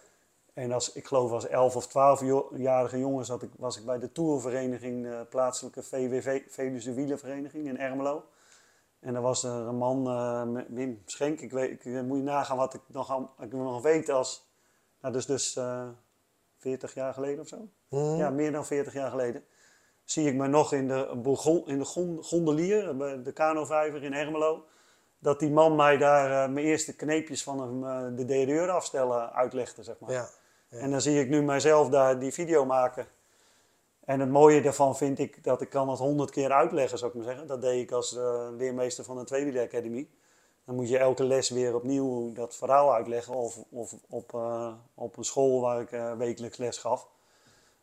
En 0.58 0.72
als, 0.72 0.94
ik 0.94 1.08
geloof 1.08 1.32
als 1.32 1.48
11 1.48 1.76
of 1.76 1.88
12-jarige 1.88 3.00
jongen 3.00 3.26
zat 3.26 3.44
ik, 3.44 3.50
was 3.58 3.78
ik 3.78 3.86
bij 3.86 4.00
de 4.00 4.12
tourvereniging, 4.12 5.04
de 5.04 5.26
plaatselijke 5.30 5.84
VWV, 5.84 6.42
Veluwe 6.48 6.94
Wielenvereniging 6.94 7.68
in 7.68 7.78
Ermelo. 7.80 8.24
En 9.00 9.14
daar 9.14 9.22
was 9.22 9.44
er 9.44 9.52
een 9.52 9.76
man, 9.78 10.08
eh, 10.08 10.64
Wim 10.68 11.02
Schenk, 11.06 11.40
ik 11.40 11.52
weet, 11.52 11.86
ik, 11.86 12.04
moet 12.04 12.18
je 12.18 12.24
nagaan 12.24 12.58
wat 12.58 12.74
ik 12.74 12.82
nog, 12.88 13.12
aan- 13.12 13.30
ik 13.40 13.54
nog 13.54 13.82
weet 13.82 14.10
als, 14.10 14.48
nou 15.02 15.14
dus 15.14 15.26
dus 15.26 15.56
eh 15.56 15.88
40 16.58 16.94
jaar 16.94 17.14
geleden 17.14 17.40
of 17.40 17.48
zo. 17.48 17.68
Mhm. 17.90 18.16
Ja, 18.16 18.30
meer 18.30 18.52
dan 18.52 18.66
40 18.66 18.94
jaar 18.94 19.10
geleden. 19.10 19.44
Zie 20.04 20.28
ik 20.28 20.36
me 20.36 20.48
nog 20.48 20.74
in 20.74 20.88
de, 20.88 21.10
in 21.66 21.78
de 21.78 21.86
gon- 21.86 22.24
gondelier, 22.24 22.98
de 23.24 23.32
kanovijver 23.34 24.04
in 24.04 24.14
Ermelo. 24.14 24.66
Dat 25.20 25.40
die 25.40 25.52
man 25.52 25.76
mij 25.76 25.98
daar 25.98 26.44
eh, 26.48 26.54
mijn 26.54 26.66
eerste 26.66 26.96
kneepjes 26.96 27.44
van 27.44 27.60
hem, 27.62 27.84
eh, 27.86 28.18
de 28.18 28.26
deur 28.46 28.70
afstellen 28.70 29.34
uitlegde, 29.34 29.84
zeg 29.84 30.00
maar. 30.00 30.12
ja. 30.12 30.28
Ja. 30.70 30.78
En 30.78 30.92
dan 30.92 31.02
zie 31.02 31.20
ik 31.20 31.30
nu 31.30 31.42
mijzelf 31.42 31.90
daar 31.90 32.20
die 32.20 32.32
video 32.32 32.66
maken. 32.66 33.08
En 34.08 34.20
het 34.20 34.30
mooie 34.30 34.62
daarvan 34.62 34.98
vind 34.98 35.20
ik 35.20 35.44
dat 35.44 35.62
ik 35.62 35.70
kan 35.70 35.90
het 35.90 36.00
honderd 36.00 36.30
keer 36.30 36.52
uitleggen, 36.52 36.98
zou 36.98 37.12
ik 37.12 37.18
maar 37.18 37.28
zeggen. 37.28 37.48
Dat 37.48 37.62
deed 37.62 37.82
ik 37.82 37.92
als 37.92 38.18
eh, 38.18 38.48
leermeester 38.58 39.04
van 39.04 39.18
de 39.18 39.24
Tweewielen 39.24 39.64
Academy. 39.64 40.10
Dan 40.66 40.76
moet 40.76 40.90
je 40.90 40.98
elke 40.98 41.24
les 41.24 41.50
weer 41.50 41.76
opnieuw 41.76 42.34
dat 42.34 42.56
verhaal 42.56 42.94
uitleggen. 42.94 43.34
Of, 43.34 43.58
of 43.70 43.96
op, 44.10 44.34
eh, 44.34 44.74
op 44.94 45.18
een 45.18 45.24
school 45.24 45.62
waar 45.62 45.82
ik 45.82 45.92
eh, 45.92 46.14
wekelijks 46.14 46.58
les 46.58 46.78
gaf 46.78 47.08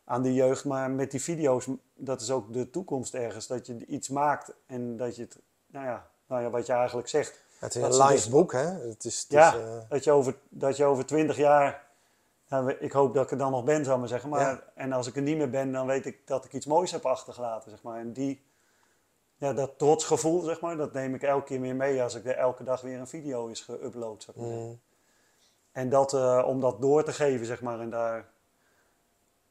aan 0.05 0.21
de 0.21 0.33
jeugd. 0.33 0.65
Maar 0.65 0.91
met 0.91 1.11
die 1.11 1.21
video's, 1.21 1.67
dat 1.95 2.21
is 2.21 2.31
ook 2.31 2.53
de 2.53 2.69
toekomst 2.69 3.13
ergens. 3.13 3.47
Dat 3.47 3.67
je 3.67 3.85
iets 3.85 4.09
maakt 4.09 4.53
en 4.65 4.97
dat 4.97 5.15
je 5.15 5.21
het, 5.21 5.37
nou 5.67 5.85
ja, 5.85 6.07
nou 6.27 6.41
ja 6.41 6.49
wat 6.49 6.65
je 6.65 6.73
eigenlijk 6.73 7.07
zegt. 7.07 7.43
Het 7.59 7.75
is 7.75 7.81
dat 7.81 7.93
een 7.93 8.01
live 8.01 8.13
dus- 8.13 8.29
boek, 8.29 8.51
hè? 8.51 8.65
Het 8.65 9.05
is, 9.05 9.19
het 9.19 9.31
Ja, 9.31 9.53
is, 9.53 9.87
dat, 9.89 10.03
je 10.03 10.11
over, 10.11 10.37
dat 10.49 10.77
je 10.77 10.85
over 10.85 11.05
twintig 11.05 11.37
jaar. 11.37 11.84
Nou, 12.49 12.71
ik 12.71 12.91
hoop 12.91 13.13
dat 13.13 13.23
ik 13.23 13.31
er 13.31 13.37
dan 13.37 13.51
nog 13.51 13.63
ben, 13.63 13.83
zou 13.83 13.93
ik 13.93 13.99
maar 13.99 14.09
zeggen. 14.09 14.29
Maar, 14.29 14.41
Ja. 14.41 14.63
En 14.75 14.91
als 14.91 15.07
ik 15.07 15.15
er 15.15 15.21
niet 15.21 15.37
meer 15.37 15.49
ben, 15.49 15.71
dan 15.71 15.87
weet 15.87 16.05
ik 16.05 16.27
dat 16.27 16.45
ik 16.45 16.53
iets 16.53 16.65
moois 16.65 16.91
heb 16.91 17.05
achtergelaten. 17.05 17.71
Zeg 17.71 17.83
maar. 17.83 17.99
En 17.99 18.13
die, 18.13 18.45
ja, 19.35 19.53
dat 19.53 19.77
trotsgevoel, 19.77 20.41
zeg 20.41 20.61
maar, 20.61 20.77
dat 20.77 20.93
neem 20.93 21.13
ik 21.13 21.23
elke 21.23 21.45
keer 21.45 21.61
weer 21.61 21.75
mee 21.75 22.03
als 22.03 22.15
ik 22.15 22.25
er 22.25 22.35
elke 22.37 22.63
dag 22.63 22.81
weer 22.81 22.99
een 22.99 23.07
video 23.07 23.47
is 23.47 23.61
geüpload. 23.71 24.29
Ik 24.29 24.35
maar 24.35 24.45
mm, 24.45 24.79
En 25.71 25.89
dat, 25.89 26.13
eh, 26.13 26.43
om 26.47 26.59
dat 26.59 26.81
door 26.81 27.03
te 27.03 27.13
geven, 27.13 27.45
zeg 27.45 27.61
maar, 27.61 27.79
en 27.79 27.89
daar. 27.89 28.29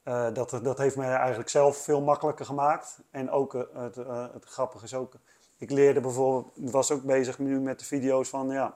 eh, 0.03 0.33
dat, 0.33 0.61
dat 0.63 0.79
heeft 0.79 0.97
mij 0.97 1.15
eigenlijk 1.15 1.49
zelf 1.49 1.77
veel 1.77 2.01
makkelijker 2.01 2.45
gemaakt. 2.45 2.99
En 3.11 3.31
ook 3.31 3.55
eh, 3.55 3.63
het, 3.73 3.97
het 4.33 4.45
grappige 4.45 4.85
is 4.85 4.95
ook. 4.95 5.15
Ik 5.59 5.71
leerde 5.71 6.01
bijvoorbeeld, 6.01 6.71
was 6.71 6.91
ook 6.91 7.03
bezig 7.03 7.39
nu 7.39 7.61
met 7.61 7.79
de 7.79 7.85
video's 7.85 8.29
van 8.29 8.49
ja. 8.49 8.75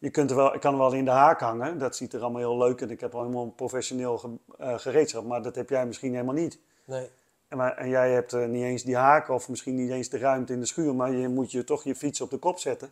Je 0.00 0.10
kunt 0.10 0.30
er 0.30 0.36
wel, 0.36 0.54
ik 0.54 0.60
kan 0.60 0.72
er 0.72 0.78
wel 0.78 0.92
in 0.92 1.04
de 1.04 1.10
haak 1.10 1.40
hangen. 1.40 1.78
Dat 1.78 1.96
ziet 1.96 2.12
er 2.12 2.20
allemaal 2.20 2.40
heel 2.40 2.58
leuk 2.58 2.80
en 2.80 2.90
ik 2.90 3.00
heb 3.00 3.14
al 3.14 3.20
helemaal 3.20 3.42
een 3.44 3.54
professioneel 3.54 4.18
ge, 4.18 4.28
eh, 4.58 4.78
gereedschap. 4.78 5.24
Maar 5.24 5.42
dat 5.42 5.54
heb 5.54 5.68
jij 5.68 5.86
misschien 5.86 6.12
helemaal 6.12 6.34
niet. 6.34 6.58
nee. 6.84 7.10
En, 7.48 7.56
maar, 7.56 7.76
en 7.76 7.88
jij 7.88 8.10
hebt 8.12 8.32
eh, 8.32 8.46
niet 8.46 8.64
eens 8.64 8.82
die 8.82 8.96
haak 8.96 9.28
of 9.28 9.48
misschien 9.48 9.74
niet 9.74 9.90
eens 9.90 10.08
de 10.08 10.18
ruimte 10.18 10.52
in 10.52 10.60
de 10.60 10.66
schuur. 10.66 10.94
Maar 10.94 11.12
je 11.12 11.28
moet 11.28 11.50
je 11.52 11.64
toch 11.64 11.84
je 11.84 11.94
fiets 11.94 12.20
op 12.20 12.30
de 12.30 12.36
kop 12.38 12.58
zetten. 12.58 12.90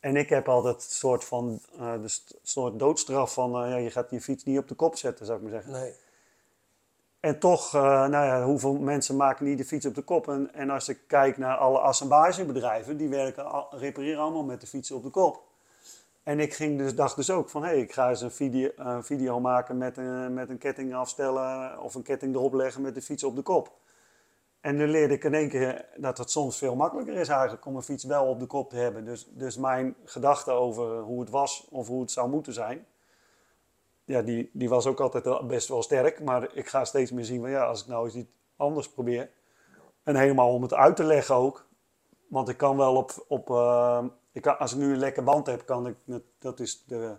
En 0.00 0.16
ik 0.16 0.28
heb 0.28 0.48
altijd 0.48 0.74
een 0.74 0.80
soort 0.80 1.24
van 1.24 1.60
eh, 1.78 1.92
de 2.02 2.18
soort 2.42 2.78
doodstraf 2.78 3.32
van 3.32 3.50
ja, 3.68 3.76
je 3.76 3.90
gaat 3.90 4.10
je 4.10 4.20
fiets 4.20 4.44
niet 4.44 4.58
op 4.58 4.68
de 4.68 4.74
kop 4.74 4.96
zetten, 4.96 5.26
zou 5.26 5.38
ik 5.38 5.44
maar 5.44 5.52
zeggen. 5.52 5.72
Nee. 5.72 5.92
En 7.20 7.38
toch, 7.38 7.72
nou 7.72 8.10
ja, 8.12 8.44
hoeveel 8.44 8.74
mensen 8.74 9.16
maken 9.16 9.44
niet 9.44 9.58
de 9.58 9.64
fiets 9.64 9.86
op 9.86 9.94
de 9.94 10.02
kop? 10.02 10.28
En, 10.28 10.54
en 10.54 10.70
als 10.70 10.88
ik 10.88 10.98
kijk 11.06 11.38
naar 11.38 11.56
alle 11.56 11.78
assemblagebedrijven, 11.78 12.96
die 12.96 13.08
werken, 13.08 13.50
al- 13.50 13.68
repareren 13.70 14.20
allemaal 14.20 14.44
met 14.44 14.60
de 14.60 14.66
fiets 14.66 14.90
op 14.90 15.02
de 15.02 15.10
kop. 15.10 15.42
En 16.26 16.40
ik 16.40 16.54
ging 16.54 16.78
dus, 16.78 16.94
dacht 16.94 17.16
dus 17.16 17.30
ook 17.30 17.48
van, 17.48 17.62
hé, 17.62 17.68
hey, 17.68 17.80
ik 17.80 17.92
ga 17.92 18.08
eens 18.08 18.20
een 18.20 18.30
video, 18.30 18.70
uh, 18.78 18.98
video 19.00 19.40
maken 19.40 19.78
met 19.78 19.96
een, 19.96 20.34
met 20.34 20.48
een 20.48 20.58
ketting 20.58 20.94
afstellen 20.94 21.80
of 21.80 21.94
een 21.94 22.02
ketting 22.02 22.34
erop 22.34 22.54
leggen 22.54 22.82
met 22.82 22.94
de 22.94 23.02
fiets 23.02 23.24
op 23.24 23.36
de 23.36 23.42
kop. 23.42 23.72
En 24.60 24.76
nu 24.76 24.86
leerde 24.86 25.14
ik 25.14 25.24
in 25.24 25.34
één 25.34 25.48
keer 25.48 25.84
dat 25.96 26.18
het 26.18 26.30
soms 26.30 26.58
veel 26.58 26.74
makkelijker 26.74 27.14
is 27.14 27.28
eigenlijk 27.28 27.66
om 27.66 27.76
een 27.76 27.82
fiets 27.82 28.04
wel 28.04 28.26
op 28.26 28.40
de 28.40 28.46
kop 28.46 28.70
te 28.70 28.76
hebben. 28.76 29.04
Dus, 29.04 29.28
dus 29.30 29.56
mijn 29.56 29.94
gedachte 30.04 30.50
over 30.50 31.00
hoe 31.00 31.20
het 31.20 31.30
was 31.30 31.66
of 31.70 31.86
hoe 31.86 32.00
het 32.00 32.10
zou 32.10 32.28
moeten 32.28 32.52
zijn, 32.52 32.86
ja, 34.04 34.22
die, 34.22 34.50
die 34.52 34.68
was 34.68 34.86
ook 34.86 35.00
altijd 35.00 35.46
best 35.46 35.68
wel 35.68 35.82
sterk. 35.82 36.20
Maar 36.20 36.48
ik 36.54 36.66
ga 36.68 36.84
steeds 36.84 37.10
meer 37.10 37.24
zien 37.24 37.40
van 37.40 37.50
ja, 37.50 37.64
als 37.64 37.82
ik 37.82 37.86
nou 37.86 38.04
eens 38.04 38.14
iets 38.14 38.30
anders 38.56 38.90
probeer. 38.90 39.30
En 40.02 40.16
helemaal 40.16 40.54
om 40.54 40.62
het 40.62 40.74
uit 40.74 40.96
te 40.96 41.04
leggen 41.04 41.34
ook. 41.34 41.66
Want 42.28 42.48
ik 42.48 42.56
kan 42.56 42.76
wel 42.76 42.96
op, 42.96 43.24
op 43.28 43.50
uh, 43.50 44.04
ik 44.36 44.42
kan, 44.42 44.58
als 44.58 44.72
ik 44.72 44.78
nu 44.78 44.92
een 44.92 44.98
lekker 44.98 45.22
band 45.22 45.46
heb, 45.46 45.66
kan 45.66 45.86
ik, 45.86 45.96
dat 46.38 46.60
is 46.60 46.84
de, 46.86 47.16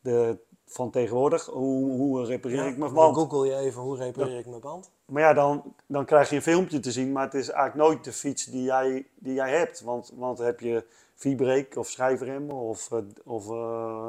de 0.00 0.38
van 0.66 0.90
tegenwoordig, 0.90 1.46
hoe, 1.46 1.96
hoe 1.96 2.24
repareer 2.24 2.66
ik 2.66 2.76
mijn 2.76 2.92
band. 2.92 3.14
Dan 3.14 3.28
google 3.28 3.46
je 3.46 3.56
even, 3.56 3.82
hoe 3.82 3.96
repareer 3.96 4.38
ik 4.38 4.46
mijn 4.46 4.60
band? 4.60 4.90
Maar 5.04 5.22
ja, 5.22 5.32
dan, 5.32 5.74
dan 5.86 6.04
krijg 6.04 6.30
je 6.30 6.36
een 6.36 6.42
filmpje 6.42 6.80
te 6.80 6.92
zien, 6.92 7.12
maar 7.12 7.24
het 7.24 7.34
is 7.34 7.48
eigenlijk 7.48 7.88
nooit 7.88 8.04
de 8.04 8.12
fiets 8.12 8.44
die 8.44 8.62
jij, 8.62 9.06
die 9.14 9.34
jij 9.34 9.50
hebt. 9.50 9.80
Want, 9.80 10.12
want 10.14 10.38
heb 10.38 10.60
je 10.60 10.84
vibreek 11.14 11.76
of 11.76 11.88
schijfrem 11.88 12.50
of, 12.50 12.92
eh, 12.92 12.98
of 13.24 13.48
uh, 13.48 14.08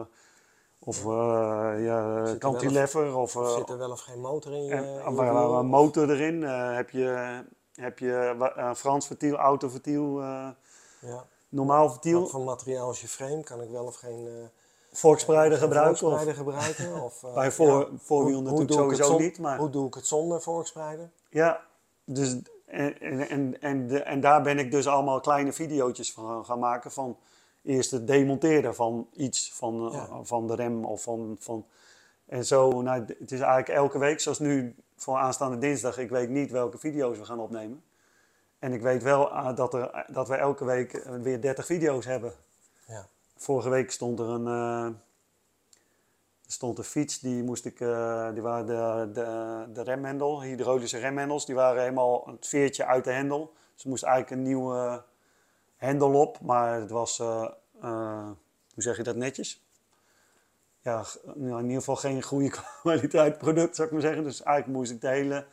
of 0.79 1.05
uh, 1.05 1.73
ja, 1.77 2.35
cantilever. 2.39 3.15
Of, 3.15 3.35
of, 3.35 3.51
zit 3.51 3.69
er 3.69 3.77
wel 3.77 3.91
of 3.91 4.01
geen 4.01 4.19
motor 4.19 4.53
in 4.53 4.63
je, 4.63 4.73
en, 4.73 5.15
in 5.15 5.17
een 5.17 5.65
motor 5.65 6.09
erin. 6.09 6.41
Uh, 6.41 6.75
heb 6.75 6.89
je, 6.89 7.41
heb 7.73 7.99
je 7.99 8.73
Frans 8.75 9.07
vertiel, 9.07 9.35
auto 9.35 9.69
vertiel, 9.69 10.21
ja. 10.21 11.27
Normaal 11.49 11.89
vertiel. 11.89 12.21
Wat 12.21 12.29
voor 12.29 12.43
materiaal 12.43 12.91
is 12.91 13.01
je 13.01 13.07
frame? 13.07 13.43
Kan 13.43 13.61
ik 13.61 13.69
wel 13.69 13.85
of 13.85 13.95
geen... 13.95 14.49
Volksprijder 14.91 15.57
gebruiken? 15.57 15.97
Volksprijder 15.97 16.35
gebruiken? 16.35 17.03
Of, 17.03 17.23
bij 17.33 17.51
voor, 17.51 17.79
ja. 17.79 17.97
voorwiel 17.97 18.41
natuurlijk 18.41 18.71
sowieso 18.71 19.17
niet. 19.17 19.39
Maar... 19.39 19.57
Hoe 19.57 19.69
doe 19.69 19.87
ik 19.87 19.93
het 19.93 20.07
zonder 20.07 20.41
volksprijder? 20.41 21.09
Ja, 21.29 21.65
dus, 22.03 22.37
en, 22.65 22.99
en, 22.99 23.29
en, 23.29 23.61
en, 23.61 23.87
de, 23.87 23.99
en 23.99 24.19
daar 24.21 24.41
ben 24.41 24.59
ik 24.59 24.71
dus 24.71 24.87
allemaal 24.87 25.19
kleine 25.19 25.53
video's 25.53 26.11
van 26.11 26.45
gaan 26.45 26.59
maken 26.59 26.91
van 26.91 27.17
eerst 27.63 27.91
het 27.91 28.07
demonteren 28.07 28.75
van 28.75 29.07
iets, 29.13 29.53
van, 29.53 29.93
uh, 29.93 30.13
van 30.21 30.47
de 30.47 30.55
rem 30.55 30.85
of 30.85 31.01
van... 31.01 31.35
van 31.39 31.65
en 32.25 32.45
zo, 32.45 32.81
nou, 32.81 33.05
het 33.19 33.31
is 33.31 33.39
eigenlijk 33.39 33.69
elke 33.69 33.99
week, 33.99 34.19
zoals 34.19 34.39
nu 34.39 34.75
voor 34.95 35.17
aanstaande 35.17 35.57
dinsdag, 35.57 35.97
ik 35.97 36.09
weet 36.09 36.29
niet 36.29 36.51
welke 36.51 36.77
video's 36.77 37.17
we 37.17 37.25
gaan 37.25 37.39
opnemen. 37.39 37.83
En 38.59 38.73
ik 38.73 38.81
weet 38.81 39.03
wel 39.03 39.31
uh, 39.31 39.55
dat, 39.55 39.73
er, 39.73 40.05
dat 40.07 40.27
we 40.27 40.35
elke 40.35 40.65
week 40.65 41.03
weer 41.21 41.41
30 41.41 41.65
video's 41.65 42.05
hebben. 42.05 42.33
Ja. 42.87 43.07
Vorige 43.35 43.69
week 43.69 43.91
stond 43.91 44.19
er 44.19 44.29
een, 44.29 44.45
uh, 44.45 44.89
stond 46.47 46.77
een 46.77 46.83
fiets, 46.83 47.19
die 47.19 47.43
moest 47.43 47.65
ik, 47.65 47.79
uh, 47.79 48.33
die 48.33 48.41
waren 48.41 48.65
de, 48.65 49.09
de, 49.13 49.65
de 49.73 49.81
remhendel, 49.81 50.41
hydraulische 50.41 50.97
remhendels, 50.97 51.45
die 51.45 51.55
waren 51.55 51.81
helemaal 51.81 52.27
het 52.27 52.47
veertje 52.47 52.85
uit 52.85 53.03
de 53.03 53.11
hendel. 53.11 53.53
Dus 53.75 53.83
moest 53.83 54.03
eigenlijk 54.03 54.35
een 54.35 54.47
nieuwe 54.47 55.03
hendel 55.75 56.13
op, 56.13 56.39
maar 56.41 56.79
het 56.79 56.91
was, 56.91 57.19
uh, 57.19 57.49
hoe 58.73 58.83
zeg 58.83 58.97
je 58.97 59.03
dat 59.03 59.15
netjes? 59.15 59.65
Ja, 60.81 61.03
in 61.35 61.43
ieder 61.45 61.77
geval 61.77 61.95
geen 61.95 62.23
goede 62.23 62.49
kwaliteit 62.81 63.37
product, 63.37 63.75
zou 63.75 63.87
ik 63.87 63.93
maar 63.93 64.03
zeggen. 64.03 64.23
Dus 64.23 64.43
eigenlijk 64.43 64.77
moest 64.77 64.91
ik 64.91 65.01
de 65.01 65.07
hele 65.07 65.45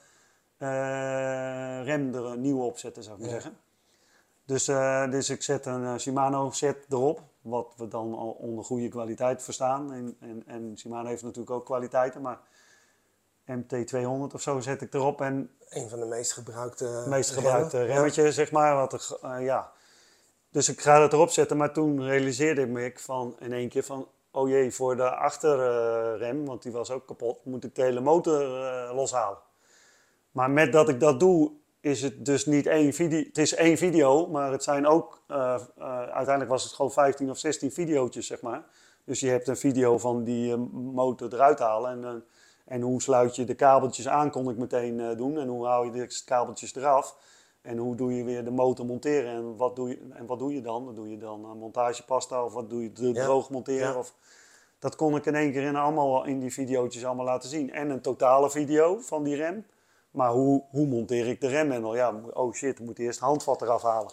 rem 0.58 2.14
er 2.14 2.38
nieuw 2.38 2.62
opzetten, 2.62 3.02
zou 3.02 3.16
ik 3.16 3.22
maar 3.22 3.30
zeggen. 3.30 3.56
Dus, 4.46 4.64
dus 5.10 5.30
ik 5.30 5.42
zet 5.42 5.66
een 5.66 6.00
Shimano 6.00 6.50
set 6.50 6.86
erop, 6.88 7.20
wat 7.40 7.72
we 7.76 7.88
dan 7.88 8.14
al 8.14 8.30
onder 8.30 8.64
goede 8.64 8.88
kwaliteit 8.88 9.42
verstaan. 9.42 9.92
En, 9.92 10.16
en, 10.20 10.42
en 10.46 10.74
Shimano 10.78 11.08
heeft 11.08 11.22
natuurlijk 11.22 11.50
ook 11.50 11.64
kwaliteiten, 11.64 12.20
maar 12.20 12.38
MT200 13.50 14.34
of 14.34 14.40
zo 14.40 14.60
zet 14.60 14.82
ik 14.82 14.94
erop. 14.94 15.20
En 15.20 15.50
een 15.68 15.88
van 15.88 16.00
de 16.00 16.06
meest 16.06 16.32
gebruikte, 16.32 17.04
meest 17.08 17.30
gebruikte 17.30 17.76
remmen. 17.76 17.94
remmetje, 17.94 18.32
zeg 18.32 18.50
maar. 18.50 18.74
Wat 18.74 19.18
er, 19.20 19.40
ja, 19.40 19.72
dus 20.54 20.68
ik 20.68 20.80
ga 20.80 21.02
het 21.02 21.12
erop 21.12 21.30
zetten, 21.30 21.56
maar 21.56 21.72
toen 21.72 22.02
realiseerde 22.02 22.62
ik 22.62 22.68
me 22.68 22.92
van 22.94 23.36
in 23.38 23.52
één 23.52 23.68
keer 23.68 23.82
van, 23.82 24.08
oh 24.30 24.48
jee, 24.48 24.74
voor 24.74 24.96
de 24.96 25.10
achterrem, 25.10 26.44
want 26.44 26.62
die 26.62 26.72
was 26.72 26.90
ook 26.90 27.06
kapot, 27.06 27.44
moet 27.44 27.64
ik 27.64 27.74
de 27.74 27.82
hele 27.82 28.00
motor 28.00 28.42
uh, 28.42 28.94
loshalen. 28.94 29.38
Maar 30.34 30.50
met 30.50 30.72
dat 30.72 30.88
ik 30.88 31.00
dat 31.00 31.20
doe, 31.20 31.52
is 31.80 32.02
het 32.02 32.24
dus 32.24 32.46
niet 32.46 32.66
één 32.66 32.92
video. 32.92 33.18
Het 33.18 33.38
is 33.38 33.54
één 33.54 33.76
video, 33.76 34.26
maar 34.26 34.52
het 34.52 34.62
zijn 34.62 34.86
ook, 34.86 35.22
uh, 35.28 35.36
uh, 35.78 35.84
uiteindelijk 35.98 36.50
was 36.50 36.64
het 36.64 36.72
gewoon 36.72 36.92
15 36.92 37.30
of 37.30 37.38
16 37.38 37.72
video's, 37.72 38.16
zeg 38.16 38.40
maar. 38.40 38.64
Dus 39.04 39.20
je 39.20 39.28
hebt 39.28 39.48
een 39.48 39.56
video 39.56 39.98
van 39.98 40.24
die 40.24 40.56
motor 40.56 41.34
eruit 41.34 41.58
halen 41.58 42.04
en, 42.04 42.24
en 42.64 42.80
hoe 42.80 43.02
sluit 43.02 43.36
je 43.36 43.44
de 43.44 43.54
kabeltjes 43.54 44.08
aan, 44.08 44.30
kon 44.30 44.50
ik 44.50 44.56
meteen 44.56 45.16
doen. 45.16 45.38
En 45.38 45.48
hoe 45.48 45.66
haal 45.66 45.84
je 45.84 45.90
de 45.90 46.22
kabeltjes 46.24 46.74
eraf. 46.74 47.16
En 47.62 47.78
hoe 47.78 47.96
doe 47.96 48.16
je 48.16 48.24
weer 48.24 48.44
de 48.44 48.50
motor 48.50 48.86
monteren 48.86 49.30
en 49.30 49.56
wat 49.56 49.76
doe 49.76 49.88
je, 49.88 50.00
en 50.10 50.26
wat 50.26 50.38
doe 50.38 50.54
je 50.54 50.60
dan? 50.60 50.84
Dan 50.84 50.94
doe 50.94 51.10
je 51.10 51.18
dan 51.18 51.44
een 51.44 51.58
montagepasta 51.58 52.44
of 52.44 52.52
wat 52.52 52.70
doe 52.70 52.82
je 52.82 53.12
droog 53.12 53.50
monteren? 53.50 53.98
Of, 53.98 54.14
dat 54.78 54.96
kon 54.96 55.16
ik 55.16 55.26
in 55.26 55.34
één 55.34 55.52
keer 55.52 55.62
in, 55.62 55.76
allemaal, 55.76 56.24
in 56.24 56.40
die 56.40 56.52
video's 56.52 57.04
allemaal 57.04 57.24
laten 57.24 57.48
zien. 57.48 57.72
En 57.72 57.90
een 57.90 58.00
totale 58.00 58.50
video 58.50 58.98
van 58.98 59.22
die 59.22 59.36
rem. 59.36 59.64
Maar 60.14 60.30
hoe, 60.30 60.62
hoe 60.70 60.86
monteer 60.86 61.26
ik 61.26 61.40
de 61.40 61.46
remhendel? 61.46 61.94
Ja, 61.94 62.20
oh 62.32 62.54
shit, 62.54 62.78
ik 62.78 62.84
moet 62.84 62.98
eerst 62.98 63.18
het 63.18 63.28
handvat 63.28 63.62
eraf 63.62 63.82
halen. 63.82 64.12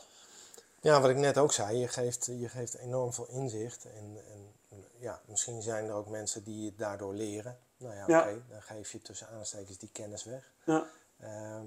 Ja, 0.80 1.02
wat 1.02 1.10
ik 1.10 1.18
net 1.18 1.38
ook 1.38 1.52
zei, 1.52 1.78
je 1.78 1.88
geeft, 1.88 2.26
je 2.26 2.49
geeft 2.49 2.76
enorm 2.76 3.14
veel 3.14 3.28
inzicht. 3.28 3.86
En, 3.86 4.18
en 4.32 4.86
ja, 4.97 5.22
misschien 5.26 5.62
zijn 5.62 5.86
er 5.86 5.93
ook 5.93 6.10
mensen 6.10 6.43
die 6.43 6.66
het 6.66 6.78
daardoor 6.78 7.14
leren. 7.14 7.58
Nou 7.78 7.95
ja, 7.95 8.04
oké, 8.04 8.41
dan 8.49 8.62
geef 8.62 8.91
je 8.91 9.02
tussen 9.02 9.28
aanstekens 9.28 9.78
die 9.78 9.89
kennis 9.91 10.24
weg. 10.24 10.52
Ja. 10.64 10.86
Ehm, 11.20 11.64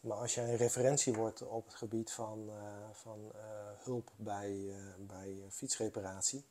maar 0.00 0.16
als 0.16 0.34
jij 0.34 0.48
een 0.48 0.56
referentie 0.56 1.14
wordt 1.14 1.42
op 1.42 1.66
het 1.66 1.74
gebied 1.74 2.12
van, 2.12 2.48
uh, 2.48 2.54
van 2.92 3.32
uh, 3.34 3.40
hulp 3.84 4.10
bij, 4.16 4.50
uh, 4.50 4.76
bij 4.98 5.42
fietsreparatie, 5.50 6.44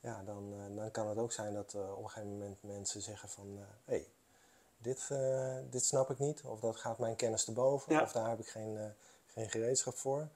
ja, 0.00 0.22
dan, 0.24 0.54
dan 0.74 0.90
kan 0.90 1.08
het 1.08 1.18
ook 1.18 1.32
zijn 1.32 1.54
dat 1.54 1.74
op 1.74 2.02
een 2.02 2.10
gegeven 2.10 2.32
moment 2.32 2.62
mensen 2.62 3.00
zeggen 3.00 3.28
van 3.28 3.58
hé, 3.84 3.94
hey, 3.94 4.08
dit, 4.78 5.08
dit 5.70 5.84
snap 5.84 6.10
ik 6.10 6.18
niet, 6.18 6.42
of 6.42 6.60
dat 6.60 6.76
gaat 6.76 6.98
mijn 6.98 7.16
kennis 7.16 7.44
te 7.44 7.52
boven, 7.52 7.94
ja. 7.94 8.02
of 8.02 8.12
daar 8.12 8.28
heb 8.28 8.38
ik 8.38 8.48
geen, 8.48 8.94
geen 9.26 9.50
gereedschap 9.50 9.96
voor. 9.96 10.28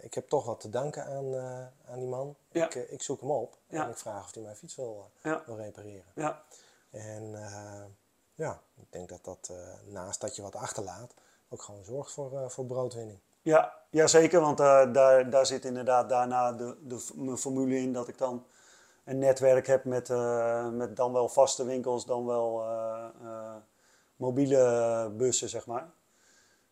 ik 0.00 0.14
heb 0.14 0.28
toch 0.28 0.44
wat 0.44 0.60
te 0.60 0.70
danken 0.70 1.04
aan, 1.04 1.36
aan 1.86 1.98
die 1.98 2.08
man. 2.08 2.36
Ja. 2.50 2.64
Ik, 2.64 2.74
ik 2.74 3.02
zoek 3.02 3.20
hem 3.20 3.30
op 3.30 3.58
en 3.68 3.88
ik 3.88 3.96
vraag 3.96 4.24
of 4.24 4.34
hij 4.34 4.42
mijn 4.42 4.56
fiets 4.56 4.74
wil, 4.74 5.10
wil 5.22 5.56
repareren. 5.56 6.12
Ja. 6.14 6.42
En 6.90 7.30
ja, 8.34 8.60
ik 8.76 8.92
denk 8.92 9.08
dat 9.08 9.24
dat 9.24 9.52
naast 9.84 10.20
dat 10.20 10.36
je 10.36 10.42
wat 10.42 10.54
achterlaat, 10.56 11.14
ook 11.48 11.62
gewoon 11.62 11.84
zorgt 11.84 12.12
voor, 12.12 12.50
voor 12.50 12.66
broodwinning. 12.66 13.18
Ja, 13.44 13.74
ja 13.90 14.06
zeker, 14.06 14.40
want 14.40 14.58
daar, 14.58 15.30
daar 15.30 15.46
zit 15.46 15.64
inderdaad 15.64 16.08
daarna 16.08 16.52
de, 16.52 16.76
de, 16.82 17.06
mijn 17.14 17.36
formule 17.36 17.76
in 17.76 17.92
dat 17.92 18.08
ik 18.08 18.18
dan 18.18 18.46
een 19.04 19.18
netwerk 19.18 19.66
heb 19.66 19.84
met, 19.84 20.08
uh, 20.08 20.70
met 20.70 20.96
dan 20.96 21.12
wel 21.12 21.28
vaste 21.28 21.64
winkels, 21.64 22.06
dan 22.06 22.26
wel 22.26 22.64
mobiele 24.16 25.12
bussen, 25.16 25.48
zeg 25.48 25.66
maar. 25.66 25.90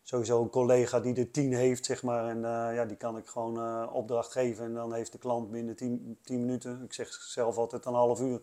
Sowieso 0.01 0.41
een 0.41 0.49
collega 0.49 0.99
die 0.99 1.15
er 1.15 1.31
tien 1.31 1.53
heeft, 1.53 1.85
zeg 1.85 2.03
maar, 2.03 2.29
en 2.29 2.41
ja, 2.75 2.85
die 2.85 2.97
kan 2.97 3.17
ik 3.17 3.27
gewoon 3.27 3.89
opdracht 3.89 4.31
geven 4.31 4.65
en 4.65 4.73
dan 4.73 4.93
heeft 4.93 5.11
de 5.11 5.17
klant 5.17 5.51
binnen 5.51 5.75
tien, 5.75 6.19
tien 6.23 6.39
minuten, 6.39 6.83
ik 6.83 6.93
zeg 6.93 7.11
zelf 7.11 7.57
altijd 7.57 7.85
een 7.85 7.93
half 7.93 8.21
uur, 8.21 8.41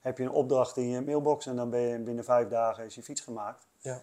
heb 0.00 0.18
je 0.18 0.24
een 0.24 0.30
opdracht 0.30 0.76
in 0.76 0.88
je 0.88 1.00
mailbox 1.00 1.46
en 1.46 1.56
dan 1.56 1.70
ben 1.70 1.80
je 1.80 1.98
binnen 1.98 2.24
vijf 2.24 2.48
dagen 2.48 2.84
is 2.84 2.94
je 2.94 3.02
fiets 3.02 3.20
gemaakt. 3.20 3.66
Ja. 3.78 4.00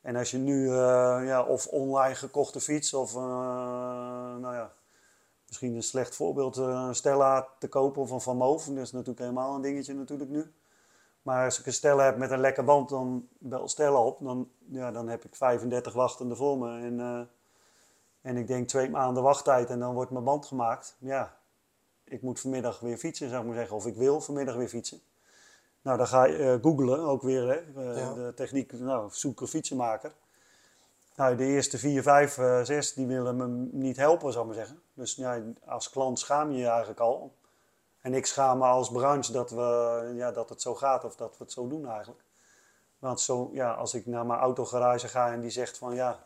En 0.00 0.16
als 0.16 0.30
je 0.30 0.38
nu 0.38 0.64
uh, 0.64 0.72
ja, 1.24 1.42
of 1.42 1.66
online 1.66 2.14
gekochte 2.14 2.60
fiets 2.60 2.94
of 2.94 3.14
uh, 3.14 3.20
nou 4.36 4.54
ja, 4.54 4.72
misschien 5.54 5.74
een 5.74 5.82
slecht 5.82 6.14
voorbeeld, 6.14 6.58
uh, 6.58 6.84
een 6.86 6.94
Stella 6.94 7.48
te 7.58 7.68
kopen 7.68 8.12
een 8.12 8.20
Van 8.20 8.36
Moof. 8.36 8.64
Dat 8.64 8.76
is 8.76 8.92
natuurlijk 8.92 9.18
helemaal 9.18 9.54
een 9.54 9.62
dingetje 9.62 9.94
natuurlijk 9.94 10.30
nu. 10.30 10.52
Maar 11.22 11.44
als 11.44 11.58
ik 11.58 11.66
een 11.66 11.72
Stella 11.72 12.04
heb 12.04 12.16
met 12.16 12.30
een 12.30 12.40
lekker 12.40 12.64
band, 12.64 12.88
dan 12.88 13.28
bel 13.38 13.68
Stella 13.68 13.98
op. 13.98 14.18
Dan, 14.20 14.50
ja, 14.70 14.90
dan 14.90 15.08
heb 15.08 15.24
ik 15.24 15.36
35 15.36 15.92
wachtende 15.92 16.36
voor 16.36 16.58
me. 16.58 16.80
En, 16.80 17.28
en 18.20 18.36
ik 18.36 18.46
denk 18.46 18.68
twee 18.68 18.90
maanden 18.90 19.22
wachttijd 19.22 19.70
en 19.70 19.78
dan 19.78 19.94
wordt 19.94 20.10
mijn 20.10 20.24
band 20.24 20.46
gemaakt. 20.46 20.96
Ja, 20.98 21.36
ik 22.04 22.22
moet 22.22 22.40
vanmiddag 22.40 22.80
weer 22.80 22.96
fietsen, 22.96 23.28
zou 23.28 23.40
ik 23.40 23.46
maar 23.46 23.56
zeggen. 23.56 23.76
Of 23.76 23.86
ik 23.86 23.96
wil 23.96 24.20
vanmiddag 24.20 24.54
weer 24.54 24.68
fietsen. 24.68 25.00
Nou, 25.82 25.98
dan 25.98 26.06
ga 26.06 26.24
je 26.24 26.38
uh, 26.38 26.62
googlen 26.62 27.00
ook 27.00 27.22
weer, 27.22 27.48
hè, 27.48 27.60
uh, 27.94 28.14
de 28.14 28.32
techniek, 28.34 28.72
nou, 28.72 29.08
zoeken 29.12 29.48
fietsenmaker. 29.48 30.12
Nou, 31.16 31.36
de 31.36 31.44
eerste 31.44 31.78
vier, 31.78 32.02
vijf, 32.02 32.34
zes, 32.62 32.94
die 32.94 33.06
willen 33.06 33.36
me 33.36 33.46
niet 33.72 33.96
helpen, 33.96 34.32
zou 34.32 34.48
ik 34.48 34.54
maar 34.54 34.64
zeggen. 34.66 34.83
Dus 34.94 35.14
ja, 35.14 35.42
als 35.66 35.90
klant 35.90 36.18
schaam 36.18 36.50
je 36.50 36.58
je 36.58 36.68
eigenlijk 36.68 37.00
al. 37.00 37.34
En 38.00 38.14
ik 38.14 38.26
schaam 38.26 38.58
me 38.58 38.64
als 38.64 38.90
branche 38.90 39.32
dat, 39.32 39.50
we, 39.50 40.12
ja, 40.14 40.32
dat 40.32 40.48
het 40.48 40.62
zo 40.62 40.74
gaat 40.74 41.04
of 41.04 41.16
dat 41.16 41.38
we 41.38 41.44
het 41.44 41.52
zo 41.52 41.68
doen 41.68 41.88
eigenlijk. 41.88 42.22
Want 42.98 43.20
zo, 43.20 43.50
ja, 43.52 43.72
als 43.72 43.94
ik 43.94 44.06
naar 44.06 44.26
mijn 44.26 44.40
autogarage 44.40 45.08
ga 45.08 45.32
en 45.32 45.40
die 45.40 45.50
zegt 45.50 45.78
van 45.78 45.94
ja, 45.94 46.24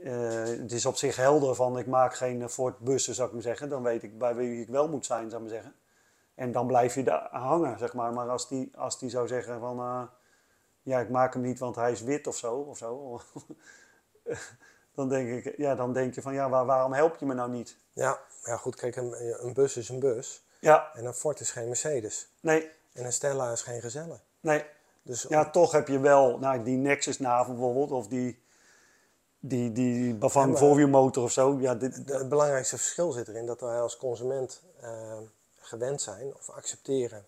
het 0.00 0.72
is 0.72 0.86
op 0.86 0.96
zich 0.96 1.16
helder 1.16 1.54
van 1.54 1.78
ik 1.78 1.86
maak 1.86 2.14
geen 2.14 2.48
Ford 2.48 2.78
bussen, 2.78 3.14
zou 3.14 3.28
ik 3.28 3.34
maar 3.34 3.42
zeggen. 3.42 3.68
Dan 3.68 3.82
weet 3.82 4.02
ik 4.02 4.18
bij 4.18 4.34
wie 4.34 4.60
ik 4.60 4.68
wel 4.68 4.88
moet 4.88 5.06
zijn, 5.06 5.30
zou 5.30 5.42
ik 5.42 5.48
maar 5.48 5.58
zeggen. 5.58 5.74
En 6.34 6.52
dan 6.52 6.66
blijf 6.66 6.94
je 6.94 7.02
daar 7.02 7.28
hangen, 7.30 7.78
zeg 7.78 7.94
maar. 7.94 8.12
Maar 8.12 8.28
als 8.28 8.48
die, 8.48 8.70
als 8.76 8.98
die 8.98 9.10
zou 9.10 9.26
zeggen 9.26 9.60
van... 9.60 9.78
eh, 9.78 10.02
ja, 10.82 11.00
ik 11.00 11.10
maak 11.10 11.32
hem 11.32 11.42
niet, 11.42 11.58
want 11.58 11.76
hij 11.76 11.92
is 11.92 12.02
wit 12.02 12.26
of 12.26 12.36
zo. 12.36 12.54
Of 12.54 12.78
zo 12.78 13.20
dan, 14.98 15.08
denk 15.08 15.44
ik, 15.44 15.56
ja, 15.56 15.74
dan 15.74 15.92
denk 15.92 16.14
je 16.14 16.22
van... 16.22 16.34
Ja, 16.34 16.48
waar, 16.48 16.66
waarom 16.66 16.92
help 16.92 17.16
je 17.16 17.26
me 17.26 17.34
nou 17.34 17.50
niet? 17.50 17.76
Ja, 17.92 18.20
ja 18.44 18.56
goed, 18.56 18.76
kijk, 18.76 18.96
een, 18.96 19.44
een 19.46 19.52
bus 19.52 19.76
is 19.76 19.88
een 19.88 19.98
bus. 19.98 20.44
Ja, 20.60 20.90
En 20.94 21.04
een 21.04 21.14
Ford 21.14 21.40
is 21.40 21.50
geen 21.50 21.66
Mercedes. 21.66 22.28
nee, 22.40 22.70
En 22.92 23.04
een 23.04 23.12
Stella 23.12 23.52
is 23.52 23.62
geen 23.62 23.80
Gezelle. 23.80 24.18
nee. 24.40 24.64
Dus 25.02 25.22
Ja, 25.28 25.50
toch 25.50 25.72
heb 25.72 25.88
je 25.88 25.98
wel 26.00 26.38
nou, 26.38 26.62
die 26.62 26.76
Nexus 26.76 27.18
naven 27.18 27.52
bijvoorbeeld. 27.54 27.90
Of 27.90 28.06
die, 28.08 28.42
die, 29.40 29.72
die 29.72 30.14
Bavang 30.14 30.44
Ja, 30.46 30.50
maar- 30.50 30.60
Volview 30.60 30.88
motor 30.88 31.22
of 31.24 31.32
zo. 31.32 31.58
Ja, 31.60 31.74
dit, 31.74 32.06
de- 32.06 32.16
het 32.16 32.28
belangrijkste 32.28 32.76
verschil 32.78 33.12
zit 33.12 33.28
erin 33.28 33.46
dat 33.46 33.60
wij 33.60 33.80
als 33.80 33.96
consument 33.96 34.62
eh, 34.80 35.18
gewend 35.58 36.00
zijn 36.02 36.34
of 36.34 36.50
accepteren 36.50 37.26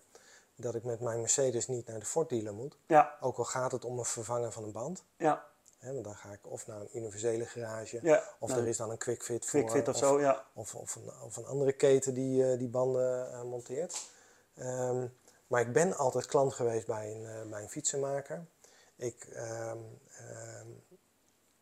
dat 0.55 0.75
ik 0.75 0.83
met 0.83 0.99
mijn 0.99 1.19
Mercedes 1.19 1.67
niet 1.67 1.87
naar 1.87 1.99
de 1.99 2.05
Ford 2.05 2.29
dealer 2.29 2.53
moet. 2.53 2.77
ja, 2.87 3.15
Ook 3.19 3.37
al 3.37 3.43
gaat 3.45 3.71
het 3.71 3.85
om 3.85 3.99
een 3.99 4.05
vervangen 4.05 4.51
van 4.53 4.63
een 4.63 4.71
band. 4.71 5.03
ja, 5.17 5.45
Want 5.81 6.03
dan 6.03 6.15
ga 6.15 6.31
ik 6.31 6.47
of 6.47 6.67
naar 6.67 6.81
een 6.81 6.97
universele 6.97 7.45
garage, 7.45 7.99
ja. 8.01 8.23
of 8.39 8.49
Nou, 8.49 8.61
er 8.61 8.67
is 8.67 8.77
dan 8.77 8.89
een 8.89 8.97
quick 8.97 9.23
fit 9.23 9.45
voor. 9.45 9.63
Of 9.63 9.87
of, 9.87 9.97
zo, 9.97 10.19
ja. 10.19 10.45
Of, 10.53 10.75
of, 10.75 10.95
een, 10.95 11.11
of 11.23 11.37
een 11.37 11.45
andere 11.45 11.73
keten 11.73 12.13
die, 12.13 12.51
eh, 12.51 12.59
die 12.59 12.67
banden 12.67 13.31
eh, 13.31 13.43
monteert. 13.43 14.09
Ehm, 14.55 15.07
maar 15.47 15.61
ik 15.61 15.73
ben 15.73 15.97
altijd 15.97 16.25
klant 16.25 16.53
geweest 16.53 16.87
bij 16.87 17.15
een, 17.15 17.25
eh, 17.25 17.49
bij 17.49 17.61
een 17.61 17.69
fietsenmaker. 17.69 18.45
Ik, 18.95 19.23
ehm, 19.23 19.77
ehm, 20.17 20.67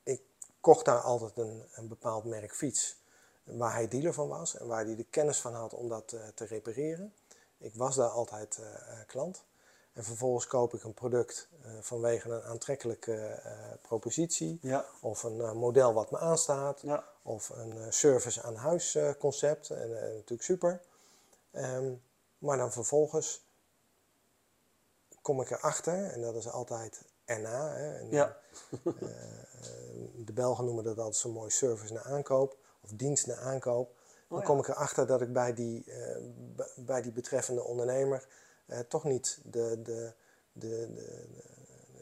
ik 0.03 0.21
kocht 0.59 0.85
daar 0.85 0.99
altijd 0.99 1.37
een, 1.37 1.63
een 1.73 1.87
bepaald 1.87 2.23
merk 2.23 2.55
fiets 2.55 2.97
waar 3.43 3.73
hij 3.73 3.87
dealer 3.87 4.13
van 4.13 4.27
was 4.27 4.57
en 4.57 4.67
waar 4.67 4.85
hij 4.85 4.95
de 4.95 5.05
kennis 5.09 5.39
van 5.39 5.53
had 5.53 5.73
om 5.73 5.89
dat 5.89 6.07
te 6.07 6.45
repareren. 6.45 7.13
Ik 7.57 7.75
was 7.75 7.95
daar 7.95 8.09
altijd 8.09 8.59
klant. 9.07 9.43
En 9.99 10.05
vervolgens 10.05 10.47
koop 10.47 10.73
ik 10.73 10.83
een 10.83 10.93
product 10.93 11.47
eh, 11.61 11.71
vanwege 11.81 12.29
een 12.29 12.43
aantrekkelijke 12.43 13.15
eh, 13.15 13.53
propositie 13.81 14.59
Ja, 14.61 14.85
of 15.01 15.23
een 15.23 15.41
eh, 15.41 15.51
model 15.51 15.93
wat 15.93 16.11
me 16.11 16.17
aanstaat 16.17 16.81
ja, 16.81 17.03
of 17.21 17.49
een 17.49 17.93
service 17.93 18.41
aan 18.41 18.55
huis 18.55 18.97
concept. 19.17 19.69
En 19.69 19.89
natuurlijk 19.89 20.41
super. 20.41 20.81
Ehm, 21.51 21.91
maar 22.37 22.57
dan 22.57 22.71
vervolgens 22.71 23.41
kom 25.21 25.41
ik 25.41 25.49
erachter, 25.49 26.05
en 26.05 26.21
dat 26.21 26.35
is 26.35 26.49
altijd 26.49 27.01
erna. 27.25 27.73
Hè, 27.73 27.97
en, 27.97 28.11
ja, 28.11 28.37
de 30.25 30.33
Belgen 30.33 30.65
noemen 30.65 30.83
dat 30.83 30.97
altijd 30.97 31.15
zo 31.15 31.31
mooi 31.31 31.49
service 31.49 31.93
na 31.93 32.03
aankoop 32.03 32.57
of 32.81 32.89
dienst 32.93 33.27
na 33.27 33.35
aankoop. 33.35 33.87
Dan 34.27 34.37
Oh 34.37 34.43
ja. 34.43 34.49
kom 34.49 34.59
ik 34.59 34.67
erachter 34.67 35.07
dat 35.07 35.21
ik 35.21 35.33
bij 35.33 35.53
die, 35.53 35.93
bij 36.75 37.01
die 37.01 37.11
betreffende 37.11 37.63
ondernemer 37.63 38.27
toch 38.87 39.03
niet 39.03 39.39
de, 39.43 39.81
de, 39.83 40.13
de, 40.51 40.93
de, 40.93 41.25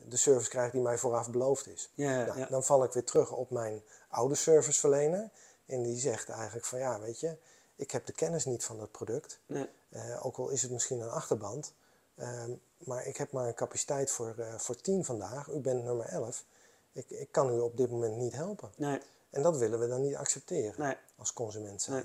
de 0.07 0.17
service 0.17 0.49
krijg 0.49 0.71
die 0.71 0.81
mij 0.81 0.97
vooraf 0.97 1.29
beloofd 1.29 1.67
is. 1.67 1.91
ja, 1.93 2.25
Nou, 2.25 2.39
ja. 2.39 2.45
Dan 2.45 2.63
val 2.63 2.83
ik 2.83 2.91
weer 2.91 3.03
terug 3.03 3.31
op 3.31 3.49
mijn 3.51 3.81
oude 4.09 4.35
serviceverlener. 4.35 5.29
En 5.65 5.83
die 5.83 5.99
zegt 5.99 6.29
eigenlijk 6.29 6.65
van 6.65 6.79
ja, 6.79 6.99
weet 6.99 7.19
je, 7.19 7.37
ik 7.75 7.91
heb 7.91 8.05
de 8.05 8.13
kennis 8.13 8.45
niet 8.45 8.63
van 8.63 8.77
dat 8.77 8.91
product. 8.91 9.39
Nee, 9.45 9.69
Eh, 9.89 10.25
ook 10.25 10.37
al 10.37 10.49
is 10.49 10.61
het 10.61 10.71
misschien 10.71 10.99
een 10.99 11.09
achterband. 11.09 11.73
Ehm, 12.15 12.51
maar 12.77 13.05
ik 13.05 13.17
heb 13.17 13.31
maar 13.31 13.47
een 13.47 13.53
capaciteit 13.53 14.11
voor, 14.11 14.35
eh, 14.37 14.53
voor 14.59 14.75
10 14.75 15.05
vandaag. 15.05 15.47
U 15.47 15.59
bent 15.59 15.83
nummer 15.83 16.05
11. 16.05 16.43
Ik, 16.91 17.09
ik 17.09 17.31
kan 17.31 17.53
u 17.55 17.59
op 17.59 17.77
dit 17.77 17.89
moment 17.89 18.15
niet 18.15 18.33
helpen. 18.33 18.71
nee, 18.75 19.01
En 19.29 19.41
dat 19.41 19.57
willen 19.57 19.79
we 19.79 19.87
dan 19.87 20.01
niet 20.01 20.15
accepteren 20.15 20.73
nee, 20.77 20.95
als 21.15 21.33
consument 21.33 21.87
Nee. 21.87 22.03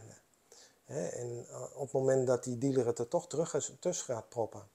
En 0.87 1.47
eh, 1.49 1.62
op 1.74 1.83
het 1.83 1.93
moment 1.93 2.26
dat 2.26 2.45
die 2.45 2.59
dealer 2.59 2.87
het 2.87 2.99
er 2.99 3.09
toch 3.09 3.28
terug 3.28 3.76
tussen 3.80 4.05
gaat 4.14 4.28
proppen. 4.28 4.68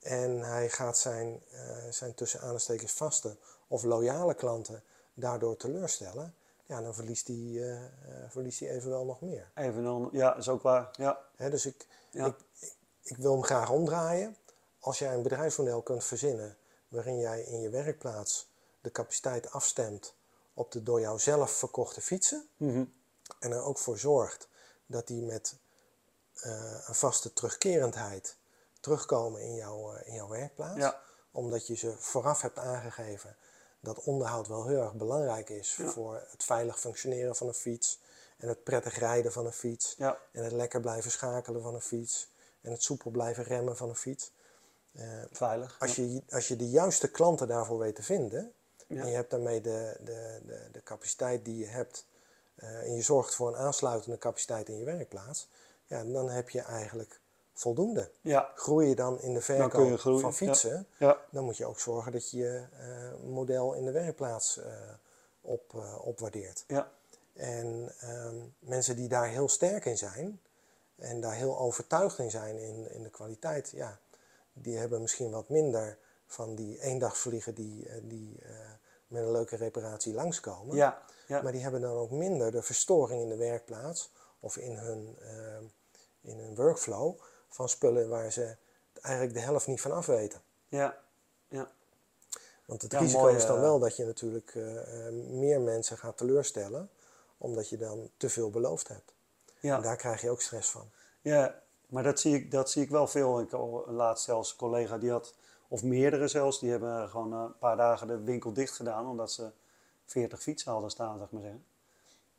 En 0.00 0.40
hij 0.40 0.68
gaat 0.70 0.98
zijn, 0.98 1.42
eh, 1.50 1.90
zijn 1.90 2.14
tussen 2.14 2.40
aanstekens 2.40 2.92
vaste 2.92 3.36
of 3.68 3.82
loyale 3.82 4.34
klanten 4.34 4.82
daardoor 5.14 5.56
teleurstellen. 5.56 6.34
Ja, 6.66 6.80
dan 6.80 6.94
verliest 6.94 7.26
hij, 7.26 7.72
eh, 7.72 7.80
verliest 8.28 8.60
hij 8.60 8.70
evenwel 8.70 9.04
nog 9.04 9.20
meer. 9.20 9.50
even 9.54 9.82
dan, 9.82 10.08
ja, 10.12 10.36
is 10.36 10.48
ook 10.48 10.62
waar. 10.62 10.90
Ja, 10.92 11.18
Hè, 11.36 11.50
dus 11.50 11.66
ik, 11.66 11.86
Ja. 12.10 12.26
ik, 12.26 12.34
ik, 12.58 12.74
ik 13.02 13.16
wil 13.16 13.32
hem 13.32 13.42
graag 13.42 13.70
omdraaien. 13.70 14.36
Als 14.78 14.98
jij 14.98 15.14
een 15.14 15.22
bedrijfsmodel 15.22 15.82
kunt 15.82 16.04
verzinnen 16.04 16.56
waarin 16.88 17.18
jij 17.18 17.42
in 17.42 17.60
je 17.60 17.68
werkplaats 17.68 18.50
de 18.80 18.90
capaciteit 18.92 19.50
afstemt 19.50 20.14
op 20.54 20.72
de 20.72 20.82
door 20.82 21.00
jou 21.00 21.18
zelf 21.18 21.50
verkochte 21.50 22.00
fietsen. 22.00 22.48
mhm, 22.56 22.84
En 23.38 23.52
er 23.52 23.62
ook 23.62 23.78
voor 23.78 23.98
zorgt 23.98 24.48
dat 24.86 25.06
die 25.06 25.22
met 25.22 25.56
eh, 26.34 26.80
een 26.86 26.94
vaste 26.94 27.32
terugkerendheid 27.32 28.36
terugkomen 28.80 29.40
in, 29.40 29.54
jouw 29.54 29.94
eh, 29.94 30.06
in 30.08 30.14
jouw 30.14 30.28
werkplaats. 30.28 30.78
ja, 30.78 31.00
Omdat 31.30 31.66
je 31.66 31.74
ze 31.76 31.94
vooraf 31.98 32.40
hebt 32.40 32.58
aangegeven 32.58 33.36
dat 33.80 34.00
onderhoud 34.04 34.48
wel 34.48 34.66
heel 34.66 34.82
erg 34.82 34.94
belangrijk 34.94 35.48
is 35.50 35.76
Ja. 35.76 35.88
voor 35.90 36.14
het 36.30 36.44
veilig 36.44 36.80
functioneren 36.80 37.36
van 37.36 37.46
een 37.48 37.54
fiets. 37.54 38.00
En 38.36 38.48
het 38.48 38.64
prettig 38.64 38.98
rijden 38.98 39.32
van 39.32 39.46
een 39.46 39.52
fiets. 39.52 39.94
ja, 39.98 40.18
En 40.32 40.44
het 40.44 40.52
lekker 40.52 40.80
blijven 40.80 41.10
schakelen 41.10 41.62
van 41.62 41.74
een 41.74 41.80
fiets. 41.80 42.28
En 42.60 42.70
het 42.70 42.82
soepel 42.82 43.10
blijven 43.10 43.44
remmen 43.44 43.76
van 43.76 43.88
een 43.88 43.96
fiets. 43.96 44.32
Eh, 44.92 45.06
veilig. 45.32 45.76
als, 45.78 45.94
je, 45.96 46.22
als 46.30 46.48
je 46.48 46.56
de 46.56 46.70
juiste 46.70 47.10
klanten 47.10 47.48
daarvoor 47.48 47.78
weet 47.78 47.94
te 47.96 48.02
vinden. 48.02 48.52
En 48.88 49.06
je 49.06 49.14
hebt 49.14 49.30
daarmee 49.30 49.60
de, 49.60 49.96
de, 50.00 50.40
de, 50.46 50.68
de 50.72 50.82
capaciteit 50.82 51.44
die 51.44 51.56
je 51.58 51.66
hebt. 51.66 52.06
Eh, 52.54 52.82
en 52.82 52.94
je 52.94 53.02
zorgt 53.02 53.34
voor 53.34 53.48
een 53.48 53.56
aansluitende 53.56 54.18
capaciteit 54.18 54.68
in 54.68 54.78
je 54.78 54.84
werkplaats. 54.84 55.48
Ja, 55.86 56.04
dan 56.04 56.28
heb 56.28 56.50
je 56.50 56.60
eigenlijk 56.60 57.20
voldoende. 57.52 58.10
Ja, 58.20 58.52
Groei 58.54 58.88
je 58.88 58.94
dan 58.94 59.20
in 59.20 59.34
de 59.34 59.40
verkoop 59.40 60.00
van 60.00 60.34
fietsen. 60.34 60.86
ja, 60.98 61.20
Dan 61.30 61.44
moet 61.44 61.56
je 61.56 61.66
ook 61.66 61.80
zorgen 61.80 62.12
dat 62.12 62.30
je 62.30 62.36
je 62.38 62.64
eh, 62.78 63.28
model 63.28 63.72
in 63.74 63.84
de 63.84 63.90
werkplaats 63.92 64.58
eh, 64.58 64.72
op, 65.40 65.74
opwaardeert. 66.00 66.64
ja, 66.66 66.90
En 67.32 67.92
ehm, 68.00 68.36
mensen 68.58 68.96
die 68.96 69.08
daar 69.08 69.28
heel 69.28 69.48
sterk 69.48 69.84
in 69.84 69.98
zijn 69.98 70.40
en 70.96 71.20
daar 71.20 71.34
heel 71.34 71.58
overtuigd 71.58 72.18
in 72.18 72.30
zijn 72.30 72.58
in, 72.58 72.90
in 72.90 73.02
de 73.02 73.10
kwaliteit, 73.10 73.70
ja, 73.70 73.98
die 74.52 74.76
hebben 74.76 75.00
misschien 75.00 75.30
wat 75.30 75.48
minder 75.48 75.98
van 76.26 76.54
die 76.54 76.80
eendagsvliegen 76.80 77.54
die, 77.54 77.88
die 78.02 78.38
met 79.06 79.22
een 79.22 79.30
leuke 79.30 79.56
reparatie 79.56 80.14
langskomen. 80.14 80.76
ja, 80.76 81.02
ja, 81.26 81.42
Maar 81.42 81.52
die 81.52 81.62
hebben 81.62 81.80
dan 81.80 81.96
ook 81.96 82.10
minder 82.10 82.50
de 82.50 82.62
verstoring 82.62 83.22
in 83.22 83.28
de 83.28 83.36
werkplaats 83.36 84.12
of 84.40 84.56
in 84.56 84.76
hun, 84.76 85.16
ehm, 85.20 85.64
in 86.20 86.38
hun 86.38 86.54
workflow 86.54 87.20
van 87.48 87.68
spullen 87.68 88.08
waar 88.08 88.32
ze 88.32 88.56
eigenlijk 89.00 89.34
de 89.34 89.40
helft 89.40 89.66
niet 89.66 89.80
van 89.80 89.92
af 89.92 90.06
weten. 90.06 90.40
ja, 90.68 91.02
ja, 91.48 91.70
Want 92.64 92.82
het 92.82 92.92
Ja, 92.92 92.98
risico 92.98 93.20
mooi, 93.22 93.36
is 93.36 93.46
dan 93.46 93.56
eh, 93.56 93.62
wel 93.62 93.78
dat 93.78 93.96
je 93.96 94.04
natuurlijk 94.04 94.54
eh, 94.54 95.06
eh, 95.06 95.12
meer 95.14 95.60
mensen 95.60 95.98
gaat 95.98 96.16
teleurstellen, 96.16 96.90
omdat 97.38 97.68
je 97.68 97.76
dan 97.76 98.10
te 98.16 98.28
veel 98.28 98.50
beloofd 98.50 98.88
hebt. 98.88 99.12
ja. 99.60 99.76
En 99.76 99.82
daar 99.82 99.96
krijg 99.96 100.20
je 100.20 100.30
ook 100.30 100.40
stress 100.40 100.70
van. 100.70 100.90
Ja, 101.20 101.62
maar 101.86 102.02
dat 102.02 102.20
zie 102.20 102.34
ik, 102.34 102.50
dat 102.50 102.70
zie 102.70 102.82
ik 102.82 102.90
wel 102.90 103.06
veel. 103.06 103.40
Ik 103.40 103.52
laatst 103.86 104.24
zelfs 104.24 104.50
een 104.50 104.56
collega 104.56 104.98
die 104.98 105.10
had, 105.10 105.34
of 105.68 105.82
meerdere 105.82 106.28
zelfs, 106.28 106.58
die 106.58 106.70
hebben 106.70 107.08
gewoon 107.08 107.32
eh, 107.32 107.40
een 107.40 107.58
paar 107.58 107.76
dagen 107.76 108.06
de 108.06 108.18
winkel 108.18 108.52
dicht 108.52 108.72
gedaan 108.76 109.06
omdat 109.08 109.32
ze 109.32 109.50
40 110.06 110.42
fietsen 110.42 110.72
hadden 110.72 110.90
staan, 110.90 111.18
zeg 111.18 111.30
maar 111.30 111.42
zeggen. 111.42 111.64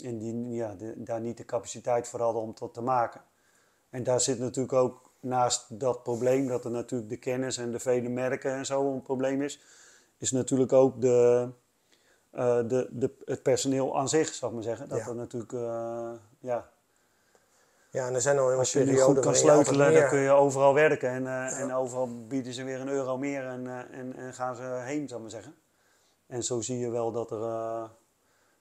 En 0.03 0.17
die 0.17 0.49
ja, 0.49 0.73
de- 0.75 1.03
daar 1.03 1.21
niet 1.21 1.37
de 1.37 1.45
capaciteit 1.45 2.07
voor 2.07 2.19
hadden 2.21 2.41
om 2.41 2.53
dat 2.59 2.73
te 2.73 2.81
maken. 2.81 3.21
En 3.89 4.03
daar 4.03 4.21
zit 4.21 4.39
natuurlijk 4.39 4.73
ook 4.73 5.11
naast 5.19 5.79
dat 5.79 6.03
probleem, 6.03 6.47
dat 6.47 6.65
er 6.65 6.71
natuurlijk 6.71 7.09
de 7.09 7.17
kennis 7.17 7.57
en 7.57 7.71
de 7.71 7.79
vele 7.79 8.09
merken 8.09 8.51
en 8.51 8.65
zo 8.65 8.93
een 8.93 9.01
probleem 9.01 9.41
is, 9.41 9.61
is 10.17 10.31
natuurlijk 10.31 10.73
ook 10.73 11.01
de, 11.01 11.49
eh, 12.31 12.57
de, 12.67 12.87
de, 12.91 13.11
het 13.25 13.43
personeel 13.43 13.97
aan 13.97 14.09
zich, 14.09 14.33
zou 14.33 14.51
ik 14.51 14.55
maar 14.57 14.67
zeggen. 14.67 14.89
Dat 14.89 14.97
Ja. 14.99 15.07
er 15.07 15.15
natuurlijk, 15.15 15.53
eh, 15.53 16.11
ja, 16.39 16.69
Ja, 17.89 18.07
en 18.07 18.13
er 18.13 18.21
zijn 18.21 18.37
al 18.37 18.51
een 18.51 18.57
als 18.57 18.73
je 18.73 18.79
nu 18.83 18.97
goed 18.97 19.19
kan 19.19 19.35
sleutelen, 19.35 19.93
dan 19.93 20.09
kun 20.09 20.19
je 20.19 20.29
overal 20.31 20.73
werken. 20.73 21.09
En, 21.09 21.27
eh, 21.27 21.59
en 21.59 21.73
overal 21.73 22.25
bieden 22.27 22.53
ze 22.53 22.63
weer 22.63 22.79
een 22.79 22.87
euro 22.89 23.17
meer 23.17 23.45
en, 23.45 23.67
en, 23.91 24.15
en 24.15 24.33
gaan 24.33 24.55
ze 24.55 24.61
heen, 24.63 25.07
zou 25.07 25.13
ik 25.13 25.31
maar 25.31 25.41
zeggen. 25.41 25.55
En 26.27 26.43
zo 26.43 26.61
zie 26.61 26.79
je 26.79 26.89
wel 26.89 27.11
dat 27.11 27.31
er... 27.31 27.41
eh, 27.41 27.83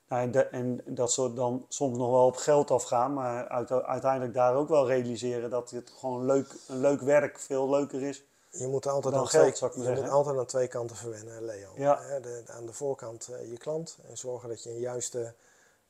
nou, 0.09 0.23
en, 0.23 0.31
de- 0.31 0.43
en 0.47 0.81
dat 0.87 1.13
ze 1.13 1.33
dan 1.35 1.67
soms 1.69 1.99
nog 1.99 2.11
wel 2.11 2.27
op 2.27 2.37
geld 2.37 2.71
afgaan, 2.71 3.15
maar 3.15 3.49
uit- 3.49 3.71
uiteindelijk 3.71 4.35
daar 4.35 4.55
ook 4.55 4.69
wel 4.69 4.87
realiseren 4.87 5.51
dat 5.51 5.71
het 5.71 5.91
gewoon 5.99 6.25
leuk, 6.25 6.55
een 6.69 6.81
leuk 6.81 7.01
werk 7.01 7.39
veel 7.39 7.71
leuker 7.71 8.03
is. 8.03 8.25
Je 8.51 8.67
moet 8.67 8.87
altijd, 8.87 9.15
Dan 9.15 9.23
aan, 9.23 9.29
geld, 9.29 9.55
twee, 9.55 9.85
je 9.85 10.01
moet 10.01 10.09
altijd 10.09 10.39
aan 10.39 10.47
twee 10.47 10.69
kanten 10.69 10.97
verwennen, 10.97 11.45
Leo. 11.45 11.71
Ja. 11.77 12.19
De, 12.23 12.43
aan 12.47 12.67
de 12.67 12.73
voorkant 12.73 13.29
eh, 13.33 13.51
je 13.51 13.57
klant 13.59 13.99
en 14.09 14.17
zorgen 14.19 14.49
dat 14.49 14.63
je 14.63 14.71
een 14.71 14.79
juiste 14.79 15.35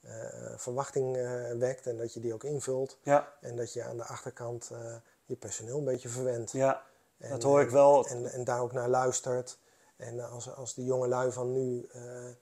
eh, 0.01 0.12
verwachting 0.56 1.16
wekt 1.59 1.86
en 1.86 1.96
dat 1.96 2.14
je 2.14 2.20
die 2.20 2.34
ook 2.34 2.44
invult. 2.44 2.96
Ja, 3.02 3.32
En 3.40 3.56
dat 3.56 3.72
je 3.72 3.82
aan 3.82 3.96
de 3.96 4.05
achterkant 4.05 4.70
je 5.24 5.36
personeel 5.36 5.78
een 5.78 5.84
beetje 5.84 6.09
verwendt. 6.09 6.52
ja 6.52 6.82
En, 7.18 7.30
dat 7.30 7.42
hoor 7.42 7.60
ik 7.60 7.70
wel. 7.70 8.06
En, 8.06 8.32
en 8.32 8.44
daar 8.44 8.60
ook 8.60 8.72
naar 8.72 8.88
luistert. 8.88 9.59
En 9.97 10.31
als, 10.31 10.55
als 10.55 10.75
de 10.75 10.85
jonge 10.85 11.09
lui 11.09 11.33
van 11.33 11.53
nu 11.53 11.89
eh, 11.93 12.29
eh, 12.29 12.35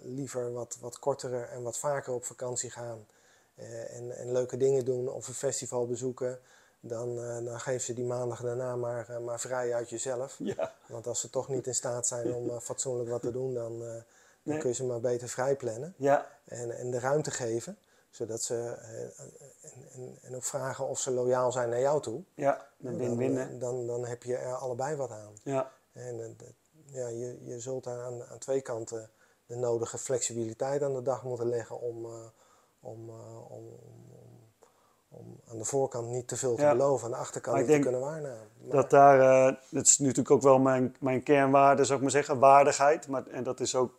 liever 0.00 0.52
wat, 0.52 0.76
wat 0.80 0.98
kortere 0.98 1.42
en 1.42 1.62
wat 1.62 1.78
vaker 1.78 2.12
op 2.12 2.24
vakantie 2.24 2.70
gaan. 2.70 3.06
eh, 3.54 3.96
en, 3.96 4.16
en 4.16 4.32
leuke 4.32 4.56
dingen 4.56 4.84
doen 4.84 5.08
of 5.08 5.28
een 5.28 5.34
festival 5.34 5.86
bezoeken. 5.86 6.38
dan, 6.80 7.16
dan 7.44 7.60
geef 7.60 7.82
ze 7.82 7.94
die 7.94 8.04
maandag 8.04 8.40
daarna 8.40 8.76
maar, 8.76 9.22
maar 9.22 9.40
vrij 9.40 9.74
uit 9.74 9.90
jezelf. 9.90 10.36
Ja. 10.38 10.74
Want 10.86 11.06
als 11.06 11.20
ze 11.20 11.30
toch 11.30 11.48
niet 11.48 11.66
in 11.66 11.74
staat 11.74 12.06
zijn 12.06 12.34
om 12.34 12.60
fatsoenlijk 12.60 13.10
wat 13.10 13.22
te 13.22 13.32
doen, 13.32 13.54
dan, 13.54 13.78
dan 13.78 14.02
nee. 14.42 14.58
kun 14.58 14.68
je 14.68 14.74
ze 14.74 14.84
maar 14.84 15.00
beter 15.00 15.28
vrij 15.28 15.56
plannen. 15.56 15.94
Ja. 15.96 16.26
En, 16.44 16.70
en 16.78 16.90
de 16.90 16.98
ruimte 16.98 17.30
geven, 17.30 17.78
zodat 18.10 18.42
ze, 18.42 18.54
en, 18.64 19.12
en, 19.92 20.18
en, 20.22 20.36
ook 20.36 20.44
vragen 20.44 20.86
of 20.86 21.00
ze 21.00 21.10
loyaal 21.10 21.52
zijn 21.52 21.68
naar 21.68 21.80
jou 21.80 22.02
toe. 22.02 22.22
Ja, 22.34 22.66
dan 22.76 22.96
win-win. 22.96 23.34
Dan, 23.34 23.58
dan, 23.58 23.86
dan, 23.86 24.06
heb 24.06 24.22
je 24.22 24.36
er 24.36 24.54
allebei 24.54 24.96
wat 24.96 25.10
aan. 25.10 25.32
Ja. 25.42 25.72
En 25.92 26.36
ja, 26.86 27.08
je, 27.08 27.38
je 27.44 27.60
zult 27.60 27.84
daar 27.84 28.00
aan, 28.02 28.22
aan 28.24 28.38
twee 28.38 28.60
kanten 28.60 29.10
de 29.46 29.56
nodige 29.56 29.98
flexibiliteit 29.98 30.82
aan 30.82 30.94
de 30.94 31.02
dag 31.02 31.22
moeten 31.24 31.48
leggen 31.48 31.80
om, 31.80 32.06
om, 32.80 33.10
om, 33.48 33.78
om 35.08 35.40
aan 35.48 35.58
de 35.58 35.64
voorkant 35.64 36.08
niet 36.08 36.28
te 36.28 36.36
veel 36.36 36.54
te 36.56 36.62
Ja. 36.62 36.70
beloven, 36.72 37.04
aan 37.04 37.10
de 37.10 37.16
achterkant 37.16 37.56
niet 37.58 37.66
te 37.66 37.78
kunnen 37.78 38.00
waarnemen. 38.00 38.48
Maar- 38.60 38.70
Dat 38.76 38.90
daar, 38.90 39.20
eh, 39.48 39.56
dat 39.70 39.86
is 39.86 39.98
natuurlijk 39.98 40.30
ook 40.30 40.42
wel 40.42 40.58
mijn, 40.58 40.96
mijn 41.00 41.22
kernwaarde, 41.22 41.84
zou 41.84 41.96
ik 41.96 42.02
maar 42.02 42.10
zeggen, 42.12 42.38
waardigheid. 42.38 43.08
Maar, 43.08 43.26
en 43.26 43.42
dat 43.42 43.60
is 43.60 43.74
ook 43.74 43.92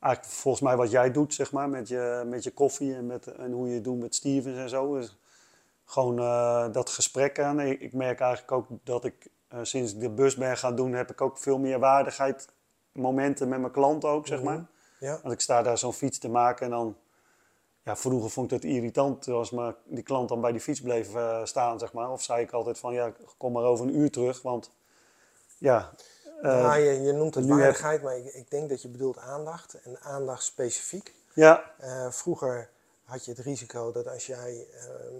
eigenlijk 0.00 0.34
volgens 0.34 0.62
mij 0.64 0.76
wat 0.76 0.90
jij 0.90 1.10
doet, 1.10 1.34
zeg 1.34 1.52
maar, 1.52 1.68
met 1.68 1.88
je, 1.88 2.22
met 2.26 2.44
je 2.44 2.50
koffie 2.50 2.94
en, 2.94 3.06
met, 3.06 3.26
en 3.26 3.52
hoe 3.52 3.68
je 3.68 3.74
het 3.74 3.84
doet 3.84 3.98
met 4.00 4.14
Stevens 4.14 4.58
en 4.58 4.68
zo. 4.68 4.94
Dus 4.94 5.18
gewoon 5.84 6.18
eh, 6.18 6.72
dat 6.72 6.90
gesprek 6.90 7.40
aan. 7.40 7.60
Ik, 7.60 7.80
ik 7.80 7.92
merk 7.92 8.20
eigenlijk 8.20 8.52
ook 8.52 8.66
dat 8.84 9.04
ik 9.04 9.28
eh, 9.48 9.58
sinds 9.62 9.92
ik 9.92 10.00
de 10.00 10.10
bus 10.10 10.34
ben 10.36 10.56
gaan 10.56 10.76
doen, 10.76 10.92
heb 10.92 11.10
ik 11.10 11.20
ook 11.20 11.38
veel 11.38 11.58
meer 11.58 11.78
waardigheid 11.78 12.48
momenten 12.92 13.48
met 13.48 13.60
mijn 13.60 13.72
klanten 13.72 14.08
ook, 14.08 14.26
zeg 14.26 14.38
Mhm. 14.42 14.46
maar. 14.48 14.66
ja, 14.98 15.18
Want 15.22 15.34
ik 15.34 15.40
sta 15.40 15.62
daar 15.62 15.78
zo'n 15.78 15.92
fiets 15.92 16.18
te 16.18 16.28
maken 16.28 16.64
en 16.64 16.70
dan... 16.72 16.96
Ja, 17.82 17.96
vroeger 17.96 18.30
vond 18.30 18.52
ik 18.52 18.62
het 18.62 18.70
irritant 18.70 19.28
als 19.28 19.50
maar 19.50 19.74
die 19.84 20.02
klant 20.02 20.28
dan 20.28 20.40
bij 20.40 20.52
die 20.52 20.60
fiets 20.60 20.80
bleef 20.80 21.14
eh, 21.14 21.44
staan, 21.44 21.78
zeg 21.78 21.92
maar. 21.92 22.10
Of 22.10 22.22
zei 22.22 22.42
ik 22.42 22.50
altijd 22.52 22.78
van, 22.78 22.92
ja, 22.92 23.12
kom 23.36 23.52
maar 23.52 23.62
over 23.64 23.86
een 23.86 23.96
uur 23.96 24.10
terug, 24.10 24.42
want... 24.42 24.70
Ja, 25.58 25.90
eh, 26.42 26.50
ja 26.60 26.74
je, 26.74 27.00
je 27.00 27.12
noemt 27.12 27.34
het 27.34 27.48
heb- 27.48 27.58
waardigheid, 27.58 28.02
maar 28.02 28.16
ik, 28.18 28.24
ik 28.34 28.50
denk 28.50 28.68
dat 28.68 28.82
je 28.82 28.88
bedoelt 28.88 29.18
aandacht 29.18 29.80
en 29.82 30.00
aandacht 30.00 30.42
specifiek. 30.42 31.14
ja, 31.34 31.62
vroeger 32.10 32.70
had 33.04 33.24
je 33.24 33.30
het 33.30 33.40
risico 33.40 33.92
dat 33.92 34.06
als 34.08 34.26
jij 34.26 34.66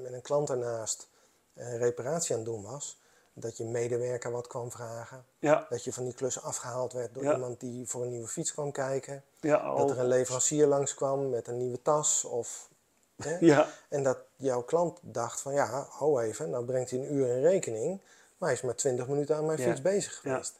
met 0.02 0.12
een 0.12 0.22
klant 0.22 0.50
ernaast 0.50 1.08
een 1.54 1.78
reparatie 1.78 2.34
aan 2.34 2.40
het 2.40 2.50
doen 2.50 2.62
was, 2.62 3.00
dat 3.40 3.56
je 3.56 3.64
medewerker 3.64 4.30
wat 4.30 4.46
kwam 4.46 4.70
vragen. 4.70 5.24
ja, 5.38 5.66
Dat 5.70 5.84
je 5.84 5.92
van 5.92 6.04
die 6.04 6.14
klus 6.14 6.42
afgehaald 6.42 6.92
werd 6.92 7.14
door 7.14 7.22
Ja. 7.22 7.32
iemand 7.34 7.60
die 7.60 7.88
voor 7.88 8.02
een 8.02 8.10
nieuwe 8.10 8.26
fiets 8.28 8.52
kwam 8.52 8.72
kijken. 8.72 9.22
ja, 9.40 9.56
Dat 9.62 9.64
al, 9.76 9.90
er 9.90 9.98
een 9.98 10.06
leverancier 10.08 10.66
langskwam 10.66 11.28
met 11.30 11.48
een 11.48 11.56
nieuwe 11.58 11.82
tas 11.82 12.24
of... 12.24 12.68
hè? 13.16 13.36
ja, 13.46 13.68
En 13.88 14.02
dat 14.02 14.18
jouw 14.36 14.62
klant 14.62 14.98
dacht 15.02 15.40
van 15.40 15.52
ja, 15.52 15.86
hou 15.90 16.22
even, 16.22 16.50
nou 16.50 16.64
brengt 16.64 16.90
hij 16.90 16.98
een 16.98 17.14
uur 17.14 17.26
in 17.36 17.42
rekening, 17.42 18.00
maar 18.38 18.48
hij 18.48 18.58
is 18.58 18.62
maar 18.64 18.74
20 18.74 19.08
minuten 19.08 19.36
aan 19.36 19.46
mijn 19.46 19.58
fiets 19.58 19.82
bezig 19.82 20.16
geweest. 20.20 20.54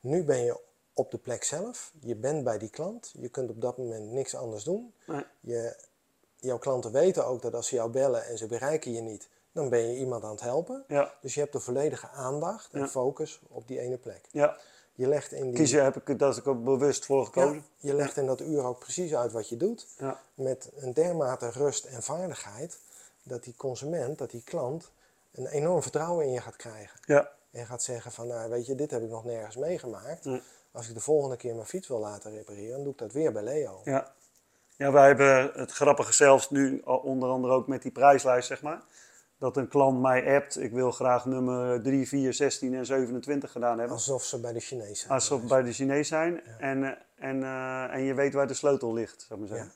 Nu 0.00 0.24
ben 0.24 0.44
je 0.44 0.58
op 0.92 1.10
de 1.10 1.18
plek 1.18 1.44
zelf, 1.44 1.92
je 2.00 2.14
bent 2.14 2.44
bij 2.44 2.58
die 2.58 2.70
klant, 2.70 3.14
je 3.18 3.28
kunt 3.28 3.50
op 3.50 3.60
dat 3.60 3.78
moment 3.78 4.10
niks 4.12 4.34
anders 4.34 4.64
doen. 4.64 4.94
Nee. 5.06 5.24
Je, 5.40 5.76
jouw 6.36 6.58
klanten 6.58 6.92
weten 6.92 7.26
ook 7.26 7.42
dat 7.42 7.54
als 7.54 7.66
ze 7.68 7.74
jou 7.74 7.90
bellen 7.90 8.24
en 8.26 8.38
ze 8.38 8.46
bereiken 8.46 8.92
je 8.92 9.00
niet, 9.00 9.28
dan 9.54 9.68
ben 9.68 9.80
je 9.92 9.96
iemand 9.98 10.24
aan 10.24 10.30
het 10.30 10.40
helpen. 10.40 10.84
ja, 10.88 11.12
Dus 11.20 11.34
je 11.34 11.40
hebt 11.40 11.52
de 11.52 11.60
volledige 11.60 12.08
aandacht 12.08 12.72
en 12.72 12.80
Ja. 12.80 12.88
focus 12.88 13.40
op 13.48 13.68
die 13.68 13.80
ene 13.80 13.96
plek. 13.96 14.20
ja. 14.30 14.56
Je 14.96 15.08
legt 15.08 15.32
in 15.32 15.44
die, 15.44 15.54
Kiezen 15.54 15.84
heb 15.84 15.96
ik, 16.08 16.18
dat 16.18 16.36
ik 16.36 16.46
ook 16.46 16.64
bewust 16.64 17.04
voor 17.04 17.18
ja, 17.18 17.24
gekozen. 17.24 17.64
je 17.76 17.94
legt 17.94 18.16
in 18.16 18.26
dat 18.26 18.40
uur 18.40 18.64
ook 18.64 18.78
precies 18.78 19.14
uit 19.14 19.32
wat 19.32 19.48
je 19.48 19.56
doet 19.56 19.86
Ja, 19.98 20.20
met 20.34 20.70
een 20.76 20.92
dermate 20.92 21.50
rust 21.50 21.84
en 21.84 22.02
vaardigheid 22.02 22.78
dat 23.22 23.44
die 23.44 23.54
consument, 23.56 24.18
dat 24.18 24.30
die 24.30 24.42
klant, 24.44 24.90
een 25.32 25.46
enorm 25.46 25.82
vertrouwen 25.82 26.24
in 26.26 26.32
je 26.32 26.40
gaat 26.40 26.56
krijgen. 26.56 27.00
ja, 27.04 27.30
En 27.50 27.66
gaat 27.66 27.82
zeggen 27.82 28.12
van, 28.12 28.26
nou 28.26 28.50
weet 28.50 28.66
je, 28.66 28.74
dit 28.74 28.90
heb 28.90 29.02
ik 29.02 29.08
nog 29.10 29.24
nergens 29.24 29.56
meegemaakt. 29.56 30.26
Als 30.72 30.88
ik 30.88 30.94
de 30.94 31.00
volgende 31.00 31.36
keer 31.36 31.54
mijn 31.54 31.66
fiets 31.66 31.88
wil 31.88 31.98
laten 31.98 32.30
repareren, 32.30 32.70
dan 32.74 32.82
doe 32.82 32.92
ik 32.92 32.98
dat 32.98 33.12
weer 33.12 33.32
bij 33.32 33.42
Leo. 33.42 33.80
ja. 33.84 34.12
Ja, 34.76 34.92
wij 34.92 35.06
hebben 35.06 35.50
het 35.54 35.72
grappige 35.72 36.12
zelfs 36.12 36.50
nu, 36.50 36.80
onder 36.84 37.28
andere 37.28 37.52
ook 37.54 37.66
met 37.66 37.82
die 37.82 37.90
prijslijst, 37.92 38.46
zeg 38.48 38.62
maar. 38.62 38.82
Dat 39.44 39.56
een 39.56 39.68
klant 39.68 40.00
mij 40.00 40.36
appt, 40.36 40.60
ik 40.60 40.72
wil 40.72 40.90
graag 40.90 41.24
nummer 41.24 41.82
3, 41.82 42.08
4, 42.08 42.32
16 42.34 42.74
en 42.74 42.86
27 42.86 43.52
gedaan 43.52 43.78
hebben. 43.78 43.96
Alsof 43.96 44.24
ze 44.24 44.40
bij 44.40 44.52
de 44.52 44.60
Chinees 44.60 45.00
zijn. 45.00 45.12
Als 45.12 45.26
ze 45.26 45.38
bij 45.38 45.62
de 45.62 45.72
Chinees 45.72 46.08
zijn 46.08 46.42
en, 46.58 46.84
eh, 46.84 47.28
en, 47.28 47.42
eh, 47.42 47.94
en 47.94 48.02
je 48.02 48.14
weet 48.14 48.34
waar 48.34 48.46
de 48.46 48.54
sleutel 48.54 48.92
ligt, 48.92 49.22
zou 49.22 49.40
ik 49.42 49.48
maar 49.48 49.56
zeggen. 49.58 49.74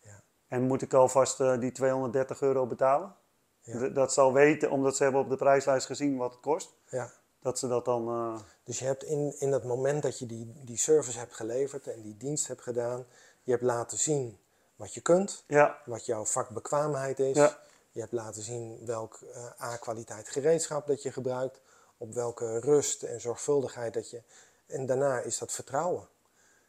Ja. 0.00 0.10
Ja. 0.10 0.22
En 0.48 0.62
moet 0.62 0.82
ik 0.82 0.94
alvast 0.94 1.40
eh, 1.40 1.58
die 1.60 1.72
230 1.72 2.40
euro 2.40 2.66
betalen? 2.66 3.14
Dat 3.92 4.12
zal 4.12 4.32
weten, 4.32 4.70
omdat 4.70 4.96
ze 4.96 5.02
hebben 5.02 5.20
op 5.20 5.28
de 5.28 5.36
prijslijst 5.36 5.86
gezien 5.86 6.16
wat 6.16 6.32
het 6.32 6.40
kost. 6.40 6.74
Ja. 6.90 7.10
Dat 7.40 7.58
ze 7.58 7.68
dat 7.68 7.84
dan... 7.84 8.42
Dus 8.64 8.78
je 8.78 8.84
hebt 8.84 9.04
in, 9.04 9.34
in 9.38 9.50
dat 9.50 9.64
moment 9.64 10.02
dat 10.02 10.18
je 10.18 10.26
die, 10.26 10.52
die 10.64 10.78
service 10.78 11.18
hebt 11.18 11.34
geleverd 11.34 11.86
en 11.86 12.02
die 12.02 12.16
dienst 12.16 12.46
hebt 12.48 12.62
gedaan, 12.62 13.04
je 13.42 13.50
hebt 13.50 13.62
laten 13.62 13.98
zien 13.98 14.38
wat 14.76 14.94
je 14.94 15.00
kunt, 15.00 15.44
ja, 15.46 15.78
wat 15.84 16.06
jouw 16.06 16.24
vakbekwaamheid 16.24 17.18
is. 17.18 17.56
Je 17.98 18.04
hebt 18.04 18.16
laten 18.16 18.42
zien 18.42 18.78
welk 18.84 19.20
eh, 19.34 19.62
A-kwaliteit 19.62 20.28
gereedschap 20.28 20.86
dat 20.86 21.02
je 21.02 21.12
gebruikt, 21.12 21.60
op 21.96 22.14
welke 22.14 22.58
rust 22.58 23.02
en 23.02 23.20
zorgvuldigheid 23.20 23.94
dat 23.94 24.10
je... 24.10 24.22
En 24.66 24.86
daarna 24.86 25.20
is 25.20 25.38
dat 25.38 25.52
vertrouwen. 25.52 26.08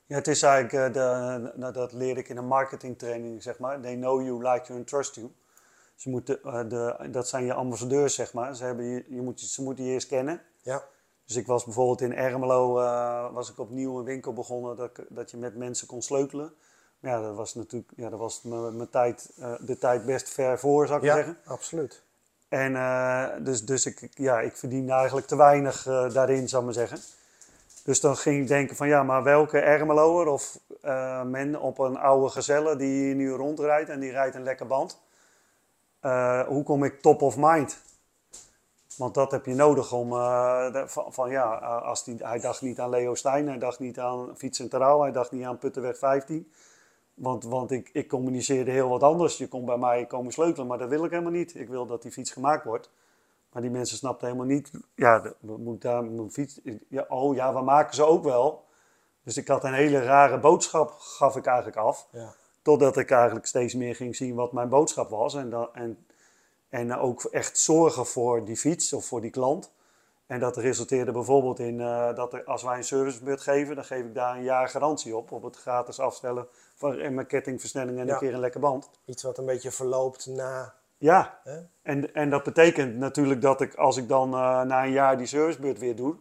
ja, 0.05 0.15
het 0.15 0.27
is 0.27 0.41
eigenlijk, 0.41 0.73
eh, 0.73 0.93
de, 0.93 1.51
nou, 1.55 1.73
dat 1.73 1.93
leerde 1.93 2.19
ik 2.19 2.29
in 2.29 2.37
een 2.37 2.47
marketingtraining, 2.47 3.43
zeg 3.43 3.59
maar. 3.59 3.81
They 3.81 3.95
know 3.95 4.21
you, 4.21 4.37
like 4.37 4.65
you 4.65 4.79
and 4.79 4.87
trust 4.87 5.15
you. 5.15 5.31
Ze 5.95 6.09
moeten, 6.09 6.43
eh, 6.43 6.69
de, 6.69 7.07
dat 7.11 7.27
zijn 7.27 7.45
je 7.45 7.53
ambassadeurs, 7.53 8.15
zeg 8.15 8.33
maar. 8.33 8.55
Ze, 8.55 8.63
hebben 8.63 8.85
je, 8.85 9.05
je 9.09 9.21
moet, 9.21 9.41
ze 9.41 9.61
moeten 9.61 9.83
je 9.83 9.91
eerst 9.91 10.07
kennen. 10.07 10.41
Ja, 10.61 10.83
Dus 11.25 11.35
ik 11.35 11.47
was 11.47 11.63
bijvoorbeeld 11.63 12.01
in 12.01 12.13
Ermelo, 12.13 12.79
eh, 12.79 13.33
was 13.33 13.49
ik 13.49 13.59
opnieuw 13.59 13.97
een 13.97 14.05
winkel 14.05 14.33
begonnen 14.33 14.75
dat, 14.75 14.91
dat 15.09 15.31
je 15.31 15.37
met 15.37 15.55
mensen 15.55 15.87
kon 15.87 16.01
sleutelen. 16.01 16.53
Ja, 17.01 17.21
dat 17.21 17.35
was 17.35 17.55
natuurlijk, 17.55 17.91
ja, 17.95 18.09
dat 18.09 18.19
was 18.19 18.41
mijn 18.41 18.75
mijn 18.75 18.89
tijd, 18.89 19.31
eh, 19.39 19.53
de 19.59 19.77
tijd 19.77 20.05
best 20.05 20.29
ver 20.29 20.59
voor, 20.59 20.87
zou 20.87 20.99
ik 20.99 21.05
ja 21.05 21.15
zeggen. 21.15 21.37
absoluut. 21.45 22.03
En 22.49 22.75
eh, 22.75 23.27
dus, 23.39 23.65
dus 23.65 23.85
ik, 23.85 24.09
ja, 24.13 24.39
ik 24.39 24.55
verdien 24.57 24.89
eigenlijk 24.89 25.27
te 25.27 25.35
weinig 25.35 25.87
eh, 25.87 26.09
daarin, 26.09 26.49
zou 26.49 26.61
ik 26.67 26.75
maar 26.75 26.87
zeggen. 26.87 26.99
Dus 27.83 27.99
dan 27.99 28.17
ging 28.17 28.41
ik 28.41 28.47
denken 28.47 28.75
van 28.75 28.87
ja, 28.87 29.03
maar 29.03 29.23
welke 29.23 29.59
Ermeloer 29.59 30.27
of 30.27 30.59
men 31.25 31.59
op 31.61 31.79
een 31.79 31.97
oude 31.97 32.29
gezelle 32.29 32.75
die 32.75 33.03
hier 33.03 33.15
nu 33.15 33.31
rondrijdt 33.31 33.89
en 33.89 33.99
die 33.99 34.11
rijdt 34.11 34.35
een 34.35 34.43
lekker 34.43 34.67
band. 34.67 34.99
hoe 36.47 36.63
kom 36.63 36.83
ik 36.83 37.01
top 37.01 37.21
of 37.21 37.37
mind? 37.37 37.77
Want 38.95 39.13
dat 39.13 39.31
heb 39.31 39.45
je 39.45 39.53
nodig 39.53 39.91
om, 39.93 40.09
de- 40.09 40.83
van, 40.87 41.13
van 41.13 41.29
ja, 41.29 41.55
als 41.61 42.03
die, 42.03 42.15
hij 42.19 42.39
dacht 42.39 42.61
niet 42.61 42.79
aan 42.79 42.89
Leo 42.89 43.15
Stijn, 43.15 43.47
hij 43.47 43.57
dacht 43.57 43.79
niet 43.79 43.99
aan 43.99 44.37
Fiets 44.37 44.59
en 44.59 44.69
Terrouw, 44.69 45.01
hij 45.01 45.11
dacht 45.11 45.31
niet 45.31 45.45
aan 45.45 45.57
Puttenweg 45.57 45.97
15. 45.97 46.51
Want, 47.19 47.43
want 47.43 47.71
ik, 47.71 47.89
ik 47.93 48.07
communiceerde 48.07 48.71
heel 48.71 48.89
wat 48.89 49.03
anders. 49.03 49.37
Je 49.37 49.47
kon 49.47 49.65
bij 49.65 49.77
mij 49.77 50.05
komen 50.05 50.31
sleutelen, 50.31 50.67
maar 50.67 50.77
dat 50.77 50.89
wil 50.89 51.05
ik 51.05 51.11
helemaal 51.11 51.31
niet. 51.31 51.55
Ik 51.55 51.67
wil 51.67 51.85
dat 51.85 52.01
die 52.01 52.11
fiets 52.11 52.31
gemaakt 52.31 52.65
wordt. 52.65 52.89
Maar 53.51 53.61
die 53.61 53.71
mensen 53.71 53.97
snapten 53.97 54.27
helemaal 54.27 54.47
niet. 54.47 54.71
Ja, 54.95 55.33
moeten 55.39 55.89
daar 55.89 56.03
mijn 56.03 56.31
fiets. 56.31 56.59
Ja, 56.87 57.05
oh 57.07 57.35
ja, 57.35 57.53
we 57.53 57.61
maken 57.61 57.95
ze 57.95 58.03
ook 58.03 58.23
wel. 58.23 58.65
Dus 59.23 59.37
ik 59.37 59.47
had 59.47 59.63
een 59.63 59.73
hele 59.73 60.03
rare 60.03 60.39
boodschap, 60.39 60.91
gaf 60.91 61.35
ik 61.35 61.45
eigenlijk 61.45 61.77
af. 61.77 62.07
Ja. 62.11 62.33
Totdat 62.61 62.97
ik 62.97 63.11
eigenlijk 63.11 63.45
steeds 63.45 63.73
meer 63.73 63.95
ging 63.95 64.15
zien 64.15 64.35
wat 64.35 64.51
mijn 64.51 64.69
boodschap 64.69 65.09
was. 65.09 65.35
En, 65.35 65.49
dan, 65.49 65.69
en, 65.73 66.05
en 66.69 66.95
ook 66.95 67.23
echt 67.23 67.57
zorgen 67.57 68.05
voor 68.05 68.45
die 68.45 68.57
fiets 68.57 68.93
of 68.93 69.05
voor 69.05 69.21
die 69.21 69.31
klant. 69.31 69.71
En 70.27 70.39
dat 70.39 70.57
resulteerde 70.57 71.11
bijvoorbeeld 71.11 71.59
in 71.59 71.81
eh, 71.81 72.15
dat 72.15 72.33
er, 72.33 72.43
als 72.43 72.63
wij 72.63 72.77
een 72.77 72.83
servicebeurt 72.83 73.41
geven, 73.41 73.75
dan 73.75 73.85
geef 73.85 74.05
ik 74.05 74.13
daar 74.13 74.35
een 74.35 74.43
jaar 74.43 74.69
garantie 74.69 75.15
op. 75.15 75.31
Op 75.31 75.43
het 75.43 75.55
gratis 75.55 75.99
afstellen 75.99 76.47
en 76.83 77.13
mijn 77.13 77.27
kettingversnelling 77.27 77.99
en 77.99 78.05
Ja. 78.05 78.13
een 78.13 78.19
keer 78.19 78.33
een 78.33 78.39
lekker 78.39 78.59
band. 78.59 78.89
Iets 79.05 79.23
wat 79.23 79.37
een 79.37 79.45
beetje 79.45 79.71
verloopt 79.71 80.25
na... 80.25 80.73
Ja, 80.97 81.39
Hè? 81.43 81.59
en, 81.81 82.13
en 82.13 82.29
dat 82.29 82.43
betekent 82.43 82.95
natuurlijk 82.95 83.41
dat 83.41 83.61
ik, 83.61 83.75
als 83.75 83.97
ik 83.97 84.07
dan 84.07 84.33
eh, 84.33 84.61
na 84.61 84.83
een 84.83 84.91
jaar 84.91 85.17
die 85.17 85.27
servicebeurt 85.27 85.79
weer 85.79 85.95
doe, 85.95 86.15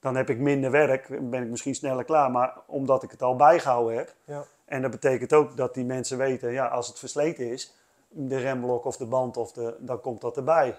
dan 0.00 0.16
heb 0.16 0.30
ik 0.30 0.38
minder 0.38 0.70
werk, 0.70 1.30
ben 1.30 1.42
ik 1.42 1.48
misschien 1.48 1.74
sneller 1.74 2.04
klaar, 2.04 2.30
maar 2.30 2.56
omdat 2.66 3.02
ik 3.02 3.10
het 3.10 3.22
al 3.22 3.36
bijgehouden 3.36 3.96
heb. 3.96 4.14
Ja. 4.24 4.44
En 4.64 4.82
dat 4.82 4.90
betekent 4.90 5.32
ook 5.32 5.56
dat 5.56 5.74
die 5.74 5.84
mensen 5.84 6.18
weten, 6.18 6.52
ja, 6.52 6.66
als 6.66 6.86
het 6.88 6.98
versleten 6.98 7.50
is, 7.50 7.74
de 8.08 8.36
remblok 8.36 8.84
of 8.84 8.96
de 8.96 9.06
band, 9.06 9.36
of 9.36 9.52
de, 9.52 9.76
dan 9.78 10.00
komt 10.00 10.20
dat 10.20 10.36
erbij. 10.36 10.76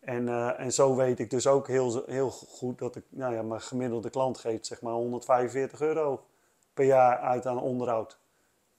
En, 0.00 0.28
eh, 0.28 0.60
en 0.60 0.72
zo 0.72 0.94
weet 0.96 1.18
ik 1.18 1.30
dus 1.30 1.46
ook 1.46 1.66
heel, 1.68 2.02
heel 2.06 2.30
goed 2.30 2.78
dat 2.78 2.96
ik, 2.96 3.04
nou 3.08 3.34
ja, 3.34 3.42
mijn 3.42 3.60
gemiddelde 3.60 4.10
klant 4.10 4.38
geeft 4.38 4.66
zeg 4.66 4.80
maar 4.82 4.92
145 4.92 5.80
euro 5.80 6.24
per 6.78 6.86
jaar 6.86 7.18
uit 7.18 7.46
aan 7.46 7.60
onderhoud. 7.60 8.18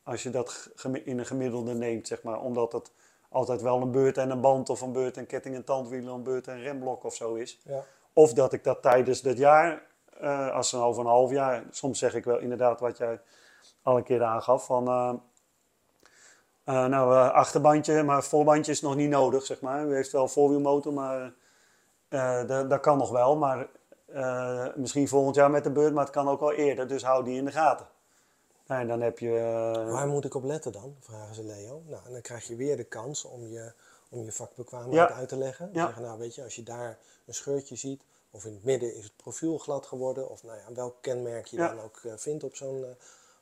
Als 0.03 0.23
je 0.23 0.29
dat 0.29 0.69
in 1.03 1.19
een 1.19 1.25
gemiddelde 1.25 1.73
neemt, 1.73 2.07
zeg 2.07 2.23
maar. 2.23 2.41
Omdat 2.41 2.71
het 2.71 2.91
altijd 3.29 3.61
wel 3.61 3.81
een 3.81 3.91
beurt 3.91 4.17
en 4.17 4.29
een 4.29 4.41
band 4.41 4.69
of 4.69 4.81
een 4.81 4.91
beurt 4.91 5.17
en 5.17 5.25
ketting 5.25 5.55
en 5.55 5.63
tandwielen, 5.63 6.13
een 6.13 6.23
beurt 6.23 6.47
en 6.47 6.61
remblok 6.61 7.03
of 7.03 7.15
zo 7.15 7.33
is. 7.33 7.59
Ja. 7.63 7.83
Of 8.13 8.33
dat 8.33 8.53
ik 8.53 8.63
dat 8.63 8.81
tijdens 8.81 9.21
dat 9.21 9.37
jaar, 9.37 9.81
eh, 10.19 10.51
als 10.51 10.73
een 10.73 10.79
over 10.79 11.01
een 11.01 11.09
half 11.09 11.31
jaar, 11.31 11.63
soms 11.71 11.99
zeg 11.99 12.15
ik 12.15 12.23
wel 12.23 12.39
inderdaad 12.39 12.79
wat 12.79 12.97
jij 12.97 13.21
al 13.81 13.97
een 13.97 14.03
keer 14.03 14.23
aangaf, 14.23 14.65
van 14.65 14.87
eh, 14.87 15.13
Uh, 16.65 16.85
nou, 16.85 17.31
achterbandje, 17.31 18.03
maar 18.03 18.23
voorbandje 18.23 18.71
is 18.71 18.81
nog 18.81 18.95
niet 18.95 19.09
nodig, 19.09 19.45
zeg 19.45 19.61
maar. 19.61 19.85
U 19.85 19.95
heeft 19.95 20.11
wel 20.11 20.27
voorwielmotor, 20.27 20.93
maar 20.93 21.33
dat, 22.47 22.69
dat 22.69 22.79
kan 22.79 22.97
nog 22.97 23.09
wel. 23.09 23.37
Maar 23.37 23.67
misschien 24.75 25.07
volgend 25.07 25.35
jaar 25.35 25.51
met 25.51 25.63
de 25.63 25.71
beurt, 25.71 25.93
maar 25.93 26.03
het 26.03 26.13
kan 26.13 26.29
ook 26.29 26.41
al 26.41 26.53
eerder. 26.53 26.87
Dus 26.87 27.03
hou 27.03 27.23
die 27.23 27.37
in 27.37 27.45
de 27.45 27.51
gaten. 27.51 27.87
Nou, 28.67 28.81
en 28.81 28.87
dan 28.87 29.01
heb 29.01 29.19
je... 29.19 29.29
Waar 29.91 30.07
moet 30.07 30.25
ik 30.25 30.35
op 30.35 30.43
letten 30.43 30.71
dan, 30.71 30.95
vragen 30.99 31.35
ze 31.35 31.43
Leo. 31.43 31.81
Nou, 31.85 32.05
en 32.05 32.11
dan 32.11 32.21
krijg 32.21 32.47
je 32.47 32.55
weer 32.55 32.77
de 32.77 32.83
kans 32.83 33.25
om 33.25 33.47
je, 33.47 33.73
om 34.09 34.23
je 34.23 34.31
vakbekwaamheid 34.31 35.11
uit 35.11 35.29
te 35.29 35.37
leggen. 35.37 35.69
Ja. 35.73 35.85
Zeggen, 35.85 36.03
nou 36.03 36.19
weet 36.19 36.35
je, 36.35 36.43
als 36.43 36.55
je 36.55 36.63
daar 36.63 36.97
een 37.25 37.33
scheurtje 37.33 37.75
ziet, 37.75 38.01
of 38.31 38.45
in 38.45 38.53
het 38.53 38.63
midden 38.63 38.95
is 38.95 39.03
het 39.03 39.15
profiel 39.15 39.57
glad 39.57 39.85
geworden, 39.85 40.29
of 40.29 40.43
nou 40.43 40.57
ja, 40.57 40.73
welk 40.73 40.95
kenmerk 41.01 41.45
je 41.45 41.57
dan 41.57 41.79
ook 41.79 42.01
vindt 42.15 42.43
op 42.43 42.55
zo'n 42.55 42.85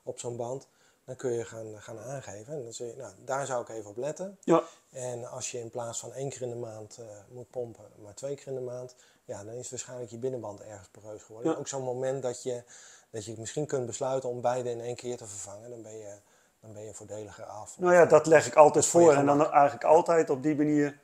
op 0.03 0.19
zo'n 0.19 0.35
band 0.35 0.68
dan 1.07 1.15
kun 1.15 1.31
je 1.31 1.45
gaan, 1.45 1.81
gaan 1.81 1.99
aangeven. 1.99 2.53
En 2.53 2.64
dan 2.64 2.73
zeg 2.73 2.89
je, 2.89 2.95
nou, 2.98 3.14
daar 3.26 3.45
zou 3.45 3.61
ik 3.61 3.69
even 3.69 3.89
op 3.89 3.98
letten. 3.98 4.38
Ja. 4.44 4.64
En 4.89 5.26
als 5.26 5.52
je 5.52 5.60
in 5.60 5.69
plaats 5.69 5.99
van 5.99 6.14
één 6.14 6.30
keer 6.30 6.41
in 6.41 6.49
de 6.49 6.56
maand 6.56 6.98
uh, 6.99 7.06
moet 7.30 7.49
pompen, 7.49 7.85
maar 8.03 8.14
twee 8.14 8.35
keer 8.35 8.48
in 8.48 8.56
de 8.56 8.61
maand, 8.61 8.95
ja, 9.28 9.44
dan 9.44 9.54
is 9.54 9.70
waarschijnlijk 9.70 10.12
je 10.12 10.18
binnenband 10.18 10.62
ergens 10.62 10.88
poreus 10.88 11.24
geworden. 11.24 11.52
Ja. 11.52 11.58
Ook 11.58 11.68
zo'n 11.68 11.84
moment 11.84 12.22
dat 12.22 12.44
je, 12.44 12.64
dat 13.10 13.26
je 13.26 13.36
misschien 13.38 13.66
kunt 13.66 13.86
besluiten 13.86 14.30
om 14.30 14.41
beide 14.41 14.70
in 14.70 14.82
één 14.82 14.95
keer 14.95 15.18
te 15.18 15.26
vervangen, 15.26 15.70
dan 15.70 15.82
ben 15.82 15.98
je, 15.98 16.18
dan 16.60 16.74
ben 16.74 16.84
je 16.84 16.94
voordeliger 16.94 17.44
af. 17.44 17.80
Nou 17.80 17.94
ja, 17.94 18.06
dat 18.06 18.26
leg 18.26 18.48
ik 18.48 18.56
altijd 18.56 18.86
voor. 18.86 19.14
En 19.14 19.26
dan 19.26 19.52
eigenlijk 19.52 19.84
altijd 19.84 20.30
op 20.30 20.44
die 20.44 20.56
manier 20.56 20.99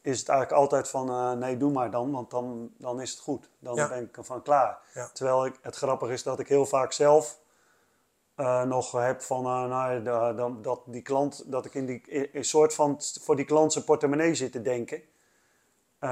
is 0.00 0.18
het 0.18 0.28
eigenlijk 0.28 0.60
altijd 0.60 0.88
van 0.88 1.10
uh, 1.10 1.32
nee, 1.32 1.56
doe 1.56 1.72
maar 1.72 1.90
dan, 1.90 2.12
want 2.12 2.30
dan, 2.30 2.70
dan 2.78 3.00
is 3.00 3.10
het 3.10 3.20
goed. 3.20 3.50
Dan 3.58 3.74
ben 3.74 4.02
ik 4.02 4.18
van 4.20 4.42
klaar. 4.42 4.78
Terwijl 5.12 5.46
ik, 5.46 5.58
het 5.62 5.76
grappige 5.76 6.12
is 6.12 6.22
dat 6.22 6.38
ik 6.38 6.48
heel 6.48 6.66
vaak 6.66 6.92
zelf 6.92 7.40
uh, 8.36 8.62
nog 8.62 8.92
heb 8.92 9.22
van 9.22 9.46
uh, 9.46 9.68
nou, 9.68 10.02
dat, 10.34 10.64
dat 10.64 10.82
die 10.86 11.02
klant, 11.02 11.42
dat 11.46 11.64
ik 11.64 11.74
in 11.74 11.86
die 11.86 12.36
een 12.36 12.44
soort 12.44 12.74
van 12.74 13.00
voor 13.20 13.36
die 13.36 13.44
klant 13.44 13.72
zijn 13.72 13.84
portemonnee 13.84 14.34
zit 14.34 14.52
te 14.52 14.62
denken. 14.62 15.02
Uh, 16.04 16.10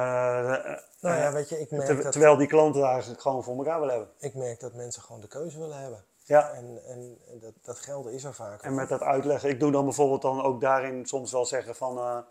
nou 1.00 1.16
ja, 1.16 1.32
weet 1.32 1.48
je, 1.48 1.60
ik 1.60 1.70
merk 1.70 1.86
ter, 1.86 2.02
dat, 2.02 2.12
terwijl 2.12 2.36
die 2.36 2.46
klanten 2.46 2.82
eigenlijk 2.84 3.20
gewoon 3.20 3.44
voor 3.44 3.56
elkaar 3.56 3.80
willen 3.80 3.94
hebben. 3.94 4.12
Ik 4.18 4.34
merk 4.34 4.60
dat 4.60 4.74
mensen 4.74 5.02
gewoon 5.02 5.20
de 5.20 5.28
keuze 5.28 5.58
willen 5.58 5.78
hebben. 5.78 6.04
Ja. 6.24 6.50
En, 6.50 6.78
en 6.86 7.18
dat, 7.40 7.52
dat 7.62 7.78
geld 7.78 8.06
is 8.06 8.24
er 8.24 8.34
vaak. 8.34 8.62
En 8.62 8.74
met 8.74 8.88
dat 8.88 9.00
uitleggen, 9.00 9.48
ik 9.48 9.60
doe 9.60 9.70
dan 9.70 9.84
bijvoorbeeld 9.84 10.22
dan 10.22 10.42
ook 10.42 10.60
daarin 10.60 11.06
soms 11.06 11.32
wel 11.32 11.46
zeggen 11.46 11.74
van, 11.74 12.24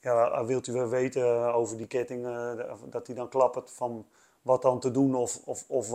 ja, 0.00 0.44
wilt 0.44 0.66
u 0.66 0.72
wel 0.72 0.88
weten 0.88 1.54
over 1.54 1.76
die 1.76 1.86
ketting, 1.86 2.26
dat 2.84 3.06
die 3.06 3.14
dan 3.14 3.28
klappert 3.28 3.70
van 3.70 4.06
wat 4.42 4.62
dan 4.62 4.80
te 4.80 4.90
doen 4.90 5.14
of, 5.14 5.40
of, 5.44 5.64
of 5.68 5.90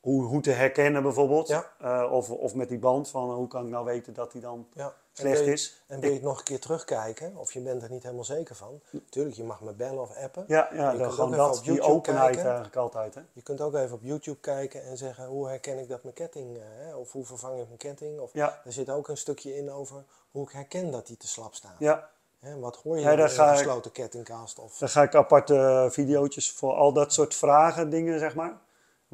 hoe, 0.00 0.22
hoe 0.22 0.40
te 0.40 0.50
herkennen 0.50 1.02
bijvoorbeeld. 1.02 1.48
Ja. 1.48 2.06
Of, 2.06 2.30
of 2.30 2.54
met 2.54 2.68
die 2.68 2.78
band, 2.78 3.08
van 3.08 3.30
hoe 3.30 3.48
kan 3.48 3.64
ik 3.64 3.70
nou 3.70 3.84
weten 3.84 4.14
dat 4.14 4.32
die 4.32 4.40
dan 4.40 4.66
ja. 4.72 4.94
Slecht 5.18 5.40
en 5.40 5.52
is. 5.52 5.82
En 5.86 6.00
wil 6.00 6.08
je 6.08 6.14
het 6.14 6.24
nog 6.24 6.38
een 6.38 6.44
keer 6.44 6.60
terugkijken, 6.60 7.36
of 7.36 7.52
je 7.52 7.60
bent 7.60 7.82
er 7.82 7.90
niet 7.90 8.02
helemaal 8.02 8.24
zeker 8.24 8.54
van. 8.54 8.80
Tuurlijk, 9.08 9.36
je 9.36 9.44
mag 9.44 9.60
me 9.60 9.72
bellen 9.72 10.00
of 10.00 10.16
appen. 10.16 10.44
Ja, 10.46 10.68
ja 10.72 10.94
dan 10.96 11.12
gewoon 11.12 11.30
dat, 11.30 11.60
die 11.64 11.82
openheid 11.82 12.24
kijken. 12.24 12.44
eigenlijk 12.44 12.76
altijd. 12.76 13.14
Hè? 13.14 13.20
Je 13.32 13.42
kunt 13.42 13.60
ook 13.60 13.74
even 13.74 13.96
op 13.96 14.02
YouTube 14.02 14.40
kijken 14.40 14.84
en 14.84 14.96
zeggen, 14.96 15.26
hoe 15.26 15.48
herken 15.48 15.78
ik 15.78 15.88
dat 15.88 16.02
mijn 16.02 16.14
ketting, 16.14 16.56
uh, 16.56 16.98
of 16.98 17.12
hoe 17.12 17.24
vervang 17.24 17.60
ik 17.60 17.66
mijn 17.66 17.78
ketting. 17.78 18.20
Of, 18.20 18.30
ja. 18.32 18.60
Er 18.64 18.72
zit 18.72 18.90
ook 18.90 19.08
een 19.08 19.16
stukje 19.16 19.56
in 19.56 19.70
over 19.70 20.04
hoe 20.30 20.44
ik 20.46 20.52
herken 20.52 20.90
dat 20.90 21.06
die 21.06 21.16
te 21.16 21.28
slap 21.28 21.54
staat. 21.54 21.76
Ja. 21.78 22.08
Hè, 22.40 22.58
wat 22.58 22.76
hoor 22.76 22.96
je 22.96 23.02
ja, 23.02 23.10
in 23.10 23.18
een 23.18 23.30
gesloten 23.30 23.92
kettingkast? 23.92 24.58
Of... 24.58 24.78
Dan 24.78 24.88
ga 24.88 25.02
ik 25.02 25.14
aparte 25.14 25.88
video's 25.90 26.50
voor 26.50 26.74
al 26.74 26.92
dat 26.92 27.12
soort 27.12 27.34
vragen, 27.34 27.90
dingen 27.90 28.18
zeg 28.18 28.34
maar 28.34 28.62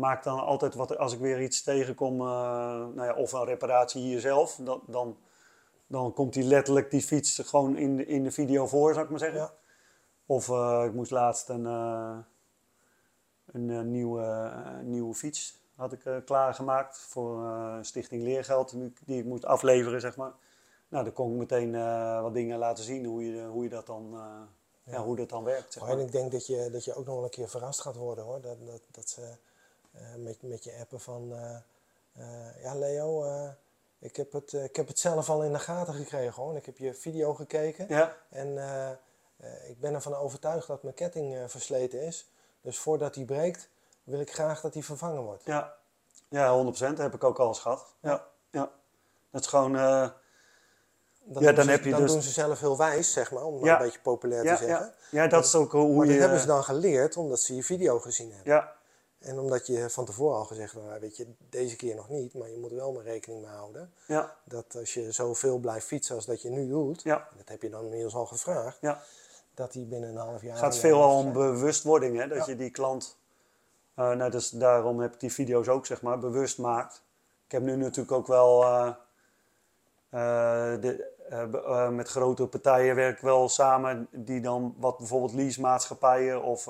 maak 0.01 0.23
dan 0.23 0.41
altijd 0.41 0.75
wat, 0.75 0.99
als 0.99 1.13
ik 1.13 1.19
weer 1.19 1.43
iets 1.43 1.63
tegenkom, 1.63 2.21
uh, 2.21 2.27
nou 2.95 3.05
ja, 3.05 3.15
of 3.15 3.33
een 3.33 3.45
reparatie 3.45 4.03
hier 4.03 4.21
zelf, 4.21 4.59
dan, 4.61 4.81
dan, 4.87 5.17
dan 5.91 6.12
komt 6.12 6.33
die 6.33 6.45
letterlijk 6.45 6.91
die 6.91 7.03
fiets 7.03 7.39
gewoon 7.45 7.77
in 7.77 7.97
de, 7.97 8.07
in 8.07 8.23
de 8.23 8.31
video 8.31 8.67
voor, 8.67 8.93
zou 8.93 9.05
ik 9.05 9.11
maar 9.11 9.19
zeggen. 9.19 9.41
Ja. 9.41 9.53
Of 10.27 10.49
uh, 10.49 10.83
ik 10.87 10.95
moest 10.95 11.11
laatst 11.11 11.49
een, 11.49 11.65
uh, 11.65 12.19
een 13.47 13.91
nieuwe, 13.91 14.53
nieuwe 14.83 15.15
fiets 15.15 15.59
had 15.75 15.93
ik 15.93 16.23
klaargemaakt 16.25 16.99
voor 16.99 17.53
Stichting 17.81 18.23
Leergeld, 18.23 18.75
die 19.05 19.19
ik 19.19 19.25
moet 19.25 19.45
afleveren, 19.45 20.01
zeg 20.01 20.17
maar. 20.17 20.33
Nou, 20.89 21.05
dan 21.05 21.12
kon 21.12 21.33
ik 21.33 21.39
meteen 21.39 21.73
wat 22.23 22.35
dingen 22.35 22.59
laten 22.59 22.85
zien, 22.85 23.05
hoe 23.05 23.25
je, 23.25 23.45
hoe 23.45 23.62
je 23.62 23.69
dat 23.69 23.87
dan... 23.87 24.09
Ja. 24.85 24.93
ja. 24.93 25.03
hoe 25.03 25.17
dat 25.17 25.29
dan 25.29 25.45
werkt. 25.45 25.73
Zeg 25.73 25.83
maar. 25.83 25.93
En 25.93 25.99
ik 25.99 26.12
denk 26.12 26.33
dat 26.33 26.47
je, 26.47 26.69
dat 26.73 26.85
je 26.85 26.95
ook 26.95 27.07
nog 27.07 27.15
wel 27.15 27.25
een 27.25 27.31
keer 27.31 27.49
verrast 27.49 27.81
gaat 27.81 27.97
worden 27.97 28.25
hoor. 28.25 28.41
Dat, 28.41 28.67
dat, 28.67 28.81
dat 28.91 29.09
ze 29.09 29.37
eh, 29.93 30.15
met, 30.15 30.43
met 30.43 30.65
je 30.65 30.77
appen 30.81 31.01
van, 31.01 31.35
eh, 31.35 31.57
eh, 32.12 32.62
ja 32.62 32.75
Leo, 32.75 33.25
ik, 34.01 34.17
heb 34.17 34.33
het, 34.33 34.53
ik 34.53 34.77
heb 34.77 34.89
het 34.89 34.99
zelf 34.99 35.31
al 35.31 35.43
in 35.43 35.53
de 35.53 35.59
gaten 35.59 35.95
gekregen 35.95 36.43
hoor. 36.43 36.57
Ik 36.57 36.67
heb 36.67 36.79
je 36.79 36.95
video 36.95 37.35
gekeken 37.35 37.87
ja. 37.89 38.17
en 38.29 38.49
ik 39.69 39.81
ben 39.81 39.95
ervan 39.95 40.15
overtuigd 40.15 40.67
dat 40.67 40.83
mijn 40.83 40.95
ketting 40.95 41.51
versleten 41.51 42.03
is. 42.03 42.31
Dus 42.61 42.79
voordat 42.79 43.15
die 43.15 43.25
breekt, 43.25 43.69
wil 44.05 44.21
ik 44.21 44.33
graag 44.33 44.61
dat 44.61 44.73
die 44.73 44.85
vervangen 44.85 45.23
wordt. 45.23 45.45
Ja, 45.45 45.75
ja 46.29 46.65
100%. 46.65 46.79
Dat 46.79 46.99
heb 46.99 47.15
ik 47.15 47.25
ook 47.25 47.39
al 47.39 47.49
eens 47.49 47.61
gehad. 47.61 47.87
Ja, 48.01 48.27
ja. 48.51 48.71
Dat 49.31 49.41
is 49.41 49.47
gewoon... 49.47 49.75
Uh, 49.75 50.09
dan, 51.25 51.43
ja, 51.43 51.53
dan, 51.53 51.65
ze, 51.65 51.71
heb 51.71 51.85
je 51.85 51.91
dan 51.91 52.01
dus... 52.01 52.13
doen 52.13 52.23
ze 52.23 52.31
zelf 52.31 52.61
heel 52.61 52.77
wijs, 52.77 53.13
zeg 53.13 53.31
maar, 53.31 53.43
om 53.43 53.65
ja. 53.65 53.73
een 53.73 53.85
beetje 53.85 54.01
populair 54.01 54.43
te 54.43 54.49
zeggen. 54.49 54.69
Ja, 54.69 54.95
ja 55.11 55.27
dat 55.27 55.45
is 55.45 55.55
ook 55.55 55.73
hoe 55.73 55.97
maar 55.97 56.07
je... 56.07 56.13
dat 56.13 56.21
hebben 56.21 56.41
ze 56.41 56.47
dan 56.47 56.65
geleerd 56.65 57.17
omdat 57.17 57.41
ze 57.41 57.55
je 57.55 57.63
video 57.63 57.99
gezien 57.99 58.33
hebben. 58.33 58.53
Ja, 58.53 58.77
en 59.21 59.39
omdat 59.39 59.67
je 59.67 59.91
van 59.91 60.05
tevoren 60.05 60.39
al 60.39 60.45
gezegd 60.45 60.73
hebt, 60.73 60.87
nou, 60.87 61.01
weet 61.01 61.17
je, 61.17 61.27
deze 61.49 61.77
keer 61.77 61.95
nog 61.95 62.09
niet, 62.09 62.35
maar 62.35 62.51
je 62.51 62.59
moet 62.59 62.71
er 62.71 62.77
wel 62.77 62.93
maar 62.93 63.03
rekening 63.03 63.43
mee 63.43 63.51
houden. 63.51 63.93
Ja. 64.07 64.37
Dat 64.45 64.77
als 64.77 64.95
je 64.95 65.13
zoveel 65.13 65.59
blijft 65.59 65.87
fietsen 65.87 66.15
als 66.15 66.27
dat 66.27 66.43
je 66.43 66.51
nu 66.51 66.69
doet, 66.69 67.03
ja. 67.03 67.29
dat 67.37 67.49
heb 67.49 67.63
je 67.63 67.71
dan 67.71 67.85
inmiddels 67.85 68.15
al 68.15 68.27
gevraagd, 68.27 68.79
ja. 68.81 69.03
dat 69.55 69.73
die 69.73 69.85
binnen 69.85 70.09
een 70.09 70.17
half 70.17 70.43
jaar... 70.43 70.51
Het 70.51 70.61
gaat 70.61 70.77
veel 70.77 71.01
om 71.01 71.33
bewustwording, 71.33 72.19
hè? 72.19 72.29
dat 72.29 72.47
je 72.47 72.57
die 72.57 72.71
klant, 72.71 73.17
uh, 73.97 74.13
nou, 74.13 74.31
dus 74.31 74.51
daarom 74.51 75.01
heb 75.01 75.15
ik 75.15 75.21
die 75.21 75.33
video's 75.33 75.69
ook 75.69 75.87
zeg 75.87 76.03
maar, 76.03 76.19
bewust 76.19 76.59
maakt. 76.59 77.03
Ik 77.47 77.53
heb 77.53 77.63
nu 77.63 77.77
natuurlijk 77.77 78.13
ook 78.13 78.27
wel 78.27 78.63
uh, 78.63 78.93
uh, 80.11 80.81
de, 80.81 81.09
met 81.93 82.09
grote 82.09 82.47
partijen 82.47 82.95
werk 82.95 83.21
wel 83.21 83.49
samen, 83.49 84.09
die 84.11 84.41
dan 84.41 84.75
wat 84.79 84.99
bijvoorbeeld 84.99 85.33
leasemaatschappijen 85.33 86.43
of 86.43 86.69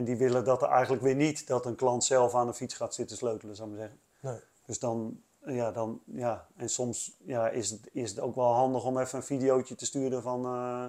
en 0.00 0.06
die 0.06 0.16
willen 0.16 0.44
dat 0.44 0.62
er 0.62 0.68
eigenlijk 0.68 1.02
weer 1.02 1.14
niet 1.14 1.46
dat 1.46 1.66
een 1.66 1.74
klant 1.74 2.04
zelf 2.04 2.34
aan 2.34 2.46
de 2.46 2.54
fiets 2.54 2.74
gaat 2.74 2.94
zitten 2.94 3.16
sleutelen, 3.16 3.56
zou 3.56 3.70
ik 3.70 3.76
maar 3.76 3.88
zeggen. 3.88 4.00
Nee. 4.20 4.40
Dus 4.66 4.78
dan, 4.78 5.22
ja, 5.44 5.72
dan, 5.72 6.00
ja, 6.04 6.46
en 6.56 6.68
soms 6.68 7.16
ja, 7.24 7.48
is, 7.48 7.70
het, 7.70 7.88
is 7.92 8.10
het 8.10 8.20
ook 8.20 8.34
wel 8.34 8.52
handig 8.52 8.84
om 8.84 8.98
even 8.98 9.18
een 9.18 9.24
videootje 9.24 9.74
te 9.74 9.84
sturen 9.84 10.22
van, 10.22 10.44
uh, 10.44 10.86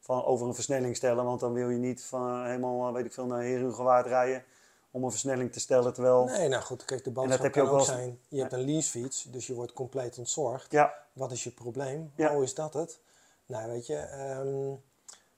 van 0.00 0.24
over 0.24 0.46
een 0.46 0.54
versnelling 0.54 0.96
stellen. 0.96 1.24
Want 1.24 1.40
dan 1.40 1.52
wil 1.52 1.68
je 1.68 1.78
niet 1.78 2.04
van 2.04 2.44
helemaal, 2.44 2.92
weet 2.92 3.04
ik 3.04 3.12
veel, 3.12 3.26
naar 3.26 3.42
Herugewaard 3.42 4.06
rijden 4.06 4.44
om 4.90 5.04
een 5.04 5.10
versnelling 5.10 5.52
te 5.52 5.60
stellen. 5.60 5.92
Terwijl... 5.92 6.24
Nee, 6.24 6.48
nou 6.48 6.62
goed, 6.62 6.84
kijk, 6.84 7.04
de 7.04 7.20
heb 7.28 7.54
je 7.54 7.62
ook, 7.62 7.70
wel... 7.70 7.80
zijn, 7.80 8.20
je 8.28 8.40
hebt 8.40 8.52
een 8.52 8.64
leasefiets, 8.64 9.22
dus 9.22 9.46
je 9.46 9.54
wordt 9.54 9.72
compleet 9.72 10.18
ontzorgd. 10.18 10.72
Ja. 10.72 10.94
Wat 11.12 11.32
is 11.32 11.44
je 11.44 11.50
probleem? 11.50 12.12
Ja. 12.14 12.36
Oh, 12.36 12.42
is 12.42 12.54
dat 12.54 12.74
het? 12.74 13.00
Nou, 13.46 13.70
weet 13.70 13.86
je, 13.86 13.96
um, 14.40 14.82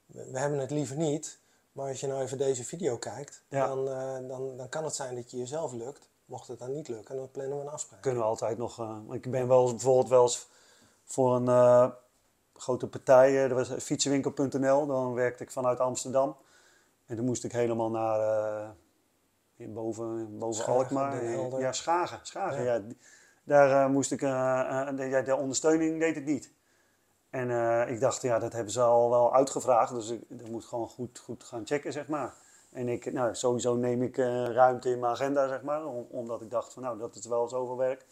we 0.06 0.38
hebben 0.38 0.58
het 0.58 0.70
liever 0.70 0.96
niet 0.96 1.38
maar 1.78 1.88
als 1.88 2.00
je 2.00 2.06
nou 2.06 2.22
even 2.22 2.38
deze 2.38 2.64
video 2.64 2.96
kijkt, 2.96 3.42
dan, 3.48 3.88
uh, 3.88 4.28
dan, 4.28 4.56
dan 4.56 4.68
kan 4.68 4.84
het 4.84 4.94
zijn 4.94 5.14
dat 5.14 5.30
je 5.30 5.36
jezelf 5.36 5.72
lukt. 5.72 6.09
Mocht 6.24 6.48
het 6.48 6.59
dan 6.59 6.72
niet 6.72 6.88
lukken, 6.88 7.16
dan 7.16 7.30
plannen 7.30 7.59
we 7.59 7.64
een 7.64 7.70
afspraak. 7.70 8.02
Kunnen 8.02 8.20
we 8.20 8.26
altijd 8.26 8.59
nog. 8.59 8.80
Uh, 8.80 8.96
ik 9.10 9.30
ben 9.30 9.48
wel 9.48 9.70
bijvoorbeeld 9.70 10.09
wel 10.09 10.22
eens 10.22 10.48
voor 11.05 11.36
een 11.36 11.46
uh, 11.46 11.90
grote 12.55 12.88
partij, 12.88 13.48
dat 13.48 13.68
was 13.68 13.82
fietsenwinkel.nl, 13.82 14.86
dan 14.86 15.12
werkte 15.14 15.42
ik 15.42 15.50
vanuit 15.50 15.80
Amsterdam. 15.80 16.36
En 17.06 17.16
toen 17.16 17.24
moest 17.24 17.44
ik 17.44 17.52
helemaal 17.52 17.90
naar 17.90 18.74
boven, 19.56 20.38
boven 20.38 20.62
Schagen, 20.62 20.74
Alkmaar. 20.74 21.60
Ja, 21.60 21.72
Schagen. 21.72 22.18
Schagen 22.22 22.62
ja. 22.64 22.74
ja. 22.74 22.82
Daar 23.44 23.90
moest 23.90 24.12
ik, 24.12 24.20
de, 24.20 25.22
de 25.24 25.36
ondersteuning 25.36 26.00
deed 26.00 26.14
het 26.14 26.24
niet. 26.24 26.52
En 27.30 27.48
uh, 27.48 27.90
ik 27.90 28.00
dacht, 28.00 28.22
ja, 28.22 28.38
dat 28.38 28.52
hebben 28.52 28.72
ze 28.72 28.80
al 28.80 29.10
wel 29.10 29.34
uitgevraagd, 29.34 29.92
dus 29.92 30.10
ik, 30.10 30.22
dat 30.28 30.48
moet 30.48 30.64
gewoon 30.64 30.88
goed, 30.88 31.18
goed 31.18 31.44
gaan 31.44 31.66
checken, 31.66 31.92
zeg 31.92 32.09
maar. 32.09 32.34
En 32.72 32.88
ik, 32.88 33.12
nou, 33.12 33.34
sowieso 33.34 33.76
neem 33.76 34.02
ik 34.02 34.16
uh, 34.16 34.44
ruimte 34.46 34.90
in 34.90 34.98
mijn 34.98 35.12
agenda, 35.12 35.48
zeg 35.48 35.62
maar, 35.62 35.86
om, 35.86 36.06
omdat 36.10 36.42
ik 36.42 36.50
dacht 36.50 36.72
van, 36.72 36.82
nou, 36.82 36.98
dat 36.98 37.14
is 37.14 37.26
wel 37.26 37.48
zoveel 37.48 37.76
werk. 37.76 38.06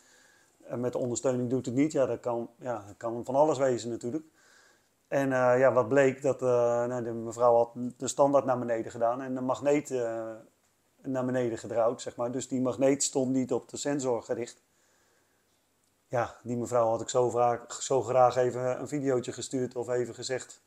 En 0.64 0.80
met 0.80 0.94
ondersteuning 0.94 1.50
doet 1.50 1.66
het 1.66 1.74
niet, 1.74 1.92
ja, 1.92 2.06
dat 2.06 2.20
kan, 2.20 2.50
ja, 2.58 2.84
kan 2.96 3.24
van 3.24 3.34
alles 3.34 3.58
wezen 3.58 3.90
natuurlijk. 3.90 4.24
En 5.08 5.30
uh, 5.30 5.58
ja, 5.58 5.72
wat 5.72 5.88
bleek, 5.88 6.22
dat 6.22 6.40
nou, 6.40 7.04
de 7.04 7.12
mevrouw 7.12 7.54
had 7.56 7.70
de 7.96 8.08
standaard 8.08 8.44
naar 8.44 8.58
beneden 8.58 8.90
gedaan 8.90 9.20
en 9.22 9.34
de 9.34 9.40
magneet 9.40 9.90
naar 11.02 11.24
beneden 11.24 11.58
gedraaid, 11.58 12.00
zeg 12.00 12.16
maar. 12.16 12.30
Dus 12.30 12.48
die 12.48 12.60
magneet 12.60 13.02
stond 13.02 13.32
niet 13.32 13.52
op 13.52 13.68
de 13.68 13.76
sensor 13.76 14.22
gericht 14.22 14.65
ja, 16.08 16.34
die 16.42 16.56
mevrouw 16.56 16.88
had 16.88 17.00
ik 17.00 17.08
zo, 17.08 17.30
vaak, 17.30 17.72
zo 17.72 18.02
graag 18.02 18.36
even 18.36 18.80
een 18.80 18.88
videootje 18.88 19.32
gestuurd 19.32 19.76
of 19.76 19.88
even 19.88 20.14
gezegd. 20.14 20.64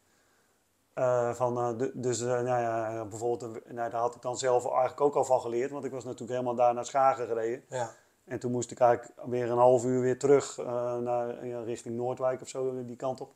Uh, 0.95 1.33
van, 1.33 1.57
uh, 1.81 1.89
dus 1.93 2.21
uh, 2.21 2.27
nou 2.27 2.45
ja, 2.45 3.05
bijvoorbeeld, 3.05 3.71
nou, 3.71 3.89
daar 3.89 4.01
had 4.01 4.15
ik 4.15 4.21
dan 4.21 4.37
zelf 4.37 4.65
eigenlijk 4.65 5.01
ook 5.01 5.15
al 5.15 5.25
van 5.25 5.41
geleerd, 5.41 5.71
want 5.71 5.85
ik 5.85 5.91
was 5.91 6.03
natuurlijk 6.03 6.31
helemaal 6.31 6.55
daar 6.55 6.73
naar 6.73 6.85
Schagen 6.85 7.27
gereden. 7.27 7.63
Ja. 7.69 7.91
En 8.25 8.39
toen 8.39 8.51
moest 8.51 8.71
ik 8.71 8.79
eigenlijk 8.79 9.13
weer 9.25 9.51
een 9.51 9.57
half 9.57 9.85
uur 9.85 10.01
weer 10.01 10.19
terug 10.19 10.57
naar, 11.01 11.45
ja, 11.45 11.61
richting 11.61 11.95
Noordwijk 11.95 12.41
of 12.41 12.47
zo, 12.47 12.85
die 12.85 12.95
kant 12.95 13.21
op. 13.21 13.33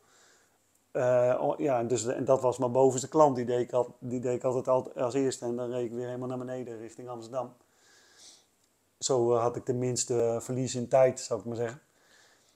eh, 0.94 1.36
oh, 1.40 1.58
ja, 1.58 1.82
dus, 1.82 2.06
en 2.06 2.24
dat 2.24 2.40
was 2.40 2.58
mijn 2.58 2.72
bovenste 2.72 3.08
klant. 3.08 3.36
Die 3.36 3.44
deed 3.44 3.60
ik, 3.60 3.72
al, 3.72 3.96
die 3.98 4.20
deed 4.20 4.34
ik 4.36 4.44
altijd 4.44 4.68
al, 4.68 4.92
als 4.92 5.14
eerste. 5.14 5.44
En 5.44 5.56
dan 5.56 5.70
reed 5.70 5.84
ik 5.84 5.92
weer 5.92 6.06
helemaal 6.06 6.28
naar 6.28 6.38
beneden 6.38 6.78
richting 6.78 7.08
Amsterdam. 7.08 7.52
Zo 8.98 9.34
eh, 9.34 9.40
had 9.40 9.56
ik 9.56 9.66
de 9.66 9.74
minste 9.74 10.38
verlies 10.40 10.74
in 10.74 10.88
tijd, 10.88 11.20
zou 11.20 11.40
ik 11.40 11.46
maar 11.46 11.56
zeggen. 11.56 11.80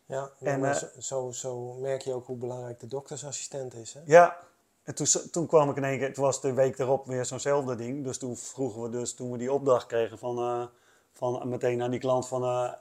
Ja, 0.09 0.31
en, 0.41 0.61
maar 0.61 0.91
zo, 0.99 1.31
zo, 1.31 1.73
merk 1.73 2.03
je 2.03 2.13
ook 2.13 2.27
hoe 2.27 2.37
belangrijk 2.37 2.81
de 2.81 2.87
doktersassistent 2.87 3.75
is. 3.75 3.95
Hè? 3.95 4.01
Ja, 4.05 4.37
en 4.83 4.95
toen, 4.95 5.07
toen 5.31 5.47
kwam 5.47 5.71
ik 5.71 5.77
in 5.77 5.85
één 5.85 5.99
keer, 5.99 6.09
het 6.09 6.17
was 6.17 6.41
de 6.41 6.53
week 6.53 6.79
erop 6.79 7.07
weer 7.07 7.25
zo'nzelfde 7.25 7.75
ding. 7.75 8.05
Dus 8.05 8.19
toen 8.19 8.37
vroegen 8.37 8.83
we 8.83 8.89
dus, 8.89 9.15
toen 9.15 9.33
we 9.33 9.39
die 9.39 9.53
opdracht 9.53 9.87
kregen 9.87 10.19
van, 10.19 10.39
uh, 10.39 10.67
van 11.13 11.49
meteen 11.49 11.83
aan 11.83 11.91
die 11.91 12.01
klant 12.01 12.29
van, 12.29 12.43
uh, 12.43 12.73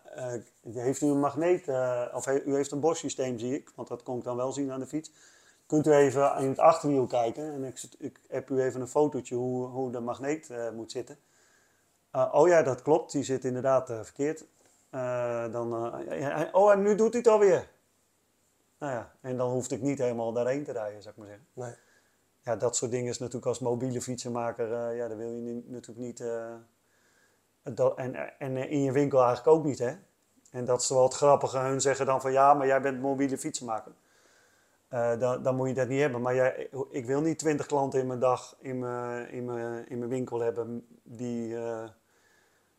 heeft 0.73 1.01
u 1.01 1.07
een 1.07 1.19
magneet, 1.19 1.67
of 2.13 2.27
u 2.27 2.55
heeft 2.55 2.71
een 2.71 2.79
Bosch-systeem 2.79 3.39
zie 3.39 3.53
ik, 3.53 3.71
want 3.75 3.87
dat 3.87 4.03
kon 4.03 4.17
ik 4.17 4.23
dan 4.23 4.35
wel 4.35 4.51
zien 4.51 4.71
aan 4.71 4.79
de 4.79 4.87
fiets. 4.87 5.11
Kunt 5.65 5.87
u 5.87 5.91
even 5.91 6.37
in 6.37 6.49
het 6.49 6.59
achterwiel 6.59 7.07
kijken 7.07 7.53
en 7.53 7.63
ik, 7.63 7.83
ik 7.97 8.19
heb 8.27 8.49
u 8.49 8.61
even 8.61 8.81
een 8.81 8.87
fotootje 8.87 9.35
hoe, 9.35 9.67
hoe 9.67 9.91
de 9.91 9.99
magneet 9.99 10.49
moet 10.73 10.91
zitten. 10.91 11.17
oh 12.11 12.47
ja, 12.47 12.63
dat 12.63 12.81
klopt, 12.81 13.11
die 13.11 13.23
zit 13.23 13.45
inderdaad 13.45 13.85
verkeerd. 13.85 14.45
Dan, 15.51 15.73
oh, 16.51 16.71
en 16.71 16.81
nu 16.81 16.95
doet 16.95 17.13
hij 17.13 17.21
het 17.21 17.31
alweer. 17.31 17.69
Nou 18.79 18.93
ja, 18.93 19.11
en 19.21 19.37
dan 19.37 19.49
hoefde 19.49 19.75
ik 19.75 19.81
niet 19.81 19.97
helemaal 19.97 20.33
daarheen 20.33 20.63
te 20.63 20.71
rijden, 20.71 21.01
zou 21.01 21.13
ik 21.13 21.19
maar 21.19 21.29
zeggen. 21.29 21.47
Nee 21.53 21.75
ja, 22.47 22.55
dat 22.55 22.75
soort 22.75 22.91
dingen 22.91 23.09
is 23.09 23.17
natuurlijk 23.17 23.45
als 23.45 23.59
mobiele 23.59 24.01
fietsenmaker, 24.01 24.71
uh, 24.71 24.97
ja, 24.97 25.07
dat 25.07 25.17
wil 25.17 25.29
je 25.29 25.63
natuurlijk 25.65 26.07
niet. 26.07 26.23
Dat, 27.75 27.97
en, 27.97 28.39
en 28.39 28.57
in 28.57 28.83
je 28.83 28.91
winkel 28.91 29.23
eigenlijk 29.23 29.57
ook 29.57 29.63
niet, 29.65 29.79
hè? 29.79 29.95
En 30.51 30.65
dat 30.65 30.81
is 30.81 30.89
wel 30.89 31.03
het 31.03 31.13
grappige. 31.13 31.57
Hun 31.57 31.81
zeggen 31.81 32.05
dan 32.05 32.21
van 32.21 32.31
ja, 32.31 32.53
maar 32.53 32.67
jij 32.67 32.81
bent 32.81 33.01
mobiele 33.01 33.37
fietsenmaker. 33.37 33.91
Dan, 34.89 35.43
dan 35.43 35.55
moet 35.55 35.67
je 35.67 35.73
dat 35.73 35.87
niet 35.87 35.99
hebben. 35.99 36.21
Maar 36.21 36.35
jij, 36.35 36.69
ik 36.89 37.05
wil 37.05 37.21
niet 37.21 37.39
twintig 37.39 37.65
klanten 37.65 37.99
in 37.99 38.07
mijn 38.07 38.19
dag 38.19 38.55
in 38.59 38.79
mijn, 38.79 39.29
in 39.29 39.45
mijn, 39.45 39.89
in 39.89 39.97
mijn 39.97 40.09
winkel 40.09 40.39
hebben 40.39 40.87
die 41.03 41.47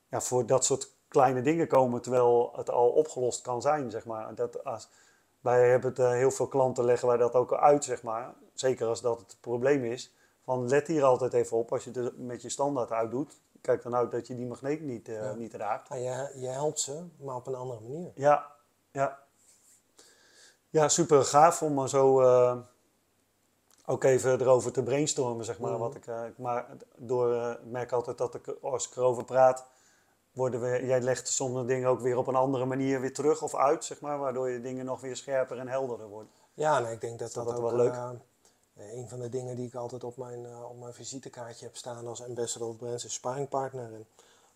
ja, 0.08 0.20
voor 0.20 0.46
dat 0.46 0.64
soort 0.64 0.96
kleine 1.08 1.42
dingen 1.42 1.68
komen, 1.68 2.02
terwijl 2.02 2.52
het 2.56 2.70
al 2.70 2.88
opgelost 2.88 3.40
kan 3.40 3.62
zijn, 3.62 3.90
zeg 3.90 4.04
maar. 4.04 4.34
Dat, 4.34 4.64
als, 4.64 4.88
wij 5.40 5.70
hebben 5.70 5.90
het, 5.90 5.98
heel 5.98 6.30
veel 6.30 6.48
klanten 6.48 6.84
leggen 6.84 7.08
wij 7.08 7.16
dat 7.16 7.34
ook 7.34 7.54
uit, 7.54 7.84
zeg 7.84 8.02
maar 8.02 8.34
zeker 8.60 8.86
als 8.86 9.00
dat 9.00 9.18
het 9.18 9.36
probleem 9.40 9.84
is, 9.84 10.14
van 10.44 10.68
let 10.68 10.86
hier 10.86 11.04
altijd 11.04 11.32
even 11.32 11.56
op 11.56 11.72
als 11.72 11.84
je 11.84 11.90
het 11.90 12.18
met 12.18 12.42
je 12.42 12.48
standaard 12.48 12.90
uitdoet. 12.90 13.40
Kijk 13.60 13.82
dan 13.82 13.94
uit 13.94 14.10
dat 14.10 14.26
je 14.26 14.36
die 14.36 14.46
magneet 14.46 14.80
niet, 14.80 15.08
uh, 15.08 15.34
niet 15.34 15.54
raakt. 15.54 15.88
Ja, 15.88 15.94
je, 15.94 16.40
je 16.40 16.46
helpt 16.48 16.80
ze, 16.80 17.04
maar 17.16 17.34
op 17.34 17.46
een 17.46 17.54
andere 17.54 17.80
manier. 17.80 18.12
Ja, 18.14 18.52
ja. 18.90 19.18
Ja, 20.70 20.88
super 20.88 21.24
gaaf 21.24 21.62
om 21.62 21.86
zo 21.86 22.22
uh, 22.22 22.56
ook 23.86 24.04
even 24.04 24.40
erover 24.40 24.72
te 24.72 24.82
brainstormen, 24.82 25.44
zeg 25.44 25.58
maar. 25.58 25.72
Mm 25.72 25.78
wat 25.78 25.94
ik, 25.94 26.06
uh, 26.06 26.22
maar 26.36 26.66
door, 26.96 27.34
ik 27.34 27.70
merk 27.70 27.92
altijd 27.92 28.18
dat 28.18 28.34
ik, 28.34 28.46
als 28.62 28.88
ik 28.88 28.96
erover 28.96 29.24
praat, 29.24 29.66
worden 30.38 30.60
we, 30.60 30.86
jij 30.86 31.00
legt 31.00 31.28
sommige 31.28 31.66
dingen 31.66 31.88
ook 31.88 32.00
weer 32.00 32.16
op 32.16 32.26
een 32.26 32.34
andere 32.34 32.64
manier 32.64 33.00
weer 33.00 33.14
terug 33.14 33.42
of 33.42 33.54
uit, 33.54 33.84
zeg 33.84 34.00
maar. 34.00 34.18
Waardoor 34.18 34.50
je 34.50 34.60
dingen 34.60 34.84
nog 34.84 35.00
weer 35.00 35.16
scherper 35.16 35.58
en 35.58 35.68
helderder 35.68 36.08
worden. 36.08 36.30
Ja, 36.54 36.78
nee, 36.78 36.92
ik 36.92 37.00
denk 37.00 37.18
dat 37.18 37.32
dat, 37.32 37.44
dat, 37.44 37.54
ook, 37.54 37.62
wel 37.62 37.76
leuk 37.76 37.94
uh, 37.94 38.92
een 38.92 39.08
van 39.08 39.20
de 39.20 39.28
dingen 39.28 39.56
die 39.56 39.66
ik 39.66 39.74
altijd 39.74 40.04
op 40.04 40.16
mijn, 40.16 40.44
uh, 40.44 40.70
op 40.70 40.78
mijn 40.80 40.94
visitekaartje 40.94 41.64
heb 41.64 41.76
staan 41.76 42.06
als 42.06 42.22
ambassador 42.22 42.68
of 42.68 42.76
brands 42.76 43.04
is 43.04 43.12
sparringpartner 43.12 43.94
en, 43.94 44.06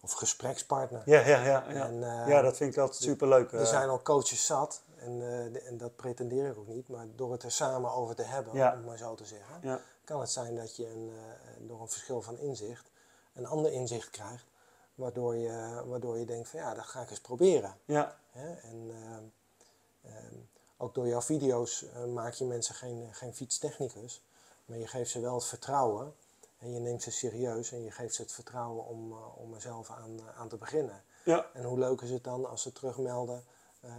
of 0.01 0.13
gesprekspartner. 0.13 1.03
Ja, 1.05 1.21
ja, 1.21 1.45
ja. 1.45 1.65
Ja, 1.69 1.87
en, 1.87 1.95
uh, 1.95 2.29
ja 2.29 2.43
dat 2.43 2.57
vind 2.57 2.73
ik 2.73 2.79
altijd 2.79 3.03
superleuk. 3.03 3.53
Er 3.53 3.67
zijn 3.67 3.89
al 3.89 4.03
coaches 4.03 4.47
zat 4.47 4.83
en, 4.99 5.19
de, 5.19 5.63
en 5.67 5.79
dat 5.79 5.97
pretendeer 5.97 6.47
ik 6.47 6.59
ook 6.59 6.67
niet, 6.67 6.89
maar 6.89 7.07
door 7.17 7.33
het 7.33 7.43
er 7.43 7.53
samen 7.53 7.93
over 7.93 8.15
te 8.15 8.23
hebben, 8.23 8.55
ja. 8.55 8.71
om 8.71 8.77
het 8.77 8.87
maar 8.87 8.99
zo 8.99 9.15
te 9.15 9.25
zeggen, 9.25 9.59
ja. 9.63 9.81
kan 10.05 10.21
het 10.21 10.31
zijn 10.31 10.57
dat 10.57 10.77
je 10.77 10.91
een, 10.91 11.13
door 11.59 11.81
een 11.81 11.89
verschil 11.89 12.23
van 12.23 12.39
inzicht 12.39 12.91
een 13.35 13.47
ander 13.47 13.73
inzicht 13.73 14.11
krijgt, 14.11 14.45
waardoor 14.95 15.37
je, 15.37 15.83
waardoor 15.87 16.19
je 16.19 16.25
denkt 16.25 16.49
van 16.49 16.61
ja, 16.61 16.75
dat 16.75 16.85
ga 16.85 17.03
ik 17.03 17.11
eens 17.11 17.21
proberen. 17.21 17.75
Ja. 17.85 18.17
En, 18.33 18.91
um, 20.05 20.49
ook 20.77 20.95
door 20.95 21.07
jouw 21.07 21.21
video's 21.21 21.83
uh, 21.83 22.05
maak 22.05 22.33
je 22.33 22.45
mensen 22.45 22.75
geen, 22.75 23.09
geen 23.15 23.35
fietstechnicus, 23.35 24.25
maar 24.65 24.79
je 24.79 24.87
geeft 24.87 25.11
ze 25.11 25.21
wel 25.21 25.35
het 25.35 25.45
vertrouwen 25.45 26.15
en 26.59 26.73
je 26.73 26.81
neemt 26.81 27.03
ze 27.03 27.11
serieus 27.11 27.73
en 27.73 27.85
je 27.85 27.91
geeft 27.91 28.15
ze 28.15 28.23
het 28.23 28.33
vertrouwen 28.33 28.87
om, 28.87 29.13
uh, 29.13 29.39
om 29.39 29.55
er 29.55 29.61
zelf 29.61 29.91
aan, 29.91 30.21
aan 30.37 30.49
te 30.49 30.57
beginnen. 30.57 31.05
Ja. 31.25 31.47
En 31.53 31.65
hoe 31.65 31.79
leuk 31.79 32.01
is 32.01 32.11
het 32.11 32.25
dan 32.25 32.49
als 32.49 32.63
ze 32.63 32.73
terugmelden 32.73 33.45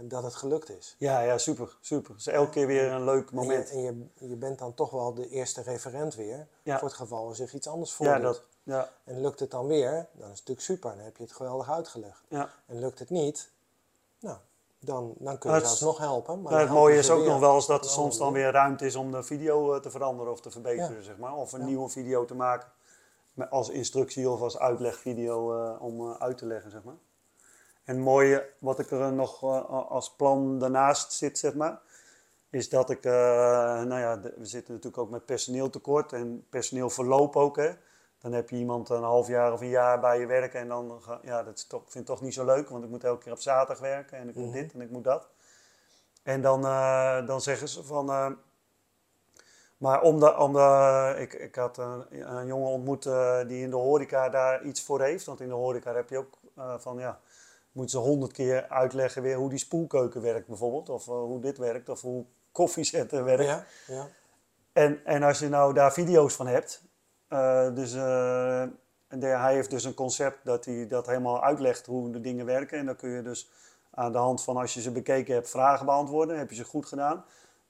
dat 0.02 0.22
het 0.22 0.34
gelukt 0.34 0.70
is? 0.70 0.94
Ja, 0.98 1.20
ja 1.20 1.38
super, 1.38 1.76
super. 1.80 2.14
Dus 2.14 2.26
elke 2.26 2.50
keer 2.50 2.66
weer 2.66 2.92
een 2.92 3.04
leuk 3.04 3.30
moment. 3.32 3.70
En 3.70 3.80
je, 3.80 3.88
en 3.88 4.10
je, 4.18 4.28
je 4.28 4.36
bent 4.36 4.58
dan 4.58 4.74
toch 4.74 4.90
wel 4.90 5.14
de 5.14 5.28
eerste 5.28 5.62
referent 5.62 6.14
weer, 6.14 6.46
ja. 6.62 6.78
voor 6.78 6.88
het 6.88 6.96
geval 6.96 7.28
er 7.28 7.36
zich 7.36 7.54
iets 7.54 7.66
anders 7.66 7.92
voordoet. 7.92 8.16
Ja, 8.16 8.20
dat, 8.20 8.42
ja. 8.64 8.90
En 9.04 9.20
lukt 9.20 9.40
het 9.40 9.50
dan 9.50 9.66
weer, 9.66 9.90
dan 9.90 10.02
is 10.02 10.12
het 10.20 10.28
natuurlijk 10.28 10.60
super, 10.60 10.90
dan 10.90 11.04
heb 11.04 11.16
je 11.16 11.22
het 11.22 11.32
geweldig 11.32 11.70
uitgelegd. 11.70 12.22
Ja. 12.28 12.50
En 12.66 12.78
lukt 12.78 12.98
het 12.98 13.10
niet, 13.10 13.50
nou, 14.18 14.36
dan, 14.78 15.14
dan 15.18 15.38
kun 15.38 15.52
je 15.52 15.60
zelfs 15.60 15.80
nog 15.80 15.98
helpen. 15.98 16.42
Maar 16.42 16.60
het 16.60 16.70
mooie 16.70 16.98
is 16.98 17.10
ook 17.10 17.24
nog 17.24 17.40
wel 17.40 17.54
eens 17.54 17.66
dat 17.66 17.84
er 17.84 17.90
soms 17.90 18.18
dan 18.18 18.32
weer 18.32 18.50
ruimte 18.50 18.86
is 18.86 18.96
om 18.96 19.10
de 19.10 19.22
video 19.22 19.80
te 19.80 19.90
veranderen 19.90 20.32
of 20.32 20.40
te 20.40 20.50
verbeteren, 20.50 21.04
zeg 21.04 21.16
maar. 21.16 21.34
Of 21.34 21.52
een 21.52 21.64
nieuwe 21.64 21.88
video 21.88 22.24
te 22.24 22.34
maken 22.34 22.68
als 23.50 23.68
instructie 23.68 24.30
of 24.30 24.40
als 24.40 24.58
uitlegvideo 24.58 25.54
uh, 25.54 25.82
om 25.82 26.00
uh, 26.00 26.16
uit 26.18 26.38
te 26.38 26.46
leggen, 26.46 26.70
zeg 26.70 26.82
maar. 26.82 26.94
En 27.84 27.94
het 27.94 28.04
mooie, 28.04 28.50
wat 28.58 28.78
ik 28.78 28.90
er 28.90 29.12
nog 29.12 29.42
uh, 29.42 29.90
als 29.90 30.10
plan 30.10 30.58
daarnaast 30.58 31.12
zit, 31.12 31.38
zeg 31.38 31.54
maar, 31.54 31.80
is 32.50 32.68
dat 32.68 32.90
ik, 32.90 33.04
nou 33.04 33.98
ja, 33.98 34.20
we 34.20 34.46
zitten 34.46 34.74
natuurlijk 34.74 35.02
ook 35.02 35.10
met 35.10 35.24
personeeltekort 35.24 36.12
en 36.12 36.46
personeelverloop 36.50 37.36
ook, 37.36 37.56
hè. 37.56 37.70
Dan 38.24 38.32
heb 38.32 38.50
je 38.50 38.56
iemand 38.56 38.88
een 38.88 39.02
half 39.02 39.28
jaar 39.28 39.52
of 39.52 39.60
een 39.60 39.68
jaar 39.68 40.00
bij 40.00 40.20
je 40.20 40.26
werken 40.26 40.60
en 40.60 40.68
dan, 40.68 41.02
ja, 41.22 41.42
dat 41.42 41.56
is 41.56 41.66
toch, 41.66 41.82
vind 41.86 42.08
ik 42.08 42.14
toch 42.14 42.22
niet 42.22 42.34
zo 42.34 42.44
leuk, 42.44 42.68
want 42.68 42.84
ik 42.84 42.90
moet 42.90 43.04
elke 43.04 43.22
keer 43.22 43.32
op 43.32 43.40
zaterdag 43.40 43.78
werken 43.78 44.18
en 44.18 44.28
ik 44.28 44.34
moet 44.34 44.44
mhm. 44.44 44.54
dit 44.54 44.72
en 44.72 44.80
ik 44.80 44.90
moet 44.90 45.04
dat. 45.04 45.28
En 46.22 46.40
dan, 46.40 46.64
uh, 46.64 47.26
dan 47.26 47.40
zeggen 47.40 47.68
ze 47.68 47.84
van, 47.84 48.10
uh, 48.10 48.30
maar 49.76 50.02
om 50.02 50.20
de, 50.20 50.36
om 50.36 50.52
de, 50.52 51.14
ik, 51.18 51.32
ik 51.32 51.54
had 51.54 51.78
een, 51.78 52.04
een 52.36 52.46
jongen 52.46 52.68
ontmoet 52.68 53.06
uh, 53.06 53.38
die 53.46 53.62
in 53.62 53.70
de 53.70 53.76
horeca 53.76 54.28
daar 54.28 54.62
iets 54.62 54.82
voor 54.82 55.00
heeft, 55.00 55.24
want 55.24 55.40
in 55.40 55.48
de 55.48 55.54
horeca 55.54 55.94
heb 55.94 56.08
je 56.08 56.18
ook 56.18 56.38
van, 56.78 56.98
ja, 56.98 57.20
moeten 57.72 58.00
ze 58.00 58.04
honderd 58.06 58.32
keer 58.32 58.68
uitleggen 58.68 59.22
weer 59.22 59.36
hoe 59.36 59.50
die 59.50 59.58
spoelkeuken 59.58 60.22
werkt 60.22 60.46
bijvoorbeeld, 60.46 60.88
of 60.88 61.04
hoe 61.04 61.40
dit 61.40 61.58
werkt, 61.58 61.88
of 61.88 62.00
hoe 62.00 62.24
koffiezetten 62.52 63.24
werkt. 63.24 63.44
Ja, 63.44 63.64
ja. 63.86 64.08
En, 64.72 65.04
en 65.04 65.22
als 65.22 65.38
je 65.38 65.48
nou 65.48 65.74
daar 65.74 65.92
video's 65.92 66.34
van 66.34 66.46
hebt, 66.46 66.82
uh, 67.28 67.74
dus 67.74 67.94
uh, 67.94 68.62
de, 69.08 69.26
hij 69.26 69.54
heeft 69.54 69.70
dus 69.70 69.84
een 69.84 69.94
concept 69.94 70.44
dat 70.44 70.64
hij 70.64 70.86
dat 70.86 71.06
helemaal 71.06 71.42
uitlegt 71.42 71.86
hoe 71.86 72.10
de 72.10 72.20
dingen 72.20 72.46
werken. 72.46 72.78
En 72.78 72.86
dan 72.86 72.96
kun 72.96 73.10
je 73.10 73.22
dus 73.22 73.50
aan 73.90 74.12
de 74.12 74.18
hand 74.18 74.42
van 74.42 74.56
als 74.56 74.74
je 74.74 74.80
ze 74.80 74.92
bekeken 74.92 75.34
hebt 75.34 75.50
vragen 75.50 75.86
beantwoorden. 75.86 76.38
Heb 76.38 76.50
je 76.50 76.56
ze 76.56 76.64
goed 76.64 76.86
gedaan. 76.86 77.24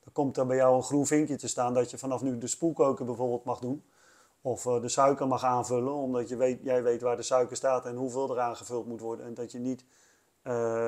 Dan 0.05 0.13
komt 0.13 0.37
er 0.37 0.47
bij 0.47 0.57
jou 0.57 0.77
een 0.77 0.83
groen 0.83 1.07
vinkje 1.07 1.37
te 1.37 1.49
staan 1.49 1.75
dat 1.75 1.91
je 1.91 1.99
vanaf 1.99 2.23
nu 2.23 2.39
de 2.39 2.47
spoelkoker 2.47 3.05
bijvoorbeeld 3.05 3.45
mag 3.45 3.59
doen. 3.59 3.85
Of 4.41 4.65
uh, 4.65 4.81
de 4.81 4.89
suiker 4.89 5.27
mag 5.27 5.45
aanvullen, 5.45 5.93
omdat 5.93 6.29
je 6.29 6.37
weet, 6.37 6.61
jij 6.63 6.83
weet 6.83 7.03
waar 7.03 7.17
de 7.17 7.23
suiker 7.23 7.57
staat 7.57 7.87
en 7.87 7.97
hoeveel 7.97 8.31
er 8.31 8.41
aangevuld 8.41 8.87
moet 8.87 9.01
worden. 9.01 9.27
En 9.27 9.35
dat 9.35 9.53
je 9.53 9.59
niet 9.59 9.85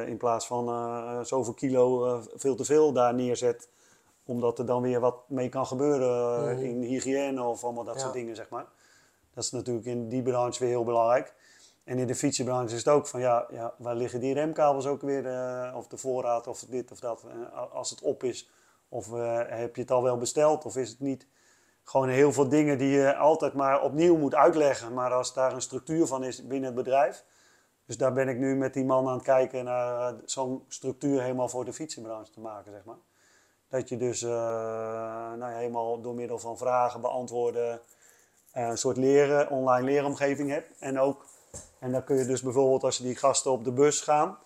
in 0.06 0.16
plaats 0.16 0.46
van 0.46 1.26
zoveel 1.26 1.54
kilo 1.54 2.20
veel 2.34 2.56
te 2.56 2.64
veel 2.64 2.92
daar 2.92 3.14
neerzet 3.14 3.68
omdat 4.26 4.58
er 4.58 4.66
dan 4.66 4.82
weer 4.82 5.00
wat 5.00 5.16
mee 5.28 5.48
kan 5.48 5.66
gebeuren 5.66 6.56
mm. 6.56 6.62
in 6.62 6.82
hygiëne 6.82 7.42
of 7.42 7.64
allemaal 7.64 7.84
dat 7.84 8.00
soort 8.00 8.12
dingen, 8.12 8.36
zeg 8.36 8.48
maar. 8.48 8.66
Dat 9.34 9.44
is 9.44 9.50
natuurlijk 9.50 9.86
in 9.86 10.08
die 10.08 10.22
branche 10.22 10.58
weer 10.58 10.68
heel 10.68 10.84
belangrijk. 10.84 11.34
En 11.84 11.98
in 11.98 12.06
de 12.06 12.14
fietsenbranche 12.14 12.74
is 12.74 12.84
het 12.84 12.88
ook 12.94 13.06
van, 13.06 13.20
ja, 13.20 13.46
ja 13.50 13.74
waar 13.78 13.94
liggen 13.94 14.20
die 14.20 14.34
remkabels 14.34 14.86
ook 14.86 15.02
weer, 15.02 15.24
uh, 15.24 15.74
of 15.76 15.86
de 15.86 15.96
voorraad 15.96 16.46
of 16.46 16.60
dit 16.60 16.90
of 16.92 17.00
dat. 17.00 17.24
Uh, 17.26 17.72
als 17.72 17.90
het 17.90 18.02
op 18.02 18.22
is, 18.22 18.50
of 18.88 19.08
uh, 19.08 19.40
heb 19.46 19.76
je 19.76 19.82
het 19.82 19.90
al 19.90 20.02
wel 20.02 20.16
besteld 20.16 20.64
of 20.64 20.76
is 20.76 20.88
het 20.88 21.00
niet. 21.00 21.26
Gewoon 21.82 22.08
heel 22.08 22.32
veel 22.32 22.48
dingen 22.48 22.78
die 22.78 22.90
je 22.90 23.16
altijd 23.16 23.52
maar 23.52 23.82
opnieuw 23.82 24.16
moet 24.16 24.34
uitleggen. 24.34 24.94
Maar 24.94 25.12
als 25.12 25.34
daar 25.34 25.52
een 25.52 25.60
structuur 25.60 26.06
van 26.06 26.24
is 26.24 26.46
binnen 26.46 26.64
het 26.64 26.74
bedrijf. 26.74 27.24
Dus 27.84 27.96
daar 27.96 28.12
ben 28.12 28.28
ik 28.28 28.38
nu 28.38 28.56
met 28.56 28.74
die 28.74 28.84
man 28.84 29.08
aan 29.08 29.14
het 29.14 29.22
kijken 29.22 29.64
naar 29.64 30.14
zo'n 30.24 30.64
structuur 30.68 31.22
helemaal 31.22 31.48
voor 31.48 31.64
de 31.64 31.72
fietsenbranche 31.72 32.32
te 32.32 32.40
maken, 32.40 32.72
zeg 32.72 32.84
maar. 32.84 32.96
Dat 33.76 33.88
je 33.88 33.96
dus 33.96 34.22
uh, 34.22 34.30
nou 35.38 35.52
helemaal 35.52 36.00
door 36.00 36.14
middel 36.14 36.38
van 36.38 36.58
vragen 36.58 37.00
beantwoorden 37.00 37.80
uh, 38.56 38.68
een 38.68 38.78
soort 38.78 38.96
leren, 38.96 39.50
online 39.50 39.84
leeromgeving 39.84 40.50
hebt. 40.50 40.78
En 40.78 40.98
ook, 40.98 41.26
en 41.78 41.92
dan 41.92 42.04
kun 42.04 42.16
je 42.16 42.26
dus 42.26 42.42
bijvoorbeeld 42.42 42.84
als 42.84 42.98
die 42.98 43.16
gasten 43.16 43.50
op 43.50 43.64
de 43.64 43.72
bus 43.72 44.00
gaan, 44.00 44.38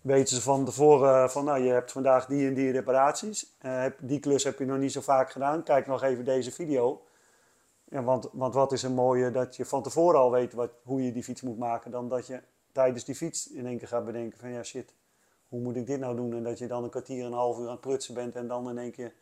weten 0.00 0.36
ze 0.36 0.42
van 0.42 0.64
tevoren 0.64 1.30
van 1.30 1.44
nou 1.44 1.62
je 1.62 1.70
hebt 1.70 1.92
vandaag 1.92 2.26
die 2.26 2.46
en 2.46 2.54
die 2.54 2.72
reparaties. 2.72 3.56
Uh, 3.62 3.84
die 3.98 4.20
klus 4.20 4.44
heb 4.44 4.58
je 4.58 4.64
nog 4.64 4.78
niet 4.78 4.92
zo 4.92 5.00
vaak 5.00 5.30
gedaan. 5.30 5.62
Kijk 5.62 5.86
nog 5.86 6.02
even 6.02 6.24
deze 6.24 6.52
video. 6.52 7.02
Ja, 7.84 8.02
want, 8.02 8.28
want 8.32 8.54
wat 8.54 8.72
is 8.72 8.82
een 8.82 8.94
mooie 8.94 9.30
dat 9.30 9.56
je 9.56 9.64
van 9.64 9.82
tevoren 9.82 10.20
al 10.20 10.30
weet 10.30 10.52
wat, 10.52 10.70
hoe 10.82 11.04
je 11.04 11.12
die 11.12 11.24
fiets 11.24 11.42
moet 11.42 11.58
maken, 11.58 11.90
dan 11.90 12.08
dat 12.08 12.26
je 12.26 12.40
tijdens 12.72 13.04
die 13.04 13.14
fiets 13.14 13.50
in 13.50 13.66
één 13.66 13.78
keer 13.78 13.88
gaat 13.88 14.04
bedenken 14.04 14.38
van 14.38 14.50
ja 14.50 14.62
shit, 14.62 14.92
hoe 15.50 15.60
moet 15.60 15.76
ik 15.76 15.86
dit 15.86 16.00
nou 16.00 16.16
doen? 16.16 16.32
En 16.32 16.42
dat 16.42 16.58
je 16.58 16.66
dan 16.66 16.84
een 16.84 16.90
kwartier 16.90 17.20
en 17.20 17.26
een 17.26 17.38
half 17.38 17.58
uur 17.58 17.64
aan 17.64 17.70
het 17.70 17.80
prutsen 17.80 18.14
bent 18.14 18.36
en 18.36 18.48
dan 18.48 18.68
in 18.70 18.78
één 18.78 18.92
keer 18.92 19.12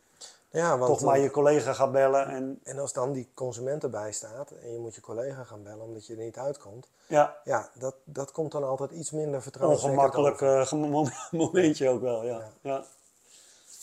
Ja, 0.49 0.77
want 0.77 0.91
toch 0.91 1.01
maar 1.01 1.19
je 1.19 1.31
collega 1.31 1.73
gaat 1.73 1.91
bellen. 1.91 2.27
En 2.27 2.59
En 2.63 2.79
als 2.79 2.93
dan 2.93 3.11
die 3.11 3.29
consument 3.33 3.83
erbij 3.83 4.11
staat 4.11 4.51
en 4.51 4.71
je 4.73 4.79
moet 4.79 4.95
je 4.95 5.01
collega 5.01 5.43
gaan 5.43 5.63
bellen 5.63 5.85
omdat 5.85 6.05
je 6.07 6.15
er 6.15 6.23
niet 6.23 6.37
uitkomt. 6.37 6.87
ja, 7.07 7.37
Ja, 7.43 7.69
dat, 7.79 7.95
dat 8.03 8.31
komt 8.31 8.51
dan 8.51 8.63
altijd 8.63 8.91
iets 8.91 9.11
minder 9.11 9.41
vertrouwenswekkend 9.41 10.01
ongemakkelijk 10.15 10.41
eh, 10.71 10.71
mom- 10.71 11.11
momentje 11.41 11.89
ook 11.89 12.01
wel, 12.01 12.23
ja. 12.25 12.37
Ja. 12.37 12.51
ja. 12.61 12.83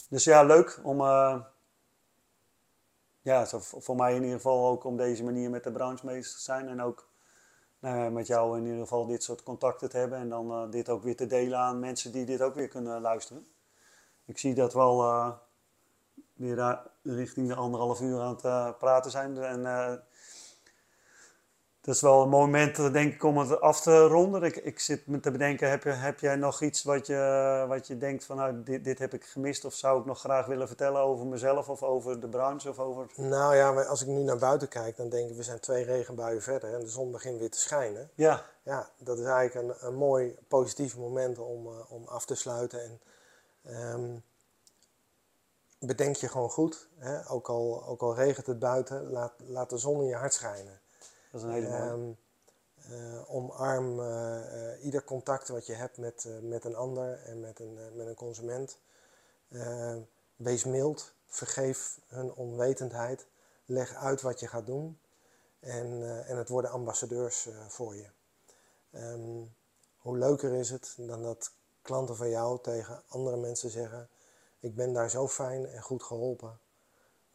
Dus 0.09 0.25
ja, 0.25 0.43
leuk 0.43 0.81
om, 0.83 1.01
eh, 1.01 1.41
ja, 3.23 3.47
voor 3.61 3.97
mij 3.97 4.15
in 4.15 4.23
ieder 4.23 4.37
geval 4.37 4.69
ook 4.69 4.85
om 4.85 4.97
deze 4.97 5.25
manier 5.25 5.51
met 5.51 5.65
de 5.65 5.71
branche 5.73 6.07
bezig 6.07 6.33
te 6.37 6.43
zijn. 6.43 6.69
En 6.69 6.83
ook 6.83 7.09
ja, 7.81 8.11
met 8.11 8.27
jou 8.27 8.59
in 8.59 8.65
ieder 8.65 8.81
geval 8.81 9.07
dit 9.07 9.23
soort 9.23 9.43
contacten 9.43 9.89
te 9.89 9.97
hebben. 9.97 10.19
En 10.19 10.29
dan 10.29 10.51
eh, 10.51 10.71
dit 10.71 10.89
ook 10.89 11.03
weer 11.03 11.17
te 11.17 11.27
delen 11.27 11.59
aan 11.59 11.79
mensen 11.79 12.13
die 12.13 12.25
dit 12.25 12.43
ook 12.43 12.55
weer 12.55 12.69
kunnen 12.69 13.01
luisteren. 13.01 13.47
Ik 14.27 14.39
zie 14.39 14.55
dat 14.55 14.73
we 14.73 14.79
al 14.79 15.03
eh, 15.03 15.33
weer 16.33 16.57
daar 16.57 16.87
richting 17.03 17.49
de 17.49 17.55
anderhalf 17.55 18.01
uur 18.01 18.21
aan 18.21 18.35
het 18.35 18.45
eh, 18.45 18.71
praten 18.79 19.11
zijn. 19.11 19.39
En 19.39 19.67
eh, 19.67 19.95
dat 21.87 21.95
is 21.95 22.01
wel 22.01 22.23
een 22.23 22.29
moment, 22.29 22.77
denk 22.77 23.15
ik, 23.15 23.23
om 23.23 23.39
het 23.39 23.61
af 23.61 23.81
te 23.81 24.07
ronden. 24.07 24.43
Ik, 24.43 24.57
ik 24.57 24.79
zit 24.79 25.07
me 25.07 25.21
te 25.21 25.31
bedenken, 25.31 25.71
heb, 25.71 25.83
je, 25.83 25.91
heb 25.91 26.21
jij 26.21 26.37
nog 26.37 26.63
iets 26.63 26.83
wat 26.83 27.07
je, 27.07 27.65
wat 27.69 27.87
je 27.87 27.99
denkt 27.99 28.25
van, 28.25 28.37
nou, 28.37 28.63
dit, 28.63 28.85
dit 28.85 28.99
heb 28.99 29.15
ik 29.15 29.25
gemist? 29.25 29.65
Of 29.65 29.75
zou 29.75 30.01
ik 30.01 30.07
nog 30.07 30.19
graag 30.19 30.47
willen 30.47 30.67
vertellen 30.67 31.01
over 31.01 31.27
mezelf 31.27 31.69
of 31.69 31.83
over 31.83 32.21
de 32.21 32.29
branche? 32.29 32.69
Of 32.69 32.79
over... 32.79 33.07
Nou 33.17 33.57
ja, 33.57 33.73
maar 33.73 33.85
als 33.87 34.03
ik 34.03 34.09
nu 34.09 34.23
naar 34.23 34.39
buiten 34.39 34.69
kijk, 34.69 34.97
dan 34.97 35.09
denk 35.09 35.31
ik, 35.31 35.37
we 35.37 35.43
zijn 35.43 35.61
twee 35.61 35.85
regenbuien 35.85 36.43
verder 36.43 36.75
en 36.75 36.81
de 36.81 36.89
zon 36.89 37.11
begint 37.11 37.39
weer 37.39 37.51
te 37.51 37.61
schijnen. 37.61 38.11
Ja, 38.15 38.45
Ja, 38.63 38.91
dat 38.99 39.19
is 39.19 39.25
eigenlijk 39.25 39.81
een, 39.81 39.87
een 39.89 39.95
mooi 39.95 40.39
positief 40.49 40.97
moment 40.97 41.39
om, 41.39 41.67
eh, 41.67 41.93
om 41.93 42.05
af 42.07 42.25
te 42.25 42.35
sluiten. 42.35 42.83
En 42.83 43.01
ehm, 43.63 44.19
bedenk 45.79 46.17
je 46.17 46.29
gewoon 46.29 46.51
goed, 46.51 46.89
hè? 46.99 47.31
Ook, 47.31 47.49
al, 47.49 47.85
ook 47.87 48.03
al 48.03 48.15
regent 48.15 48.47
het 48.47 48.59
buiten, 48.59 49.11
laat, 49.11 49.33
laat 49.47 49.71
de 49.71 49.79
zon 49.79 50.01
in 50.01 50.09
je 50.09 50.15
hart 50.15 50.35
schijnen. 50.35 50.81
Dat 51.43 51.51
is 51.51 51.57
een 51.57 51.63
hele. 51.63 51.77
Ehm, 51.77 52.13
eh, 52.77 53.35
omarm 53.35 54.01
eh, 54.01 54.73
eh, 54.73 54.85
ieder 54.85 55.05
contact 55.05 55.49
wat 55.49 55.67
je 55.67 55.73
hebt 55.73 55.97
met, 55.99 56.29
met 56.43 56.65
een 56.65 56.75
ander 56.75 57.23
en 57.23 57.41
met 57.41 57.59
een, 57.59 57.79
met 57.95 58.07
een 58.07 58.15
consument. 58.15 58.79
Eh, 59.49 59.97
wees 60.37 60.65
mild, 60.65 61.13
vergeef 61.27 62.01
hun 62.07 62.35
onwetendheid, 62.35 63.27
leg 63.65 63.95
uit 63.95 64.23
wat 64.23 64.41
je 64.41 64.47
gaat 64.47 64.67
doen 64.67 64.99
en, 65.61 65.87
en 66.27 66.37
het 66.37 66.49
worden 66.49 66.71
ambassadeurs 66.71 67.49
voor 67.69 67.97
je. 67.97 68.07
Ehm, 68.91 69.43
hoe 69.97 70.19
leuker 70.19 70.55
is 70.55 70.71
het 70.71 70.95
dan 70.99 71.23
dat 71.23 71.53
klanten 71.83 72.17
van 72.17 72.31
jou 72.31 72.63
tegen 72.63 73.03
andere 73.09 73.37
mensen 73.37 73.71
zeggen: 73.71 74.09
Ik 74.61 74.75
ben 74.75 74.93
daar 74.93 75.11
zo 75.11 75.29
fijn 75.29 75.67
en 75.67 75.83
goed 75.83 76.03
geholpen. 76.03 76.59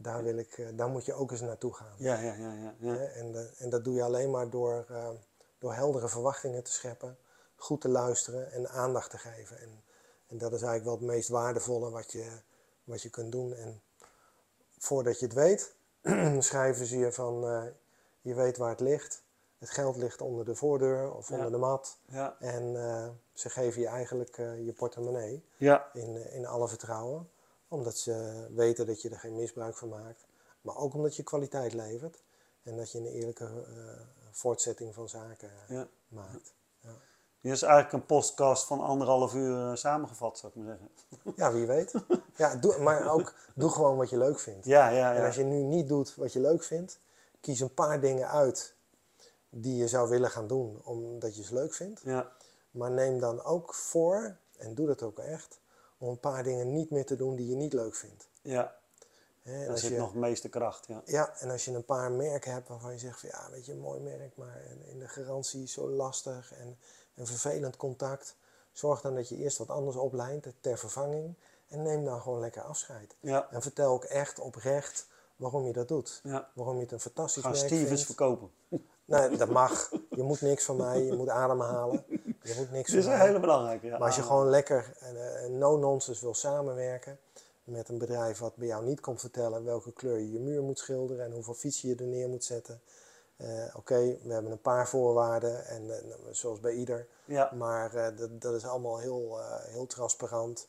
Daar, 0.01 0.23
wil 0.23 0.37
ik, 0.37 0.57
eh, 0.57 0.67
daar 0.73 0.89
moet 0.89 1.05
je 1.05 1.13
ook 1.13 1.31
eens 1.31 1.41
naartoe 1.41 1.73
gaan. 1.73 1.93
Ja, 1.97 2.19
ja, 2.19 2.33
ja, 2.33 2.73
ja. 2.79 2.95
En, 2.95 3.31
de- 3.31 3.49
en 3.57 3.69
dat 3.69 3.83
doe 3.83 3.93
je 3.93 4.03
alleen 4.03 4.31
maar 4.31 4.49
door, 4.49 4.85
eh, 4.89 5.09
door 5.59 5.73
heldere 5.73 6.07
verwachtingen 6.09 6.63
te 6.63 6.71
scheppen, 6.71 7.17
goed 7.55 7.81
te 7.81 7.89
luisteren 7.89 8.51
en 8.51 8.69
aandacht 8.69 9.09
te 9.09 9.17
geven. 9.17 9.59
En, 9.59 9.83
en 10.27 10.37
dat 10.37 10.53
is 10.53 10.61
eigenlijk 10.61 10.83
wel 10.83 10.93
het 11.07 11.15
meest 11.17 11.29
waardevolle 11.29 11.89
wat 11.89 12.11
je, 12.11 12.27
wat 12.83 13.01
je 13.01 13.09
kunt 13.09 13.31
doen. 13.31 13.53
En 13.53 13.81
voordat 14.77 15.19
je 15.19 15.25
het 15.25 15.35
weet, 15.35 15.75
schrijven 16.43 16.85
ze 16.85 16.97
je 16.97 17.11
van, 17.11 17.47
eh, 17.47 17.63
je 18.21 18.33
weet 18.33 18.57
waar 18.57 18.69
het 18.69 18.79
ligt. 18.79 19.23
Het 19.57 19.69
geld 19.69 19.95
ligt 19.95 20.21
onder 20.21 20.45
de 20.45 20.55
voordeur 20.55 21.13
of 21.13 21.29
Ja. 21.29 21.35
onder 21.35 21.51
de 21.51 21.57
mat. 21.57 21.97
Ja, 22.05 22.35
En 22.39 22.75
eh, 22.89 23.07
ze 23.33 23.49
geven 23.49 23.81
je 23.81 23.87
eigenlijk 23.87 24.37
eh, 24.37 24.65
je 24.65 24.73
portemonnee 24.73 25.45
ja, 25.57 25.89
in, 25.93 26.15
eh, 26.17 26.35
in 26.35 26.45
alle 26.45 26.67
vertrouwen. 26.67 27.29
Omdat 27.71 27.97
ze 27.97 28.45
weten 28.55 28.85
dat 28.85 29.01
je 29.01 29.09
er 29.09 29.19
geen 29.19 29.35
misbruik 29.35 29.77
van 29.77 29.89
maakt. 29.89 30.25
Maar 30.61 30.77
ook 30.77 30.93
omdat 30.93 31.15
je 31.15 31.23
kwaliteit 31.23 31.73
levert. 31.73 32.23
En 32.63 32.75
dat 32.75 32.91
je 32.91 32.97
een 32.97 33.05
eerlijke 33.05 33.45
eh, 33.45 34.01
voortzetting 34.31 34.93
van 34.93 35.09
zaken 35.09 35.49
eh, 35.67 35.75
ja. 35.75 35.87
maakt. 36.07 36.53
Dit 37.41 37.51
is 37.51 37.61
eigenlijk 37.61 37.93
een 37.93 38.05
podcast 38.05 38.65
van 38.65 38.81
anderhalf 38.81 39.33
uur 39.33 39.69
eh, 39.69 39.75
samengevat, 39.75 40.37
zou 40.37 40.51
ik 40.55 40.63
maar 40.63 40.77
zeggen. 40.77 40.89
Ja, 41.41 41.51
wie 41.51 41.65
weet. 41.65 41.93
Ja, 42.35 42.55
doe, 42.55 42.79
maar 42.79 43.11
ook 43.11 43.33
doe 43.55 43.69
gewoon 43.69 43.97
wat 43.97 44.09
je 44.09 44.17
leuk 44.17 44.39
vindt. 44.39 44.65
Ja, 44.65 44.89
ja, 44.89 45.13
En 45.13 45.19
ja. 45.19 45.25
als 45.25 45.35
je 45.35 45.43
nu 45.43 45.61
niet 45.61 45.87
doet 45.87 46.15
wat 46.15 46.33
je 46.33 46.39
leuk 46.39 46.63
vindt, 46.63 46.99
kies 47.39 47.59
een 47.59 47.73
paar 47.73 48.01
dingen 48.01 48.29
uit 48.29 48.75
die 49.49 49.75
je 49.75 49.87
zou 49.87 50.09
willen 50.09 50.31
gaan 50.31 50.47
doen 50.47 50.81
omdat 50.83 51.35
je 51.35 51.43
ze 51.43 51.53
leuk 51.53 51.73
vindt. 51.73 52.01
Ja, 52.03 52.31
Maar 52.71 52.91
neem 52.91 53.19
dan 53.19 53.43
ook 53.43 53.73
voor, 53.73 54.37
en 54.57 54.75
doe 54.75 54.87
dat 54.87 55.03
ook 55.03 55.19
echt, 55.19 55.59
om 56.01 56.09
een 56.09 56.19
paar 56.19 56.43
dingen 56.43 56.73
niet 56.73 56.89
meer 56.89 57.05
te 57.05 57.15
doen 57.15 57.35
die 57.35 57.47
je 57.49 57.55
niet 57.55 57.73
leuk 57.73 57.95
vindt. 57.95 58.29
ja. 58.41 58.79
Daar 59.43 59.69
als 59.69 59.79
zit 59.81 59.91
je- 59.91 59.97
nog 59.97 60.13
meeste 60.15 60.49
kracht, 60.49 60.87
ja. 60.87 61.01
Ja, 61.05 61.37
en 61.39 61.49
als 61.49 61.65
je 61.65 61.71
een 61.73 61.85
paar 61.85 62.11
merken 62.11 62.51
hebt 62.53 62.67
waarvan 62.67 62.91
je 62.91 62.97
zegt 62.99 63.19
van 63.19 63.29
ja, 63.29 63.47
weet 63.51 63.65
je, 63.65 63.71
een 63.71 63.79
mooi 63.79 63.99
merk, 63.99 64.35
maar 64.37 64.61
in- 64.85 64.99
de 64.99 65.07
garantie 65.07 65.67
zo 65.67 65.89
lastig 65.89 66.53
en 66.53 66.77
een 67.15 67.27
vervelend 67.27 67.77
contact. 67.77 68.35
Zorg 68.71 69.01
dan 69.01 69.15
dat 69.15 69.29
je 69.29 69.35
eerst 69.37 69.57
wat 69.57 69.69
anders 69.69 69.95
oplijnt 69.97 70.45
ter 70.59 70.77
vervanging 70.77 71.33
en 71.67 71.81
neem 71.81 72.05
dan 72.05 72.21
gewoon 72.21 72.39
lekker 72.39 72.61
afscheid. 72.61 73.15
Ja, 73.19 73.47
En 73.51 73.61
vertel 73.61 73.91
ook 73.93 74.03
echt 74.03 74.39
oprecht 74.39 75.07
waarom 75.35 75.65
je 75.65 75.73
dat 75.73 75.87
doet. 75.87 76.19
ja. 76.23 76.49
Waarom 76.53 76.75
je 76.75 76.81
het 76.81 76.91
een 76.91 76.99
fantastisch 76.99 77.43
Ga 77.43 77.49
merk 77.49 77.65
Stevens 77.65 77.87
vindt. 77.87 78.05
verkopen. 78.05 78.51
Nee, 79.05 79.37
dat 79.37 79.49
mag. 79.49 79.91
Je 80.09 80.23
moet 80.23 80.41
niks 80.41 80.65
van 80.65 80.75
mij, 80.75 81.03
je 81.03 81.13
moet 81.13 81.29
ademhalen. 81.29 82.03
Je 82.43 82.55
moet 82.57 82.71
niks 82.71 82.91
Dit 82.91 82.99
is 82.99 83.05
een 83.05 83.19
hele 83.19 83.39
belangrijke, 83.39 83.85
ja. 83.85 83.97
Maar 83.97 84.07
als 84.07 84.15
je 84.15 84.21
gewoon 84.21 84.49
lekker 84.49 84.93
eh, 84.99 85.49
no-nonsense 85.49 86.21
wil 86.21 86.33
samenwerken 86.33 87.19
met 87.63 87.89
een 87.89 87.97
bedrijf 87.97 88.39
wat 88.39 88.55
bij 88.55 88.67
jou 88.67 88.85
niet 88.85 88.99
komt 88.99 89.19
vertellen 89.19 89.63
welke 89.63 89.93
kleur 89.93 90.17
je 90.17 90.31
je 90.31 90.39
muur 90.39 90.61
moet 90.61 90.79
schilderen 90.79 91.25
en 91.25 91.31
hoeveel 91.31 91.53
fietsen 91.53 91.89
je 91.89 91.95
er 91.95 92.05
neer 92.05 92.29
moet 92.29 92.43
zetten. 92.43 92.81
Eh, 93.37 93.75
Oké, 93.75 94.17
we 94.23 94.33
hebben 94.33 94.51
een 94.51 94.61
paar 94.61 94.87
voorwaarden, 94.87 95.65
en, 95.65 95.89
eh, 95.89 96.15
zoals 96.31 96.59
bij 96.59 96.73
ieder. 96.73 97.07
Ja, 97.25 97.51
Maar 97.57 98.15
dat, 98.15 98.41
dat 98.41 98.53
is 98.53 98.65
allemaal 98.65 98.99
heel, 98.99 99.39
heel 99.65 99.85
transparant. 99.85 100.67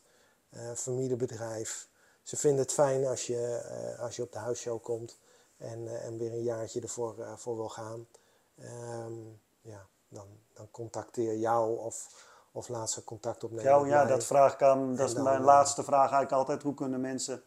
Familiebedrijf. 0.75 1.87
Ze 2.23 2.37
vinden 2.37 2.61
het 2.61 2.71
fijn 2.71 3.05
als 3.05 3.27
je, 3.27 3.61
als 3.99 4.15
je 4.15 4.21
op 4.21 4.31
de 4.31 4.37
huisshow 4.37 4.83
komt 4.83 5.19
en, 5.57 6.01
en 6.01 6.17
weer 6.17 6.31
een 6.31 6.43
jaartje 6.43 6.81
ervoor 6.81 7.15
voor 7.35 7.55
wil 7.55 7.69
gaan. 7.69 8.07
Ehm, 8.59 9.13
ja, 9.61 9.87
dan, 10.07 10.27
dan 10.53 10.71
contacteer 10.71 11.37
jou 11.37 11.77
of, 11.77 12.25
of 12.51 12.67
laat 12.67 12.91
ze 12.91 13.03
contact 13.03 13.43
opnemen. 13.43 13.65
jou, 13.65 13.87
ja 13.87 14.05
dat 14.05 14.25
vraag 14.25 14.53
ik 14.53 14.61
aan, 14.61 14.95
dat 14.95 15.07
is 15.07 15.13
dan, 15.13 15.23
mijn 15.23 15.39
eh, 15.39 15.45
laatste 15.45 15.83
vraag 15.83 15.99
eigenlijk 15.99 16.31
altijd. 16.31 16.63
Hoe 16.63 16.73
kunnen 16.73 17.01
mensen 17.01 17.43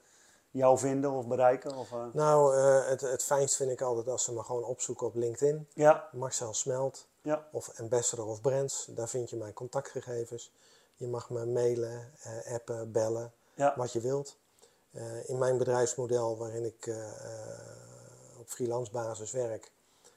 jou 0.50 0.78
vinden 0.78 1.10
of 1.10 1.26
bereiken? 1.26 1.76
Of, 1.76 1.92
eh, 1.92 2.04
Nou, 2.12 2.56
eh, 2.56 2.88
het, 2.88 3.00
het 3.00 3.24
fijnst 3.24 3.56
vind 3.56 3.70
ik 3.70 3.80
altijd 3.80 4.08
als 4.08 4.24
ze 4.24 4.32
me 4.32 4.42
gewoon 4.42 4.64
opzoeken 4.64 5.06
op 5.06 5.14
LinkedIn. 5.14 5.68
ja, 5.74 6.08
Marcel 6.12 6.54
Smelt 6.54 7.08
ja, 7.22 7.46
of 7.52 7.70
Ambassador 7.80 8.26
of 8.26 8.40
Brands. 8.40 8.86
Daar 8.86 9.08
vind 9.08 9.30
je 9.30 9.36
mijn 9.36 9.52
contactgegevens. 9.52 10.52
Je 10.94 11.06
mag 11.06 11.30
me 11.30 11.46
mailen, 11.46 12.12
appen, 12.52 12.92
bellen, 12.92 13.32
ja, 13.54 13.74
wat 13.76 13.92
je 13.92 14.00
wilt. 14.00 14.38
In 15.24 15.38
mijn 15.38 15.58
bedrijfsmodel, 15.58 16.36
waarin 16.36 16.64
ik 16.64 16.94
op 18.38 18.48
freelance 18.48 18.92
basis 18.92 19.30
werk, 19.30 19.72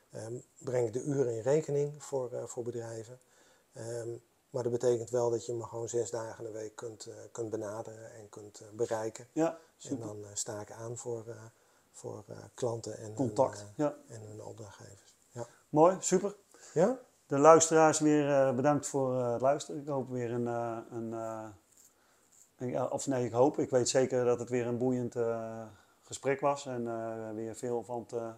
eh, 0.09 0.25
breng 0.57 0.91
de 0.91 1.03
uren 1.03 1.35
in 1.35 1.41
rekening 1.41 2.03
voor, 2.03 2.33
eh, 2.33 2.43
voor 2.43 2.63
bedrijven. 2.63 3.19
Ehm, 3.73 4.09
maar 4.49 4.63
dat 4.63 4.71
betekent 4.71 5.09
wel 5.09 5.29
dat 5.29 5.45
je 5.45 5.53
me 5.53 5.63
gewoon 5.63 5.89
zes 5.89 6.09
dagen 6.09 6.43
de 6.43 6.51
week 6.51 6.75
kunt, 6.75 7.05
eh, 7.05 7.15
kunt 7.31 7.49
benaderen 7.49 8.13
en 8.13 8.29
kunt 8.29 8.59
eh, 8.59 8.67
bereiken. 8.73 9.27
ja, 9.31 9.49
En 9.51 9.57
super. 9.77 10.05
dan 10.07 10.23
eh, 10.23 10.29
sta 10.33 10.61
ik 10.61 10.71
aan 10.71 10.97
voor, 10.97 11.23
voor 11.91 12.23
klanten 12.53 12.97
en 12.97 13.13
Contact, 13.13 13.59
hun, 13.59 13.69
ja. 13.75 13.95
en 14.07 14.21
hun 14.21 14.43
opdrachtgevers. 14.43 15.15
Ja? 15.31 15.47
Mooi, 15.69 15.97
super. 15.99 16.35
ja? 16.73 16.99
De 17.27 17.37
luisteraars 17.37 17.99
weer 17.99 18.55
bedankt 18.55 18.87
voor 18.87 19.15
het 19.23 19.41
luisteren. 19.41 19.81
Ik 19.81 19.87
hoop 19.87 20.09
weer 20.09 20.31
een, 20.31 20.45
een 20.45 21.11
een- 22.57 22.91
of 22.91 23.07
nee, 23.07 23.25
ik 23.25 23.31
hoop, 23.31 23.59
ik 23.59 23.69
weet 23.69 23.89
zeker 23.89 24.25
dat 24.25 24.39
het 24.39 24.49
weer 24.49 24.67
een 24.67 24.77
boeiend 24.77 25.15
gesprek 26.03 26.39
was 26.39 26.65
en 26.65 27.35
weer 27.35 27.55
veel 27.55 27.83
van 27.83 28.05
te, 28.05 28.31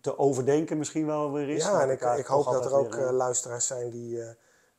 te 0.00 0.18
overdenken 0.18 0.78
misschien 0.78 1.06
wel 1.06 1.32
weer 1.32 1.48
is. 1.48 1.62
Ja, 1.64 1.82
en 1.82 1.90
ik, 1.90 2.00
ik 2.02 2.26
hoop 2.26 2.44
dat 2.44 2.64
er 2.64 2.74
ook 2.74 2.94
weer, 2.94 3.02
eh, 3.02 3.08
eh, 3.08 3.14
luisteraars 3.14 3.66
zijn 3.66 3.90
die, 3.90 4.22
eh, 4.22 4.30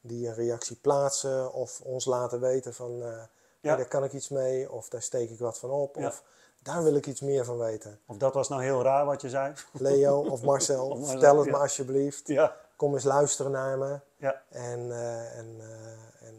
die 0.01 0.27
een 0.27 0.33
reactie 0.33 0.75
plaatsen 0.75 1.53
of 1.53 1.81
ons 1.81 2.05
laten 2.05 2.39
weten 2.39 2.73
van 2.73 2.97
Ja. 2.97 3.27
"Hey, 3.69 3.75
daar 3.75 3.87
kan 3.87 4.03
ik 4.03 4.13
iets 4.13 4.29
mee 4.29 4.71
of 4.71 4.89
daar 4.89 5.01
steek 5.01 5.29
ik 5.29 5.39
wat 5.39 5.59
van 5.59 5.69
op 5.69 5.95
Ja. 5.95 6.07
of 6.07 6.23
daar 6.63 6.83
wil 6.83 6.95
ik 6.95 7.05
iets 7.07 7.21
meer 7.21 7.45
van 7.45 7.57
weten. 7.57 7.99
Of 8.05 8.17
dat 8.17 8.33
was 8.33 8.49
nou 8.49 8.63
heel 8.63 8.83
raar 8.83 9.05
wat 9.05 9.21
je 9.21 9.29
zei. 9.29 9.53
Leo 9.71 10.19
of 10.31 10.41
Marcel, 10.41 10.83
Of 10.89 10.97
Marcel, 10.97 11.11
vertel 11.11 11.37
het 11.37 11.45
ja. 11.45 11.51
me 11.51 11.57
alsjeblieft. 11.57 12.27
ja, 12.27 12.55
Kom 12.75 12.93
eens 12.93 13.03
luisteren 13.03 13.51
naar 13.51 13.77
me 13.77 13.99
ja, 14.17 14.41
en, 14.49 14.91
en, 15.35 15.61
en, 16.19 16.35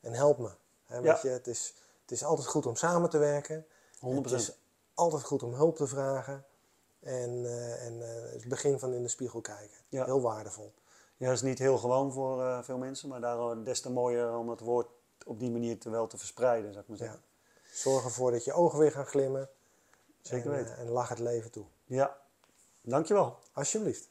en 0.00 0.12
help 0.12 0.38
me. 0.38 0.50
Weet 0.86 1.22
je, 1.22 1.28
het, 1.28 1.46
is, 1.46 1.74
het 2.02 2.10
is 2.10 2.24
altijd 2.24 2.46
goed 2.48 2.66
om 2.66 2.76
samen 2.76 3.10
te 3.10 3.18
werken. 3.18 3.66
100%. 3.66 3.98
Het 4.00 4.32
is 4.32 4.52
altijd 4.94 5.22
goed 5.24 5.42
om 5.42 5.54
hulp 5.54 5.76
te 5.76 5.86
vragen. 5.86 6.44
En, 7.06 7.44
eh, 7.44 7.86
en 7.86 8.02
eh, 8.02 8.32
het 8.32 8.48
begin 8.48 8.78
van 8.78 8.92
in 8.92 9.02
de 9.02 9.08
spiegel 9.08 9.40
kijken. 9.40 9.76
Ja. 9.88 10.04
Heel 10.04 10.20
waardevol. 10.20 10.74
Ja, 11.16 11.26
dat 11.26 11.34
is 11.34 11.42
niet 11.42 11.58
heel 11.58 11.78
gewoon 11.78 12.12
voor 12.12 12.42
eh, 12.42 12.62
veel 12.62 12.78
mensen, 12.78 13.08
maar 13.08 13.20
daarom 13.20 13.64
des 13.64 13.80
te 13.80 13.90
mooier 13.90 14.36
om 14.36 14.48
het 14.48 14.60
woord 14.60 14.88
op 15.26 15.38
die 15.38 15.50
manier 15.50 15.78
te 15.78 15.90
wel 15.90 16.06
te 16.06 16.18
verspreiden, 16.18 16.70
zou 16.72 16.82
ik 16.82 16.88
maar 16.88 16.98
zeggen. 16.98 17.20
Zorg 17.72 18.04
ervoor 18.04 18.30
dat 18.30 18.44
je 18.44 18.52
ogen 18.52 18.78
weer 18.78 18.92
gaan 18.92 19.06
glimmen. 19.06 19.48
Zeker 20.20 20.50
en, 20.50 20.56
weten. 20.56 20.76
en 20.76 20.88
lach 20.88 21.08
het 21.08 21.18
leven 21.18 21.50
toe. 21.50 21.64
Ja, 21.84 22.16
dankjewel. 22.82 23.38
Alsjeblieft. 23.52 24.08